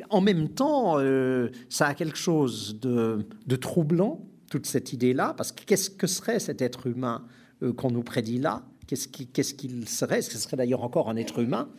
en 0.10 0.22
même 0.22 0.50
temps, 0.50 1.00
euh, 1.00 1.50
ça 1.70 1.88
a 1.88 1.94
quelque 1.94 2.18
chose 2.18 2.80
de, 2.80 3.26
troublant, 3.56 4.26
toute 4.50 4.66
cette 4.66 4.94
idée-là, 4.94 5.34
parce 5.38 5.52
que 5.52 5.64
qu'est-ce 5.64 5.90
que 5.90 6.08
serait 6.08 6.40
cet 6.40 6.62
être 6.62 6.88
humain 6.88 7.24
euh, 7.64 7.72
qu'on 7.74 7.92
nous 7.92 8.04
prédit 8.04 8.38
là? 8.38 8.64
Qu'est-ce 8.88 9.54
qu'il 9.54 9.88
serait? 9.88 10.22
Ce 10.22 10.38
serait 10.38 10.58
d'ailleurs 10.58 10.84
encore 10.84 11.10
un 11.10 11.16
être 11.16 11.40
humain. 11.40 11.70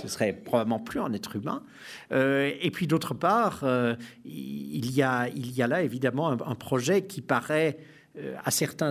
Ce 0.00 0.08
serait 0.08 0.32
probablement 0.32 0.80
plus 0.80 1.00
un 1.00 1.12
être 1.12 1.36
humain. 1.36 1.62
et 2.10 2.70
puis 2.72 2.86
d'autre 2.86 3.12
part, 3.12 3.62
il, 4.24 4.90
y 4.90 5.02
a, 5.02 5.28
là 5.68 5.82
évidemment 5.82 6.30
un 6.30 6.54
projet 6.54 7.02
qui 7.02 7.20
paraît 7.20 7.76
euh, 7.78 7.82
à 8.44 8.50
certains 8.50 8.90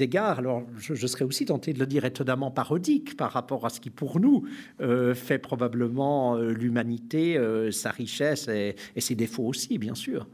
égards, 0.00 0.38
alors 0.38 0.62
je, 0.78 1.06
serais 1.06 1.24
aussi 1.24 1.44
tenté 1.44 1.72
de 1.72 1.78
le 1.78 1.86
dire 1.86 2.04
étonnamment 2.04 2.50
parodique 2.50 3.16
par 3.16 3.32
rapport 3.32 3.66
à 3.66 3.70
ce 3.70 3.80
qui 3.80 3.90
pour 3.90 4.18
nous 4.18 4.46
euh, 4.80 5.14
fait 5.14 5.38
probablement 5.38 6.36
euh, 6.36 6.52
l'humanité, 6.52 7.38
sa 7.70 7.90
richesse 7.90 8.48
et, 8.48 8.76
ses 8.98 9.14
défauts 9.14 9.44
aussi, 9.44 9.78
bien 9.78 9.94
sûr. 9.94 10.26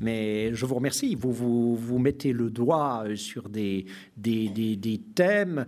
Mais 0.00 0.52
je 0.54 0.66
vous 0.66 0.74
remercie. 0.74 1.14
Vous, 1.14 1.32
vous, 1.76 1.98
mettez 1.98 2.32
le 2.32 2.50
doigt 2.50 3.04
sur 3.14 3.48
des, 3.48 3.86
des, 4.16 4.48
des, 4.48 5.00
thèmes 5.14 5.64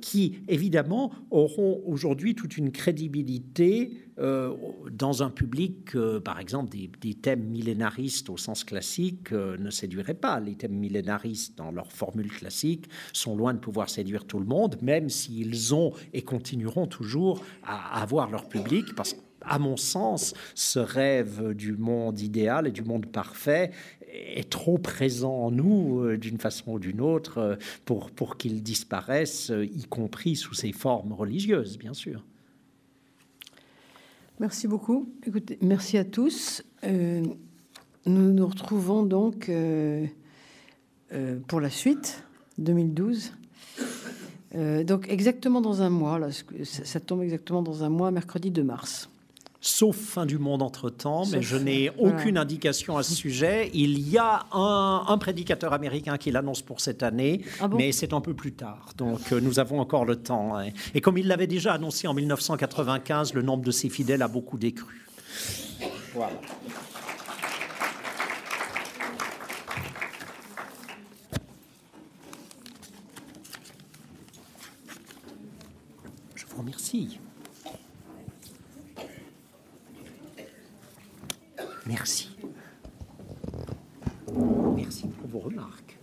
qui, 0.00 0.38
évidemment, 0.48 1.12
auront 1.30 1.82
aujourd'hui 1.86 2.34
toute 2.34 2.56
une 2.56 2.72
crédibilité 2.72 4.06
euh, 4.18 4.54
dans 4.90 5.22
un 5.22 5.28
public, 5.28 5.94
par 6.24 6.40
exemple, 6.40 6.70
des, 6.70 7.14
thèmes 7.14 7.44
millénaristes 7.44 8.30
au 8.30 8.38
sens 8.38 8.64
classique 8.64 9.32
euh, 9.32 9.58
ne 9.58 9.70
séduiraient 9.70 10.14
pas. 10.14 10.40
Les 10.40 10.54
thèmes 10.54 10.72
millénaristes, 10.72 11.58
dans 11.58 11.70
leur 11.70 11.92
formule 11.92 12.30
classique, 12.30 12.86
sont 13.12 13.36
loin 13.36 13.52
de 13.52 13.58
pouvoir 13.58 13.90
séduire 13.90 14.24
tout 14.24 14.38
le 14.38 14.46
monde, 14.46 14.78
même 14.80 15.10
s'ils 15.10 15.74
ont 15.74 15.92
et 16.14 16.22
continueront 16.22 16.86
toujours 16.86 17.42
à 17.62 18.00
avoir 18.00 18.30
leur 18.30 18.48
public, 18.48 18.94
parce 18.94 19.16
qu'à 19.46 19.58
mon 19.58 19.76
sens, 19.76 20.34
ce 20.54 20.78
rêve 20.78 21.54
du 21.54 21.72
monde 21.72 22.20
idéal 22.20 22.66
et 22.66 22.72
du 22.72 22.82
monde 22.82 23.06
parfait 23.06 23.70
est 24.08 24.48
trop 24.48 24.78
présent 24.78 25.34
en 25.34 25.50
nous 25.50 26.00
euh, 26.00 26.16
d'une 26.16 26.38
façon 26.38 26.72
ou 26.72 26.78
d'une 26.78 27.00
autre 27.00 27.58
pour, 27.84 28.10
pour 28.10 28.36
qu'il 28.36 28.62
disparaisse, 28.62 29.50
y 29.50 29.84
compris 29.84 30.36
sous 30.36 30.54
ses 30.54 30.72
formes 30.72 31.12
religieuses, 31.12 31.76
bien 31.78 31.92
sûr. 31.92 32.22
Merci 34.38 34.68
beaucoup. 34.68 35.08
Écoutez, 35.26 35.58
merci 35.62 35.96
à 35.96 36.04
tous. 36.04 36.62
Euh, 36.84 37.24
nous 38.04 38.32
nous 38.32 38.46
retrouvons 38.46 39.02
donc 39.02 39.48
euh, 39.48 40.04
euh, 41.12 41.38
pour 41.48 41.60
la 41.60 41.70
suite, 41.70 42.22
2012. 42.58 43.32
donc 44.84 45.08
exactement 45.08 45.62
dans 45.62 45.80
un 45.80 45.88
mois, 45.88 46.18
là, 46.18 46.28
ça, 46.64 47.00
tombe 47.00 47.22
exactement 47.22 47.62
dans 47.62 47.82
un 47.82 47.88
mois, 47.88 48.10
mercredi 48.10 48.50
2 48.50 48.62
mars. 48.62 49.08
Sauf 49.60 49.96
fin 49.96 50.26
du 50.26 50.38
monde 50.38 50.62
entre-temps, 50.62 51.24
mais 51.32 51.42
je 51.42 51.56
n'ai 51.56 51.90
aucune 51.98 52.38
indication 52.38 52.96
à 52.96 53.02
ce 53.02 53.14
sujet. 53.14 53.70
Il 53.74 53.98
y 54.08 54.18
a 54.18 54.46
un, 54.52 55.04
un 55.08 55.18
prédicateur 55.18 55.72
américain 55.72 56.16
qui 56.18 56.30
l'annonce 56.30 56.62
pour 56.62 56.80
cette 56.80 57.02
année, 57.02 57.42
Ah 57.60 57.68
bon 57.68 57.76
mais 57.76 57.92
c'est 57.92 58.12
un 58.12 58.20
peu 58.20 58.34
plus 58.34 58.52
tard. 58.52 58.90
Donc 58.96 59.32
euh, 59.32 59.40
nous 59.40 59.58
avons 59.58 59.80
encore 59.80 60.04
le 60.04 60.16
temps. 60.16 60.56
hein. 60.56 60.68
Et 60.94 61.00
comme 61.00 61.18
il 61.18 61.26
l'avait 61.26 61.46
déjà 61.46 61.72
annoncé 61.72 62.06
en 62.06 62.14
1995, 62.14 63.34
le 63.34 63.42
nombre 63.42 63.64
de 63.64 63.70
ses 63.70 63.88
fidèles 63.88 64.22
a 64.22 64.28
beaucoup 64.28 64.58
décru. 64.58 65.06
Voilà. 66.14 66.32
Je 76.34 76.44
vous 76.46 76.58
remercie. 76.58 77.18
Merci. 81.86 82.36
Merci 84.74 85.08
pour 85.08 85.28
vos 85.28 85.38
remarques. 85.40 85.98